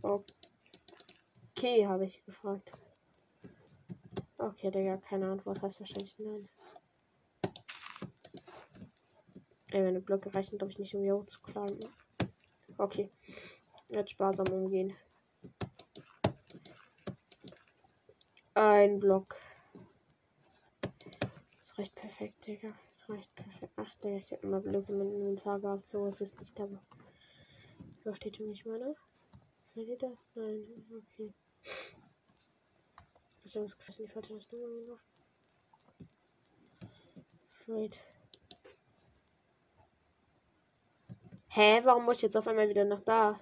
Okay, 0.00 1.86
habe 1.86 2.04
ich 2.06 2.24
gefragt. 2.24 2.72
Okay, 4.38 4.70
Digga, 4.70 4.96
keine 4.98 5.30
Antwort. 5.30 5.60
Heißt 5.60 5.80
wahrscheinlich 5.80 6.16
nein. 6.18 6.48
Ey, 9.70 9.82
meine 9.82 10.00
Blöcke 10.00 10.32
reichen, 10.32 10.56
glaube 10.56 10.72
ich, 10.72 10.78
nicht, 10.78 10.94
um 10.94 11.02
hier 11.02 11.22
zu 11.26 11.40
klagen. 11.40 11.78
Okay. 12.78 13.10
Jetzt 13.88 14.10
sparsam 14.10 14.46
umgehen. 14.48 14.94
Ein 18.54 18.98
Block. 19.00 19.36
Das 21.50 21.76
reicht 21.76 21.94
perfekt, 21.96 22.46
Digga. 22.46 22.72
Das 22.90 23.08
reicht 23.08 23.34
perfekt. 23.34 23.72
Ach, 23.76 23.94
Digga, 23.96 24.16
ich 24.16 24.32
habe 24.32 24.46
immer 24.46 24.60
Blöcke 24.60 24.92
mit 24.92 25.08
einem 25.08 25.16
Inventar 25.16 25.58
gehabt. 25.60 25.86
So 25.86 26.06
ist 26.06 26.20
es 26.20 26.38
nicht, 26.38 26.58
aber. 26.60 26.80
Versteht 28.02 28.38
ihr 28.38 28.46
mich, 28.46 28.64
meine? 28.64 28.94
Nein, 29.74 30.64
okay. 30.96 31.34
Ich 33.48 33.56
habe 33.56 33.64
das 33.64 33.78
Gefühl, 33.78 34.04
die 34.04 34.12
falsche 34.12 34.34
Richtung 34.34 34.60
gelaufen. 34.60 35.00
Freight. 37.64 37.98
Hä? 41.48 41.80
Warum 41.82 42.04
muss 42.04 42.16
ich 42.16 42.24
jetzt 42.24 42.36
auf 42.36 42.46
einmal 42.46 42.68
wieder 42.68 42.84
nach 42.84 43.00
da? 43.00 43.40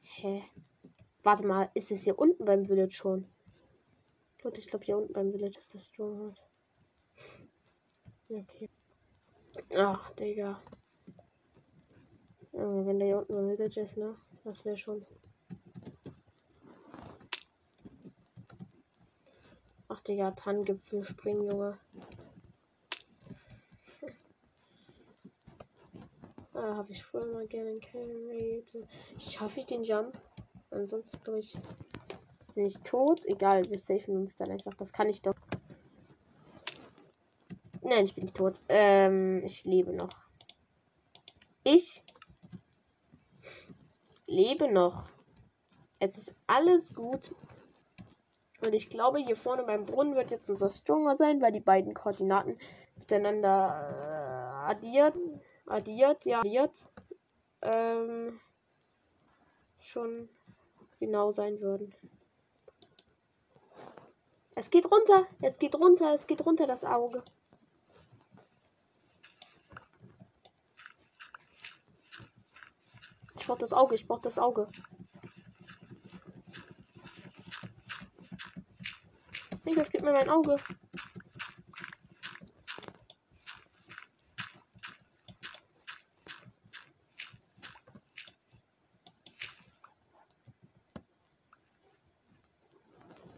Hä? 0.00 0.44
Warte 1.24 1.46
mal, 1.46 1.70
ist 1.74 1.90
es 1.90 2.04
hier 2.04 2.18
unten 2.18 2.46
beim 2.46 2.64
Village 2.64 2.94
schon? 2.94 3.28
Gut, 4.42 4.56
ich 4.56 4.68
glaube 4.68 4.86
hier 4.86 4.96
unten 4.96 5.12
beim 5.12 5.30
Village 5.30 5.58
ist 5.58 5.74
das 5.74 5.88
Stronghold. 5.88 6.42
Okay. 8.30 8.70
Ach, 9.74 10.10
Digga. 10.12 10.62
wenn 12.52 12.98
der 12.98 13.08
hier 13.08 13.18
unten 13.18 13.36
ein 13.36 13.56
Village 13.56 13.82
ist, 13.82 13.98
ne? 13.98 14.16
Das 14.42 14.64
wäre 14.64 14.78
schon. 14.78 15.04
Ach, 19.96 20.02
Digga, 20.02 20.30
Tannengipfel 20.32 21.04
springen, 21.04 21.48
Junge. 21.48 21.78
ah, 26.52 26.76
habe 26.76 26.92
ich 26.92 27.02
früher 27.02 27.26
mal 27.32 27.46
gerne 27.46 27.78
Carry. 27.80 28.62
Schaffe 29.18 29.60
ich 29.60 29.66
den 29.66 29.84
Jump? 29.84 30.20
Ansonsten 30.70 31.18
glaube. 31.24 31.40
Bin 32.54 32.66
ich 32.66 32.76
tot? 32.80 33.24
Egal, 33.24 33.64
wir 33.70 33.78
safen 33.78 34.16
uns 34.16 34.36
dann 34.36 34.50
einfach. 34.50 34.74
Das 34.74 34.92
kann 34.92 35.08
ich 35.08 35.22
doch. 35.22 35.34
Nein, 37.80 38.04
ich 38.04 38.14
bin 38.14 38.24
nicht 38.24 38.36
tot. 38.36 38.60
Ähm, 38.68 39.42
ich 39.44 39.64
lebe 39.64 39.94
noch. 39.94 40.12
Ich 41.64 42.02
lebe 44.26 44.70
noch. 44.70 45.08
Es 46.00 46.18
ist 46.18 46.34
alles 46.46 46.92
gut. 46.92 47.30
Und 48.66 48.74
ich 48.74 48.90
glaube, 48.90 49.20
hier 49.20 49.36
vorne 49.36 49.62
beim 49.62 49.86
Brunnen 49.86 50.16
wird 50.16 50.32
jetzt 50.32 50.50
unser 50.50 50.70
Stronger 50.70 51.16
sein, 51.16 51.40
weil 51.40 51.52
die 51.52 51.60
beiden 51.60 51.94
Koordinaten 51.94 52.58
miteinander 52.96 54.66
äh, 54.66 54.70
addiert, 54.72 55.14
addiert, 55.66 56.24
ja, 56.24 56.40
addiert, 56.40 56.84
ähm, 57.62 58.40
schon 59.78 60.28
genau 60.98 61.30
sein 61.30 61.60
würden. 61.60 61.94
Es 64.56 64.68
geht 64.68 64.90
runter, 64.90 65.28
es 65.40 65.60
geht 65.60 65.76
runter, 65.76 66.12
es 66.12 66.26
geht 66.26 66.44
runter 66.44 66.66
das 66.66 66.82
Auge. 66.82 67.22
Ich 73.38 73.46
brauch 73.46 73.58
das 73.58 73.72
Auge, 73.72 73.94
ich 73.94 74.08
brauch 74.08 74.22
das 74.22 74.40
Auge. 74.40 74.66
Minecraft, 79.66 79.90
gib 79.90 80.02
mir 80.02 80.12
mein 80.12 80.28
Auge. 80.28 80.58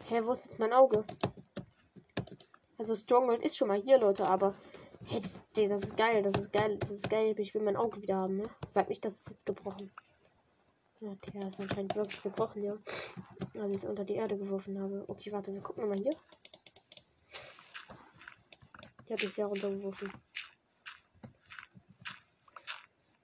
Hä, 0.05 0.21
wo 0.23 0.33
ist 0.33 0.45
jetzt 0.45 0.59
mein 0.59 0.75
Auge? 0.75 1.03
Also 2.77 2.95
Stronghold 2.95 3.43
ist 3.43 3.57
schon 3.57 3.69
mal 3.69 3.81
hier, 3.81 3.99
Leute, 3.99 4.27
aber 4.27 4.55
hey, 5.07 5.23
das 5.23 5.83
ist 5.83 5.97
geil, 5.97 6.23
das 6.23 6.35
ist 6.35 6.53
geil, 6.53 6.77
das 6.77 6.91
ist 6.91 7.09
geil. 7.09 7.35
Ich 7.39 7.55
will 7.55 7.63
mein 7.63 7.77
Auge 7.77 8.03
wieder 8.03 8.17
haben, 8.17 8.37
ne? 8.37 8.51
Sag 8.71 8.91
nicht, 8.91 9.03
dass 9.03 9.15
es 9.15 9.31
jetzt 9.31 9.47
gebrochen. 9.47 9.91
Ja, 11.01 11.15
der 11.33 11.49
ist 11.49 11.59
anscheinend 11.59 11.97
wirklich 11.97 12.23
gebrochen, 12.23 12.65
ja. 12.65 12.77
Als 13.61 13.71
ich 13.71 13.83
es 13.83 13.85
unter 13.85 14.05
die 14.05 14.15
Erde 14.15 14.39
geworfen 14.39 14.81
habe. 14.81 15.05
Okay, 15.09 15.33
warte, 15.33 15.53
wir 15.53 15.61
gucken 15.61 15.89
mal 15.89 15.99
hier. 15.99 16.15
Ich 19.05 19.13
habe 19.13 19.27
es 19.27 19.37
ja 19.37 19.47
runtergeworfen. 19.47 20.13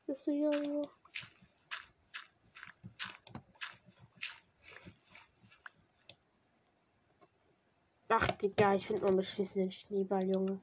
Bist 0.06 0.26
du 0.26 0.32
hier 0.32 0.50
irgendwo? 0.50 0.82
Ach, 8.08 8.30
Digga, 8.32 8.74
ich 8.74 8.86
finde 8.86 9.00
nur 9.00 9.08
einen 9.08 9.16
beschissenen 9.18 9.70
Schneeball, 9.70 10.24
Junge. 10.28 10.60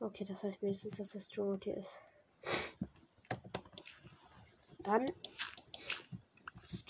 Okay, 0.00 0.24
das 0.24 0.42
heißt 0.42 0.62
wenigstens, 0.62 0.96
dass 0.96 1.08
das 1.08 1.24
Stronghold 1.24 1.64
hier 1.64 1.76
ist. 1.76 1.94
Dann 4.78 5.06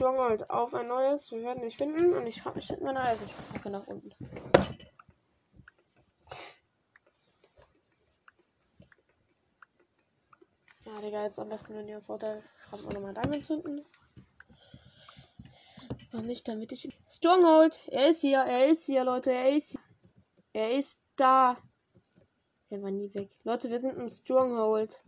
Stronghold 0.01 0.49
auf 0.49 0.73
ein 0.73 0.89
neues. 0.89 1.31
Wir 1.31 1.43
werden 1.43 1.63
nicht 1.63 1.77
finden. 1.77 2.15
Und 2.15 2.27
ich 2.27 2.43
habe 2.43 2.57
mich 2.57 2.71
mit 2.71 2.81
meiner 2.81 3.03
Eisenspitzhacke 3.03 3.69
nach 3.69 3.87
unten. 3.87 4.11
Ja, 10.87 11.01
Digga, 11.03 11.25
jetzt 11.25 11.39
am 11.39 11.51
besten, 11.51 11.75
wenn 11.75 11.87
ihr 11.87 12.01
Vorteil 12.01 12.43
haben 12.73 12.83
wir 12.85 12.95
nochmal 12.95 13.13
Diamonds 13.13 13.49
finden. 13.49 13.85
Und 16.13 16.25
nicht 16.25 16.49
damit 16.49 16.73
ich. 16.73 16.89
Stronghold! 17.07 17.87
Er 17.89 18.09
ist 18.09 18.23
hier, 18.23 18.39
er 18.39 18.69
ist 18.69 18.87
hier, 18.87 19.05
Leute, 19.05 19.33
er 19.33 19.51
ist 19.51 19.73
hier. 19.73 19.81
Er 20.55 20.79
ist 20.79 21.03
da. 21.17 21.59
Er 22.71 22.83
war 22.83 22.91
nie 22.91 23.13
weg. 23.13 23.37
Leute, 23.45 23.69
wir 23.69 23.79
sind 23.79 23.99
im 23.99 24.09
Stronghold. 24.09 25.03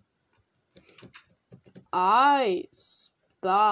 Ice. 1.94 3.12
Bar. 3.42 3.70